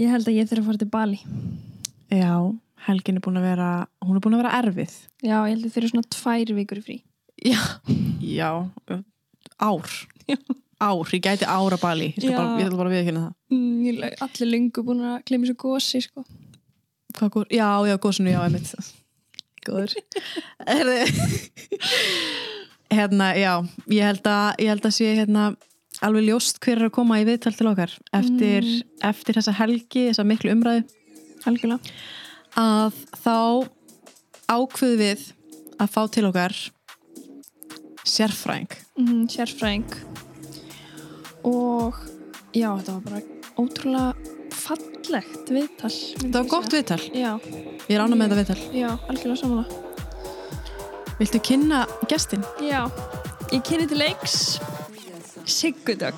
Ég 0.00 0.08
held 0.08 0.28
að 0.30 0.38
ég 0.38 0.48
þurfa 0.48 0.62
að 0.62 0.68
fara 0.70 0.80
til 0.80 0.90
Bali. 0.94 1.18
Já, 2.10 2.32
helgin 2.86 3.18
er 3.20 3.24
búin 3.24 3.36
að 3.40 3.48
vera, 3.50 3.68
hún 4.06 4.16
er 4.16 4.22
búin 4.24 4.36
að 4.38 4.42
vera 4.44 4.52
erfið. 4.62 4.94
Já, 5.20 5.34
ég 5.44 5.50
held 5.52 5.66
að 5.68 5.74
þurfa 5.74 5.90
svona 5.92 6.12
tvær 6.16 6.52
vikur 6.56 6.80
í 6.80 6.84
frí. 6.86 6.96
Já. 7.44 7.60
Já, 8.24 8.50
ár. 9.60 9.92
Ár, 10.80 11.12
ég 11.12 11.20
gæti 11.20 11.44
ára 11.44 11.76
bali. 11.76 12.14
Ég, 12.16 12.30
Já. 12.32 12.40
ég 12.56 12.64
ætla 12.64 12.78
bara 12.80 12.88
að 12.88 12.94
viðkynna 12.96 13.26
það. 13.26 13.34
Mm, 13.52 13.80
ég 13.84 14.22
allir 14.24 14.48
lengur 14.48 14.86
búin 14.86 15.02
að 15.04 15.18
glemja 15.28 15.50
svo 15.50 15.56
gósi, 15.60 16.00
sko. 16.06 16.24
Hvað 17.18 17.32
góð? 17.34 17.50
Já, 17.52 17.68
já, 17.90 17.96
góðsunu, 18.00 18.32
já, 18.32 18.40
einmitt. 18.46 18.92
Góður. 19.66 19.96
Herði. 20.70 20.96
hérna, 22.96 23.28
já, 23.36 23.52
ég 23.92 24.08
held 24.08 24.30
að, 24.32 24.48
ég 24.64 24.72
held 24.72 24.88
að 24.88 24.96
sé 24.96 25.10
hérna 25.20 25.50
alveg 26.06 26.24
ljóst 26.28 26.58
hver 26.64 26.78
er 26.80 26.88
að 26.88 26.94
koma 26.96 27.18
í 27.20 27.26
viðtal 27.28 27.52
til 27.56 27.68
okkar 27.70 27.92
eftir, 28.16 28.66
eftir 29.04 29.36
þessa 29.38 29.52
helgi, 29.60 30.06
þessa 30.10 30.24
miklu 30.28 30.52
umræðu 30.54 30.84
Algjörlega. 31.48 31.94
að 32.60 32.96
þá 33.20 33.36
ákveðu 34.50 34.96
við 35.00 35.26
að 35.80 35.92
fá 35.94 36.00
til 36.12 36.26
okkar 36.28 36.56
sérfræðing. 38.10 38.72
Mm, 38.98 39.26
sérfræðing. 39.30 39.92
Og 41.46 41.96
já, 42.56 42.68
þetta 42.80 42.94
var 42.96 43.04
bara 43.06 43.20
ótrúlega 43.60 44.36
fallegt 44.60 45.52
viðtal. 45.52 45.92
Það 46.24 46.34
var 46.40 46.48
gott 46.52 46.74
viðtal. 46.74 47.00
Já, 47.16 47.30
Ég 47.90 47.96
er 47.96 48.02
ánum 48.04 48.20
með 48.20 48.34
þetta 48.34 48.40
viðtal. 48.40 48.80
já, 48.80 48.90
algjörlega 49.08 49.40
samanlega. 49.40 49.86
Viltu 51.20 51.40
kynna 51.44 51.80
gestin? 52.08 52.44
Já, 52.64 52.84
ég 53.52 53.62
kynni 53.66 53.86
til 53.90 53.98
leiks 54.00 54.36
Siggudögg. 55.44 56.14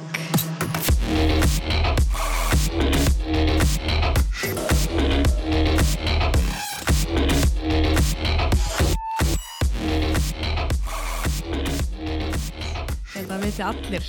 Að 13.32 13.46
viti 13.46 13.62
allir 13.64 14.04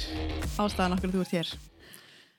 ástæðan 0.59 0.97
okkur 0.97 1.13
þú 1.13 1.21
ert 1.23 1.31
hér. 1.37 1.51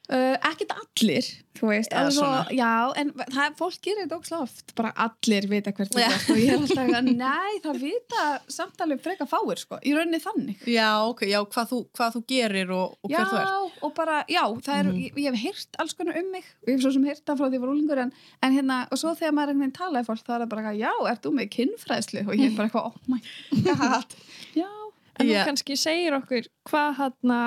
Uh, 0.05 0.35
ekkert 0.45 0.73
allir, 0.77 1.25
þú 1.57 1.69
veist 1.71 1.95
svo, 2.13 2.27
já, 2.53 2.67
en 3.01 3.09
það, 3.33 3.55
fólk 3.57 3.79
gerir 3.87 4.03
þetta 4.03 4.17
ógst 4.21 4.35
oft, 4.37 4.75
bara 4.77 4.91
allir 5.01 5.47
vita 5.49 5.73
hvert 5.73 5.95
ert 5.97 6.27
og 6.29 6.37
ég 6.43 6.51
er 6.53 6.59
alltaf 6.59 6.91
að, 6.99 7.09
nei, 7.17 7.55
það 7.65 7.79
vita 7.81 8.25
samtalið 8.53 9.01
freka 9.01 9.25
fáir, 9.31 9.63
sko, 9.63 9.79
í 9.81 9.95
rauninni 9.97 10.21
þannig. 10.21 10.61
Já, 10.69 10.91
ok, 11.09 11.25
já, 11.31 11.39
hvað 11.57 11.73
þú, 11.73 11.79
hvað 11.97 12.13
þú 12.19 12.23
gerir 12.35 12.75
og, 12.77 12.99
og 13.01 13.15
hver 13.15 13.31
þú 13.33 13.41
ert. 13.41 13.81
og 13.89 13.95
bara, 13.97 14.19
já, 14.29 14.43
það 14.69 14.77
er 14.83 14.91
Mhm. 14.93 15.01
ég, 15.07 15.17
ég 15.25 15.31
hef 15.33 15.41
heyrt 15.47 15.81
alls 15.81 15.97
konar 15.97 16.21
um 16.21 16.31
mig 16.37 16.45
og 16.45 16.69
ég 16.69 16.75
hef 16.77 16.85
svo 16.85 16.93
sem 16.99 17.05
heyrt 17.09 17.25
það 17.25 17.41
frá 17.41 17.49
því 17.49 17.55
ég 17.57 17.65
var 17.65 17.73
úlingur 17.73 18.03
en, 18.05 18.13
en 18.45 18.53
hérna, 18.61 18.79
og 18.93 18.99
svo 19.01 19.17
þegar 19.17 19.33
maður 19.41 19.55
einhvern 19.55 19.65
veginn 19.65 19.79
talaði 19.81 20.07
fólk 20.13 20.27
þá 20.29 20.35
er 20.37 20.45
það 20.45 20.53
bara, 20.53 20.77
já, 20.77 20.93
ert 21.15 21.23
þú 21.25 21.33
með 21.41 21.51
kinnfræðslu 21.57 22.27
og 22.29 22.35
ég 22.37 22.51
er 22.53 22.57
bara 22.61 22.69
eitthvað, 22.69 22.93
oh 22.93 22.97
my 23.09 23.21
god. 23.73 24.19
Já, 24.53 24.69
En 25.15 25.29
þú 25.31 25.35
kannski 25.47 25.77
segir 25.79 26.13
okkur 26.17 26.49
hvað, 26.69 26.97
hana, 26.99 27.41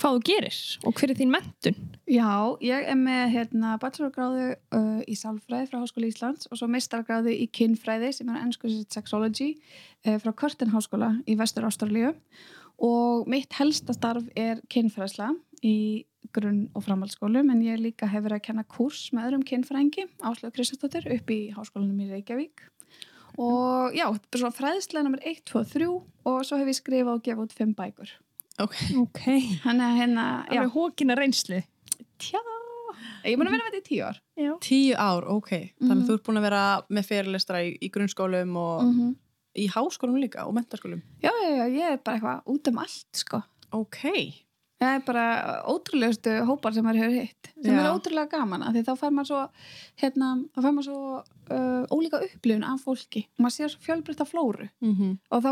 hvað 0.00 0.16
þú 0.16 0.22
gerir 0.26 0.58
og 0.86 0.96
hver 0.96 1.12
er 1.12 1.18
þín 1.18 1.32
mentun? 1.34 1.80
Já, 2.10 2.30
ég 2.64 2.86
er 2.90 2.98
með 2.98 3.34
hérna, 3.34 3.74
bachelorgráðu 3.82 4.46
uh, 4.74 5.00
í 5.04 5.16
sálfræði 5.18 5.68
frá 5.70 5.78
Háskóla 5.82 6.08
Íslands 6.08 6.48
og 6.50 6.60
svo 6.60 6.68
meistargráðu 6.72 7.34
í 7.34 7.46
kynfræði 7.54 8.12
sem 8.16 8.30
er 8.32 8.40
ennsku 8.40 8.70
sexology 8.90 9.52
uh, 10.06 10.16
frá 10.22 10.32
Curtin 10.32 10.72
Háskóla 10.74 11.12
í 11.28 11.36
Vestur 11.38 11.68
Ástralíu 11.68 12.14
og 12.80 13.28
mitt 13.30 13.52
helsta 13.58 13.94
starf 13.96 14.26
er 14.38 14.62
kynfræðsla 14.72 15.34
í 15.66 16.06
grunn- 16.34 16.70
og 16.74 16.84
framhaldsskólum 16.86 17.52
en 17.52 17.62
ég 17.64 17.80
líka 17.82 18.08
hefur 18.08 18.36
að 18.36 18.44
kenna 18.48 18.64
kurs 18.64 19.10
með 19.12 19.30
öðrum 19.30 19.46
kynfræðingi 19.48 20.08
Áslögu 20.24 20.56
Kristjánsdóttir 20.56 21.10
upp 21.12 21.30
í 21.34 21.40
Háskólanum 21.56 22.00
í 22.04 22.10
Reykjavík. 22.10 22.64
Og 23.40 23.94
já, 23.94 24.04
þetta 24.10 24.34
er 24.36 24.42
svona 24.42 24.56
fræðslega 24.56 25.06
nummer 25.06 25.22
1, 25.26 25.44
2 25.48 25.60
og 25.60 25.70
3 25.70 25.92
og 26.30 26.42
svo 26.46 26.58
hef 26.60 26.72
ég 26.72 26.80
skrifað 26.80 27.14
og 27.14 27.24
gefað 27.24 27.46
út 27.46 27.56
5 27.56 27.76
bækur 27.78 28.16
Ok. 28.60 28.76
Ok. 29.00 29.20
Þannig 29.64 29.86
að 29.86 29.98
hérna, 30.00 30.24
Alveg 30.48 30.72
hókina 30.74 31.16
reynslu. 31.18 31.62
tjá 32.20 32.38
ég 33.24 33.32
er 33.34 33.36
búin 33.38 33.48
að 33.48 33.54
vera 33.56 33.64
með 33.64 33.74
þetta 33.74 33.80
í 33.80 33.88
10 33.88 34.02
ár 34.08 34.20
Já. 34.40 34.52
Tíu 34.64 34.94
ár, 34.96 35.24
ok. 35.28 35.50
Þannig 35.80 35.96
Mhm. 35.96 36.06
þú 36.08 36.14
ert 36.14 36.24
búin 36.26 36.38
að 36.40 36.46
vera 36.48 36.62
með 36.90 37.04
fyrirlestra 37.10 37.60
í, 37.64 37.78
í 37.80 37.90
grunnskólum 37.92 38.56
og 38.56 38.82
-hmm. 38.82 39.14
í 39.56 39.68
háskólum 39.68 40.16
líka 40.20 40.46
og 40.46 40.54
mentaskólum. 40.54 41.02
Já, 41.22 41.30
já, 41.30 41.50
já, 41.56 41.66
ég 41.68 41.92
er 41.92 41.96
bara 42.04 42.16
eitthvað 42.18 42.42
út 42.46 42.68
um 42.68 42.78
allt, 42.78 43.06
sko. 43.12 43.42
Ok. 43.72 44.44
Það 44.80 44.94
er 44.96 45.02
bara 45.04 45.24
ótrúlegustu 45.68 46.32
hópar 46.48 46.72
sem 46.72 46.86
maður 46.86 47.02
hefur 47.04 47.18
hitt. 47.18 47.50
Sem 47.60 47.74
Já. 47.76 47.80
er 47.82 47.90
ótrúlega 47.92 48.32
gaman, 48.32 48.62
af 48.64 48.72
því 48.72 48.82
þá 48.86 48.92
fær 48.96 49.12
maður 49.12 49.28
svo, 49.28 49.40
hérna, 50.00 50.30
þá 50.54 50.60
fær 50.64 50.74
maður 50.76 50.88
svo 50.88 51.02
uh, 51.20 51.84
ólíka 51.92 52.22
upplifun 52.24 52.64
af 52.64 52.86
fólki. 52.86 53.26
Maður 53.36 53.56
sér 53.58 53.74
svo 53.74 53.84
fjölbreytta 53.84 54.28
flóru 54.28 54.68
Mm 54.80 54.94
-hmm. 54.96 55.16
og 55.30 55.42
þá 55.44 55.50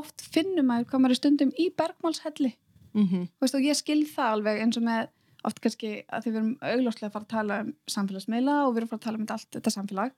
oft 0.00 0.24
finnur 0.32 0.64
maður 0.64 0.88
hvað 0.88 1.00
maður 1.00 1.16
er 1.16 1.20
stundum 1.20 1.52
í 1.58 1.70
bergmálshelli. 1.76 2.52
Mm 2.94 3.06
Þú 3.06 3.40
Veist, 3.40 3.54
og 3.54 3.60
ég 3.60 3.76
skil 3.76 4.02
það 4.06 4.32
alveg 4.32 4.60
eins 4.60 4.76
og 4.76 4.82
með 4.82 5.08
oft 5.44 5.60
kannski 5.60 5.90
að 6.08 6.24
því 6.24 6.30
við 6.30 6.38
erum 6.40 6.56
augljóslega 6.60 7.08
að 7.08 7.12
fara 7.12 7.24
að 7.24 7.34
tala 7.34 7.58
um 7.64 7.74
samfélagsmiðla 7.94 8.56
og 8.64 8.72
við 8.72 8.80
erum 8.80 8.88
að 8.88 8.90
fara 8.90 9.00
að 9.00 9.06
tala 9.06 9.20
um 9.20 9.26
allt 9.36 9.56
þetta 9.56 9.70
samfélag 9.70 10.12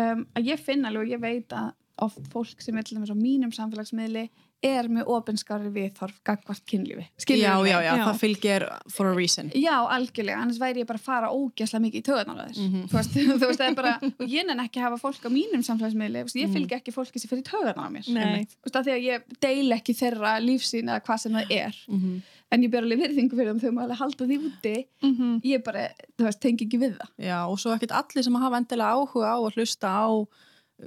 um, 0.00 0.26
að 0.34 0.50
ég 0.50 0.62
finn 0.64 0.84
alveg 0.88 1.02
og 1.02 1.12
ég 1.12 1.20
veit 1.24 1.52
að 1.52 1.72
oft 2.04 2.26
fólk 2.32 2.64
sem 2.64 2.78
er 2.78 2.86
til 2.86 2.96
dæmis 2.96 3.12
á 3.12 3.18
mínum 3.18 3.52
samfélagsmiðli 3.54 4.24
er 4.64 4.86
með 4.88 5.08
opinskári 5.12 5.68
viðþorf 5.74 6.16
gagvart 6.24 6.62
kynlífi 6.70 7.04
Skilurðu 7.20 7.44
Já, 7.44 7.54
já, 7.68 7.78
já, 7.84 7.96
Já. 7.98 8.04
það 8.08 8.18
fylgir 8.22 8.64
for 8.90 9.06
a 9.10 9.14
reason. 9.14 9.50
Já, 9.54 9.74
algjörlega, 9.96 10.38
annars 10.40 10.58
væri 10.62 10.80
ég 10.82 10.86
bara 10.88 10.98
að 10.98 11.04
fara 11.04 11.28
ógæslega 11.30 11.82
mikið 11.84 12.00
í 12.00 12.04
á 12.04 12.34
þess 12.40 12.58
Mhm. 12.64 12.86
þú, 12.88 12.96
veist, 12.96 13.10
þú 13.40 13.46
veist, 13.48 13.60
það 13.60 13.68
er 13.68 13.74
bara, 13.74 13.92
og 14.20 14.26
ég 14.28 14.46
nenn 14.48 14.60
ekki 14.64 14.80
að 14.80 14.86
hafa 14.88 15.00
fólk 15.04 15.26
á 15.26 15.30
mínum 15.30 15.62
samfélagsmiðli, 15.66 16.22
þú 16.22 16.24
veist, 16.28 16.36
ég 16.40 16.48
Mhm. 16.48 16.54
fylgi 16.56 16.74
ekki 16.78 16.92
fólki 16.96 17.20
sem 17.20 17.28
fyrir 17.30 17.44
töðunar 17.44 17.76
á 17.84 17.88
mér 17.92 18.08
Nei. 18.08 18.44
Þú 18.44 18.64
veist, 18.64 18.76
af 18.76 18.86
því 18.86 18.92
að 18.96 19.04
ég 19.04 19.22
deil 19.40 19.72
ekki 19.76 19.94
þeirra 20.00 20.32
lífsýn 20.40 20.88
eða 20.88 21.04
hvað 21.04 21.18
sem 21.20 21.32
það 21.32 21.50
er 21.50 21.74
Mm 21.88 22.00
-hmm. 22.00 22.22
en 22.52 22.62
ég 22.62 22.70
ber 22.70 22.82
alveg 22.82 22.98
virðingu 23.04 23.34
fyrir 23.36 23.60
þau 23.60 23.70
maður 23.72 23.84
alveg 23.84 23.98
halda 23.98 24.24
því 24.26 24.36
úti 24.48 24.76
Mm 25.02 25.14
-hmm. 25.18 25.40
ég 25.44 25.64
bara, 25.64 25.88
þú 26.18 26.24
veist, 26.24 26.40
tengi 26.40 26.64
ekki 26.66 26.78
við 26.78 26.96
það 26.98 27.08
Já, 27.18 27.46
og 27.48 27.58
svo 27.58 27.74
ekkert 27.76 27.92
allir 27.92 28.22
sem 28.24 28.34
hafa 28.34 28.56
endilega 28.56 28.94
áhuga 28.94 29.28
á 29.34 29.38
að 29.38 29.54
hlusta 29.56 29.88
á 29.88 30.08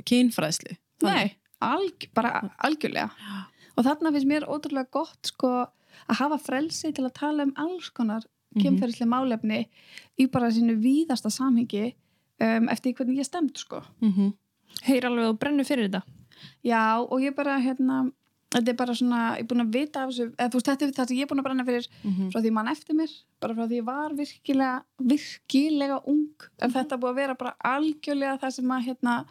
kynfræðslu. 0.06 0.76
Nei, 1.04 1.36
alg, 1.62 2.08
bara 2.14 2.42
algjörlega 2.64 3.10
og 3.78 3.86
þarna 3.86 4.12
finnst 4.12 4.28
mér 4.28 4.48
ótrúlega 4.48 4.90
gott 4.92 5.32
sko 5.32 5.48
að 6.08 6.20
hafa 6.20 6.38
frelsi 6.38 6.92
til 6.94 7.06
að 7.06 7.14
tala 7.14 7.44
um 7.44 7.54
alls 7.56 7.90
konar 7.90 8.24
Mhm. 8.56 8.64
kemferðislega 8.64 9.10
málefni 9.12 9.68
í 10.20 10.26
bara 10.32 10.48
sínu 10.50 10.78
víðasta 10.82 11.30
samhengi 11.30 11.94
um, 12.42 12.70
eftir 12.70 12.94
hvernig 12.96 13.18
ég 13.20 13.26
stemd 13.26 13.58
sko 13.58 13.82
Mm 14.02 14.12
-hmm. 14.14 14.34
Heyr 14.84 15.06
alveg 15.06 15.26
og 15.30 15.40
brennu 15.40 15.64
fyrir 15.64 15.90
þetta. 15.90 16.02
Já, 16.64 16.98
og 17.02 17.20
ég 17.22 17.36
bara, 17.36 17.58
hérna, 17.60 18.12
þetta 18.52 18.70
er 18.70 18.74
bara 18.76 18.94
svona, 18.94 19.36
ég 19.38 19.40
er 19.40 19.46
búin 19.46 19.62
að 19.66 19.74
vita 19.74 20.04
af 20.04 20.10
þessu, 20.10 20.32
eða 20.36 20.50
þú 20.50 20.54
veist, 20.54 20.66
þetta 20.68 20.86
er 20.86 20.92
það 20.92 21.08
sem 21.08 21.18
ég 21.18 21.22
er 21.22 21.28
búin 21.28 21.40
að 21.40 21.44
brenna 21.44 21.66
fyrir 21.66 21.88
Mhm. 22.04 22.30
frá 22.32 22.42
því 22.42 22.52
mann 22.54 22.68
eftir 22.68 22.96
mér, 22.96 23.10
bara 23.42 23.54
frá 23.56 23.68
því 23.68 23.78
ég 23.82 23.86
var 23.86 24.10
virkilega, 24.14 24.84
virkilega 25.02 26.02
ung, 26.08 26.30
en 26.62 26.72
þetta 26.72 26.94
er 26.96 27.00
búið 27.00 27.12
að 27.12 27.16
vera 27.16 27.36
bara 27.36 27.56
algjörlega 27.66 28.40
það 28.40 28.52
sem 28.52 28.66
að, 28.72 28.84
hérna, 28.88 29.26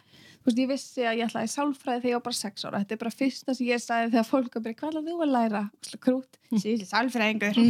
veist, 0.47 0.57
ég 0.63 0.69
vissi 0.71 1.03
að 1.05 1.17
ég 1.19 1.27
ætlaði 1.27 1.49
sálfræði 1.51 2.01
þegar 2.01 2.09
ég 2.11 2.17
var 2.17 2.25
bara 2.27 2.37
sex 2.39 2.65
ára, 2.65 2.79
þetta 2.83 2.95
er 2.95 3.01
bara 3.03 3.13
fyrsta 3.19 3.55
sem 3.57 3.67
ég 3.67 3.81
sagði 3.83 4.11
þegar 4.15 4.27
fólk 4.31 4.55
var 4.57 4.63
bara, 4.67 4.77
hvað 4.79 4.89
ætlaði 4.93 5.13
þú 5.13 5.21
að 5.27 5.33
læra? 5.35 5.61
Krút, 6.07 6.39
síðan 6.63 6.89
sálfræðingur. 6.93 7.59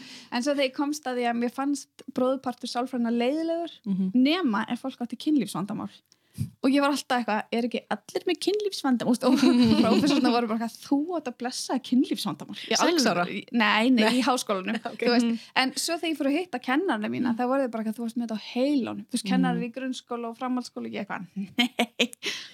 En 0.34 0.42
svo 0.42 0.54
þegar 0.54 0.64
ég 0.68 0.74
komst 0.76 1.06
að 1.10 1.18
því 1.20 1.26
að 1.30 1.38
mér 1.42 1.52
fannst 1.54 2.04
bróðupartur 2.14 2.70
sálfræðina 2.70 3.12
leiðilegur, 3.14 3.76
Mhm. 3.84 4.10
nema 4.14 4.64
ef 4.70 4.80
fólk 4.86 5.02
átti 5.04 5.18
kynlífsvandamál 5.26 5.90
og 6.34 6.68
ég 6.72 6.82
var 6.82 6.90
alltaf 6.90 7.20
eitthvað, 7.20 7.42
er 7.54 7.66
ekki 7.68 7.80
allir 7.94 8.24
með 8.28 8.38
kynlífsvandamál? 8.46 9.14
Og 9.28 9.36
prófessorna 9.84 10.32
voru 10.34 10.48
bara 10.50 10.66
eitthvað, 10.66 10.78
þú 10.88 10.98
átt 11.18 11.28
að 11.30 11.36
blessa 11.42 11.76
kynlífsvandamál 11.88 12.56
Sex 12.64 13.06
ára? 13.10 13.26
Nei, 13.30 13.90
nei, 13.94 14.08
í 14.18 14.22
háskólanum 14.26 14.80
Ok. 14.90 15.04
þú 15.04 15.12
veist, 15.14 15.44
en 15.62 15.74
svo 15.78 15.98
þegar 16.00 16.10
ég 16.10 16.18
fór 16.18 16.30
að 16.32 16.38
hitta 16.40 16.62
kennarna 16.64 17.10
mína 17.12 17.34
þá 17.38 17.44
voru 17.46 17.68
þau 17.68 17.72
bara 17.76 17.84
eitthvað, 17.84 17.98
þú 18.00 18.06
varst 18.06 18.18
með 18.18 18.26
þetta 18.26 18.40
á 18.40 18.46
heilunum. 18.50 19.04
Þú 19.06 19.18
veist, 19.18 19.28
kennarar 19.30 19.62
í 19.62 19.70
grunnskóla 19.78 20.32
og 20.32 20.36
framhaldsskóla 20.42 20.90
og 20.90 20.98
ég 20.98 21.04
eitthvað, 21.04 21.30
nei, 21.60 22.10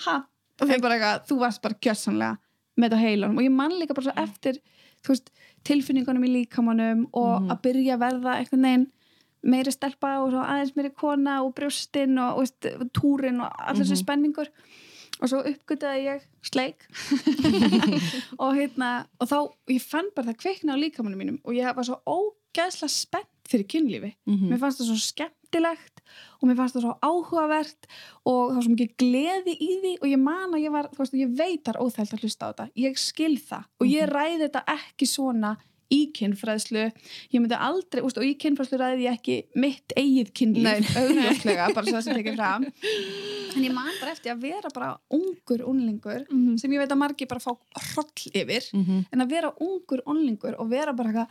ha? 0.06 0.18
Og 0.60 0.68
þau 0.68 0.78
bara 0.84 0.98
eitthvað, 0.98 1.24
þú 1.30 1.40
varst 1.40 1.62
bara 1.64 1.80
kjössanlega 1.86 2.36
með 2.76 2.86
þetta 2.90 3.00
á 3.00 3.04
heilunum. 3.06 3.40
Og 3.40 3.46
ég 3.48 3.54
man 3.56 3.72
líka 3.80 3.96
bara 3.96 4.10
svo 4.10 4.16
eftir 4.20 4.60
þú 5.00 5.14
veist, 5.14 5.30
tilfinningunum 5.64 6.24
í 6.28 6.30
líkamannum 6.34 7.06
og 7.16 7.32
Mhm. 7.40 7.50
að 7.54 7.60
byrja 7.64 7.94
að 7.96 8.02
verða 8.04 8.34
einhvern 8.40 8.66
veginn 8.68 8.86
meiri 9.42 9.72
stelpa 9.72 10.18
og 10.22 10.30
svo 10.34 10.42
aðeins 10.44 10.74
meiri 10.76 10.90
kona 10.94 11.42
og 11.44 11.54
brjóstinn 11.56 12.18
og, 12.18 12.42
og 12.44 12.90
túrin 12.96 13.40
og 13.44 13.50
allir 13.58 13.84
þessi 13.84 13.96
Mhm. 13.98 14.04
spenningur. 14.04 14.48
Og 15.20 15.28
svo 15.28 15.42
uppgötaði 15.44 16.04
ég 16.06 16.22
sleik. 16.40 16.86
Og 18.40 18.54
hérna 18.56 18.90
og 19.20 19.28
þá, 19.28 19.36
ég 19.68 19.82
fann 19.84 20.08
bara 20.16 20.30
það 20.30 20.38
kveikna 20.40 20.76
á 20.76 20.80
líkamannum 20.80 21.20
mínum 21.20 21.38
og 21.44 21.52
ég 21.56 21.74
var 21.76 21.84
svo 21.84 21.98
ógeðslega 22.08 22.88
spennt 22.88 23.28
fyrir 23.50 23.66
kynlífi. 23.66 24.14
Mhm. 24.26 24.48
mér 24.52 24.60
fannst 24.62 24.80
það 24.80 24.88
svo 24.92 24.98
skemmtilegt 25.02 26.00
og 26.40 26.48
mér 26.48 26.56
fannst 26.56 26.76
það 26.76 26.84
svo 26.86 26.94
áhugavert 27.02 27.88
og 28.24 28.54
var 28.54 28.62
svo 28.62 28.72
mikið 28.76 28.92
gleði 29.02 29.56
í 29.60 29.70
því 29.82 29.92
og 30.00 30.06
ég 30.08 30.20
man 30.22 30.54
að 30.54 30.64
ég 30.64 30.72
var, 30.72 30.88
þú 30.94 31.02
veist, 31.02 31.14
ég 31.18 31.36
veit 31.36 31.64
það 31.64 31.74
er 31.74 31.80
óþælt 31.84 32.14
að 32.14 32.22
hlusta 32.24 32.46
á 32.46 32.50
þetta. 32.52 32.68
Ég 32.76 32.98
skil 32.98 33.36
það 33.38 33.64
og 33.80 33.86
ég 33.90 34.08
ræði 34.08 34.38
þetta 34.46 34.62
ekki 34.78 35.06
svona 35.10 35.56
í 35.90 36.00
kynfræðslu 36.14 36.84
ég 37.34 37.40
myndi 37.40 37.56
aldrei, 37.58 38.02
úst, 38.06 38.18
og 38.20 38.24
í 38.24 38.36
kynfræðslu 38.38 38.78
ræði 38.80 39.06
ég 39.08 39.16
ekki 39.18 39.36
mitt 39.58 39.94
eigið 39.98 40.32
kynlíf 40.38 40.90
auðvitað, 40.96 41.72
bara 41.76 41.86
svo 41.86 41.96
það 41.96 42.04
sem 42.06 42.18
tekið 42.20 42.36
fram 42.38 42.66
en 43.50 43.64
ég 43.66 43.72
man 43.74 43.90
bara 44.00 44.12
eftir 44.14 44.32
að 44.34 44.44
vera 44.46 44.70
bara 44.74 44.90
ungur 45.10 45.64
unlingur 45.66 46.26
Mhm. 46.30 46.58
sem 46.62 46.70
ég 46.70 46.78
veit 46.84 46.92
að 46.94 47.00
margir 47.02 47.28
bara 47.28 47.40
fá 47.42 47.50
hroll 47.90 48.30
yfir 48.34 48.68
Mhm. 48.74 49.06
en 49.12 49.20
að 49.26 49.30
vera 49.34 49.50
ungur 49.60 50.02
unlingur 50.06 50.54
og 50.58 50.70
vera 50.70 50.92
bara 50.92 51.10
eitthvað 51.10 51.28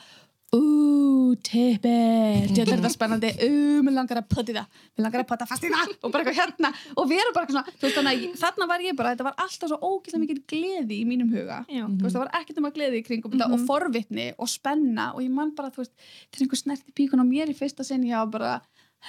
Ú, 0.49 1.35
tippið, 1.45 2.47
þetta 2.55 2.63
er 2.63 2.69
þetta 2.71 2.89
spennandi. 2.89 3.29
Ú, 3.45 3.81
mér 3.85 3.93
langar 3.99 4.21
að 4.23 4.49
í 4.49 4.55
það. 4.55 4.79
Mér 4.97 5.05
langar 5.05 5.21
að 5.21 5.27
putta 5.29 5.47
fast 5.49 5.65
í 5.67 5.69
það. 5.69 5.91
Og 6.03 6.13
bara 6.13 6.23
eitthvað 6.23 6.39
hérna. 6.39 6.71
Og 6.95 7.09
vera 7.11 7.33
bara 7.35 7.45
eitthvað 7.45 7.57
svona 7.59 7.73
Þú 7.75 7.85
veist 7.85 7.99
þannig 7.99 8.23
þarna 8.41 8.67
var 8.71 8.85
ég 8.85 8.97
bara 8.97 9.11
Þetta 9.13 9.27
var 9.27 9.35
alltaf 9.45 9.69
svo 9.69 9.77
ógæslega 9.83 10.23
mikið 10.23 10.39
gleði 10.49 10.97
í 10.97 11.05
mínum 11.09 11.29
huga. 11.35 11.59
Já. 11.69 11.83
Þú 11.85 12.01
veist, 12.01 12.15
það 12.15 12.23
var 12.23 12.31
ekkert 12.39 12.61
um 12.61 12.69
að 12.69 12.79
gleði 12.79 13.01
í 13.01 13.05
kringum 13.05 13.35
þetta 13.35 13.49
og 13.53 13.65
forvitni 13.69 14.27
og 14.37 14.49
spenna 14.49 15.09
og 15.13 15.21
ég 15.21 15.35
man 15.35 15.53
bara, 15.57 15.69
þú 15.75 15.83
veist, 15.83 15.93
til 16.33 16.45
einhver 16.45 16.61
snerti 16.63 16.95
píkun 16.97 17.21
á 17.21 17.25
mér 17.27 17.51
í 17.51 17.57
fyrsta 17.57 17.85
sinn, 17.85 18.07
ég 18.09 18.17
var 18.17 18.31
bara 18.33 18.55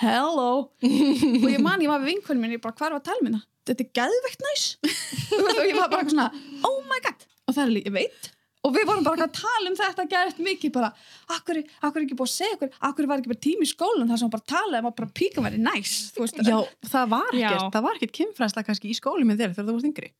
hello, 0.00 0.50
og 0.70 1.48
ég 1.50 1.62
man, 1.62 1.80
ég 1.82 1.90
var 1.90 2.02
við 2.02 2.12
vinkunum 2.14 2.44
minni, 2.44 2.60
bara, 2.62 2.76
hvað 2.78 2.98
að 3.00 3.06
tala 3.08 3.24
minna? 3.26 3.40
Þetta 3.66 3.86
er 3.86 3.90
geðveikt 3.98 4.44
næs. 4.44 4.66
Og 5.40 5.64
ég 5.66 5.76
var 5.76 5.90
bara 5.90 6.02
eitthvað 6.02 6.14
svona, 6.14 6.28
oh 6.66 6.78
my 6.90 7.00
god. 7.04 7.26
Og 7.46 7.56
það 7.56 7.64
er 7.64 7.74
líka, 7.74 7.92
veit 7.94 8.30
og 8.60 8.74
við 8.74 8.86
vorum 8.88 9.06
bara 9.06 9.26
að 9.26 9.36
tala 9.40 9.70
um 9.70 9.76
þetta 9.78 10.06
gerðist 10.10 10.40
mikið 10.44 10.72
bara, 10.74 10.90
akkur, 11.36 11.60
akkur 11.86 12.04
ekki 12.04 12.16
búið 12.18 12.30
að 12.30 12.34
segja 12.34 12.56
okkur 12.58 12.72
akkur 12.90 13.08
var 13.10 13.22
ekki 13.22 13.32
bara 13.32 13.44
tími 13.46 13.68
í 13.68 13.70
skólan 13.70 14.10
þar 14.10 14.20
sem 14.20 14.28
hann 14.28 14.34
bara 14.34 14.48
talaði 14.54 14.82
um 14.82 14.90
að 14.90 14.96
bara 15.00 15.14
píkan 15.20 15.46
væri 15.46 15.60
næs 15.64 15.94
þú 16.16 16.24
veist, 16.26 16.40
Já, 16.44 16.58
það 16.92 17.14
var 17.14 17.30
ekkert, 17.32 17.68
það 17.76 17.86
var 17.86 18.00
ekkert 18.00 18.16
kynfræðsla 18.20 18.66
kannski 18.68 18.90
í 18.92 18.98
skóli 18.98 19.28
með 19.28 19.44
þér 19.44 19.54
þegar 19.56 19.70
þú 19.70 19.76
varst 19.78 19.90
yngri. 19.90 20.10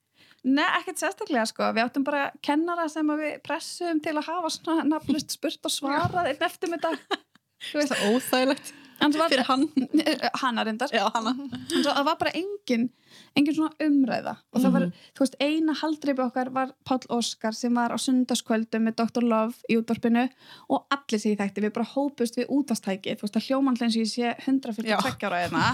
Nei, 0.41 0.69
ekkert 0.79 1.03
sérstaklega 1.03 1.49
sko, 1.51 1.67
við 1.77 1.85
áttum 1.85 2.05
bara 2.07 2.23
kennara 2.41 2.87
sem 2.89 3.11
við 3.21 3.35
pressum 3.45 4.01
til 4.01 4.15
að 4.17 4.31
hafa 4.31 4.53
svona 4.55 4.87
nafnlust 4.89 5.37
spurt 5.37 5.69
og 5.69 5.75
svarað 5.75 6.31
einn 6.31 6.47
eftir 6.47 6.73
með 6.73 6.87
dag 6.87 7.03
Það 7.71 7.91
er 7.93 8.15
óþægilegt 8.15 8.71
var 9.01 9.33
fyrir 9.33 9.49
hann. 9.49 9.69
hana 10.43 10.65
reyndar. 10.65 10.93
Já, 10.95 11.07
hana. 11.15 11.37
en 11.51 11.83
svo 11.83 11.93
það 11.93 12.09
var 12.11 12.19
bara 12.21 12.35
engin 12.37 12.91
engin 13.37 13.57
svona 13.57 13.73
umræða. 13.85 14.35
Og 14.55 14.63
það 14.63 14.75
var, 14.75 14.85
þú 15.17 15.25
veist, 15.25 15.37
eina 15.43 15.75
haldreipi 15.81 16.25
okkar 16.25 16.51
var 16.55 16.73
Páll 16.87 17.07
Óskar 17.15 17.57
sem 17.57 17.75
var 17.77 17.95
á 17.95 17.99
sundarskvöldu 18.01 18.81
með 18.83 18.99
Dr. 19.01 19.27
Love 19.27 19.71
í 19.71 19.79
útvarpinu 19.81 20.27
og 20.71 20.87
allir 20.95 21.23
sem 21.23 21.35
ég 21.35 21.41
þekkti, 21.41 21.65
við 21.65 21.75
bara 21.79 21.89
hópust 21.93 22.39
við 22.39 22.51
útastæki, 22.57 23.17
þú 23.19 23.27
veist, 23.27 23.37
það 23.37 23.49
hljómanlega 23.49 23.89
eins 23.89 23.99
og 23.99 24.05
ég 24.05 24.13
sé 24.13 24.35
142 24.47 25.31
ára 25.31 25.43
eða 25.47 25.65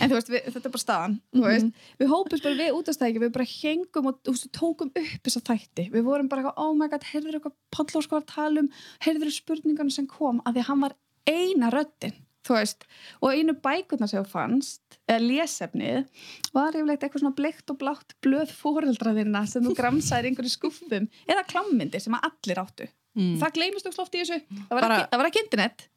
en 0.00 0.08
þú 0.08 0.16
veist, 0.16 0.32
við, 0.32 0.46
þetta 0.48 0.70
er 0.70 0.74
bara 0.76 0.84
staðan, 0.84 1.18
þú 1.36 1.44
veist. 1.46 1.84
Við 2.00 2.14
hópust 2.14 2.46
bara 2.46 2.60
við 2.62 2.78
útastæki, 2.78 3.22
við 3.24 3.34
bara 3.36 3.50
hengum 3.50 4.10
og 4.10 4.22
þú 4.24 4.36
veist, 4.36 4.50
tókum 4.56 4.94
upp 4.94 5.28
þessa 5.28 5.44
þætti. 5.50 5.90
Við 5.92 6.06
vorum 6.06 6.30
bara 6.30 6.44
eitthvað, 6.44 6.64
oh 6.64 6.74
my 6.78 6.90
god, 6.92 7.06
heyrður 7.12 7.38
eitthvað 7.40 7.58
Páll 7.74 8.00
Óskar 8.00 8.18
var 8.18 8.26
að 8.26 8.34
tala 8.34 8.64
um, 8.64 8.72
heyrður 9.04 9.34
spurningarna 9.34 9.94
sem 9.94 10.08
kom, 10.10 10.42
að 10.46 10.58
því 10.58 10.66
hann 10.70 10.84
var 10.86 10.98
eina 11.28 11.70
röddin 11.74 12.16
þú 12.46 12.54
veist, 12.56 12.84
og 13.20 13.34
einu 13.34 13.52
bækurna 13.52 14.08
sem 14.08 14.22
þú 14.24 14.30
fannst, 14.32 14.98
eða 15.08 15.20
lesefnið 15.26 16.06
var 16.56 16.72
yfirleitt 16.72 17.02
eitthvað 17.04 17.20
svona 17.24 17.36
bleikt 17.36 17.70
og 17.70 17.78
blátt 17.82 18.14
blöð 18.24 18.50
fóreldraðina 18.56 19.42
sem 19.46 19.62
þú 19.66 19.74
gramsaðir 19.76 20.30
einhverju 20.30 20.54
skuffum, 20.54 21.08
eða 21.28 21.44
klammindir 21.50 22.00
sem 22.00 22.14
að 22.16 22.30
allir 22.30 22.62
áttu, 22.64 22.88
Mm. 23.16 23.38
það 23.40 23.52
gleymist 23.56 23.86
þú 23.86 23.90
slóft 23.92 24.14
í 24.14 24.20
þessu, 24.22 24.36
það 24.48 24.68
var, 24.70 24.80
Bara- 24.84 24.96
ekki, 25.00 25.10
það 25.10 25.18
var 25.18 25.26
ekki 25.26 25.40
internet 25.42 25.88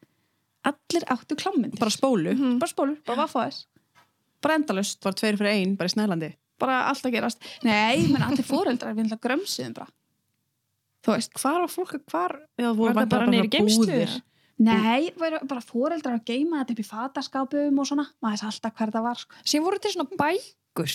allir 0.65 1.03
áttu 1.13 1.35
klammindir 1.37 1.79
Bara 1.79 1.91
spólu. 1.91 2.33
bara 2.59 2.71
spólur, 2.71 2.97
bara 3.05 3.21
vaffaðis 3.27 3.65
bara 4.41 4.55
endalust, 4.55 4.99
Bara 5.03 5.13
tveir 5.13 5.37
fyrir 5.37 5.51
ein, 5.53 5.75
bara 5.75 5.87
í 5.87 5.93
Snælandi. 5.93 6.33
bara 6.59 6.83
allt 6.89 7.03
að 7.05 7.11
gerast 7.13 7.37
nei, 7.63 8.07
menn 8.09 8.23
allir 8.23 8.43
fóreldrar 8.43 8.95
við 8.97 9.13
grömsuðum 9.21 9.73
bara 9.75 9.87
þú 11.05 11.13
veist, 11.13 11.33
Hvar 11.37 11.59
var 11.61 11.67
fólk, 11.67 11.93
hvar? 12.09 12.39
Já, 12.57 12.65
Var 12.65 12.75
voru 12.75 12.93
það 12.95 13.09
bara 13.09 13.27
geymslu? 13.47 13.85
búðir. 13.85 14.21
Nei, 14.59 15.09
væru 15.17 15.39
bara 15.47 15.61
fóreldrar 15.61 16.19
að 16.19 16.25
geima 16.29 16.61
þetta 16.63 16.73
upp 16.75 16.79
í 16.83 16.87
fataskápum 16.89 17.79
og 17.79 17.87
svona. 17.89 18.05
Maður 18.21 18.37
þess 18.43 18.49
alltaf 18.51 18.75
hver 18.77 18.91
það 18.93 19.03
var 19.07 19.15
sko. 19.23 19.35
Síðan 19.43 19.65
voru 19.65 19.79
til 19.83 19.91
svona 19.95 20.17
bækur. 20.21 20.93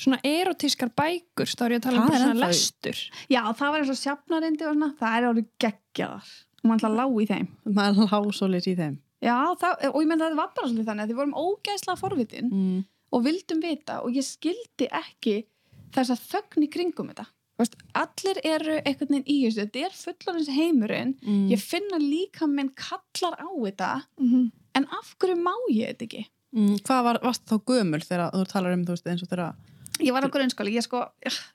Svona 0.00 0.18
erotískar 0.24 0.90
bækur 0.96 1.50
þá 1.50 1.64
er 1.66 1.72
ég 1.74 1.80
að 1.80 1.82
tala 1.88 1.96
um 1.96 2.04
Það 2.04 2.10
bara 2.10 2.20
svona 2.24 2.36
í- 2.36 2.44
lestur. 2.46 2.98
Já, 3.28 3.40
það 3.52 3.70
var 3.72 3.80
eins 3.80 3.90
og 3.90 4.00
sjafnarindi 4.00 4.66
og 4.68 4.74
svona. 4.76 4.90
Það 5.00 5.16
er 5.18 5.28
árið 5.30 5.48
geggjaðar 5.64 6.30
og 6.60 6.68
maður 6.70 6.86
að 6.90 6.96
lág 7.00 7.16
í 7.20 7.26
þeim. 7.32 7.48
Maður 7.80 8.10
lá 8.10 8.32
svo 8.36 8.46
lit 8.52 8.66
í 8.70 8.76
þeim. 8.76 8.98
já, 9.20 9.36
það, 9.60 9.74
og 9.94 10.00
ég 10.00 10.06
menn 10.08 10.18
það 10.20 10.36
var 10.36 10.52
bara 10.56 10.68
svolítið 10.68 10.86
þannig 10.88 11.02
að 11.04 11.10
þið 11.10 11.18
vorum 11.20 11.34
ógæslega 11.40 11.98
forvitin 12.00 12.46
Mm. 12.52 12.84
og 13.12 13.24
vildum 13.24 13.60
vita 13.60 14.00
og 14.04 14.12
ég 14.16 14.24
skildi 14.24 14.86
ekki 14.88 15.44
þess 15.92 16.10
að 16.14 16.22
þögn 16.30 16.64
í 16.64 16.68
kringum 16.72 17.08
þetta 17.10 17.26
Veist, 17.60 17.76
allir 17.98 18.40
eru 18.44 18.78
einhvern 18.80 19.18
veginn 19.18 19.28
í 19.28 19.42
þessu. 19.44 19.66
Þetta 19.66 19.84
er 19.86 19.98
fullanins 19.98 20.54
heimurinn. 20.54 21.12
Mm. 21.20 21.44
ég 21.52 21.60
finna 21.60 22.00
líka 22.00 22.48
minn 22.48 22.72
kallar 22.78 23.36
á 23.36 23.48
þetta. 23.52 23.92
Mm 24.20 24.48
en 24.74 24.86
af 24.94 25.14
hverju 25.18 25.38
má 25.40 25.54
ég 25.72 25.92
þetta 25.92 26.06
ekki? 26.06 26.22
Mm. 26.56 26.78
Hvað 26.86 27.02
var, 27.06 27.20
varst 27.24 27.44
þá 27.48 27.58
gömul 27.70 28.00
þegar 28.02 28.32
þú 28.34 28.46
talar 28.50 28.76
um, 28.76 28.86
þú 28.86 28.96
veist, 28.96 29.10
eins 29.10 29.24
og 29.24 29.30
þegar 29.30 29.58
ég 30.00 30.14
var 30.16 30.24
á 30.24 30.32
grunnskóli, 30.32 30.72
ég 30.78 30.86
sko 30.86 31.02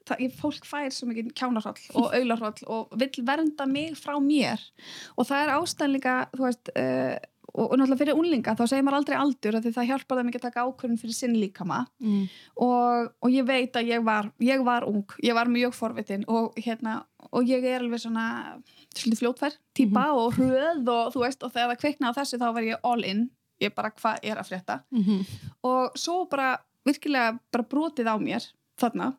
það, 0.05 0.19
ég, 0.21 0.33
fólk 0.37 0.67
fær 0.69 0.91
svo 0.93 1.09
mikið 1.09 1.31
kjánarhroll 1.37 1.87
og 1.97 2.11
aularhroll 2.19 2.67
og 2.71 2.93
vill 3.01 3.25
vernda 3.27 3.67
mig 3.69 3.95
frá 3.99 4.15
mér. 4.21 4.61
Og 5.17 5.27
það 5.27 5.43
er 5.43 5.53
ástæðan 5.55 5.95
líka 5.97 6.17
þú 6.35 6.45
veist 6.47 6.73
uh, 6.75 7.15
og, 7.55 7.69
og 7.71 7.77
náttúrulega 7.79 8.01
fyrir 8.01 8.19
unlinga 8.19 8.55
þá 8.57 8.63
segir 8.67 8.85
maður 8.85 8.99
aldrei 8.99 9.17
aldur 9.19 9.57
því 9.63 9.73
það 9.75 9.89
hjálpar 9.91 10.19
þeim 10.19 10.31
ekki 10.31 10.41
að 10.41 10.45
taka 10.47 10.65
ákvörðun 10.65 11.01
fyrir 11.01 11.17
sinn 11.17 11.37
líkama. 11.39 11.79
Mm. 12.03 12.25
og, 12.67 13.13
og 13.23 13.33
ég 13.33 13.47
veit 13.47 13.79
að 13.79 13.91
ég 13.93 14.05
var, 14.05 14.29
ég 14.43 14.65
var 14.67 14.87
ung, 14.89 15.15
ég 15.23 15.37
var 15.37 15.51
mjög 15.51 15.75
forvitin 15.77 16.27
og, 16.31 16.57
hérna, 16.59 16.99
og 17.31 17.47
ég 17.49 17.65
er 17.69 17.81
alveg 17.83 18.03
svona 18.03 18.27
fljótfær 18.95 19.55
típa 19.77 20.09
og 20.15 20.37
hröð 20.39 20.91
og 20.91 21.15
þú 21.15 21.25
veist 21.25 21.43
og 21.43 21.55
þegar 21.55 21.73
það 21.73 21.81
kveikna 21.83 22.11
á 22.11 22.17
þessu 22.19 22.41
þá 22.41 22.47
var 22.51 22.67
ég 22.67 22.87
all 22.91 23.07
in. 23.07 23.27
Ég 23.63 23.71
bara 23.71 23.93
hvað 23.95 24.25
er 24.27 24.39
að 24.39 24.49
frétta? 24.49 24.81
Mm 24.91 25.23
og 25.65 25.95
svo 25.97 26.25
bara 26.29 26.57
virkilega 26.85 27.39
bara 27.51 27.65
brotið 27.65 28.09
á 28.11 28.15
mér 28.21 28.43
þarna 28.77 29.13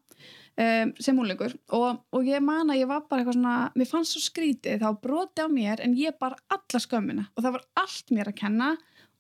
um, 0.59 0.93
sem 1.03 1.19
úrlingur 1.21 1.55
og, 1.77 2.03
og 2.13 2.25
ég 2.29 2.41
man 2.45 2.71
að 2.73 2.81
ég 2.83 2.89
var 2.91 3.05
bara 3.11 3.23
eitthvað 3.23 3.39
svona 3.39 3.57
mér 3.77 3.91
fannst 3.91 4.17
svo 4.17 4.23
skrítið 4.25 4.81
þá 4.83 4.89
brotið 5.03 5.45
á 5.45 5.49
mér 5.53 5.83
en 5.85 5.97
ég 5.99 6.17
bara 6.21 6.39
alla 6.49 6.81
skömmina. 6.83 7.27
Og 7.37 7.45
það 7.45 7.57
var 7.59 7.67
allt 7.85 8.15
mér 8.17 8.33
að 8.33 8.39
kenna 8.41 8.71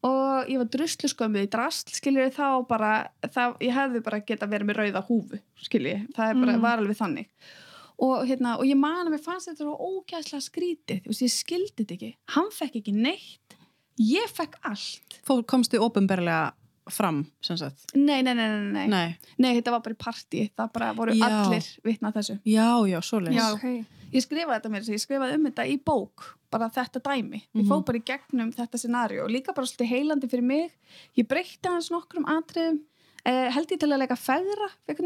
og 0.07 0.51
ég 0.53 0.61
var 0.61 0.69
druslu 0.71 1.09
skömmið 1.11 1.47
í 1.47 1.51
drast 1.51 1.95
skiljið 1.97 2.35
þá 2.37 2.49
bara 2.69 2.91
það, 3.33 3.57
ég 3.65 3.73
hefði 3.75 4.03
bara 4.07 4.21
geta 4.29 4.47
verið 4.51 4.69
með 4.71 4.81
rauða 4.83 5.05
húfu 5.09 5.41
skiljið, 5.67 6.05
það 6.15 6.35
bara, 6.43 6.53
Mm. 6.57 6.63
var 6.63 6.79
alveg 6.83 6.97
þannig. 7.01 7.31
Og, 7.97 8.27
hérna, 8.29 8.59
og 8.61 8.67
ég 8.69 8.77
man 8.77 9.07
að 9.07 9.15
mér 9.15 9.23
fannst 9.25 9.49
þetta 9.49 9.65
svo 9.65 9.73
ógæslega 9.81 10.45
skrítið, 10.45 11.07
ég 11.09 11.33
skildi 11.33 11.81
þetta 11.81 11.95
ekki. 11.97 12.11
Hann 12.35 12.51
fekk 12.53 12.77
ekki 12.83 12.93
neitt. 12.93 13.57
Ég 13.97 14.29
fekk 14.29 14.59
allt. 14.69 15.17
Fór, 15.25 15.41
komstu 15.49 15.81
ofinberlega 15.81 16.53
fram, 16.91 17.25
sem 17.43 17.57
sagt. 17.59 17.91
nei, 17.95 18.23
nei, 18.23 18.35
nei, 18.35 18.47
nei, 18.49 18.73
nei. 18.73 18.87
Nei. 18.89 19.17
Nei, 19.39 19.53
þetta 19.59 19.73
var 19.75 19.81
bara 19.83 19.95
í 19.97 19.99
partí, 19.99 20.45
það 20.57 20.73
bara 20.73 20.93
voru 20.95 21.15
Já. 21.17 21.27
allir 21.27 21.69
vitna 21.85 22.11
að 22.13 22.19
þessu. 22.21 22.37
Já, 22.47 22.69
já, 22.91 22.99
svoleiðis. 23.03 23.39
Já. 23.41 23.53
okay. 23.57 23.85
Ég 24.13 24.23
skrifaði 24.23 24.55
þetta 24.61 24.71
mér, 24.71 24.85
ég 24.95 25.03
skrifaði 25.03 25.35
um 25.39 25.47
þetta 25.49 25.65
í 25.67 25.77
bók, 25.83 26.27
bara 26.55 26.69
þetta 26.71 27.01
dæmi. 27.03 27.41
Ég 27.43 27.63
Mhm. 27.65 27.69
fóð 27.73 27.85
bara 27.87 27.99
í 27.99 28.05
gegnum 28.07 28.53
þetta 28.55 28.79
scenario 28.79 29.25
og 29.25 29.31
líka 29.31 29.53
bara 29.55 29.67
svolítið 29.67 29.91
heilandi 29.91 30.29
fyrir 30.31 30.43
mig. 30.47 30.71
Ég 31.19 31.27
breytti 31.27 31.69
hans 31.69 31.91
nokkrum 31.91 32.25
atriðum, 32.25 32.79
eh, 33.25 33.51
held 33.51 33.67
ég 33.69 33.81
til 33.81 33.89
að 33.91 33.99
leika 33.99 34.17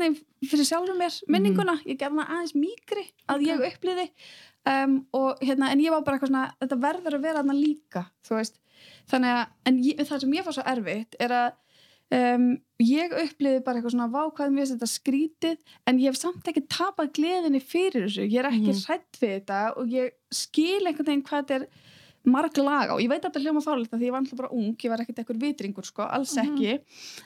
veginn 0.01 0.21
fyrir 0.45 0.67
sjálfur 0.69 0.99
mér 0.99 1.23
minninguna. 1.29 1.81
Ég 1.87 1.97
gerði 1.99 2.21
hana 2.21 2.27
aðeins 2.29 2.55
mýkri 2.55 3.07
að 3.29 3.47
ég 3.47 3.59
upplýði. 3.73 4.11
Um, 4.67 5.07
og 5.15 5.39
hérna, 5.41 5.71
en 5.73 5.81
ég 5.81 5.91
var 5.91 6.03
bara 6.03 6.19
eitthvað 6.19 6.29
svona, 6.29 6.53
þetta 6.61 6.81
verður 6.81 7.15
að 7.17 7.23
vera 7.23 7.39
hana 7.39 7.55
líka, 7.55 8.11
þú 8.23 8.37
veist. 8.37 8.59
Þannig 9.09 9.31
að, 9.33 9.47
en 9.67 9.79
ég, 9.83 9.97
það 10.05 10.21
sem 10.21 10.33
ég 10.37 10.45
fór 10.45 10.53
svo 10.53 10.63
erfitt 10.69 11.17
er 11.19 11.29
að 11.31 11.53
um, 12.13 12.47
ég 12.81 13.13
upplýði 13.13 13.63
bara 13.65 13.79
eitthvað 13.81 13.95
svona 13.95 14.11
vákvæðum 14.15 14.59
við 14.61 14.73
þetta 14.75 14.89
skrítið 14.91 15.59
en 15.87 15.99
ég 16.01 16.11
hef 16.11 16.17
samt 16.21 16.49
ekki 16.51 16.65
tapað 16.67 17.13
gleðinni 17.19 17.61
fyrir 17.63 18.09
þessu 18.09 18.27
ég 18.31 18.39
er 18.43 18.51
ekki 18.51 18.73
Mhm. 18.73 18.83
hrætt 18.87 19.21
við 19.21 19.35
þetta 19.37 19.77
og 19.77 19.87
ég 19.89 20.11
skil 20.33 20.81
einhvern 20.87 21.07
veginn 21.07 21.23
hvað 21.23 21.45
þetta 21.47 21.61
er 21.61 21.67
marg 22.23 22.53
laga 22.61 22.93
og 22.95 23.01
ég 23.01 23.09
veit 23.09 23.23
að 23.25 23.31
þetta 23.33 23.41
hljóma 23.41 23.63
fárlegt 23.65 23.93
að 23.95 24.01
því 24.03 24.05
ég 24.07 24.13
var 24.13 24.21
alltaf 24.21 24.37
bara 24.43 24.53
ung, 24.53 24.75
ég 24.77 24.91
var 24.91 24.99
ekkert 25.01 25.19
eitthvað 25.23 25.41
vitringur 25.41 25.85
sko, 25.89 26.03
alls 26.05 26.35
Mhm. 26.37 26.45
ekki 26.53 26.81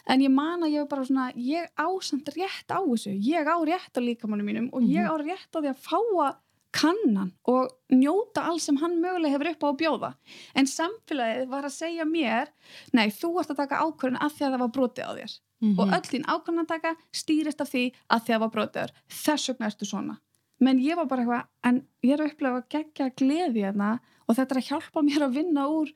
en 0.07 0.21
ég 0.21 0.31
man 0.31 0.61
að 0.63 0.71
ég 0.71 0.79
var 0.85 0.87
bara 0.87 1.05
svona, 1.05 1.33
ég 1.35 1.67
á 1.77 1.87
samt 2.01 2.29
rétt 2.37 2.69
á 2.71 2.79
þessu, 2.79 3.11
ég 3.21 3.43
á 3.47 3.57
rétt 3.67 3.91
á 3.97 4.01
líkamannum 4.01 4.47
mínum 4.47 4.71
og 4.73 4.83
ég 4.83 5.03
Mhm. 5.03 5.11
á 5.11 5.15
rétt 5.19 5.51
á 5.51 5.59
því 5.61 5.71
að 5.75 5.83
fá 5.83 5.99
að 5.99 6.37
kannan 6.75 7.31
og 7.51 7.71
njóta 7.95 8.45
alls 8.51 8.67
sem 8.69 8.79
hann 8.83 8.99
mögulega 9.03 9.37
hefur 9.37 9.51
upp 9.53 9.65
á 9.65 9.69
að 9.71 9.81
bjóða. 9.83 10.11
En 10.59 10.67
samfélagið 10.71 11.49
var 11.53 11.69
að 11.69 11.77
segja 11.77 12.07
mér 12.09 12.51
nei, 12.93 13.09
þú 13.15 13.33
ert 13.41 13.55
að 13.55 13.61
taka 13.63 13.83
ákvörðin 13.85 14.21
af 14.21 14.35
því 14.35 14.47
að 14.47 14.55
það 14.57 14.65
var 14.65 14.75
brotið 14.79 15.05
á 15.07 15.13
þér. 15.19 15.35
Mhm. 15.65 15.79
og 15.81 15.93
öll 15.97 16.07
þín 16.11 16.25
ákvörðinataka 16.29 16.91
stýrist 17.15 17.61
af 17.63 17.71
því 17.71 17.85
að 18.11 18.21
því 18.21 18.33
að 18.33 18.35
það 18.35 18.41
var 18.43 18.55
brotið 18.57 18.81
á 18.81 18.85
þér. 18.85 18.95
Þess 19.09 19.49
vegna 19.49 19.67
ertu 19.71 19.87
svona. 19.89 20.17
Menn 20.61 20.81
ég 20.81 20.97
var 20.97 21.07
bara 21.07 21.23
eitthvað, 21.23 21.47
en 21.65 21.87
ég 22.03 22.13
er 22.13 22.21
að 22.21 22.33
upplega 22.33 22.59
að 22.59 22.69
gegja 22.75 23.11
gleði 23.17 23.65
hérna 23.65 24.01
og 24.29 24.37
þetta 24.37 24.55
er 24.55 24.61
að 24.61 24.69
hjálpa 24.69 25.03
mér 25.03 25.23
að 25.27 25.35
vinna 25.39 25.69
úr 25.69 25.93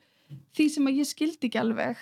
því 0.55 0.69
sem 0.73 0.89
að 0.89 0.99
ég 0.99 1.09
skildi 1.09 1.49
ekki 1.49 1.61
alveg 1.61 1.97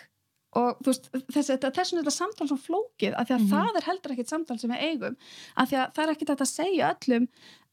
og 0.57 0.79
þú 0.81 0.89
veist, 0.89 1.07
þess, 1.35 1.49
þetta, 1.51 1.69
þessum 1.75 1.97
er 1.99 2.03
þetta 2.03 2.15
samtal 2.17 2.47
svo 2.49 2.57
flókið 2.63 3.13
að 3.13 3.27
því 3.29 3.33
að 3.35 3.41
Mhm. 3.43 3.49
það 3.53 3.75
er 3.81 3.87
heldur 3.91 4.13
ekkit 4.15 4.31
samtal 4.33 4.57
sem 4.59 4.71
við 4.73 4.83
eigum 4.87 5.15
að 5.57 5.67
því 5.71 5.77
að 5.81 5.93
það 5.93 6.03
er 6.07 6.13
ekkit 6.15 6.29
hægt 6.33 6.45
að 6.45 6.53
segja 6.53 6.91
öllum 6.95 7.27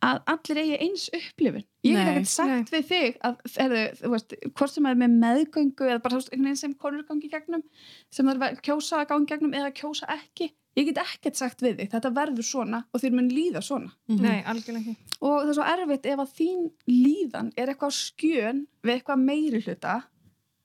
að 0.04 0.18
allir 0.32 0.58
eigi 0.62 0.78
eins 0.84 1.04
upplifun 1.16 1.64
ég 1.84 1.94
Nei. 1.94 2.04
hef 2.04 2.10
ekkert 2.14 2.32
sagt 2.34 2.72
við 2.74 2.84
þig 2.90 3.16
að, 3.24 3.36
er, 3.64 3.94
þú 4.02 4.10
veist, 4.14 4.34
hvort 4.54 4.70
sem 4.74 4.86
er 4.90 4.94
með 5.00 5.14
meðgöngu 5.22 5.86
eða 5.88 6.02
bara 6.04 6.18
einhvern 6.18 6.44
veginn 6.44 6.56
sem 6.60 6.74
konur 6.74 7.06
gangi 7.08 7.30
gegnum 7.32 7.62
sem 8.10 8.26
það 8.26 8.34
er 8.42 8.52
að 8.52 8.60
kjósa 8.68 9.00
að 9.00 9.08
gangi 9.14 9.26
gegnum 9.32 9.54
eða 9.54 9.72
kjósa 9.72 10.06
ekki 10.18 10.50
ég 10.76 10.86
get 10.90 10.98
ekkert 10.98 11.36
sagt 11.38 11.60
við 11.62 11.76
þig, 11.78 11.90
þetta 11.94 12.10
verður 12.12 12.42
svona 12.44 12.84
og 12.92 13.00
þér 13.00 13.12
mun 13.14 13.28
líða 13.30 13.62
svona 13.62 13.92
Mhm. 14.10 14.20
Nei, 14.20 14.42
algjörlega 14.42 14.90
ekki. 14.90 14.96
og 15.22 15.42
það 15.44 15.48
er 15.48 15.54
svo 15.54 15.68
erfitt 15.72 16.06
ef 16.06 16.18
að 16.18 16.34
þín 16.34 16.70
líðan 16.90 17.52
er 17.56 17.66
eitthvað 17.72 17.94
skjön 17.94 18.66
við 18.84 18.92
eitthvað 19.00 19.24
meiri 19.24 19.62
hluta 19.62 20.02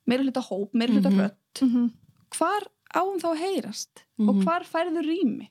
meiri 0.09 0.23
hluta 0.25 0.41
hóp, 0.49 0.73
meiri 0.73 0.97
hluta 0.97 1.09
Mhm. 1.11 1.19
rödd 1.19 1.35
Mm 1.61 1.69
-hmm. 1.75 1.91
Hvar 2.35 2.65
áum 2.95 3.19
þá 3.21 3.29
heyrast? 3.37 4.03
Og 4.19 4.35
Mhm. 4.35 4.43
hvar 4.43 4.65
færðu 4.67 5.03
rými? 5.05 5.49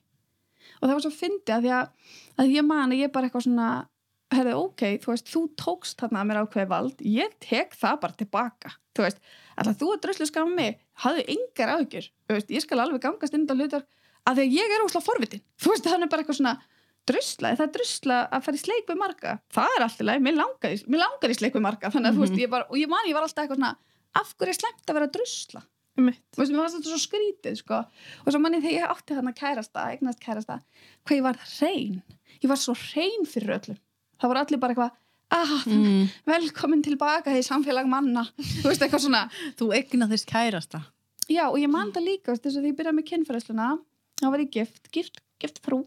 Og 0.81 0.89
það 0.89 0.93
var 0.93 1.01
svo 1.05 1.11
fyndið 1.15 1.55
að 1.55 1.69
að, 1.75 1.89
að 2.39 2.51
ég 2.55 2.65
man 2.65 2.91
að 2.91 2.99
ég 3.03 3.11
bara 3.11 3.27
eitthvað 3.29 3.47
svona 3.47 3.69
herði 4.31 4.53
ok, 4.53 4.81
þú 5.01 5.07
veist, 5.09 5.25
þú 5.33 5.41
tókst 5.57 5.97
þarna 5.97 6.21
að 6.21 6.27
mér 6.29 6.39
ákveði 6.45 6.67
vald, 6.69 6.97
ég 7.01 7.31
tek 7.41 7.71
það 7.73 7.95
bara 8.01 8.13
tilbaka, 8.13 8.69
þú 8.93 9.01
veist, 9.07 9.17
alltaf 9.57 9.77
þú 9.79 9.93
er 9.93 10.01
druslu 10.03 10.27
skam 10.29 10.51
mig, 10.55 10.77
hafðu 11.01 11.23
yngar 11.33 11.71
áhyggjur. 11.73 12.09
Ég 12.29 12.61
skal 12.61 12.79
alveg 12.79 13.01
gangast 13.01 13.33
inn 13.33 13.47
á 13.49 13.55
hlutar 13.57 13.83
að 14.29 14.35
því 14.37 14.43
að 14.45 14.53
ég 14.53 14.75
er 14.75 14.85
ósláð 14.85 15.07
forvitin. 15.09 15.41
Þú 15.61 15.71
veist, 15.73 15.83
þannig 15.89 16.09
bara 16.11 16.21
eitthvað 16.21 16.37
svona 16.37 16.61
drusla, 17.09 17.55
það 17.57 17.65
er 17.65 17.73
drusla 17.73 18.17
að 18.29 18.43
fara 18.45 18.59
í 18.59 18.61
sleik 18.61 18.85
við 18.91 18.99
marga? 19.01 19.39
Það 19.49 19.75
er 19.75 19.81
alltaf 19.87 20.05
leið, 20.05 20.21
mér 20.21 20.35
langar, 20.37 20.77
mér 20.85 21.01
langar 21.01 21.33
í 21.33 21.37
sleik 21.39 21.55
við 21.57 21.65
marga 21.65 21.89
þannig 21.89 22.11
að 22.11 22.15
þú 22.19 22.21
veist, 22.27 22.37
ég 22.37 22.49
bara, 22.53 22.67
og 22.69 22.77
ég 22.77 22.87
man, 22.91 23.07
ég 23.09 23.17
var 23.17 23.25
alltaf 23.25 23.43
eitthvað 23.47 23.57
svona 23.57 23.75
af 24.21 24.33
hverju 24.37 24.53
er 24.53 24.59
slemt 24.59 24.85
að 24.85 24.93
vera. 24.99 25.09
Þú 25.09 25.63
veist, 26.07 26.51
mér 26.53 26.61
fannst 26.63 26.77
þetta 26.79 26.93
svo 26.93 27.01
skrítið 27.03 27.57
sko. 27.59 27.81
og 28.25 28.31
svo 28.33 28.39
manni 28.41 28.61
þegar 28.63 28.77
ég 28.77 28.93
átti 28.95 29.17
þarna 29.17 29.33
kærasta 29.35 29.85
eignast 29.93 30.19
kærasta, 30.23 30.59
hvað 31.05 31.17
ég 31.19 31.23
var 31.27 31.37
hrein. 31.57 32.01
Ég 32.43 32.49
var 32.49 32.57
svo 32.61 32.73
hrein 32.77 33.25
fyrir 33.29 33.55
öllum 33.59 33.77
það 34.19 34.27
voru 34.33 34.39
allir 34.43 34.59
bara 34.59 34.73
eitthvað 34.75 34.91
ah, 35.31 35.63
Mm. 35.69 36.07
velkomin 36.25 36.81
tilbaka 36.83 37.31
í 37.37 37.43
samfélag 37.45 37.85
manna. 37.87 38.23
Þú 38.39 38.65
veist, 38.71 38.81
eitthvað 38.81 39.03
svona. 39.05 39.29
Þú 39.59 39.67
eignaðist 39.77 40.25
kærasta. 40.27 40.81
Já, 41.29 41.45
og 41.51 41.59
ég 41.61 41.69
man 41.69 41.91
það 41.93 42.07
líka, 42.07 42.33
þess 42.33 42.57
að 42.57 42.63
því 42.65 42.71
ég 42.71 42.77
byrjaði 42.79 42.97
með 42.97 43.07
kynfæræsluna 43.11 43.67
þá 44.19 44.25
var 44.33 44.39
ég 44.41 44.49
gift, 44.51 44.89
gift, 44.91 45.19
gift 45.39 45.59
frú. 45.61 45.83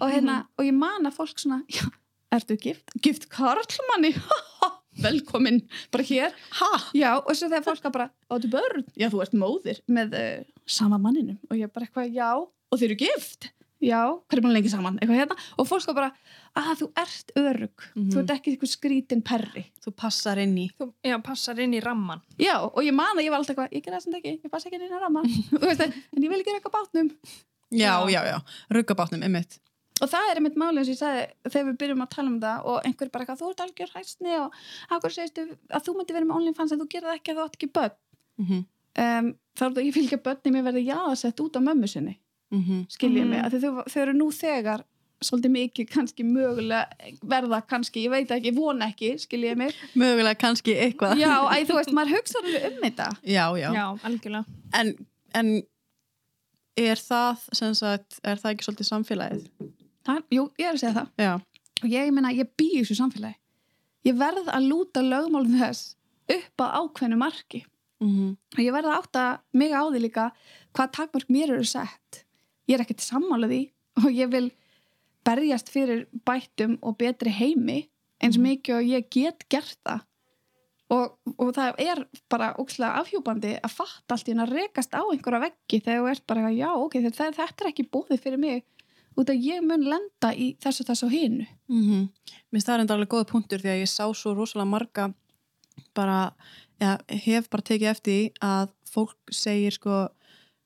Og 0.00 0.10
hérna, 0.12 0.44
og 0.58 0.64
ég 0.68 0.74
man 0.76 1.08
að 1.08 1.16
fólk 1.16 1.40
svona 1.40 1.62
já, 1.72 1.88
ertu 2.30 2.58
gift? 2.60 2.92
gift 3.00 3.24
karlmanni 3.32 4.12
velkomin, 5.02 5.62
bara 5.92 6.04
hér 6.04 6.32
Ha? 6.60 6.70
Já, 6.94 7.10
og 7.18 7.32
svo 7.34 7.48
þegar 7.50 7.64
fólk 7.66 7.88
að 7.88 7.92
bara, 7.98 8.10
áttu 8.30 8.50
börn? 8.52 8.84
Já, 8.98 9.08
þú 9.12 9.22
ert 9.24 9.34
móðir 9.38 9.80
með 9.90 10.14
uh, 10.20 10.44
sama 10.66 10.98
manninum 10.98 11.38
og 11.50 11.56
ég 11.58 11.72
bara 11.74 11.86
eitthvað, 11.88 12.12
já, 12.14 12.30
og 12.38 12.78
þeir 12.80 12.90
eru 12.92 13.00
gift? 13.04 13.50
Já, 13.84 13.98
hvað 14.16 14.38
er 14.38 14.40
búin 14.46 14.54
lengi 14.54 14.70
saman? 14.72 14.94
Eitthvað 15.02 15.18
hérna, 15.18 15.34
og 15.60 15.66
fólk 15.68 15.88
að 15.90 15.96
bara, 15.98 16.10
að 16.56 16.78
þú 16.80 16.86
ert 17.02 17.32
örug, 17.36 17.82
Mhm. 17.98 18.06
þú 18.14 18.20
ert 18.22 18.30
ekki 18.32 18.52
eitthvað 18.54 18.70
skrítin 18.70 19.20
perri. 19.26 19.64
Þú 19.84 19.92
passar 19.98 20.38
inn 20.40 20.54
í 20.56 20.70
Þú 20.78 20.86
já, 21.04 21.18
passar 21.22 21.58
inn 21.60 21.74
í 21.76 21.82
ramman. 21.84 22.22
Já, 22.40 22.54
og 22.64 22.80
ég 22.86 22.94
man 22.96 23.18
að 23.18 23.26
ég 23.26 23.30
var 23.34 23.42
alltaf 23.42 23.52
eitthvað, 23.58 23.74
ég 23.76 23.84
gerði 23.84 23.98
það 23.98 24.04
sem 24.06 24.14
ekki, 24.20 24.32
ég 24.46 24.50
passa 24.54 24.70
ekki 24.70 24.78
inn 24.80 24.86
í 24.88 25.02
ramma, 25.02 25.22
þú 25.50 25.60
veist, 25.66 25.84
en 25.84 26.22
ég 26.24 26.30
vil 26.32 26.40
ekki 26.40 26.54
reyka 26.56 26.72
bátnum. 26.72 27.10
Já, 27.74 27.92
Já. 28.06 28.08
já, 28.14 28.20
já, 28.30 28.38
ruggabátnum, 28.72 29.22
einmitt 29.26 29.58
Og 30.02 30.10
það 30.10 30.30
er 30.30 30.40
einmitt 30.40 30.56
máli 30.58 30.80
eins 30.80 30.88
og 30.90 30.94
ég 30.94 30.98
sagði 30.98 31.50
þegar 31.52 31.66
við 31.68 31.76
byrjum 31.82 32.02
að 32.02 32.14
tala 32.16 32.28
um 32.32 32.40
það 32.42 32.64
og 32.70 32.86
einhver 32.88 33.10
bara 33.14 33.24
eitthvað, 33.24 33.40
þú 33.42 33.50
ert 33.52 33.60
algjör 33.64 33.92
hæsni 33.94 34.32
og 34.40 34.56
akkur 34.96 35.14
segistu 35.14 35.44
að 35.70 35.84
þú 35.86 35.94
myndi 35.98 36.16
vera 36.16 36.26
með 36.26 36.36
OnlyFans 36.40 36.72
en 36.74 36.80
þú 36.82 36.88
gerir 36.90 37.08
það 37.08 37.18
ekki 37.20 37.30
að 37.30 37.38
þú 37.38 37.44
átt 37.44 37.58
ekki 37.60 37.70
börn. 37.78 37.96
mm 38.38 38.46
-hmm. 38.46 38.64
Um, 38.94 39.34
þá 39.58 39.62
er 39.64 39.70
þetta 39.70 39.80
að 39.80 39.86
ég 39.86 39.94
fylgja 39.94 40.18
börni 40.22 40.50
mér 40.54 40.62
verði 40.68 40.82
jáðasett 40.86 41.40
út 41.40 41.56
á 41.58 41.60
mömmu 41.66 41.86
sinni. 41.88 42.18
skiljið 42.54 43.24
Mhm. 43.24 43.30
mig, 43.30 43.40
af 43.44 43.52
því 43.52 43.60
þau, 43.60 43.84
þau 43.90 44.02
eru 44.02 44.12
nú 44.12 44.30
þegar 44.30 44.84
svolítið 45.20 45.50
mikið 45.50 45.88
kannski 45.90 46.24
mögulega 46.24 46.86
verða 47.22 47.60
kannski, 47.66 48.04
ég 48.04 48.10
veit 48.10 48.30
ekki, 48.30 48.52
vona 48.54 48.86
ekki 48.92 49.14
skiljið 49.18 49.56
mig, 49.56 49.74
Mögulega 49.94 50.34
kannski 50.38 50.74
eitthvað 50.74 51.18
já, 51.18 51.34
æ, 51.50 51.64
þú 51.66 51.74
veist, 51.74 51.92
maður 51.92 52.16
hugsa 52.16 52.38
alveg 52.38 52.66
um 52.68 52.82
þetta, 52.82 53.08
já, 53.22 53.46
já. 53.58 53.70
Já, 53.72 53.98
algjörlega. 54.04 54.44
En, 54.74 54.94
en 55.34 55.62
er 56.76 56.96
það 56.96 57.36
sem 57.52 57.74
sagt, 57.74 58.20
er 58.22 58.36
það 58.36 58.54
ekki 58.54 58.68
svolítið 58.68 58.90
samfélagið? 58.92 59.48
Það, 60.06 60.22
jú, 60.36 60.46
ég 60.60 60.68
er 60.68 60.76
að 60.76 60.82
segja 60.82 60.96
það. 60.98 61.12
Já, 61.24 61.32
og 61.82 61.92
ég 61.92 62.14
meina, 62.14 62.32
ég 62.34 62.50
bý 62.58 62.70
í 62.70 62.80
þessu 62.82 62.98
samfélagi. 63.00 63.38
Ég 64.04 64.18
verð 64.20 64.50
að 64.52 64.66
lúta 64.68 65.04
lögmálum 65.04 65.56
þess 65.60 65.94
upp 66.34 66.64
á 66.64 66.66
ákveðnu 66.80 67.20
marki. 67.20 67.64
Mm 68.02 68.34
og 68.54 68.60
ég 68.60 68.74
verð 68.74 68.90
að 68.90 68.98
átta 69.00 69.22
mig 69.52 69.72
á 69.72 69.82
því 69.86 70.00
líka 70.02 70.30
hvað 70.76 70.92
takmörk 70.98 71.30
mér 71.32 71.54
eru 71.54 71.64
sett. 71.64 72.24
Ég 72.68 72.76
er 72.76 72.84
ekkert 72.84 73.04
sammála 73.04 73.48
því 73.48 73.62
og 74.04 74.10
ég 74.12 74.30
vil 74.32 74.48
berjast 75.24 75.70
fyrir 75.72 76.06
bættum 76.26 76.78
og 76.82 76.98
betri 77.00 77.32
heimi 77.32 77.84
eins 78.22 78.38
mikið 78.40 78.76
og 78.76 78.90
ég 78.90 79.08
get 79.10 79.46
gert 79.48 79.78
það. 79.84 80.04
Og, 80.94 81.14
og 81.40 81.50
það 81.56 81.78
er 81.80 82.02
bara 82.30 82.52
ókslega 82.60 83.00
afhjúbandi 83.00 83.54
að 83.56 83.72
fatta 83.72 84.14
allt 84.14 84.28
í 84.28 84.34
henn 84.34 84.44
að 84.44 84.52
rekast 84.58 84.92
á 84.92 85.00
einhverja 85.00 85.40
veggi 85.46 85.80
þegar 85.80 86.02
þú 86.02 86.10
ert 86.12 86.26
bara 86.28 86.50
já 86.52 86.68
ok, 86.76 86.98
þetta, 87.06 87.30
þetta 87.38 87.64
er 87.64 87.70
ekki 87.70 87.86
búðið 87.88 88.20
fyrir 88.20 88.42
mig 88.42 88.66
út 89.20 89.30
að 89.30 89.44
ég 89.46 89.62
mun 89.64 89.84
lenda 89.86 90.32
í 90.34 90.54
þessu 90.62 90.86
þessu 90.88 91.06
og 91.06 91.12
hinu. 91.14 91.46
-hmm. 91.68 92.08
Mér 92.50 92.58
finnst 92.58 92.68
það 92.68 92.80
enda 92.80 92.94
alveg 92.94 93.12
góða 93.12 93.30
punktur 93.30 93.62
því 93.62 93.70
að 93.72 93.82
ég 93.82 93.90
sá 93.90 94.04
svo 94.14 94.34
rosalega 94.34 94.70
marga 94.70 95.14
bara, 95.94 96.34
ja, 96.80 96.98
hef 97.08 97.48
bara 97.50 97.62
tekið 97.62 97.90
eftir 97.90 98.30
að 98.40 98.70
fólk 98.90 99.16
segir 99.30 99.72
sko 99.72 100.08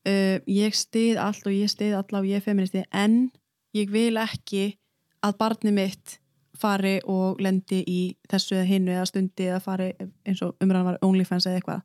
uh, 0.09 0.39
ég 0.47 0.75
stið 0.75 1.19
allt 1.23 1.47
og 1.47 1.53
ég 1.53 1.71
stið 1.71 1.97
alla 1.99 2.21
og 2.21 2.29
ég 2.29 2.37
er 2.37 2.45
feministi 2.45 2.85
en 2.93 3.31
ég 3.77 3.91
vil 3.91 4.17
ekki 4.17 4.79
að 5.25 5.39
barni 5.39 5.73
mitt 5.75 6.19
fari 6.59 6.99
og 7.07 7.41
lendi 7.41 7.83
í 7.87 8.01
þessu 8.31 8.57
eða 8.57 8.69
hinnu 8.69 8.95
eða 8.95 9.07
stundi 9.07 9.47
eða 9.47 9.61
fari 9.63 9.93
eins 10.27 10.43
og 10.43 10.57
umræðan 10.63 10.89
var 10.91 10.99
OnlyFans 11.07 11.47
eða 11.47 11.61
eitthvað. 11.61 11.83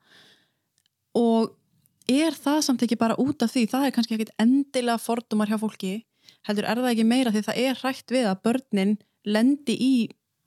Og 1.13 1.53
er 2.09 2.33
það 2.33 2.61
samt 2.65 2.85
ekki 2.85 2.97
bara 2.99 3.17
út 3.21 3.43
af 3.45 3.53
því? 3.53 3.67
Það 3.69 3.85
er 3.85 3.95
kannski 3.95 4.17
ekkit 4.17 4.33
endilega 4.41 4.97
fordumar 5.01 5.51
hjá 5.51 5.59
fólki 5.61 5.93
heldur 6.47 6.67
er 6.67 6.81
það 6.83 6.91
ekki 6.93 7.05
meira 7.07 7.31
því 7.33 7.41
það 7.47 7.61
er 7.63 7.79
hrætt 7.81 8.13
við 8.15 8.27
að 8.29 8.41
börnin 8.47 8.93
lendi 9.25 9.75
í 9.79 9.93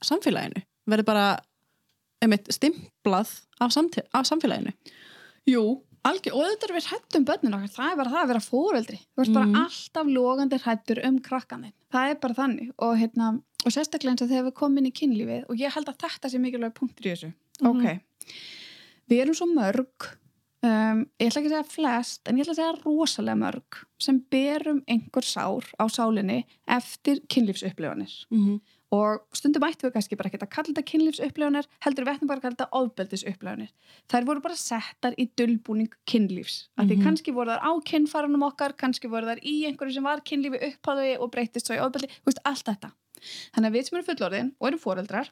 samfélaginu 0.05 0.61
verður 0.87 1.07
bara 1.09 1.25
einmitt, 2.23 2.47
stimplað 2.53 3.31
af, 3.61 3.75
af 4.13 4.25
samfélaginu. 4.29 4.71
Jú, 5.47 5.63
algjör, 6.07 6.33
og 6.37 6.45
þetta 6.47 6.67
er 6.69 6.73
við 6.77 6.87
hrættum 6.91 7.25
börnin 7.27 7.55
okkar, 7.57 7.73
það 7.75 7.91
er 7.91 7.99
bara 7.99 8.13
það 8.13 8.21
að 8.23 8.31
vera 8.31 8.43
fóreldri 8.45 8.99
þú 9.03 9.23
ert 9.25 9.33
bara 9.33 9.45
Mhm. 9.47 9.55
alltaf 9.63 10.07
logandi 10.07 10.59
hrættur 10.63 11.01
um 11.07 11.19
krakkaninn, 11.19 11.73
það 11.93 12.09
er 12.11 12.15
bara 12.23 12.33
þannig 12.33 12.71
og, 12.79 12.97
hérna, 12.97 13.27
og 13.65 13.71
sérstaklega 13.73 14.11
eins 14.15 14.21
og 14.25 14.29
þegar 14.29 14.47
við 14.49 14.53
komum 14.61 14.77
inn 14.77 14.89
í 14.91 14.93
kynlífið 14.99 15.43
og 15.49 15.57
ég 15.57 15.73
held 15.73 15.87
að 15.91 15.97
þetta 16.05 16.29
sé 16.31 16.39
mikilvæg 16.39 16.73
punktur 16.73 17.05
í 17.05 17.13
þessu. 17.15 17.33
Mhm. 17.61 17.69
ok, 17.69 17.99
við 19.09 19.21
erum 19.21 19.35
svo 19.35 19.47
mörg 19.53 20.09
um, 20.63 21.03
ég 21.19 21.27
ætla 21.29 21.41
ekki 21.41 21.51
að 21.51 21.55
segja 21.57 21.73
flest 21.73 22.27
en 22.29 22.37
ég 22.39 22.45
ætla 22.47 22.53
að 22.55 22.61
segja 22.61 22.79
rosalega 22.85 23.35
mörg 23.43 23.83
sem 24.01 24.19
berum 24.31 24.81
einhver 24.87 25.23
sár 25.25 25.65
á 25.77 25.85
sálinni 25.89 26.45
eftir 26.67 27.21
kynlífsupplifanir 27.29 28.13
mm 28.31 28.41
-hmm. 28.45 28.59
og 28.91 29.19
stundum 29.33 29.63
ættum 29.67 29.89
við 29.89 29.93
kannski 29.93 30.15
bara 30.17 30.29
ekki 30.29 30.39
að 30.41 30.49
kalla 30.55 30.67
þetta 30.73 30.89
kynlífsupplifanir 30.91 31.65
heldur 31.85 32.05
við 32.05 32.13
ættum 32.15 32.27
bara 32.27 32.39
að 32.39 32.41
kalla 32.41 32.55
þetta 32.55 32.69
ofbeldisupplifanir 32.81 33.71
þær 34.09 34.25
voru 34.25 34.41
bara 34.41 34.55
settar 34.55 35.13
í 35.17 35.29
dullbúning 35.37 35.91
kynlífs 36.05 36.67
af 36.77 36.85
því 36.87 36.95
Mhm. 36.97 37.03
kannski 37.05 37.31
voru 37.33 37.49
þær 37.51 37.61
á 37.69 37.71
kynfærunum 37.85 38.43
okkar 38.49 38.73
kannski 38.77 39.07
voru 39.09 39.25
þær 39.25 39.39
í 39.43 39.65
einhverju 39.67 39.93
sem 39.93 40.03
var 40.03 40.21
kynlífi 40.21 40.57
uppháðu 40.71 41.19
og 41.19 41.31
breytist 41.31 41.67
svo 41.67 41.75
í 41.75 41.79
ofbeldi 41.85 42.07
þú 42.07 42.25
veist, 42.25 42.39
allt 42.45 42.65
þetta 42.65 42.91
þannig 43.53 43.67
að 43.69 43.73
við 43.75 43.83
sem 43.85 43.97
erum 43.97 44.05
fullorðin 44.15 44.51
og 44.59 44.67
erum 44.67 44.79
foreldrar 44.79 45.29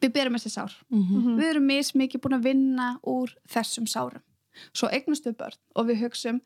við 0.00 0.12
berum 0.12 0.34
þessi 0.34 0.50
sár 0.50 0.72
Mhm. 0.90 1.36
við 1.38 1.50
erum 1.50 1.66
mismikið 1.66 2.20
búin 2.20 2.38
að 2.38 2.42
vinna 2.44 2.98
úr 3.04 3.28
þessum 3.48 3.86
sárum 3.86 4.22
svo 4.74 4.88
eignustu 4.92 5.32
börn 5.36 5.58
og 5.76 5.86
við 5.90 6.02
hugsum 6.04 6.40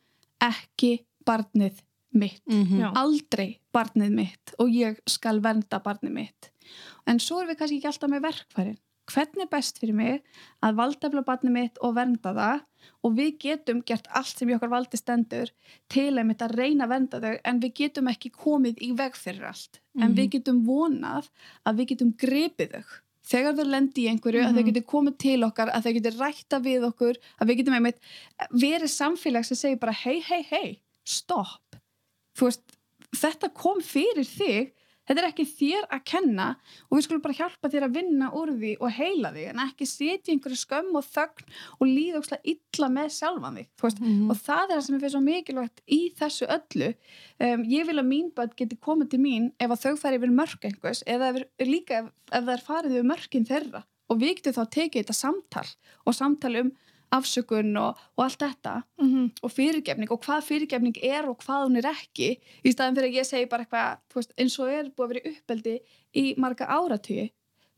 ekki 0.45 1.05
barnið 1.27 1.83
mitt. 2.15 2.43
Já. 2.47 2.93
aldrei 2.95 3.59
barnið 3.75 4.13
mitt 4.15 4.53
og 4.63 4.69
ég 4.71 5.01
skal 5.11 5.41
vernda 5.43 5.81
barnið 5.83 6.13
mitt. 6.15 6.51
En 7.11 7.19
svo 7.19 7.41
erum 7.41 7.51
við 7.51 7.59
kannski 7.59 7.79
ekki 7.81 7.89
alltaf 7.91 8.11
með 8.13 8.23
verkfærin. 8.29 8.77
Hvernig 9.11 9.43
er 9.45 9.49
best 9.53 9.79
fyrir 9.83 9.95
mig 9.99 10.23
að 10.65 10.77
valdefla 10.79 11.25
barnið 11.27 11.53
mitt 11.53 11.79
og 11.85 11.95
vernda 11.99 12.31
það? 12.33 12.63
Og 13.05 13.13
við 13.19 13.35
getum 13.43 13.83
gert 13.85 14.07
allt 14.17 14.39
sem 14.39 14.49
í 14.49 14.55
okkar 14.57 14.71
valdi 14.73 14.97
stendur 14.97 15.51
til 15.93 16.13
að 16.15 16.25
mitt 16.31 16.41
að 16.45 16.55
reyna 16.57 16.85
að 16.87 16.93
vernda 16.95 17.21
þau 17.21 17.35
en 17.45 17.61
við 17.61 17.75
getum 17.83 18.09
ekki 18.09 18.31
komið 18.33 18.81
í 18.81 18.93
veg 18.97 19.17
fyrir 19.19 19.45
allt. 19.51 19.81
En 19.99 20.11
Mhm. 20.13 20.17
við 20.17 20.31
getum 20.39 20.65
vonað 20.65 21.29
að 21.67 21.77
við 21.83 21.87
getum 21.93 22.13
grepið 22.17 22.71
þau 22.79 22.85
þegar 23.25 23.55
þau 23.59 23.65
lendi 23.71 24.05
í 24.05 24.09
einhverju 24.13 24.43
að 24.45 24.53
þau 24.55 24.63
Mhm. 24.63 24.69
getur 24.71 24.87
komið 24.93 25.19
til 25.19 25.41
okkar 25.49 25.71
að 25.73 25.83
þau 25.87 25.93
getur 25.99 26.19
rætta 26.21 26.61
við 26.61 26.87
okkur 26.91 27.15
að 27.41 27.49
við 27.49 27.57
getum 27.61 27.75
einmitt 27.79 27.99
verið 28.53 28.91
samfélag 28.93 29.45
sem 29.45 29.57
segir 29.57 29.81
bara 29.81 29.93
hei 29.93 30.21
hei 30.21 30.43
hei 30.51 30.81
stopp 31.05 31.77
þú 32.37 32.49
veist, 32.51 32.63
þetta 33.15 33.53
kom 33.55 33.81
fyrir 33.81 34.25
þig 34.27 34.73
þetta 35.09 35.21
er 35.23 35.29
ekki 35.29 35.45
þér 35.59 35.85
að 35.93 36.03
kenna 36.09 36.47
og 36.89 36.97
við 36.97 37.05
skulum 37.07 37.23
bara 37.25 37.37
hjálpa 37.39 37.71
þér 37.73 37.87
að 37.89 37.97
vinna 37.99 38.31
úr 38.41 38.53
því 38.57 38.73
og 38.81 38.91
heila 38.97 39.33
þig 39.35 39.49
en 39.51 39.63
ekki 39.67 39.87
setja 39.91 40.33
einhverju 40.35 40.59
skömm 40.63 40.97
og 40.97 41.05
þögn 41.05 41.49
og 41.79 41.85
líða 41.91 42.21
ókslega 42.23 42.55
illa 42.55 42.89
með 42.97 43.09
sjálfan 43.19 43.59
þú 43.65 43.83
veist, 43.89 44.01
Mhm. 44.01 44.31
og 44.31 44.37
það 44.37 44.65
er 44.65 44.75
það 44.77 44.83
sem 44.87 44.95
er 44.95 45.01
fyrir 45.05 45.15
svo 45.15 45.23
mikilvægt 45.25 45.81
í 45.89 46.01
þessu 46.19 46.47
öllu. 46.49 46.95
Um, 47.41 47.65
ég 47.65 47.87
vil 47.87 47.99
að 48.01 48.09
mín 48.09 48.33
börn 48.35 48.55
geti 48.57 48.77
komið 48.77 49.11
til 49.11 49.21
mín 49.21 49.53
ef 49.61 49.71
að 49.71 49.83
þau 49.85 49.97
fari 49.99 50.17
yfir 50.19 50.31
mörk 50.33 50.65
einhvers 50.65 51.03
eða 51.07 51.35
ef, 51.35 51.43
líka 51.61 51.99
ef, 52.05 52.07
ef 52.33 52.45
það 52.45 52.55
er 52.55 52.65
farið 52.69 52.97
yfir 52.97 53.11
mörkin 53.13 53.47
þeirra. 53.47 53.85
Og 54.11 54.19
við 54.21 54.37
getum 54.37 54.53
þá 54.53 54.65
tekið 54.71 55.03
þetta 55.05 55.15
samtal 55.17 55.69
og 56.07 56.15
samtal 56.15 56.57
um 56.61 56.73
afsökun 57.15 57.73
og, 57.81 57.97
og 58.19 58.25
allt 58.25 58.39
þetta 58.43 58.75
Mhm. 59.01 59.31
og 59.43 59.51
fyrirgefning 59.53 60.11
og 60.11 60.21
hvað 60.25 60.43
fyrirgefning 60.49 60.97
er 61.03 61.29
og 61.31 61.39
hvað 61.45 61.67
hún 61.69 61.79
er 61.79 61.89
ekki. 61.93 62.39
Í 62.65 62.73
staðin 62.75 62.97
fyrir 62.97 63.11
að 63.13 63.19
ég 63.21 63.27
segi 63.27 63.49
bara 63.49 63.65
eitthvað 63.65 63.99
veist, 64.15 64.33
eins 64.39 64.59
og 64.59 64.69
er 64.69 64.91
búið 64.91 65.05
að 65.05 65.13
vera 65.15 65.31
uppeldi 65.35 65.79
í 66.15 66.25
marga 66.39 66.67
áratugi 66.67 67.31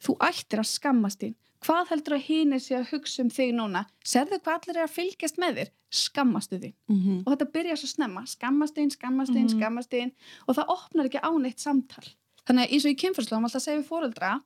þú 0.03 0.17
ættir 0.21 0.59
að 0.61 0.71
skammast 0.73 1.21
þín. 1.21 1.35
Hvað 1.67 1.89
heldur 1.89 2.15
að 2.19 2.27
hínir 2.29 2.61
sé 2.61 2.75
að 2.77 2.91
hugsa 2.93 3.23
um 3.23 3.31
þig 3.31 3.55
núna? 3.57 3.87
Serðu 4.05 4.39
hvað 4.45 4.61
allir 4.61 4.77
er 4.77 4.87
að 4.87 4.93
fylgjast 4.97 5.39
með 5.41 5.57
þér? 5.57 5.71
Skammastu 5.91 6.59
þín. 6.61 6.75
Mhm. 6.89 7.23
og 7.27 7.33
þetta 7.33 7.53
byrja 7.53 7.77
svo 7.77 7.89
snemma. 7.89 8.23
Skammast 8.27 8.75
þín, 8.77 8.91
skammast 8.93 9.33
þín, 9.33 9.49
Mhm. 9.49 9.59
skammast 9.59 9.91
þín. 9.91 10.13
Og 10.49 10.55
það 10.57 10.69
opnar 10.69 11.05
ekki 11.09 11.21
á 11.23 11.31
neitt 11.41 11.59
samtal. 11.59 12.05
Þannig 12.47 12.67
að 12.69 12.73
eins 12.73 12.85
og 12.85 12.91
í 12.93 13.01
kynfyrslu 13.03 13.37
alltaf 13.43 13.63
segja 13.63 13.81
við 13.83 13.89
fóreldra 13.89 14.43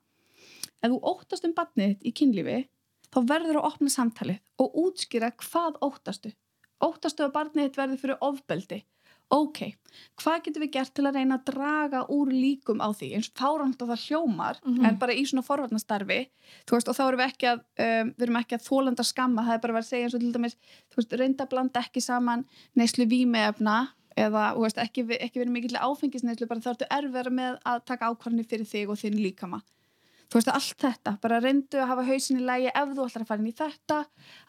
ef 0.82 0.90
þú 0.90 1.00
óttast 1.02 1.44
um 1.44 1.52
barnið 1.52 1.98
þitt 1.98 2.04
í 2.08 2.12
kynlífi 2.14 2.68
þá 3.14 3.18
verður 3.32 3.60
að 3.60 3.68
opna 3.72 3.90
samtalið 3.90 4.38
og 4.62 4.78
útskýra 4.84 5.32
hvað 5.42 5.80
óttastu. 5.82 6.32
Óttastu 6.80 7.26
að 7.26 7.34
barnið 7.34 7.66
þitt 7.68 7.76
verður 7.82 8.00
fyrir 8.04 8.22
ofbeldi. 8.24 8.84
Ok, 9.30 9.58
hvað 10.18 10.40
getum 10.42 10.62
við 10.64 10.70
gert 10.74 10.90
til 10.96 11.04
að 11.06 11.14
reyna 11.20 11.36
að 11.38 11.44
draga 11.52 12.00
úr 12.10 12.32
líkum 12.34 12.80
á 12.82 12.90
því? 12.90 13.12
Eins 13.14 13.28
fárangt 13.30 13.78
að 13.78 13.92
það 13.92 14.00
hljómar 14.08 14.56
Mhm. 14.66 14.84
en 14.86 14.96
bara 14.98 15.12
í 15.14 15.22
svona 15.22 15.44
forvarnastarfi 15.46 16.26
veist, 16.66 16.88
og 16.88 16.96
þá 16.96 17.02
erum 17.06 17.20
við 17.20 17.28
ekki 17.30 17.46
að 17.46 17.60
um, 17.78 18.10
við 18.18 18.22
erum 18.26 18.36
ekki 18.40 18.56
að 18.58 18.66
þólanda 18.66 19.04
skamma, 19.06 19.44
það 19.46 19.54
er 19.54 19.60
bara 19.62 19.72
að 19.72 19.78
vera 19.78 19.84
að 19.86 19.90
segja 19.92 20.04
eins 20.08 20.14
og 20.14 20.20
til 20.20 20.32
dæmis, 20.32 20.56
þú 20.90 20.96
veist, 20.98 21.12
reynda 21.20 21.44
að 21.46 21.50
blanda 21.54 21.80
ekki 21.80 22.02
saman 22.02 22.44
neyslu 22.74 23.06
vímeefna 23.06 23.76
eða, 24.18 24.44
veist, 24.58 24.78
ekki, 24.82 25.06
ekki 25.20 25.38
verið 25.44 25.54
mikill 25.54 25.78
áfengisneyslu, 25.78 26.48
bara 26.48 26.60
þá 26.60 26.70
ertu 26.74 26.86
erfvera 26.90 27.30
með 27.30 27.60
að 27.64 27.84
taka 27.86 28.10
ákvarðinni 28.10 28.46
fyrir 28.50 28.66
þig 28.66 28.88
og 28.90 28.98
þinn 28.98 29.22
líkama 29.22 29.62
þú 30.30 30.38
veist, 30.38 30.50
allt 30.52 30.84
þetta, 30.84 31.14
bara 31.22 31.40
reyndu 31.42 31.80
að 31.80 31.90
hafa 31.90 32.06
hausin 32.06 32.40
í 32.40 32.46
lægi 32.46 32.70
ef 32.70 32.92
þú 32.94 33.06
ætlar 33.06 33.24
að 33.24 33.30
fara 33.30 33.42
inn 33.42 33.50
í 33.50 33.56
þetta 33.60 33.98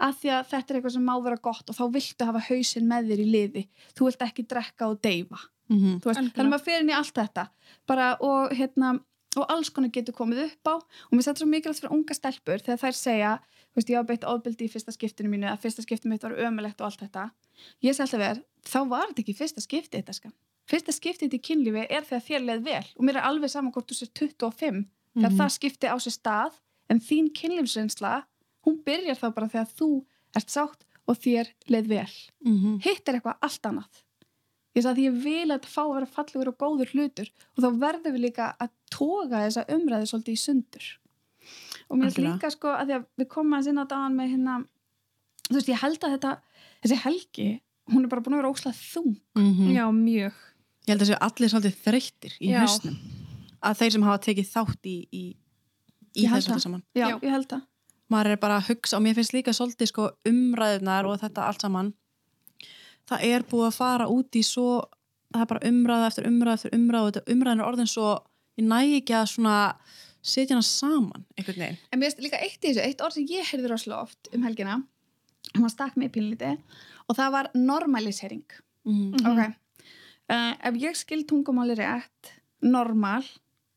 af 0.07 0.19
því 0.21 0.33
að 0.35 0.49
þetta 0.51 0.73
er 0.73 0.79
eitthvað 0.79 0.95
sem 0.95 1.07
má 1.07 1.13
vera 1.25 1.39
gott 1.49 1.71
og 1.71 1.77
þá 1.77 1.83
viltu 1.95 2.27
hafa 2.29 2.43
hausin 2.49 2.89
með 2.89 3.11
þér 3.11 3.23
í 3.23 3.29
liði. 3.35 3.63
Þú 3.97 4.09
vilt 4.09 4.25
ekki 4.27 4.45
drekka 4.51 4.89
og 4.91 4.99
deyfa. 5.01 5.39
Mhm. 5.71 6.01
Þú 6.01 6.11
veist, 6.11 6.19
þannig 6.19 6.45
að 6.45 6.51
maður 6.51 6.67
fer 6.67 6.83
inn 6.83 6.91
í 6.91 6.97
allt 6.97 7.15
þetta. 7.17 7.47
Bara 7.87 8.11
og 8.19 8.53
hérna 8.53 8.99
og 9.39 9.47
alls 9.47 9.69
konar 9.71 9.89
getur 9.95 10.13
komið 10.13 10.43
upp 10.49 10.67
á. 10.67 10.75
Og 11.09 11.13
mér 11.15 11.23
settur 11.23 11.45
svo 11.45 11.49
mikilvægt 11.49 11.81
fyrir 11.81 11.95
unga 11.95 12.13
stelpur 12.13 12.59
þegar 12.59 12.81
þær 12.83 12.95
segja 12.99 13.31
þú 13.71 13.79
veist, 13.79 13.89
ég 13.89 13.95
hafa 13.95 14.09
beitt 14.11 14.27
ofbeldi 14.27 14.67
í 14.67 14.71
fyrsta 14.71 14.91
skiptinu 14.91 15.31
mínu 15.31 15.47
eða 15.47 15.61
fyrsta 15.63 15.85
skiptinu 15.85 16.11
mitt 16.11 16.23
var 16.23 16.35
ömulegt 16.35 16.81
og 16.83 16.91
allt 16.91 16.99
þetta. 16.99 17.31
Ég 17.79 17.95
segi 17.95 18.03
alltaf 18.03 18.19
verð, 18.19 18.41
þá 18.67 18.79
var 18.91 19.07
þetta 19.07 19.23
ekki 19.23 19.37
fyrsta 19.39 19.63
skiptið 19.63 20.03
þetta 20.03 20.33
fyrsta 20.71 20.95
skiptið 20.95 21.35
í 21.35 21.41
kynlífi 21.43 21.85
er 21.89 22.05
þegar 22.07 22.25
þér 22.27 22.43
leið 22.47 22.65
vel. 22.67 22.83
Og 22.97 23.05
mér 23.07 23.19
er 23.19 23.27
alveg 23.27 23.51
saman 23.51 23.73
hvort 23.75 23.89
þú 23.89 23.97
sér 23.97 24.11
25 24.17 24.83
þegar 25.15 25.31
Mhm. 25.31 25.37
það 25.39 25.51
skipti 25.57 25.87
á 25.91 25.95
sér 25.99 26.15
stað 26.19 26.53
en 26.89 26.99
þín 26.99 27.31
kynlífsreynsla 27.33 28.23
hún 28.65 28.83
byrjar 28.85 29.17
þá 29.19 29.27
bara 29.35 29.47
þegar 29.47 29.69
þú 29.77 30.05
ert 30.35 30.49
sátt 30.49 30.85
og 31.07 31.17
þér 31.17 31.47
leið 31.67 31.87
vel 31.87 32.09
Mhm. 32.45 32.79
hitt 32.81 33.07
er 33.09 33.15
eitthvað 33.19 33.37
allt 33.41 33.61
annað 33.63 34.03
ég 34.75 34.83
sagði 34.83 35.01
að 35.01 35.05
ég 35.11 35.23
vil 35.23 35.47
að 35.51 35.65
fá 35.67 35.81
að 35.83 35.93
vera 35.95 36.05
fallegur 36.05 36.47
og 36.47 36.57
góður 36.57 36.91
hlutur 36.93 37.29
og 37.57 37.63
þá 37.63 37.79
verðum 37.79 38.13
við 38.15 38.21
líka 38.29 38.55
að 38.59 38.69
toga 38.89 39.41
þessa 39.47 39.65
umræði 39.67 40.07
svolítið 40.07 40.33
í 40.37 40.43
sundur 40.45 40.85
og 41.89 41.97
mér 41.97 42.05
Algjörlega. 42.11 42.37
líka 42.39 42.51
sko 42.51 42.67
að 42.67 42.85
því 42.87 42.93
að 42.95 43.05
við 43.19 43.27
komum 43.27 43.57
að 43.59 43.63
sinna 43.63 43.83
á 43.83 43.87
dagan 43.91 44.15
með 44.15 44.29
hérna 44.31 44.65
þú 45.49 45.53
veist 45.57 45.67
ég 45.67 45.81
held 45.81 45.99
að 45.99 46.13
þetta 46.15 46.41
þessi 46.83 46.97
helgi, 47.03 47.61
hún 47.91 48.03
er 48.03 48.07
bara 48.07 48.21
búin 48.21 48.33
að 48.37 48.41
vera 48.41 48.53
óslega 48.53 48.77
þung 48.93 49.17
Mhm. 49.35 49.73
Já, 49.75 49.85
mjög. 49.91 50.33
Ég 50.87 50.93
held 50.95 51.01
að 51.01 51.09
séu 51.11 51.17
allir 51.21 51.49
svolítið 51.49 51.75
þreyttir 51.83 52.33
í 52.39 52.49
hausnum 52.55 52.97
að 53.61 53.81
þeir 53.81 53.95
sem 53.95 54.05
hafa 54.07 54.23
tekið 54.27 54.49
þátt 54.51 54.89
í, 54.89 54.95
í, 55.11 55.23
í 56.17 56.27
þessu 56.29 56.53
öllu 56.53 56.63
saman 56.65 56.83
já, 56.97 57.07
Já. 57.07 57.15
ég 57.21 57.31
held 57.35 57.57
að 57.57 57.67
maður 58.11 58.33
er 58.33 58.41
bara 58.41 58.59
að 58.59 58.71
hugsa 58.71 58.97
og 58.97 59.05
mér 59.05 59.15
finnst 59.15 59.35
líka 59.35 59.53
svolítið 59.55 59.91
sko 59.91 60.09
umræðunar 60.27 61.07
og 61.07 61.19
þetta 61.21 61.47
allt 61.47 61.63
saman 61.63 61.93
það 63.09 63.25
er 63.29 63.45
búið 63.47 63.69
að 63.69 63.77
fara 63.77 64.09
út 64.11 64.35
í 64.35 64.43
svo 64.45 64.69
það 65.31 65.43
er 65.45 65.51
bara 65.53 65.67
umræða 65.71 66.07
eftir 66.11 66.27
umræða 66.27 66.57
eftir 66.59 66.75
umræða 66.77 67.03
og 67.03 67.11
þetta 67.11 67.35
umræðin 67.35 67.63
er 67.63 67.69
orðin 67.69 67.91
svo 67.91 68.07
ég 68.59 68.67
næ 68.67 68.79
ekki 68.99 69.15
að 69.15 69.29
svona 69.35 69.57
setja 70.21 70.55
hana 70.55 70.65
saman 70.67 71.23
einhvern 71.37 71.63
veginn 71.63 71.79
en 71.91 72.01
mér 72.01 72.11
finnst 72.11 72.25
líka 72.25 72.41
eitt 72.41 72.59
í 72.59 72.71
þessu, 72.73 72.83
eitt 72.83 73.05
orð 73.05 73.17
sem 73.17 73.29
ég 73.31 73.47
heyrði 73.53 73.71
rosalega 73.71 74.03
oft 74.09 74.31
um 74.35 74.43
helgina 74.45 74.81
hann 75.53 75.65
var 75.65 75.73
stakk 75.73 75.97
mig 75.97 76.11
pínliti 76.13 76.51
og 77.07 77.17
það 77.17 77.33
var 77.37 77.51
normalisering 77.57 78.45
mm. 78.85 79.15
Mhm. 79.21 79.31
Ok. 79.31 79.57
Uh, 80.31 80.53
ef 80.63 80.77
ég 80.79 80.95
skil 80.95 81.25
tungumáli 81.27 81.75
rétt, 81.75 82.29
normal, 82.63 83.25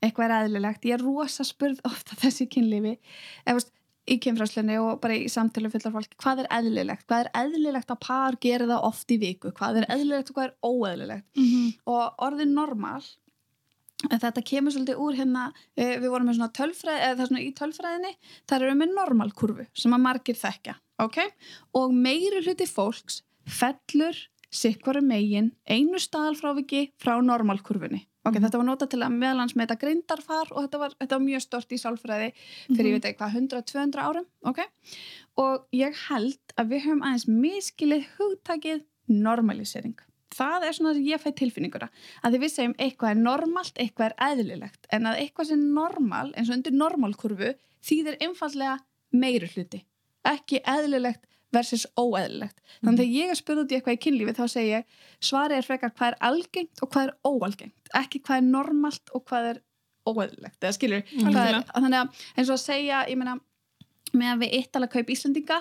eitthvað 0.04 0.28
er 0.28 0.34
eðlilegt, 0.44 0.84
ég 0.88 0.98
er 0.98 1.04
rosa 1.04 1.46
spurð 1.46 1.80
ofta 1.88 2.18
þessi 2.20 2.46
kynlífi, 2.52 2.98
ef 3.44 3.58
veist, 3.58 3.74
í 4.04 4.18
kynfræslunni 4.20 4.76
og 4.82 4.98
bara 5.00 5.16
í 5.16 5.28
samtölu 5.32 5.70
fullar 5.72 5.94
fólki, 5.94 6.16
hvað 6.20 6.44
er 6.44 6.48
eðlilegt? 6.58 7.06
Hvað 7.08 7.24
er 7.24 7.30
eðlilegt 7.40 7.92
að 7.94 8.00
par 8.04 8.36
gera 8.42 8.68
það 8.68 8.88
oft 8.90 9.14
í 9.14 9.18
viku? 9.20 9.52
Hvað 9.56 9.80
er 9.80 9.86
eðlilegt 9.94 10.30
og 10.30 10.38
hvað 10.38 10.48
er 10.50 10.56
óeðlilegt? 10.68 11.28
Mhm. 11.40 11.70
Og 11.88 12.26
orðin 12.26 12.52
normal, 12.58 13.00
eh, 14.10 14.18
þetta 14.18 14.44
kemur 14.44 14.76
svolítið 14.76 15.00
úr 15.00 15.16
hérna, 15.16 15.52
eh, 15.76 15.96
við 15.96 16.10
vorum 16.12 16.28
með 16.28 16.36
svona 16.38 16.52
tölfræði, 16.52 17.00
eða 17.08 17.28
svona 17.28 17.44
í 17.46 17.54
tölfræðinni, 17.54 18.14
þar 18.46 18.62
eru 18.62 18.72
við 18.72 18.80
með 18.82 18.94
normalkurvu 19.00 19.66
sem 19.72 19.92
að 19.92 20.04
margir 20.04 20.36
þekkja, 20.36 20.74
ok? 20.98 21.18
Og 21.74 21.92
meiri 21.92 22.44
hluti 22.44 22.68
fólks 22.68 23.22
fellur 23.46 24.16
sikkvaru 24.54 25.02
megin 25.02 25.52
einu 25.66 25.98
staðalfráviki 25.98 26.92
frá 27.00 27.18
normalkurfunni. 27.24 28.06
Ok, 28.24 28.34
Mhm. 28.38 28.44
þetta 28.46 28.58
var 28.60 28.66
notað 28.66 28.90
til 28.90 29.00
að 29.04 29.12
meðalans 29.20 29.52
með 29.54 29.66
þetta 29.66 29.80
grindarfar 29.82 30.52
og 30.52 30.62
þetta 30.64 30.78
var, 30.78 30.90
þetta 31.00 31.18
var 31.18 31.24
mjög 31.26 31.42
stort 31.44 31.68
í 31.72 31.78
sálfræði 31.80 32.32
fyrir 32.72 32.86
ég 32.88 32.94
veit 32.96 33.04
ekki 33.10 33.18
hvað, 33.18 33.34
100-200 33.36 34.00
árum, 34.00 34.26
ok? 34.44 34.60
Og 35.36 35.66
ég 35.72 35.94
held 36.08 36.38
að 36.56 36.68
við 36.72 36.82
höfum 36.86 37.02
aðeins 37.04 37.26
miskilið 37.28 38.06
hugtakið 38.18 38.84
normalisering. 39.08 39.94
Það 40.34 40.64
er 40.66 40.72
svona 40.74 40.94
að 40.94 41.04
ég 41.06 41.20
fæ 41.22 41.30
tilfinninguna 41.38 41.88
að 42.24 42.32
því 42.32 42.38
við 42.42 42.52
segjum 42.54 42.74
eitthvað 42.82 43.10
er 43.10 43.20
normalt, 43.22 43.74
eitthvað 43.78 44.06
er 44.10 44.14
eðlilegt 44.30 44.86
en 44.90 45.04
að 45.06 45.18
eitthvað 45.20 45.46
sem 45.52 45.74
normal, 45.74 46.32
eins 46.34 46.48
og 46.50 46.56
undir 46.56 46.72
normalkurfu 46.74 47.54
þýðir 47.84 48.16
einfallega 48.24 48.78
meiri 49.12 49.46
hluti 49.52 49.84
ekki 50.24 50.62
eðlilegt 50.64 51.26
versus 51.54 51.86
óeðlilegt. 51.96 52.58
Þannig 52.82 52.98
að 52.98 53.04
þegar 53.04 53.14
ég 53.18 53.32
er 53.34 53.40
spurð 53.40 53.62
út 53.64 53.72
í 53.72 53.78
eitthvað 53.78 53.96
í 53.96 54.02
kynlífi 54.04 54.36
þá 54.36 54.44
segi 54.52 54.72
ég 54.72 54.98
svarið 55.30 55.60
er 55.60 55.68
frekar 55.68 55.94
hvað 55.94 56.10
er 56.10 56.18
algengt 56.28 56.82
og 56.82 56.90
hvað 56.92 57.08
er 57.08 57.14
óalgengt 57.30 57.94
ekki 58.00 58.20
hvað 58.26 58.40
er 58.42 58.46
normalt 58.50 59.14
og 59.14 59.24
hvað 59.28 59.50
er 59.54 59.62
óeðlilegt, 60.04 60.60
eða 60.60 60.76
skilur 60.76 61.04
hvað 61.16 61.46
er, 61.48 61.60
þannig 61.72 61.98
að 62.02 62.24
eins 62.36 62.48
og 62.50 62.56
að 62.58 62.64
segja, 62.64 63.04
ég 63.08 63.16
meina 63.16 63.38
með 64.14 64.32
að 64.34 64.42
við 64.44 64.56
Ítala 64.60 64.88
kaup 64.92 65.08
Íslandinga 65.10 65.60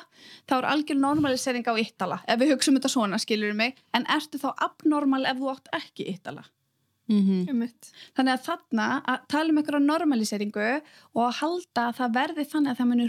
þá 0.49 0.55
er 0.57 0.67
algjör 0.73 0.99
normalisering 0.99 1.65
á 1.65 1.73
Ítala 1.79 2.19
ef 2.27 2.41
við 2.41 2.51
hugsaum 2.53 2.77
þetta 2.77 2.91
svona, 2.91 3.21
skilur 3.21 3.55
mig. 3.57 3.79
En 3.95 4.05
ertu 4.11 4.41
þá 4.41 4.51
abnormal 4.67 5.23
ef 5.29 5.39
þú 5.39 5.53
átt 5.55 5.71
ekki 5.79 6.09
Ítala 6.11 6.43
Mm 7.11 7.47
Einmitt. 7.51 7.89
þannig 8.15 8.31
að 8.31 8.43
þarna 8.45 8.85
að 9.03 9.23
tala 9.27 9.51
um 9.51 9.57
einhverja 9.59 9.79
normaliseringu 9.83 10.67
og 11.13 11.23
að 11.25 11.33
halda 11.41 11.87
að 11.89 11.97
það 11.97 12.13
verði 12.15 12.45
þannig 12.53 12.71
að 12.71 12.77
það 12.79 12.89
muni 12.91 13.07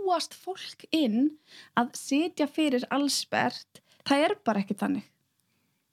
hrúast 0.00 0.34
fólk 0.34 0.84
inn 0.92 1.36
að 1.78 1.94
sitja 1.98 2.48
fyrir 2.48 2.84
allsbert, 2.90 3.80
það 4.08 4.26
er 4.26 4.36
bara 4.44 4.60
ekki 4.64 4.76
þannig. 4.80 5.06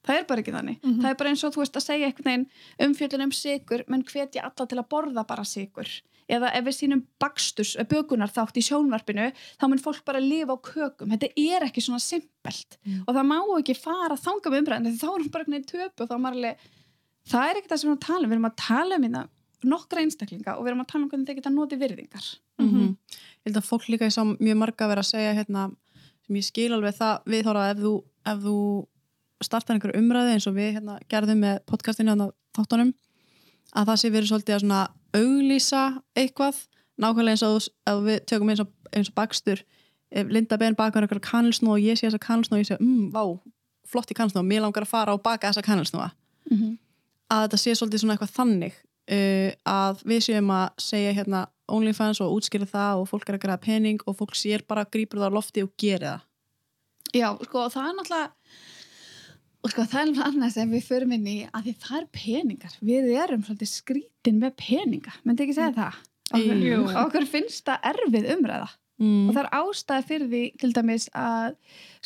Það 0.07 0.17
er 0.17 0.27
bara 0.27 0.41
ekki 0.41 0.53
þannig. 0.55 0.77
Mhm. 0.83 1.01
það 1.01 1.09
er 1.09 1.17
bara 1.19 1.29
eins 1.29 1.43
og 1.43 1.53
þú 1.53 1.63
veist 1.63 1.75
að 1.75 1.83
segja 1.83 2.07
einhvern 2.07 2.29
veginn 2.29 2.49
umfjöldun 2.87 3.23
um 3.23 3.31
sigur, 3.31 3.83
menn 3.87 4.03
hvetja 4.03 4.43
alla 4.43 4.65
til 4.65 4.77
að 4.79 4.89
borða 4.89 5.27
bara 5.27 5.43
sigur 5.43 5.87
eða 6.27 6.51
ef 6.55 6.65
við 6.65 6.75
sínum 6.75 7.03
baksturs, 7.19 7.77
bökunar 7.87 8.27
þátt 8.27 8.57
í 8.59 8.63
sjónvarpinu 8.67 9.31
þá 9.59 9.67
mun 9.67 9.79
fólk 9.79 10.03
bara 10.03 10.19
lifa 10.19 10.55
á 10.55 10.59
kökum. 10.59 11.11
Þetta 11.15 11.29
er 11.39 11.67
ekki 11.69 11.81
svona 11.81 12.03
simpelt. 12.03 12.77
Mm. 12.83 13.03
og 13.07 13.15
það 13.15 13.29
má 13.31 13.39
ekki 13.59 13.75
fara 13.75 14.15
þanga 14.15 14.51
með 14.51 14.61
umræðinu 14.61 14.97
þá 14.99 15.07
er 15.07 15.21
hún 15.23 15.31
bara 15.31 15.43
einhvern 15.43 15.55
veginn 15.55 15.71
töpu 15.71 16.03
og 16.03 16.09
þá 16.09 16.15
er 16.17 16.31
alveg 16.33 16.67
það 17.27 17.49
er 17.49 17.59
ekki 17.59 17.71
það 17.71 17.79
sem 17.79 17.87
við 17.87 17.91
erum 17.91 17.97
að 17.97 18.07
tala 18.07 18.23
um, 18.23 18.29
við 18.29 18.37
erum 18.37 18.49
að 18.51 18.59
tala 18.67 18.95
um 18.95 19.07
hérna 19.07 19.23
nokkra 19.67 20.03
einstaklinga 20.03 20.55
og 20.57 20.63
við 20.63 20.71
erum 20.71 20.83
að 20.83 20.91
tala 20.91 21.03
um 21.03 21.09
hvernig 21.11 21.27
þeir 21.27 21.39
geta 21.39 21.53
notið 21.53 21.81
virðingar. 21.81 22.27
-hmm. 22.57 22.95
Ég 23.47 23.53
held 23.53 23.61
að 23.61 23.67
fólk 23.69 23.85
líka 23.87 24.07
ég 24.09 24.11
sá 24.11 24.25
mjög 24.27 24.57
marga 24.59 24.87
vera 24.91 24.99
að 24.99 25.07
segja 25.13 25.35
hérna, 25.37 25.69
sem 26.27 26.35
ég 26.35 26.43
skil 26.43 26.71
alveg 26.75 26.97
það 26.97 27.29
við 27.31 27.45
þóra 27.47 27.67
ef 27.71 27.77
þú, 27.79 27.91
ef 28.27 28.41
þú 28.43 28.55
startar 29.47 29.77
einhverju 29.77 30.01
umræði 30.01 30.33
eins 30.33 30.47
og 30.49 30.57
við 30.57 30.73
hérna, 30.75 30.97
gerðum 31.07 31.39
með 31.45 31.61
podcastinu 31.69 32.11
hérna 32.11 32.27
þáttunum 32.57 32.91
að 33.71 33.87
það 33.87 34.01
sé 34.01 34.11
verið 34.11 34.31
svolítið 34.33 34.57
að 34.57 34.63
svona 34.65 34.81
auglýsa 35.15 35.83
eitthvað 36.17 36.59
nákvæmlega 36.99 37.37
eins 37.37 37.45
og 37.47 37.69
ef 37.87 38.03
við 38.03 38.21
tökum 38.27 38.51
eins 38.51 38.63
og, 38.65 38.71
eins 38.91 39.11
og 39.13 39.17
bakstur 39.21 39.63
ef 40.11 40.31
Linda 40.33 40.59
Ben 40.59 40.75
bakar 40.75 41.05
einhverja 41.05 41.23
kanilsnú 41.29 41.77
og 41.77 41.83
ég 41.83 41.95
sé 41.95 42.09
þessa 42.09 42.19
kanilsnú 42.23 42.57
og 42.57 42.63
ég 42.65 42.67
sé, 42.67 42.77
mm, 42.81 43.11
vá, 43.15 43.23
flott 43.87 44.11
í 44.11 44.17
kanilsnú 44.17 44.43
mér 44.43 44.65
langar 44.65 44.83
að 44.83 44.91
fara 44.91 45.15
og 45.15 45.23
baka 45.23 45.53
þessa 45.53 45.63
kanilsnúa 45.63 46.09
mm 46.51 46.57
-hmm. 46.57 46.77
að 47.31 47.47
þetta 47.47 47.57
sé 47.63 47.75
svolítið 47.75 47.99
svona 48.03 48.13
eitthvað 48.17 48.35
þannig 48.39 48.73
uh, 49.11 49.51
að 49.63 50.03
við 50.03 50.19
séum 50.27 50.51
að 50.51 50.67
segja 50.77 51.13
hérna 51.13 51.47
OnlyFans 51.67 52.21
og 52.23 52.37
útskýra 52.37 52.67
það 52.69 53.03
og 53.03 53.09
fólk 53.11 53.29
er 53.29 53.37
að 53.37 53.43
græða 53.45 53.61
pening 53.65 54.01
og 54.07 54.17
fólk 54.21 54.35
sér 54.39 54.63
bara 54.67 54.87
grípur 54.87 55.21
það 55.21 55.31
á 55.33 55.37
lofti 55.37 55.63
og 55.65 55.73
gerir 55.79 56.07
það 56.07 56.25
Já, 57.15 57.29
sko, 57.47 57.67
það 57.71 57.85
er 57.87 57.95
náttúrulega 57.97 58.27
og 59.63 59.71
sko, 59.73 59.85
það 59.85 59.99
er 59.99 60.09
náttúrulega 60.09 60.27
annað 60.31 60.53
sem 60.55 60.73
við 60.73 60.83
förum 60.87 61.15
inn 61.17 61.29
í 61.31 61.37
að 61.47 61.67
því 61.67 61.73
það 61.85 61.99
er 61.99 62.09
peningar 62.17 62.75
við 62.89 63.09
erum 63.23 63.45
svolítið 63.47 63.71
skrítin 63.71 64.41
með 64.43 64.57
peninga 64.61 65.15
myndi 65.23 65.47
ekki 65.47 65.57
segja 65.57 65.75
það? 65.77 66.03
Okkur, 66.27 66.61
Jú. 66.67 66.81
okkur 67.05 67.25
finnst 67.31 67.63
það 67.67 67.89
erfið 67.93 68.29
umræða 68.35 68.69
mm. 68.99 69.27
og 69.29 69.33
það 69.33 69.41
er 69.43 69.49
ástæði 69.61 70.07
fyrir 70.09 70.31
því 70.33 70.43
til 70.61 70.71
dæmis 70.75 71.09
að 71.15 71.57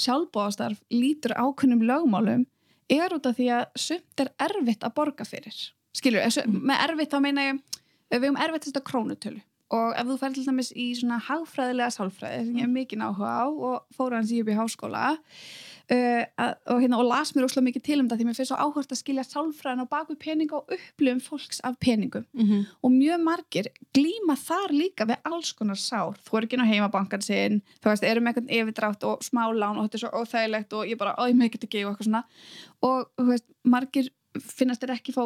sjálfbóðastarf 0.05 0.81
lítur 0.93 1.35
ákunnum 1.37 1.85
lögmálum 1.89 2.45
er 2.91 3.15
út 3.15 3.29
af 3.29 3.37
því 3.39 3.47
að 3.57 3.63
sumt 3.81 4.23
er 4.23 4.33
erfitt 4.45 4.85
að 4.85 4.95
borga 4.99 5.25
fyrir 5.27 5.57
skilur, 5.97 6.21
mm. 6.21 6.59
með 6.69 6.83
erfitt 6.87 7.13
þá 7.13 7.19
meina 7.23 7.47
ég 7.49 7.61
við 8.11 8.27
hefum 8.27 8.41
erfitt 8.43 8.69
þetta 8.69 8.83
krónutölu 8.87 9.41
og 9.71 9.95
ef 9.95 10.07
þú 10.07 10.19
fær 10.19 10.35
til 10.35 10.45
dæmis 10.47 10.71
í 10.75 10.91
svona 10.99 11.19
hagfræðilega 11.27 11.95
sálfræði 11.95 12.45
sem 12.47 12.55
ég 12.59 12.65
hef 12.65 12.73
mikið 12.75 13.03
áhuga 13.07 13.33
á 13.39 13.45
og 13.47 13.97
fór 13.97 14.17
hans 14.17 14.31
í 14.33 14.41
upp 14.43 14.51
í 14.51 14.57
háskóla 14.57 15.03
uh, 15.91 16.23
að, 16.43 16.53
og, 16.71 16.81
hérna, 16.81 16.99
og 16.99 17.07
las 17.07 17.31
mér 17.35 17.47
óslega 17.47 17.65
mikið 17.67 17.85
til 17.85 17.99
um 18.01 18.09
það 18.11 18.21
því 18.21 18.27
mér 18.27 18.37
finnst 18.37 18.51
svo 18.51 18.59
áhört 18.59 18.93
að 18.93 18.99
skilja 18.99 19.25
sálfræðin 19.27 19.83
á 19.83 19.91
baku 19.91 20.17
peninga 20.19 20.59
og 20.59 20.73
upplifum 20.75 21.21
fólks 21.23 21.61
af 21.67 21.77
peningum. 21.83 22.25
Mm 22.37 22.65
og 22.81 22.91
mjög 22.91 23.21
margir 23.23 23.67
glíma 23.95 24.35
þar 24.39 24.73
líka 24.73 25.05
við 25.05 25.27
alls 25.27 25.51
konar 25.53 25.79
sár. 25.79 26.17
Þú 26.25 26.37
er 26.37 26.47
ekki 26.47 26.57
ná 26.59 26.65
heimabankan 26.67 27.23
sinn 27.23 27.61
þú 27.81 27.91
veist, 27.91 28.03
eru 28.03 28.21
með 28.21 28.33
eitthvað 28.33 28.55
yfirdrátt 28.57 29.05
og 29.07 29.23
smá 29.25 29.43
lán 29.53 29.77
og 29.77 29.87
þetta 29.87 29.97
er 29.97 30.03
svo 30.03 30.11
óþægilegt 30.21 30.73
og 30.73 30.89
ég 30.89 30.99
bara, 30.99 31.15
ó, 31.17 31.23
ég 31.29 31.37
með 31.37 31.51
ekki 31.51 31.61
ekki 31.67 31.85
og 31.85 31.91
eitthvað 31.91 32.09
svona. 32.09 32.23
Og 32.81 33.29
veist, 33.29 33.47
margir 33.63 34.11
finnast 34.39 34.83
þér 34.83 34.95
ekki 34.97 35.15
fá 35.15 35.23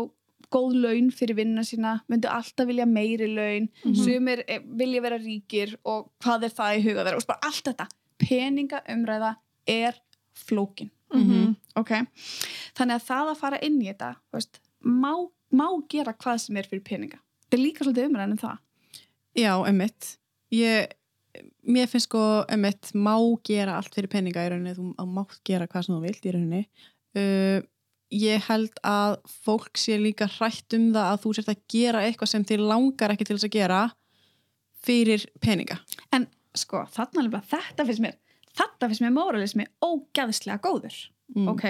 góð 0.52 0.76
laun 0.84 1.10
fyrir 1.12 1.36
vinnuna 1.39 1.63
sína, 1.65 2.02
myndu 2.12 2.30
alltaf 2.32 2.67
vilja 2.69 2.86
meiri 2.86 3.28
laun, 3.34 3.69
Mhm. 3.86 3.95
sumir 3.95 4.43
eh, 4.48 4.60
vilja 4.60 5.02
vera 5.02 5.17
ríkir 5.17 5.76
og 5.86 6.12
hvað 6.24 6.43
er 6.43 6.50
það 6.50 6.78
í 6.78 6.84
huga 6.86 7.04
þeirra 7.06 7.15
og 7.15 7.21
svo 7.24 7.28
bara 7.34 7.50
allt 7.50 7.63
þetta, 7.63 7.88
peningaumræða 8.19 9.36
er 9.67 9.93
flókin. 10.36 10.91
Mhm. 11.13 11.56
ok, 11.78 11.89
þannig 12.76 12.95
að 12.98 13.06
það 13.08 13.30
að 13.32 13.38
fara 13.38 13.60
inn 13.63 13.80
í 13.82 13.88
þetta 13.88 14.15
þú 14.15 14.34
veist, 14.39 14.60
má, 14.84 15.12
má 15.54 15.67
gera 15.89 16.13
hvað 16.13 16.39
sem 16.39 16.58
er 16.58 16.63
fyrir 16.67 16.84
peninga. 16.84 17.19
Þetta 17.45 17.58
er 17.58 17.62
líka 17.63 17.86
svolítið 17.86 18.08
umræðan 18.10 18.32
um 18.32 18.38
það. 18.41 18.58
Já, 19.38 19.54
emmitt 19.69 20.17
ég, 20.52 20.91
mér 21.67 21.88
finnst 21.88 22.08
sko 22.10 22.45
emmitt 22.50 22.91
má 22.95 23.15
gera 23.43 23.78
allt 23.78 23.93
fyrir 23.95 24.10
peninga 24.12 24.43
í 24.45 24.50
rauninni 24.52 24.76
þú 24.76 24.95
þú 24.98 25.08
mátt 25.13 25.39
gera 25.45 25.67
hvað 25.67 25.86
sem 25.86 25.95
þú 25.95 26.02
vilt 26.02 26.26
í 26.26 26.34
rauninni. 26.36 26.65
Uh, 27.15 27.62
ég 28.15 28.45
held 28.47 28.80
að 28.88 29.17
fólk 29.45 29.78
sé 29.82 29.97
líka 29.99 30.28
hrætt 30.38 30.73
um 30.78 30.89
það 30.95 31.10
að 31.12 31.21
þú 31.25 31.34
sért 31.38 31.51
að 31.54 31.62
gera 31.75 32.04
eitthvað 32.08 32.32
sem 32.32 32.45
þið 32.47 32.63
langar 32.71 33.13
ekki 33.15 33.28
til 33.28 33.36
þess 33.38 33.47
að 33.49 33.56
gera 33.58 33.82
fyrir 34.86 35.25
peninga. 35.41 35.80
En 36.15 36.28
sko, 36.56 36.84
þarna 36.93 37.23
alveg 37.25 37.49
þetta 37.51 37.86
finnst 37.89 38.04
mér 38.06 38.15
þetta 38.56 38.88
finnst 38.88 39.04
mér 39.04 39.12
moralismi 39.15 39.65
ógæðslega 39.84 40.62
góður. 40.63 40.95
Mm. 41.36 41.47
ok, 41.51 41.63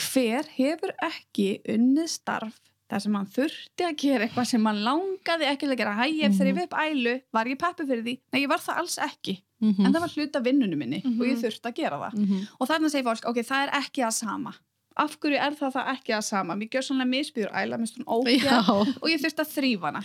hver 0.00 0.46
hefur 0.54 0.92
ekki 1.02 1.48
unnið 1.74 2.06
starf 2.12 2.60
þar 2.90 3.02
sem 3.04 3.14
hann 3.18 3.26
þurfti 3.34 3.84
að 3.86 3.96
gera 3.98 4.24
eitthvað 4.26 4.46
sem 4.50 4.64
hann 4.66 4.80
langaði 4.86 5.46
ekki 5.50 5.66
til 5.66 5.74
að 5.74 5.80
gera? 5.82 5.92
Hæ, 5.98 6.06
ef 6.26 6.36
þegar 6.38 6.48
ég 6.50 6.56
við 6.56 6.64
upp 6.68 6.76
ælu, 6.80 7.14
var 7.36 7.50
ég 7.50 7.58
peppi 7.60 7.86
fyrir 7.90 8.04
því? 8.06 8.14
Nei, 8.32 8.40
ég 8.44 8.48
var 8.50 8.62
það 8.64 8.80
alls 8.82 8.96
ekki, 9.10 9.34
mm 9.60 9.84
en 9.84 9.92
það 9.92 10.00
var 10.06 10.14
hluta 10.16 10.40
vinnunum 10.46 10.78
minni 10.80 11.02
Mhm. 11.04 11.20
og 11.20 11.26
ég 11.26 11.38
þurfti 11.42 11.68
að 11.70 11.76
gera 11.82 11.98
það. 12.00 12.14
-hmm. 12.18 12.46
og 12.60 12.68
þarna 12.70 12.90
segir 12.90 13.04
fólk, 13.10 13.24
ok, 13.30 13.38
það 13.50 13.62
er 13.66 13.70
ekki 13.82 14.02
að 14.06 14.14
sama 14.22 14.54
af 15.04 15.16
hverju 15.20 15.40
er 15.40 15.56
það 15.58 15.74
það 15.76 15.90
ekki 15.94 16.14
að 16.16 16.22
sama? 16.28 16.56
Mér 16.60 16.70
gjör 16.76 16.86
sannlega 16.86 17.12
misbyrður 17.14 17.56
æla, 17.62 17.78
mér 17.80 17.90
stund 17.90 18.06
ógeð 18.06 18.46
Já, 18.46 18.60
og 18.70 19.08
ég 19.10 19.22
þurfti 19.24 19.44
að 19.44 19.52
þrýfa 19.56 19.90
hana, 19.90 20.02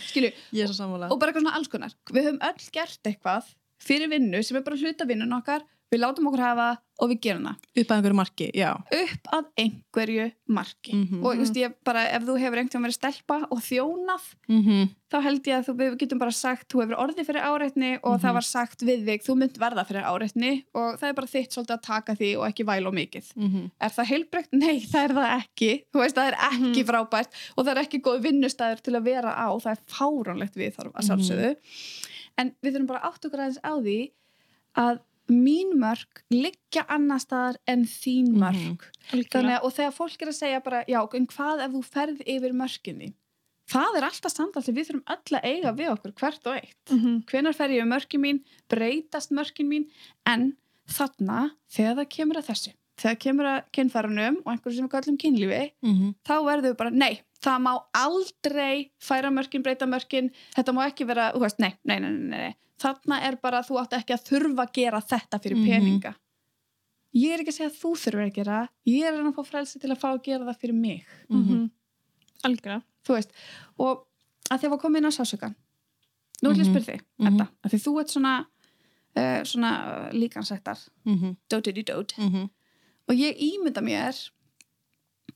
og 1.10 1.20
bara 1.20 1.32
eitthvað 1.32 1.44
svona 1.44 1.54
alls 1.60 1.72
konar. 1.72 1.96
Við 2.12 2.28
höfum 2.30 2.42
öll 2.48 2.68
gert 2.76 3.10
eitthvað 3.12 3.50
fyrir 3.86 4.08
vinnu 4.10 4.42
sem 4.42 4.56
er 4.58 4.64
bara 4.66 4.78
hluta 4.80 5.06
vinnun 5.08 5.36
okkar 5.36 5.64
við 5.92 6.00
látum 6.02 6.26
okkur 6.26 6.40
hafa 6.42 6.78
og 6.98 7.10
við 7.12 7.18
gerum 7.20 7.44
það 7.44 7.56
upp 7.76 7.90
að 7.90 7.96
einhverju 7.96 8.16
marki, 8.16 8.46
já 8.56 8.70
upp 8.74 9.28
að 9.36 9.44
einhverju 9.60 10.24
marki 10.48 10.92
Mhm. 10.96 11.24
og 11.26 11.36
just, 11.36 11.54
ég 11.54 11.74
bara, 11.84 12.00
ef 12.08 12.22
þú 12.24 12.38
hefur 12.40 12.56
einhvern 12.58 12.72
veginn 12.72 12.86
verið 12.86 12.96
stelpa 12.96 13.36
og 13.52 13.58
þjónað 13.60 14.24
mm 14.48 14.62
-hmm. 14.64 14.88
þá 15.12 15.22
held 15.22 15.42
ég 15.46 15.54
að 15.58 15.64
þú, 15.68 15.74
við 15.76 15.96
getum 15.98 16.18
bara 16.18 16.30
sagt 16.32 16.68
þú 16.72 16.80
hefur 16.82 16.96
orðið 17.04 17.26
fyrir 17.26 17.42
áreitni 17.44 17.98
og 18.02 18.12
Mhm. 18.16 18.20
það 18.24 18.32
var 18.32 18.42
sagt 18.42 18.80
við 18.82 19.04
þig, 19.06 19.22
þú 19.26 19.36
mynd 19.36 19.58
verða 19.58 19.84
fyrir 19.86 20.02
áreitni 20.04 20.64
og 20.74 20.98
það 20.98 21.08
er 21.08 21.12
bara 21.14 21.26
þitt 21.26 21.52
svolítið 21.52 21.76
að 21.76 21.82
taka 21.82 22.12
því 22.14 22.36
og 22.38 22.48
ekki 22.48 22.64
væla 22.64 22.86
og 22.88 22.94
mikið 22.94 23.36
Mhm. 23.36 23.70
er 23.80 23.88
það 23.90 24.06
heilbreykt? 24.06 24.48
Nei, 24.52 24.80
það 24.80 25.04
er 25.04 25.14
það 25.14 25.40
ekki 25.42 25.84
þú 25.94 26.00
veist, 26.00 26.16
það 26.16 26.28
er 26.32 26.36
ekki 26.50 26.82
Mhm. 26.82 26.86
frábært 26.88 27.28
og 27.56 27.66
það 27.66 27.76
er 27.76 27.82
ekki 27.84 28.00
góð 28.00 28.22
vinnustæður 28.22 28.80
til 28.82 28.94
að 28.96 29.02
vera 29.04 29.32
á 29.36 29.48
það 29.60 29.72
er 29.72 29.78
fáránlegt 29.86 30.56
viðþorf 30.56 30.92
að 30.92 31.02
Mhm. 31.04 31.08
sjálfsögðu 31.08 31.56
en 32.38 32.54
við 32.64 32.72
þurfum 32.74 32.86
bara 32.86 33.00
átt 33.04 33.24
okkur 33.24 33.38
aðeins 33.40 33.58
á 33.62 33.72
því 33.80 34.10
að 34.76 34.98
mín 35.28 35.72
mörg 35.80 36.22
liggja 36.30 36.84
annar 36.88 37.18
staðar 37.22 37.56
en 37.66 37.84
þín 37.84 38.32
mörg 38.38 38.84
Þannig, 39.10 39.56
að- 39.58 39.64
og 39.64 39.72
þegar 39.76 39.92
fólk 39.96 40.22
er 40.22 40.28
að 40.28 40.38
segja 40.40 40.60
bara 40.64 40.84
já, 40.86 41.00
en 41.14 41.26
hvað 41.26 41.64
ef 41.66 41.70
þú 41.72 41.82
ferð 41.84 42.20
yfir 42.26 42.52
mörginni 42.52 43.12
það 43.66 43.96
er 43.98 44.04
alltaf 44.06 44.32
samtal 44.32 44.62
sem 44.62 44.74
við 44.74 44.86
þurfum 44.90 45.08
öll 45.10 45.38
að 45.40 45.44
eiga 45.50 45.72
við 45.74 45.88
okkur 45.90 46.12
hvert 46.20 46.46
og 46.46 46.54
eitt. 46.54 46.92
Mhm. 46.92 47.24
hvenar 47.26 47.54
fer 47.54 47.68
ég 47.70 47.82
um 47.82 47.88
mörkin 47.90 48.20
mín, 48.22 48.40
breytast 48.68 49.30
mörkin 49.34 49.66
mín, 49.68 49.88
en 50.24 50.56
þarna 50.86 51.50
þegar 51.68 51.96
það 51.96 52.08
kemur 52.14 52.36
að 52.38 52.46
þessu 52.52 52.72
þegar 52.96 53.18
kemur 53.20 53.44
að 53.44 53.64
kynfærunum 53.76 54.36
og 54.44 54.52
einhverju 54.52 54.76
sem 54.76 54.86
við 54.88 54.92
kallum 54.94 55.18
kynlífi, 55.18 55.72
Mhm. 55.82 56.14
þá 56.24 56.34
verður 56.46 56.70
við 56.70 56.76
bara 56.76 56.90
nei, 56.90 57.20
það 57.42 57.58
má 57.62 57.72
aldrei 57.94 58.90
færa 59.00 59.30
mörkin, 59.30 59.62
breyta 59.62 59.86
mörkin, 59.86 60.30
þetta 60.56 60.72
má 60.72 60.86
ekki 60.90 61.06
vera 61.06 61.32
þú 61.32 61.40
veist, 61.40 61.58
nei, 61.58 61.74
nei, 61.84 61.98
nei, 62.00 62.10
nei, 62.10 62.54
þarna 62.78 63.20
er 63.22 63.36
bara 63.36 63.60
þú 63.62 63.80
átt 63.82 63.92
ekki 63.92 64.14
að 64.16 64.24
þurfa 64.30 64.66
að 64.66 64.72
gera 64.72 65.00
þetta 65.00 65.40
fyrir 65.42 65.56
Mhm. 65.56 65.66
peninga 65.66 66.14
ég 67.14 67.32
er 67.32 67.40
ekki 67.40 67.48
að 67.52 67.58
segja 67.58 67.70
að 67.70 67.80
þú 67.80 67.90
þurfur 68.02 68.26
að 68.26 68.34
gera 68.34 68.68
ég 68.86 69.04
er 69.04 69.12
að 69.14 69.26
að 69.28 69.34
fá 69.36 69.44
frelsi 69.46 69.80
til 69.80 69.90
að 69.90 69.98
fá 70.00 70.08
að 70.14 70.22
gera 70.22 70.44
það 70.44 70.58
fyrir 70.60 70.74
mig 70.74 71.04
Mhm. 71.30 71.70
Algjörlega. 72.44 72.82
þú 73.04 73.14
veist, 73.14 73.30
og 73.78 74.06
að 74.50 74.58
því 74.60 74.64
að 74.66 74.70
var 74.70 74.78
komið 74.78 74.96
inn 74.96 75.04
á 75.06 75.16
sásugan 75.16 75.54
nú 76.42 76.50
ætlum 76.50 76.56
ég 76.56 76.60
að 76.60 76.66
Mhm. 76.66 76.74
spyrja 76.74 76.94
þig, 76.96 77.00
Mhm. 77.20 77.26
Edda 77.28 77.48
að 77.64 77.70
því 77.70 77.78
þú 77.84 78.00
ert 78.00 78.08
svona 78.10 78.46
uh, 79.16 79.40
svona 79.44 80.10
líkansættar 80.12 80.88
Mhm. 81.06 81.36
dótið 81.48 81.78
í 81.78 81.84
dót 81.84 82.12
Mhm. 82.18 82.50
Og 83.06 83.14
ég 83.18 83.38
ímynda 83.48 83.82
mér 83.84 84.18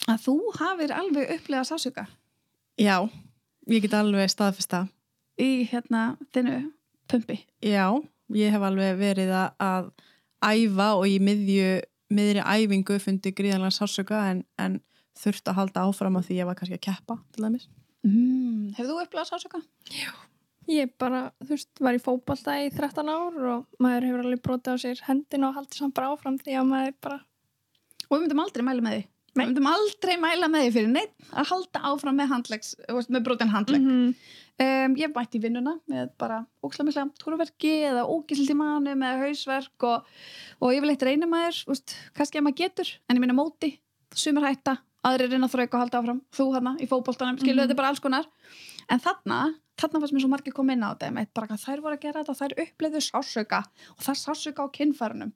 að 0.08 0.24
þú 0.26 0.36
hafir 0.58 0.94
alveg 0.94 1.34
upplegað 1.36 1.70
sásuga 1.72 2.06
Já, 2.80 3.04
ég 3.68 3.84
get 3.84 3.96
alveg 3.96 4.30
staðfesta 4.32 4.86
í 5.40 5.66
hérna 5.70 6.14
þinnu 6.34 6.60
pumpi 7.10 7.40
Já, 7.64 7.86
ég 8.36 8.54
hef 8.54 8.66
alveg 8.70 8.96
verið 9.00 9.34
að, 9.34 9.50
að 9.60 9.90
æfa 10.40 10.92
og 10.98 11.06
í 11.08 11.18
miðju, 11.22 11.80
miðri 12.14 12.44
æfingu 12.44 12.98
fundi 13.02 13.34
gríðanlega 13.36 13.76
sársöka 13.76 14.24
en, 14.30 14.44
en 14.60 14.80
þurft 15.20 15.50
að 15.50 15.60
halda 15.60 15.84
áfram 15.88 16.18
af 16.18 16.26
því 16.26 16.40
ég 16.40 16.48
var 16.48 16.58
kannski 16.58 16.78
að 16.78 16.86
keppa 16.88 17.18
til 17.34 17.44
dæmis. 17.44 17.68
mm. 18.06 18.74
hefur 18.78 18.92
þú 18.92 18.98
upplegað 19.04 19.32
sásuga? 19.32 19.62
Ég 20.70 20.92
bara, 21.00 21.24
þú 21.42 21.56
veist, 21.56 21.70
var 21.82 21.96
í 21.96 22.02
fótbolta 22.02 22.54
í 22.62 22.68
13 22.70 23.10
ár 23.10 23.46
og 23.54 23.82
maður 23.82 24.06
hefur 24.06 24.24
alveg 24.24 24.42
brotið 24.44 24.76
á 24.76 24.82
sér 24.84 25.02
hendina 25.08 25.48
og 25.48 25.58
haldið 25.58 25.80
samt 25.80 25.96
bara 25.96 26.12
áfram 26.14 26.38
því 26.38 26.56
að 26.60 26.68
maður 26.68 26.96
bara, 27.02 27.18
og 28.10 28.16
við 28.18 28.22
myndum 28.26 28.42
aldrei 28.44 28.64
mæla 28.66 28.82
með 28.84 28.96
því. 28.98 29.06
Við 29.30 29.46
myndum 29.46 29.66
aldrei 29.70 30.16
mæla 30.18 30.48
með 30.50 30.64
því 30.66 30.70
fyrir 30.74 30.88
neitt 30.90 31.12
að 31.30 31.50
halda 31.52 31.80
áfram 31.86 32.16
með 32.18 32.32
með 33.14 33.24
brotin 33.28 33.52
handlegg. 33.54 33.82
Mhm. 33.86 34.14
um, 34.60 34.96
ég 34.98 35.14
mætti 35.14 35.40
vinnuna 35.40 35.76
með 35.88 36.10
bara 36.18 36.40
ókslamikla 36.66 37.06
túruverki 37.22 37.70
eða 37.88 38.02
ógisildi 38.10 38.56
manu 38.58 38.92
með 38.98 39.22
hausverk 39.22 39.86
og, 39.88 40.04
og 40.60 40.74
ég 40.74 40.82
vil 40.82 40.90
eitt 40.90 41.02
reyna 41.06 41.26
maður 41.30 41.62
úst, 41.72 41.94
kannski 42.12 42.38
að 42.38 42.44
maður 42.48 42.58
getur, 42.64 42.90
en 43.08 43.16
ég 43.16 43.20
minna 43.20 43.38
móti 43.38 43.70
sumir 44.12 44.44
hætta, 44.44 44.76
aðrir 45.06 45.30
reyna 45.30 45.46
að 45.46 45.54
þrauka 45.54 45.78
og 45.78 45.80
halda 45.84 46.02
áfram. 46.02 46.20
Þú 46.34 46.46
hana 46.58 46.74
í 46.82 46.88
fótboltanum, 46.90 47.38
skilu 47.40 47.54
Mhm. 47.54 47.62
þetta 47.62 47.70
er 47.70 47.80
bara 47.80 47.88
alls 47.88 48.00
konar. 48.04 48.26
En 48.90 48.98
þarna, 49.00 49.54
þarna 49.78 50.00
fannst 50.02 50.12
mér 50.12 50.20
svo 50.26 50.28
margir 50.28 50.52
koma 50.52 50.72
inn 50.74 50.82
á 50.84 50.92
þetta 50.92 51.08
þær 51.56 51.80
voru 51.80 51.94
að 51.96 52.00
gera 52.02 52.24
þetta 52.24 52.36
þær 52.40 52.54
uppleiðu 52.66 53.00
sársöka 53.00 53.60
og 53.96 54.00
það 54.02 54.10
er 54.10 54.20
sársöka 54.26 54.66
á 54.66 54.68
kinnfærunum 54.74 55.32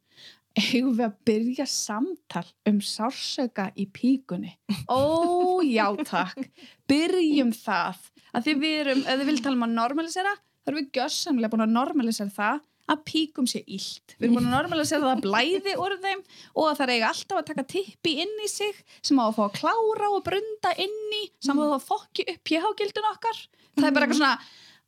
eigum 0.59 0.95
við 0.99 1.07
að 1.09 1.15
byrja 1.29 1.67
samtal 1.71 2.45
um 2.71 2.81
sársöka 2.85 3.71
í 3.77 3.87
píkunni? 3.91 4.55
Ó 4.89 5.63
já 5.67 5.87
takk. 6.07 6.51
Byrjum 6.91 7.55
það. 7.57 7.99
Að 8.35 8.47
því 8.47 8.55
við 8.63 8.77
erum, 8.83 9.03
ef 9.03 9.19
þið 9.19 9.31
vil 9.31 9.41
tala 9.43 9.59
um 9.59 9.67
að 9.67 9.75
normalisera 9.79 10.37
þá 10.37 10.71
erum 10.71 10.81
við 10.81 10.95
gjössamlega 10.99 11.53
búin 11.53 11.67
að 11.67 11.75
normalisera 11.75 12.35
það 12.35 12.63
að 12.85 13.03
píkum 13.09 13.47
sé 13.49 13.63
illt. 13.65 14.15
Við 14.19 14.27
erum 14.27 14.39
búin 14.39 14.49
að 14.49 14.57
normalisera 14.59 15.05
það 15.05 15.15
að 15.15 15.25
blæði 15.25 15.75
úr 15.81 15.97
þeim 16.03 16.23
og 16.53 16.69
að 16.69 16.79
það 16.81 16.93
eiga 16.95 17.11
alltaf 17.11 17.41
að 17.41 17.49
taka 17.51 17.67
tippi 17.75 18.15
inn 18.25 18.35
í 18.45 18.51
sig 18.51 18.83
sem 19.01 19.21
á 19.21 19.25
að 19.25 19.39
fá 19.39 19.45
að 19.47 19.57
klára 19.61 20.11
og 20.13 20.25
brunda 20.27 20.75
inn 20.85 21.17
í 21.21 21.25
saman 21.45 21.73
að 21.77 21.87
fokki 21.89 22.27
upp 22.29 22.43
pH-gildun 22.45 23.11
okkar. 23.15 23.41
Það 23.75 23.89
er 23.89 23.97
bara 23.97 24.09
eitthvað 24.09 24.21
svona 24.21 24.37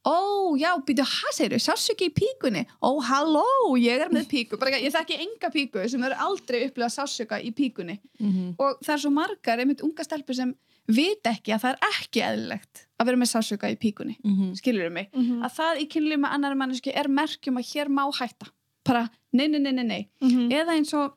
ó, 0.07 0.55
já, 0.61 0.71
býtu, 0.87 1.03
hvað 1.03 1.35
segir 1.35 1.59
sástu 1.63 1.93
ekki 1.95 2.07
í 2.11 2.15
píkunni? 2.15 2.63
Ó, 2.81 3.01
halló, 3.03 3.43
ég 3.81 4.01
er 4.07 4.13
með 4.15 4.29
píku 4.31 4.59
bara, 4.61 4.79
ég 4.79 4.93
þekki 4.95 5.19
enga 5.25 5.51
píku 5.51 5.83
sem 5.91 6.03
eru 6.07 6.15
aldrei 6.27 6.63
upplega 6.69 6.89
sásuka 6.95 7.41
í 7.43 7.51
píkunni 7.53 7.99
Mhm. 8.21 8.55
og 8.59 8.79
það 8.85 8.95
er 8.95 9.03
svo 9.03 9.11
margar, 9.11 9.59
einmitt 9.59 9.83
unga 9.83 10.05
stelpur 10.07 10.35
sem 10.35 10.55
vit 10.89 11.23
ekki 11.27 11.51
að 11.53 11.61
það 11.65 11.73
er 11.73 11.79
ekki 11.91 12.23
eðlilegt 12.23 12.87
að 13.01 13.07
vera 13.07 13.17
með 13.17 13.33
sásuka 13.35 13.67
í 13.73 13.77
píkunni 13.77 14.17
Mhm. 14.25 14.55
skilur 14.57 14.93
mig, 14.93 15.11
Mhm. 15.13 15.43
að 15.43 15.53
það 15.59 15.81
í 15.83 15.89
kynlíf 15.89 16.19
með 16.23 16.31
annari 16.33 16.55
manneski 16.57 16.93
er 16.95 17.09
merkjum 17.09 17.59
að 17.59 17.67
hér 17.75 17.89
má 17.89 18.07
hætta 18.15 18.47
bara, 18.85 19.11
nei, 19.33 19.49
nei, 19.49 19.59
nei, 19.59 19.73
nei, 19.73 19.83
nei 19.85 20.09
Mhm. 20.23 20.51
eða 20.53 20.73
eins 20.79 20.95
og 20.95 21.15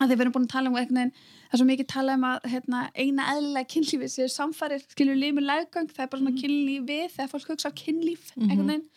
að 0.00 0.08
þið 0.10 0.16
verðum 0.18 0.32
búin 0.32 0.46
að 0.46 0.48
tala 0.48 0.68
um 0.70 0.74
eitthvað 0.76 1.12
það 1.54 1.60
er 1.60 1.60
svo 1.62 1.66
mikið 1.70 1.86
tala 1.92 2.14
um 2.18 2.24
að 2.26 2.46
hérna, 2.50 2.78
eina 2.98 3.24
eðlilega 3.30 3.68
kynlífi 3.70 4.08
séu 4.10 4.26
samfærir 4.32 4.82
skilur 4.90 5.14
líf 5.20 5.34
með 5.36 5.44
leggöng, 5.46 5.86
það 5.94 6.02
er 6.02 6.08
bara 6.10 6.22
svona 6.24 6.40
kynlíf 6.40 6.86
við 6.88 7.04
þegar 7.14 7.30
fólk 7.30 7.50
hugsa 7.52 7.70
á 7.70 7.78
kynlíf 7.78 8.24
Mhm. 8.34 8.50
einhvern 8.50 8.70
veginn 8.72 8.88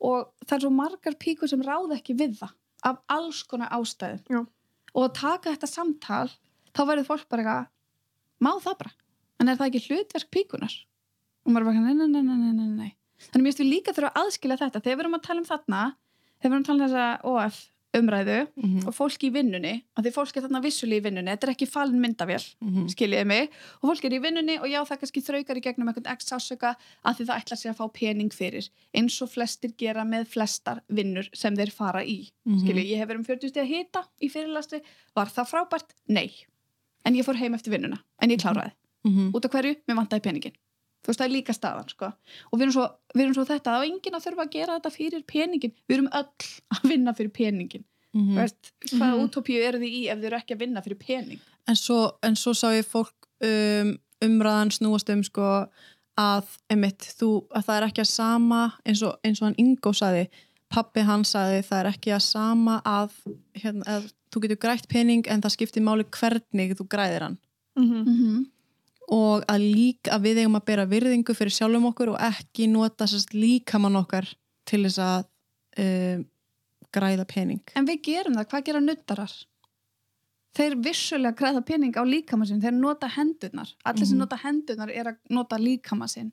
og 0.00 0.30
það 0.46 0.56
er 0.56 0.62
svo 0.64 0.70
margar 0.72 1.14
píkur 1.20 1.48
sem 1.52 1.60
ráða 1.62 1.98
ekki 2.00 2.16
við 2.16 2.38
það 2.40 2.52
af 2.88 2.98
alls 3.12 3.42
konar 3.44 3.68
ástæðum 3.68 4.24
Já. 4.30 4.40
og 4.94 5.02
að 5.04 5.14
taka 5.20 5.52
þetta 5.52 5.68
samtal 5.68 6.30
þá 6.72 6.80
verður 6.88 7.06
fólk 7.10 7.28
bara 7.28 7.42
eitthvað 7.42 7.66
má 8.40 8.52
það 8.62 8.78
bara, 8.78 8.92
en 9.40 9.48
er 9.48 9.56
það 9.56 9.68
ekki 9.68 9.84
hlutverk 9.88 10.30
píkunar 10.30 10.74
og 11.44 11.52
maður 11.52 11.60
er 11.60 11.64
bara 11.68 11.80
nei, 11.84 11.94
nei, 11.94 12.06
nei, 12.08 12.22
nei, 12.22 12.36
nei, 12.36 12.52
nei, 12.52 12.68
nei. 12.78 12.92
þannig 13.20 13.42
mér 13.44 13.52
finnst 13.52 13.60
við 13.60 13.72
líka 13.74 13.92
þurfa 13.92 14.12
að 14.14 14.20
aðskilja 14.24 14.58
þetta 14.64 14.80
þegar 14.80 14.96
við 14.96 15.04
erum 15.04 15.18
að 15.18 15.26
tala 15.28 15.40
um 15.44 15.48
þarna 15.52 15.82
þegar 16.40 16.48
við 16.48 16.54
erum 16.54 16.62
að 16.62 16.68
tala 16.70 16.78
um 16.78 16.88
þessa 16.88 17.06
OF 17.24 17.56
umræðu 17.96 18.46
Mhm. 18.56 18.86
og 18.86 18.92
fólk 18.94 19.22
í 19.24 19.30
vinnunni 19.32 19.82
að 19.96 20.04
því 20.04 20.12
fólk 20.12 20.36
er 20.36 20.42
þarna 20.44 20.60
vissulega 20.62 21.00
í 21.00 21.04
vinnunni, 21.08 21.30
þetta 21.32 21.46
er 21.48 21.54
ekki 21.54 21.68
falin 21.68 22.00
myndavél 22.00 22.44
Mhm. 22.60 22.86
skiljiði 22.92 23.26
mig, 23.26 23.50
og 23.82 23.90
fólk 23.90 24.04
er 24.04 24.10
í 24.12 24.20
vinnunni 24.22 24.58
og 24.60 24.66
já 24.68 24.84
það 24.84 24.98
kannski 25.00 25.22
þraukar 25.24 25.56
í 25.56 25.62
gegnum 25.62 25.88
einhvern 25.88 26.06
x 26.18 26.26
ásöka 26.32 26.76
að 27.04 27.16
því 27.16 27.26
það 27.26 27.38
ætla 27.40 27.56
sér 27.56 27.70
að 27.72 27.76
fá 27.76 27.92
pening 27.92 28.30
fyrir 28.32 28.68
eins 28.94 29.22
og 29.22 29.30
flestir 29.30 29.72
gera 29.76 30.04
með 30.04 30.26
flestar 30.28 30.80
vinnur 30.90 31.28
sem 31.34 31.56
þeir 31.56 31.72
fara 31.72 32.04
í 32.04 32.30
Mhm. 32.46 32.60
skiljiði, 32.60 32.90
ég 32.90 32.96
hef 32.98 33.08
verið 33.08 33.16
um 33.18 33.24
40 33.24 33.48
stíð 33.50 33.62
að 33.62 33.66
hita 33.68 34.04
í 34.22 34.28
fyrirlasti, 34.30 34.80
var 35.16 35.26
það 35.26 35.48
frábært? 35.48 35.90
Nei, 36.08 36.30
en 37.04 37.14
ég 37.14 37.24
fór 37.24 37.36
heim 37.36 37.54
eftir 37.54 37.70
vinnuna 37.72 37.98
en 38.20 38.28
ég 38.30 38.38
kláraði, 38.38 38.72
Mhm. 39.04 39.32
út 39.32 39.44
af 39.44 39.50
hverju? 39.50 39.76
Mér 39.88 39.96
vantaði 40.06 40.20
peningin 40.22 40.52
þú 41.02 41.06
veist 41.12 41.20
það 41.20 41.26
er 41.28 41.34
líka 41.36 41.52
staðan 41.56 41.88
sko. 41.88 42.06
og 42.52 42.58
við 42.58 42.62
erum, 42.62 42.72
svo, 42.72 42.86
við 43.14 43.22
erum 43.24 43.34
svo 43.34 43.44
þetta, 43.44 43.70
það 43.70 43.82
er 43.84 43.90
enginn 43.90 44.14
að 44.18 44.24
þurfa 44.26 44.44
að 44.46 44.50
gera 44.56 44.78
þetta 44.78 44.90
fyrir 44.96 45.22
peningin, 45.26 45.72
við 45.88 45.96
erum 45.98 46.08
öll 46.12 46.48
að 46.74 46.88
vinna 46.90 47.14
fyrir 47.14 47.32
peningin 47.32 47.84
Mhm. 48.14 48.34
Veist, 48.38 48.72
hvaða 48.88 49.14
Mhm. 49.18 49.24
útópíu 49.28 49.60
eru 49.68 49.78
þið 49.78 49.92
í 49.92 50.02
ef 50.08 50.18
þið 50.18 50.24
eru 50.24 50.36
ekki 50.40 50.54
að 50.56 50.58
vinna 50.64 50.80
fyrir 50.82 50.98
pening 50.98 51.40
en, 51.68 51.74
svo, 51.76 52.12
en 52.22 52.34
svo 52.40 52.52
sá 52.56 52.68
ég 52.72 52.86
fólk 52.88 53.12
um, 53.44 53.98
umræðan 54.24 54.70
snúast 54.72 55.10
um 55.12 55.22
sko 55.22 55.68
að, 56.18 56.44
einmitt, 56.72 57.04
þú, 57.20 57.44
að 57.52 57.64
það 57.68 57.76
er 57.76 57.86
ekki 57.90 58.00
að 58.00 58.08
sama 58.10 58.62
eins 58.86 59.02
og, 59.04 59.18
eins 59.22 59.42
og 59.42 59.46
hann 59.50 59.58
Ingo 59.60 59.92
saði 59.92 60.24
pappi 60.72 61.04
hann 61.04 61.22
saði 61.28 61.60
það 61.68 61.78
er 61.84 61.90
ekki 61.92 62.14
að 62.16 62.22
sama 62.24 62.80
að, 62.84 63.12
hérna, 63.60 63.84
að 63.86 64.08
þú 64.32 64.40
getur 64.46 64.56
grætt 64.64 64.88
pening 64.88 65.28
en 65.28 65.40
það 65.44 65.54
skiptir 65.58 65.82
máli 65.84 66.04
hvernig 66.08 66.74
þú 66.80 66.88
græðir 66.88 67.20
hann 67.28 67.38
Mhm. 67.76 68.04
-hmm. 68.04 68.46
Og 69.14 69.44
að 69.48 69.64
líka 69.64 70.14
að 70.16 70.26
við 70.26 70.40
eigum 70.42 70.58
að 70.58 70.66
bera 70.68 70.88
virðingu 70.88 71.36
fyrir 71.36 71.54
sjálfum 71.54 71.88
okkur 71.90 72.12
og 72.12 72.18
ekki 72.28 72.68
nota 72.70 73.08
sérst 73.08 73.32
líkamann 73.36 73.96
okkar 74.00 74.28
til 74.68 74.82
þess 74.84 75.00
að 75.00 75.28
um, 75.84 76.26
græða 76.92 77.24
pening. 77.28 77.62
En 77.76 77.88
við 77.88 78.02
gerum 78.10 78.36
það, 78.36 78.50
hvað 78.50 78.66
gera 78.68 78.82
nuttarar 78.84 79.32
þeir 80.58 80.74
vissulega 80.82 81.36
græða 81.38 81.60
pening 81.68 81.94
á 81.94 82.02
líkama 82.02 82.46
sinn, 82.48 82.60
þeir 82.60 82.74
nota 82.74 83.06
hendurnar. 83.14 83.70
Allir 83.86 84.06
sem 84.06 84.16
Mhm. 84.18 84.22
nota 84.24 84.36
hendurnar 84.42 84.90
er 84.90 85.04
að 85.12 85.16
nota 85.30 85.56
líkama 85.56 86.08
sinn. 86.10 86.32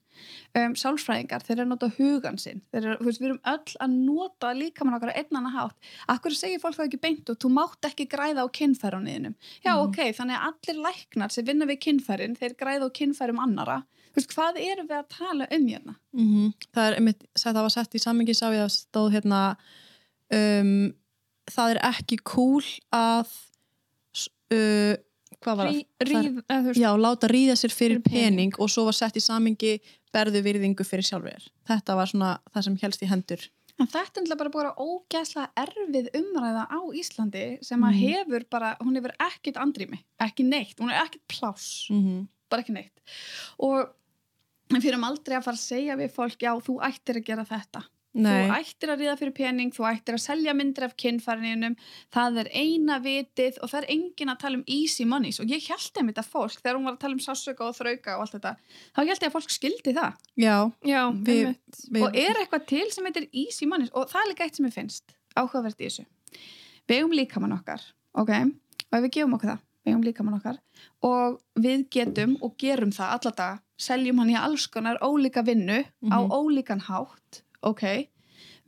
Um, 0.55 0.73
sálfræðingar, 0.73 1.43
þeir 1.45 1.59
eru 1.59 1.65
að 1.65 1.73
nota 1.75 1.89
hugan 1.97 2.37
sinn. 2.39 2.61
Þeir 2.73 2.85
eru, 2.85 2.97
þú 2.97 3.05
veist, 3.05 3.21
við 3.21 3.25
erum 3.29 3.39
öll 3.45 3.75
að 3.85 3.89
nota 4.05 4.47
líkamann 4.55 4.95
okkar 4.97 5.11
á 5.13 5.17
einn 5.19 5.35
annan 5.37 5.53
hátt. 5.53 5.75
Akkur 6.09 6.31
segir 6.33 6.59
fólk 6.59 6.75
það 6.75 6.87
ekki 6.89 7.01
beint 7.01 7.29
og 7.29 7.37
þú 7.37 7.51
mátt 7.53 7.81
ekki 7.91 8.07
græða 8.09 8.41
á 8.41 8.47
kynfærunniðinum 8.49 9.35
já 9.63 9.71
Mhm. 9.75 9.83
ok, 9.87 9.97
þannig 10.17 10.35
að 10.39 10.45
allir 10.49 10.81
læknar 10.85 11.31
sem 11.31 11.45
vinna 11.45 11.65
við 11.65 11.79
kynfærin, 11.85 12.35
þeir 12.37 12.55
græða 12.55 12.89
á 12.89 12.89
kynfærum 12.89 13.39
annara 13.39 13.83
þú 14.13 14.15
veist, 14.15 14.33
hvað 14.33 14.55
erum 14.57 14.87
við 14.87 14.97
að 15.03 15.09
tala 15.09 15.47
um 15.51 15.67
hérna? 15.67 15.95
Mm 16.15 16.53
það 16.73 16.91
er 16.91 16.95
einmitt, 16.99 17.23
það 17.35 17.53
var 17.53 17.69
sett 17.69 17.91
í 17.93 17.99
sammingi 17.99 18.33
uh, 24.51 24.95
hvað 25.41 25.57
var? 25.57 25.67
Rí- 25.71 25.85
Það 25.99 26.09
Ríð, 26.25 26.39
eða 26.49 26.73
Já, 26.77 26.89
láta 26.97 27.27
ríða 27.27 27.55
sér 27.59 27.71
fyrir 27.73 27.99
Fyrir 27.99 28.03
pening. 28.03 28.51
pening 28.51 28.59
og 28.59 28.69
svo 28.69 28.85
var 28.85 28.93
sett 28.93 29.15
í 29.17 29.21
samingi 29.23 29.79
berðu 30.13 30.41
virðingu 30.45 30.83
fyrir 30.87 31.03
sjálfur 31.05 31.47
þetta 31.67 31.95
var 31.95 32.07
svona 32.07 32.39
það 32.53 32.63
sem 32.63 32.77
helst 32.81 33.01
í 33.03 33.09
hendur 33.11 33.49
En 33.77 33.87
þetta 33.91 34.21
er 34.23 34.37
bara 34.39 34.49
búin 34.49 34.69
að 34.69 34.77
ógæslega 34.79 35.49
erfið 35.59 36.05
umræða 36.15 36.61
á 36.71 36.79
Íslandi 36.95 37.57
sem 37.61 37.81
að 37.83 37.91
Mhm. 37.91 37.99
hefur 38.07 38.45
bara, 38.49 38.77
hún 38.79 38.95
hefur 38.95 39.11
ekkit 39.19 39.57
andrými, 39.57 39.99
ekki 40.21 40.45
neitt, 40.47 40.79
hún 40.79 40.89
er 40.93 41.03
ekkit 41.03 41.27
pláss, 41.27 41.89
mm 41.91 41.99
-hmm. 42.05 42.27
bara 42.49 42.61
ekki 42.61 42.71
neitt. 42.71 43.01
Og 43.59 43.89
við 44.71 44.81
fyrir 44.81 45.03
aldrei 45.03 45.35
að 45.37 45.43
fara 45.43 45.57
að 45.57 45.67
segja 45.67 45.95
við 45.97 46.09
fólk, 46.15 46.37
já, 46.39 46.55
þú 46.55 46.79
ættir 46.81 47.15
að 47.19 47.25
gera 47.25 47.43
þetta. 47.43 47.83
Nei, 48.15 48.45
Þú 48.47 48.53
ættir 48.55 48.91
að 48.93 49.01
ríða 49.01 49.13
fyrir 49.19 49.33
pening, 49.35 49.71
þú 49.75 49.83
ættir 49.89 50.15
að 50.15 50.21
selja 50.23 50.53
myndir 50.55 50.85
af 50.87 50.93
kynfærininum, 50.95 51.73
það 52.15 52.37
er 52.45 52.49
eina 52.55 52.95
vitið 53.03 53.57
og 53.61 53.69
það 53.73 53.81
er 53.81 53.87
engin 53.95 54.31
að 54.31 54.39
tala 54.39 54.55
um 54.59 54.63
easy 54.71 55.03
monies 55.05 55.39
og 55.43 55.51
ég 55.51 55.67
held 55.67 55.99
einmitt 55.99 56.21
að 56.23 56.29
fólk, 56.31 56.55
þegar 56.61 56.77
hún 56.79 56.87
var 56.87 56.95
að 56.95 57.01
tala 57.03 57.17
um 57.17 57.23
sásöka 57.25 57.67
og 57.67 57.75
þrauka 57.75 58.15
og 58.15 58.23
allt 58.23 58.37
þetta, 58.37 58.53
þá 58.95 58.99
held 59.03 59.11
ég 59.11 59.27
að 59.27 59.35
fólk 59.35 59.51
skildi 59.51 59.93
það. 59.97 60.15
já. 60.39 60.55
Já, 60.87 61.01
einmitt. 61.11 61.81
við, 61.91 62.01
og 62.07 62.15
er 62.23 62.39
eitthvað 62.39 62.65
til 62.71 62.87
sem 62.95 63.05
heitir 63.05 63.27
easy 63.33 63.65
monies 63.67 63.91
og 63.93 64.07
það 64.09 64.21
er 64.23 64.31
líka 64.31 64.47
eitt 64.47 64.55
sem 64.55 64.65
ég 64.69 64.73
finnst 64.79 65.15
áhugavert 65.35 65.79
í 65.83 65.89
þessu. 65.89 66.05
Við 66.87 66.97
eigum 67.01 67.11
líkamann 67.19 67.57
okkar 67.59 67.81
ok, 68.15 68.31
og 68.31 68.95
ef 68.95 69.03
við 69.03 69.11
gefum 69.19 69.33
okkur 69.35 69.49
það 69.57 69.63
við 69.85 69.91
eigum 69.91 70.03
líkamann 70.07 70.37
okkar. 70.39 70.57
Og 71.05 71.41
við 71.61 71.83
getum 71.93 72.37
og 72.41 72.55
gerum 72.57 72.91
það 72.95 73.11
alla 73.19 73.31
dag 73.37 73.59
seljum 73.77 74.17
hann 74.23 74.31
í 74.31 74.37
alls 74.39 74.67
konar 74.71 74.97
ólíka 75.03 75.43
vinnu 75.45 75.81
á 75.83 76.17
Mhm. 76.23 76.31
ólíkan 76.31 76.79
hátt 76.87 77.41
ok, 77.65 77.83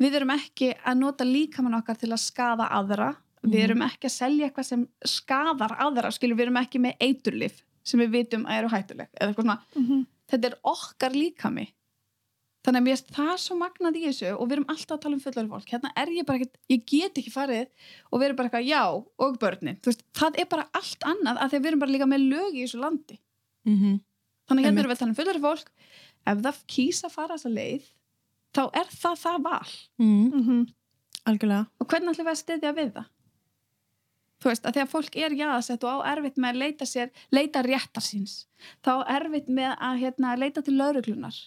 við 0.02 0.18
erum 0.20 0.34
ekki 0.36 0.72
að 0.86 1.00
nota 1.02 1.26
líkamann 1.28 1.78
okkar 1.80 1.98
til 2.02 2.10
að 2.14 2.22
skaða 2.24 2.68
aðra. 2.72 3.14
Við 3.44 3.54
Mhm. 3.54 3.64
erum 3.64 3.82
ekki 3.86 4.08
að 4.10 4.16
selja 4.18 4.48
eitthvað 4.50 4.66
sem 4.66 4.88
skadar 5.06 5.74
aðra, 5.78 6.12
skilur 6.12 6.36
við 6.36 6.48
erum 6.48 6.58
ekki 6.64 6.80
með 6.82 6.98
eiturlif 7.00 7.62
sem 7.84 8.00
við 8.02 8.10
vitum 8.12 8.46
að 8.46 8.58
eru 8.60 8.70
hættuleg 8.74 9.08
eða 9.14 9.30
eitthvað 9.34 9.46
svona. 9.46 9.60
Mhm. 9.76 10.06
þetta 10.28 10.46
er 10.50 10.56
okkar 10.66 11.12
líkami. 11.16 11.68
Þannig 12.66 12.82
að 12.82 12.84
mér 12.84 12.98
finnst 12.98 13.12
það 13.16 13.38
svo 13.40 13.56
magnað 13.56 13.96
í 13.96 14.02
þessu 14.10 14.32
og 14.36 14.48
við 14.50 14.52
erum 14.58 14.66
alltaf 14.68 14.98
að 14.98 15.02
tala 15.02 15.16
um 15.16 15.20
fullari 15.24 15.48
fólk. 15.48 15.70
Hérna 15.72 15.92
er 15.96 16.08
ég 16.12 16.26
bara 16.26 16.40
ekkert, 16.40 16.58
ég 16.70 16.86
get 16.86 17.14
ekki 17.22 17.32
farið 17.32 17.68
og 18.12 18.20
við 18.20 18.26
erum 18.26 18.36
bara 18.36 18.50
eitthvað 18.50 18.68
já 18.68 18.82
og 19.20 19.40
börnin. 19.40 19.80
Veist, 19.88 20.04
það 20.14 20.40
er 20.42 20.46
bara 20.52 20.66
allt 20.76 21.00
annað 21.08 21.38
að 21.40 21.50
því 21.50 21.56
að 21.56 21.62
við 21.64 21.68
erum 21.72 21.80
bara 21.80 21.92
líka 21.96 22.10
með 22.12 22.28
lög 22.34 22.52
í 22.58 22.64
þessu 22.66 22.80
landi. 22.82 23.20
Mm 23.66 24.00
þannig 24.48 24.64
að 24.64 24.68
hérna 24.68 24.80
erum 24.80 24.92
við 24.92 24.96
að 24.96 25.00
tala 25.00 25.10
um 25.12 25.16
fullari 25.16 25.40
fólk. 25.44 25.68
Ef 26.28 26.38
það 26.44 26.60
kýsa 26.68 27.06
að 27.08 27.12
fara 27.12 27.36
þessa 27.38 27.54
leið 27.56 27.84
þá 28.58 28.64
er 28.82 28.90
það 28.98 29.20
það 29.26 29.44
val. 29.46 29.70
Mm, 30.02 30.32
Mhm. 30.34 30.64
algjörlega. 31.30 31.68
Og 31.80 31.88
hvernig 31.92 32.16
ætlum 32.16 32.28
við 32.28 32.34
að 32.34 32.42
styðja 32.44 32.74
við 32.82 32.92
það? 32.98 33.06
Þú 34.38 34.50
veist, 34.52 34.66
að 34.70 34.74
því 34.78 34.82
að 34.84 34.90
fólk 34.94 35.16
er 35.18 35.34
jáðasett 35.34 35.84
og 35.84 35.94
á 35.98 35.98
erfitt 36.14 36.36
með 36.38 36.50
að 36.54 36.60
leita 36.62 36.86
sér 36.86 37.10
leita 37.34 37.64
réttar 37.66 38.04
síns. 38.06 38.46
Þá 38.86 38.92
erfitt 39.18 39.48
með 39.50 39.72
að 39.82 40.00
hérna, 40.04 40.36
leita 40.38 40.62
til 40.62 40.76
lauruglunar 40.78 41.38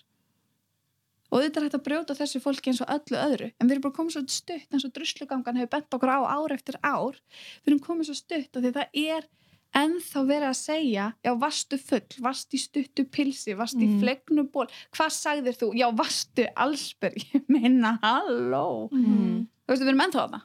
og 1.31 1.38
þetta 1.44 1.61
er 1.61 1.62
hægt 1.68 1.77
að 1.79 1.85
brjóta 1.87 2.14
þessu 2.18 2.40
fólki 2.42 2.73
eins 2.73 2.81
og 2.83 2.88
öllu 2.90 3.16
öðru. 3.23 3.53
En 3.61 3.68
við 3.68 3.77
erum 3.77 3.83
bara 3.85 3.94
komið 3.94 4.16
svo 4.16 4.23
stutt 4.35 4.73
eins 4.75 4.85
og 4.85 4.92
druslugangan 4.96 5.61
hefur 5.61 5.70
bent 5.77 5.94
okkur 5.94 6.11
á 6.11 6.18
ár 6.27 6.51
eftir 6.57 6.75
ár. 6.83 7.14
Við 7.62 7.70
erum 7.70 7.85
komið 7.87 8.09
svo 8.11 8.16
stutt 8.18 8.57
og 8.59 8.62
því 8.64 8.73
það 8.75 8.88
er 9.07 9.29
ennþá 9.74 10.22
verið 10.26 10.48
að 10.50 10.56
segja 10.59 11.04
já, 11.24 11.30
vastu 11.38 11.78
full, 11.78 12.06
vast 12.20 12.54
í 12.54 12.59
stuttu 12.59 13.04
pilsi 13.06 13.54
vast 13.56 13.76
í 13.78 13.87
Mm. 13.87 14.00
flegnu 14.02 14.44
ból 14.50 14.66
hvað 14.92 15.11
sagðir 15.14 15.54
þú? 15.61 15.68
Já, 15.78 15.90
vastu 15.94 16.46
allsber 16.56 17.12
ég 17.35 17.44
meina, 17.48 17.98
halló 18.02 18.88
Mhm. 18.90 19.46
þú 19.66 19.68
veist, 19.68 19.83
við 19.83 19.88
erum 19.92 20.00
ennþá 20.06 20.24
þarna 20.24 20.42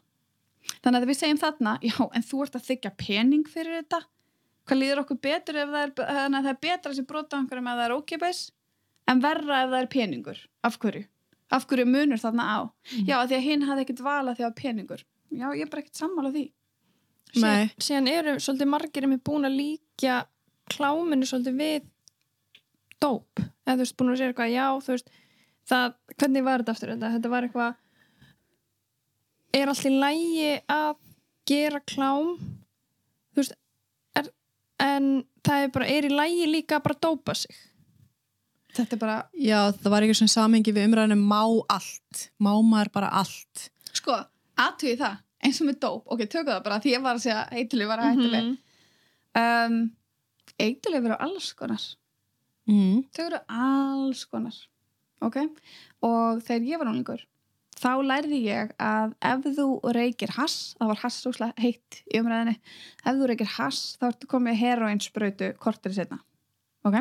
þannig 0.83 1.01
að 1.01 1.09
við 1.09 1.17
segjum 1.21 1.39
þarna, 1.41 1.79
já, 1.81 1.95
en 2.13 2.21
þú 2.21 2.43
ert 2.43 2.55
að 2.55 2.67
þykja 2.69 2.91
pening 2.97 3.43
fyrir 3.49 3.81
þetta 3.83 4.03
hvað 4.65 4.79
líður 4.81 5.01
okkur 5.05 5.19
betur 5.21 5.55
ef 5.61 5.69
það 5.69 5.83
er, 5.83 5.91
að 6.05 6.37
það 6.41 6.49
er 6.53 6.61
betra 6.61 6.91
að 6.91 6.95
sé 6.99 7.05
brota 7.05 7.37
á 7.37 7.39
einhverjum 7.41 7.67
ef 7.69 7.77
það 7.79 7.85
er 7.89 7.97
ókipis 7.97 8.39
en 9.07 9.19
verra 9.21 9.63
ef 9.63 9.69
það 9.69 9.81
er 9.81 9.87
peningur 9.87 10.39
af 10.63 10.77
hverju? 10.79 11.05
Af 11.51 11.67
hverju 11.69 11.85
munur 11.85 12.17
þarna 12.17 12.43
á? 12.45 12.59
Mhm. 12.93 13.05
Já, 13.07 13.17
því 13.27 13.35
að 13.37 13.45
hinn 13.45 13.61
hafði 13.61 13.81
ekkert 13.85 14.01
vala 14.05 14.33
því 14.35 14.45
að 14.49 14.55
peningur 14.61 15.03
Já, 15.35 15.49
ég 15.53 15.61
er 15.65 15.69
bara 15.69 15.81
ekkert 15.81 15.97
sammála 15.99 16.31
því. 16.31 16.51
Síðan, 17.35 17.73
síðan 17.87 18.09
eru 18.11 18.35
svolítið 18.39 18.71
margir 18.71 19.07
með 19.11 19.21
búin 19.27 19.47
að 19.49 19.59
líka 19.59 20.21
kláminu 20.71 21.27
svolítið 21.29 21.59
við 21.59 21.87
dóp. 23.03 23.43
Eða 23.65 23.75
þú 23.75 23.81
veist 23.83 23.97
búin 23.99 24.11
að 24.13 24.19
segja 24.21 24.33
eitthvað 24.33 24.53
já 24.53 24.65
þú 24.85 24.95
veist 24.95 25.11
það, 25.69 25.97
hvernig 26.15 26.45
var 26.45 26.63
þetta 26.63 26.75
aftur 26.75 26.93
þetta, 26.93 27.11
þetta 27.15 27.33
var 27.33 27.47
eitthvað 27.47 27.81
er 29.55 29.71
allt 29.71 29.87
í 29.87 29.93
lægi 29.93 30.49
að 30.75 30.97
gera 31.49 31.81
klám? 31.87 32.33
Þú 33.35 33.41
veist 33.41 33.55
er, 34.19 34.29
en 34.83 35.09
það 35.45 35.65
er 35.65 35.73
bara 35.77 35.89
er 35.95 36.09
í 36.09 36.13
lægi 36.13 36.49
líka 36.51 36.79
að 36.79 36.85
bara 36.89 37.01
dópa 37.07 37.37
sig? 37.37 37.63
Þetta 38.75 38.97
er 38.97 38.99
bara, 38.99 39.19
Já, 39.39 39.59
það 39.71 39.93
var 39.93 40.05
ekki 40.05 40.17
svona 40.19 40.33
samengi 40.33 40.73
við 40.75 40.89
umræðinu 40.89 41.15
má 41.21 41.43
allt, 41.71 42.25
má 42.43 42.51
maður 42.59 42.91
bara 42.97 43.11
allt? 43.21 43.69
Sko, 43.95 44.17
aðtögi 44.59 44.97
það 44.99 45.21
eins 45.45 45.59
og 45.61 45.67
með 45.69 45.77
dóp, 45.85 46.07
ok, 46.11 46.23
tökum 46.25 46.51
það 46.53 46.63
bara 46.65 46.79
því 46.83 46.93
ég 46.95 47.03
var 47.05 47.15
að 47.19 47.23
segja 47.25 47.43
eitthuleg 47.51 47.87
var 47.91 48.01
að 48.03 48.09
hættuleg 48.15 48.43
Mhm. 48.45 48.57
um, 49.41 49.77
eitthuleg 50.59 51.03
verður 51.05 51.21
alls 51.27 51.53
konar. 51.53 51.85
Mm. 52.67 53.03
þau 53.13 53.25
eru 53.27 53.39
alls 53.47 54.25
konar. 54.25 54.55
Ok, 55.21 55.37
og 56.03 56.41
þegar 56.43 56.65
ég 56.65 56.79
var 56.81 56.87
núlingur 56.89 57.21
þá 57.75 57.91
lærði 58.07 58.37
ég 58.47 58.71
að 58.79 59.13
ef 59.21 59.43
þú 59.57 59.65
reykir 59.93 60.31
hass, 60.37 60.75
það 60.79 60.87
var 60.87 60.99
hass 61.03 61.17
svo 61.21 61.31
heitt 61.59 61.99
í 62.13 62.19
umræðinni, 62.21 62.55
ef 63.05 63.15
þú 63.19 63.27
reykir 63.27 63.49
hass 63.57 63.97
þá 63.99 64.05
ertu 64.09 64.27
komið 64.31 64.55
heroinsprautu 64.61 65.49
kortir 65.59 65.93
setna, 65.93 66.19
ok? 66.87 66.95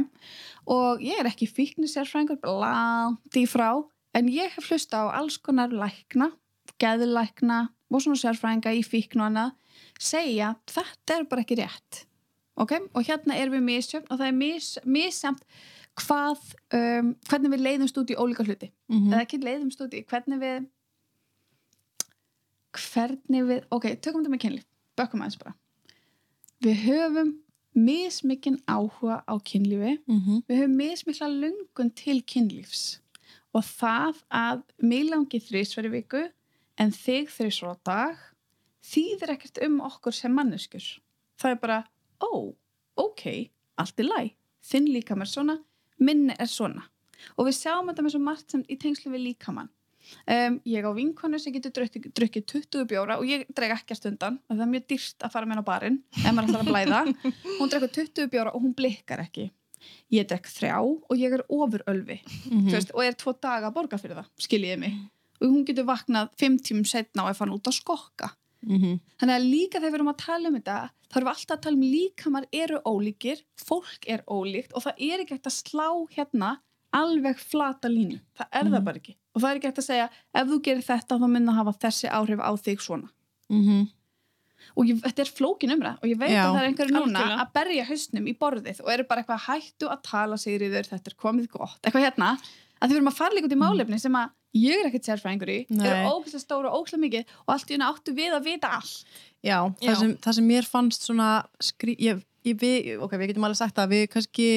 Og 0.67 1.01
ég 1.01 1.21
er 1.21 1.29
ekki 1.31 1.47
fíknisjárfræðingur 1.49 2.43
langt 2.61 3.39
í 3.39 3.47
frá, 3.47 3.71
en 4.15 4.29
ég 4.29 4.51
hef 4.57 4.69
hlusta 4.69 5.05
á 5.07 5.15
alls 5.21 5.39
konar 5.39 5.71
lækna 5.71 6.33
geðlækna 6.83 7.69
og 7.91 8.03
svona 8.03 8.21
sérfræðinga 8.21 8.75
í 8.75 8.83
fíkn 8.87 9.23
og 9.23 9.29
annað 9.29 9.55
segja 10.01 10.55
þetta 10.71 11.19
er 11.19 11.29
bara 11.31 11.45
ekki 11.45 11.59
rétt. 11.61 12.05
Ok, 12.55 12.77
og 12.95 13.03
hérna 13.07 13.37
erum 13.39 13.57
við 13.59 13.67
misjöfn 13.67 14.11
og 14.11 14.21
það 14.21 14.29
er 14.29 14.37
mis, 14.39 14.69
missamt 14.87 15.43
hvað, 15.99 16.43
um, 16.75 17.15
hvernig 17.29 17.53
við 17.55 17.65
leiðumst 17.67 17.99
út 17.99 18.11
í 18.11 18.19
ólíka 18.19 18.47
hluti, 18.47 18.71
Mm 18.89 19.13
eða 19.13 19.23
ekki 19.23 19.43
leiðumst 19.43 19.81
út 19.83 19.95
í 19.95 20.05
hvernig 20.07 20.41
við 20.43 20.67
hvernig 22.75 23.47
við, 23.49 23.65
ok, 23.71 23.89
tökum 24.03 24.23
þetta 24.23 24.35
með 24.35 24.43
kynlíf. 24.45 24.67
Bökkum 24.99 25.23
aðeins 25.23 25.39
bara. 25.39 25.55
Við 26.65 26.81
höfum 26.89 27.33
mismikinn 27.75 28.61
áhuga 28.71 29.23
á 29.27 29.35
kynlífi. 29.43 29.99
-hmm. 30.07 30.43
við 30.49 30.61
höfum 30.61 30.77
mismikla 30.77 31.29
lungun 31.29 31.91
til 31.91 32.23
kynlífs. 32.23 33.01
Og 33.55 33.63
það 33.63 34.23
að 34.31 34.63
mig 34.79 35.11
langi 35.11 35.39
þrísveri 35.39 35.91
viku 35.91 36.29
en 36.81 36.95
þig 36.95 37.31
þrísveri 37.33 37.75
á 37.75 37.77
dag 37.87 38.25
þýðir 38.85 39.35
ekkert 39.37 39.63
um 39.67 39.81
okkur 39.87 40.15
sem 40.17 40.35
manneskur 40.35 40.87
það 41.41 41.55
er 41.55 41.61
bara, 41.63 41.79
ó, 42.23 42.53
ok 43.01 43.25
allt 43.81 44.01
er 44.01 44.09
læg, 44.09 44.35
þinn 44.65 44.91
líkamar 44.95 45.31
svona 45.31 45.59
minni 46.03 46.35
er 46.39 46.51
svona. 46.51 46.85
Og 47.39 47.49
við 47.49 47.57
sjáum 47.61 47.89
þetta 47.91 48.05
með 48.05 48.15
svo 48.15 48.21
margt 48.23 48.53
sem 48.53 48.63
í 48.71 48.77
tengslu 48.81 49.13
við 49.15 49.29
líkamann. 49.31 49.71
Um, 50.29 50.59
ég 50.69 50.85
á 50.85 50.93
vinkonu 50.93 51.39
sem 51.41 51.55
getur 51.55 51.73
drukkið, 51.79 52.11
drukkið 52.13 52.45
20 52.53 52.89
bjóra 52.91 53.17
og 53.17 53.25
ég 53.25 53.47
dreg 53.57 53.73
ekki 53.73 53.95
að 53.95 54.01
stundan 54.03 54.35
það 54.51 54.61
er 54.61 54.69
mjög 54.75 54.85
dýrt 54.93 55.25
að 55.25 55.33
fara 55.33 55.49
með 55.49 55.55
henn 55.55 55.65
á 55.65 55.71
barinn 55.71 55.97
ef 56.13 56.27
maður 56.27 56.51
ætlar 56.51 56.61
að 56.61 56.69
blæða. 56.69 56.99
Hún 57.59 57.73
drekkur 57.73 57.93
20 57.97 58.29
bjóra 58.35 58.53
og 58.53 58.67
hún 58.67 58.75
blikkar 58.77 59.23
ekki. 59.25 59.47
Ég 60.13 60.29
drekk 60.29 60.51
þrjá 60.53 60.77
og 60.85 61.17
ég 61.17 61.39
er 61.39 61.47
ofurölvi. 61.49 62.19
Mhm. 62.51 62.69
þú 62.69 62.77
veist, 62.77 62.93
og 62.93 63.05
er 63.07 63.17
tvo 63.17 63.33
daga 63.33 63.71
að 63.71 63.79
borga 63.79 64.01
fyrir 64.01 64.21
það 64.21 64.29
skiljiði 64.45 64.81
mig 64.85 65.01
og 65.41 65.49
hún 65.51 65.65
getur 65.67 65.85
vaknað 65.89 66.31
fimm 66.39 66.57
tímum 66.59 66.87
setna 66.87 67.25
og 67.25 67.31
er 67.31 67.39
fann 67.39 67.51
út 67.55 67.63
að 67.71 67.79
skokka. 67.81 68.31
Mhm. 68.65 68.95
þannig 69.21 69.35
að 69.37 69.45
líka 69.51 69.77
þegar 69.77 69.91
við 69.93 69.95
erum 69.99 70.09
að 70.09 70.21
tala 70.25 70.49
um 70.49 70.55
þetta 70.57 70.77
þá 71.13 71.17
erum 71.19 71.27
við 71.29 71.33
alltaf 71.35 71.57
að 71.59 71.63
tala 71.67 71.77
um 71.77 71.83
líkamar 71.95 72.45
eru 72.53 72.79
ólíkir 72.89 73.43
fólk 73.61 74.07
er 74.09 74.23
ólíkt 74.25 74.73
og 74.73 74.83
það 74.87 75.03
er 75.05 75.21
ekki 75.21 75.35
hægt 75.37 75.51
að 75.51 75.59
slá 75.59 75.89
hérna 76.17 76.53
alveg 76.95 77.37
flata 77.43 77.89
línu, 77.93 78.21
það 78.39 78.47
er 78.53 78.65
það 78.65 78.79
Mhm. 78.79 78.85
bara 78.85 78.97
ekki. 79.03 79.15
Og 79.35 79.43
það 79.43 79.51
er 79.51 79.57
ekki 79.59 79.69
hægt 79.69 79.83
að 79.83 79.89
segja 79.91 80.09
ef 80.35 80.49
þú 80.49 80.59
gerir 80.63 80.83
þetta 80.87 81.19
þá 81.21 81.27
mun 81.29 81.45
það 81.47 81.55
hafa 81.61 81.73
þessi 81.85 82.09
áhrif 82.09 82.41
á 82.41 82.51
þig 82.57 82.81
svona. 82.81 83.09
Mhm. 83.51 83.89
og 84.77 84.87
ég, 84.89 84.97
þetta 85.05 85.21
er 85.21 85.31
flókin 85.37 85.73
umræð 85.77 85.99
og 86.03 86.09
ég 86.09 86.19
veit 86.19 86.31
Já, 86.31 86.45
að 86.49 86.55
það 86.55 86.63
er 86.63 86.69
einhverju 86.71 86.95
núna 86.97 87.25
að 87.45 87.53
berja 87.53 87.85
hausnum 87.85 88.27
í 88.27 88.33
borðið 88.39 88.81
og 88.81 88.89
eru 88.95 89.05
bara 89.05 89.23
eitthvað 89.23 89.45
hættu 89.45 89.91
að 89.93 90.03
tala 90.03 90.37
sigriður, 90.41 90.89
þetta 90.89 91.11
er 91.13 91.17
komið 91.21 91.49
gott. 91.53 91.79
Eitthvað 91.85 92.05
hérna, 92.09 92.31
að 92.81 92.89
þið 92.91 92.97
verum 92.99 93.11
að 93.13 93.19
fara 93.21 93.37
líka 93.37 93.49
út 93.49 93.57
í 93.57 93.61
málefni 93.61 93.99
sem 94.03 94.17
að 94.19 94.33
ég 94.55 94.81
er 94.81 94.89
ekkert 94.91 95.09
sérfræðingur 95.09 95.51
í 95.51 95.59
eru 95.75 96.11
ógæslega 96.15 96.43
stóra 96.45 96.71
og 96.71 96.85
ógæslega 96.85 97.05
mikið 97.05 97.37
og 97.45 97.55
allt 97.55 97.71
í 97.71 97.77
unna 97.79 97.91
áttu 97.91 98.15
við 98.15 98.35
að 98.37 98.45
vita 98.51 98.71
allt. 98.79 99.15
Já, 99.45 99.59
Já. 99.83 99.91
Það, 99.91 99.97
sem, 100.01 100.13
það 100.25 100.37
sem 100.39 100.49
mér 100.49 100.69
fannst 100.71 101.07
svona 101.09 101.29
skrí, 101.61 101.97
ég, 102.01 102.21
ég, 102.47 102.59
við, 102.61 102.93
ok, 103.03 103.17
við 103.21 103.33
getum 103.33 103.47
alveg 103.49 103.61
sagt 103.61 103.81
að 103.83 103.95
við 103.97 104.05
kannski 104.15 104.49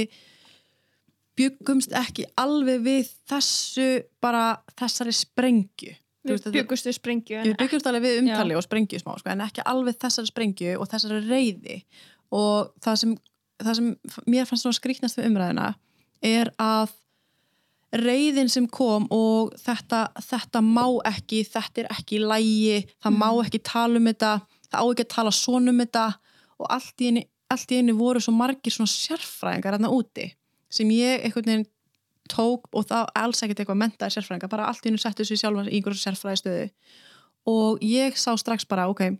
byggumst 1.38 1.94
ekki 1.98 2.26
alveg 2.42 2.84
við 2.86 3.10
þessu 3.30 3.88
bara 4.24 4.58
þessari 4.80 5.14
sprengju. 5.14 5.96
Við 6.28 6.42
þetta- 6.42 6.54
byggustu 6.58 6.92
sprengju 6.92 7.42
Við 7.46 7.58
byggjumst 7.62 7.88
alveg 7.88 8.04
við 8.04 8.18
umtali 8.24 8.52
Já. 8.52 8.58
og 8.58 8.64
sprengju 8.66 9.00
smá, 9.00 9.14
sko, 9.20 9.30
en 9.32 9.44
ekki 9.46 9.64
alveg 9.64 9.96
þessari 10.02 10.28
sprengju 10.28 10.74
og 10.78 10.88
þessari 10.92 11.22
reyði 11.30 11.78
og 12.36 12.74
það 12.84 12.96
sem, 13.00 13.18
það 13.64 13.76
sem 13.76 13.92
mér 14.28 14.46
fannst 14.50 14.66
svona 14.66 14.76
skrýknast 14.76 15.18
við 15.18 15.30
umræðina 15.30 15.68
er 16.22 16.52
að 16.60 16.92
reyðin 17.96 18.50
sem 18.52 18.68
kom 18.68 19.08
og 19.14 19.54
þetta, 19.62 20.08
þetta 20.24 20.62
má 20.66 20.86
ekki, 21.08 21.44
þetta 21.48 21.84
er 21.84 21.90
ekki 21.94 22.20
lægi, 22.24 22.82
það 23.04 23.18
má 23.22 23.30
ekki 23.46 23.62
tala 23.64 24.00
um 24.00 24.10
þetta, 24.10 24.34
það 24.68 24.84
á 24.84 24.86
ekki 24.92 25.06
að 25.06 25.14
tala 25.16 25.34
svona 25.36 25.72
um 25.72 25.82
þetta. 25.84 26.06
Og 26.58 26.70
allt 26.74 27.04
í 27.04 27.12
einu, 27.12 27.24
allt 27.54 27.72
í 27.72 27.80
einu 27.80 27.98
voru 27.98 28.22
svo 28.24 28.34
margir 28.36 28.76
svona 28.76 28.92
sérfræðingar 28.92 29.78
hérna 29.78 29.94
úti 29.94 30.32
sem 30.74 30.90
ég 30.92 31.24
einhvern 31.24 31.48
veginn 31.48 31.68
tók 32.28 32.66
og 32.76 32.90
það 32.90 33.12
alls 33.16 33.44
ekkert 33.44 33.62
eitthvað 33.62 33.80
mentaði 33.80 34.18
sérfræðingar, 34.18 34.52
bara 34.52 34.66
allt 34.68 34.84
í 34.84 34.92
einu 34.92 35.00
settu 35.00 35.24
þessu 35.24 35.38
sjálfan 35.40 35.70
í 35.70 35.78
einhverju 35.78 36.02
sérfræði 36.02 36.42
stöðu 36.42 36.66
og 37.48 37.86
ég 37.88 38.18
sá 38.20 38.34
strax 38.36 38.68
bara, 38.68 38.90
ok 38.92 39.16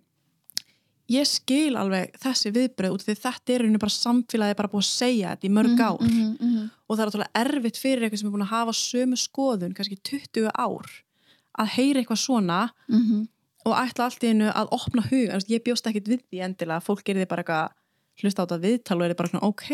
ég 1.12 1.28
skil 1.28 1.78
alveg 1.80 2.16
þessi 2.20 2.52
viðbröð 2.56 2.96
út 2.96 3.06
því 3.06 3.16
þetta 3.22 3.54
er 3.56 3.66
bara 3.80 3.96
samfélagi 3.96 4.58
bara 4.60 4.72
búið 4.72 4.84
að 4.84 4.90
segja 4.90 5.34
þetta 5.34 5.48
í 5.48 5.54
mörg 5.56 5.80
ár. 5.80 6.02
mm 6.02 6.38
-hmm. 6.40 6.70
og 6.88 6.98
það 6.98 7.04
er 7.04 7.10
náttúrulega 7.10 7.42
erfitt 7.44 7.78
fyrir 7.78 8.04
eitthvað 8.04 8.20
sem 8.20 8.28
er 8.28 8.36
búin 8.36 8.48
að 8.48 8.56
hafa 8.56 8.74
sömu 8.74 9.18
skoðun, 9.18 9.74
kannski 9.74 9.98
20 10.04 10.52
ár 10.58 10.88
að 11.58 11.68
heyra 11.78 12.00
eitthvað 12.00 12.22
svona 12.22 12.72
og 13.66 13.74
ætla 13.76 14.06
allt 14.06 14.24
í 14.24 14.28
einu 14.32 14.52
að 14.52 14.68
opna 14.72 15.02
hug, 15.02 15.28
ég 15.48 15.64
bjóst 15.64 15.88
ekkit 15.88 16.08
við 16.08 16.22
því 16.30 16.44
endilega 16.44 16.80
fólk 16.84 17.10
er 17.10 17.16
því 17.16 17.28
bara 17.28 17.42
eitthvað 17.42 17.72
hlusta 18.22 18.44
á 18.44 18.46
þetta 18.46 18.64
viðtal 18.64 18.98
og 18.98 19.06
er 19.06 19.16
bara 19.16 19.30
svona, 19.30 19.48
ok, 19.48 19.70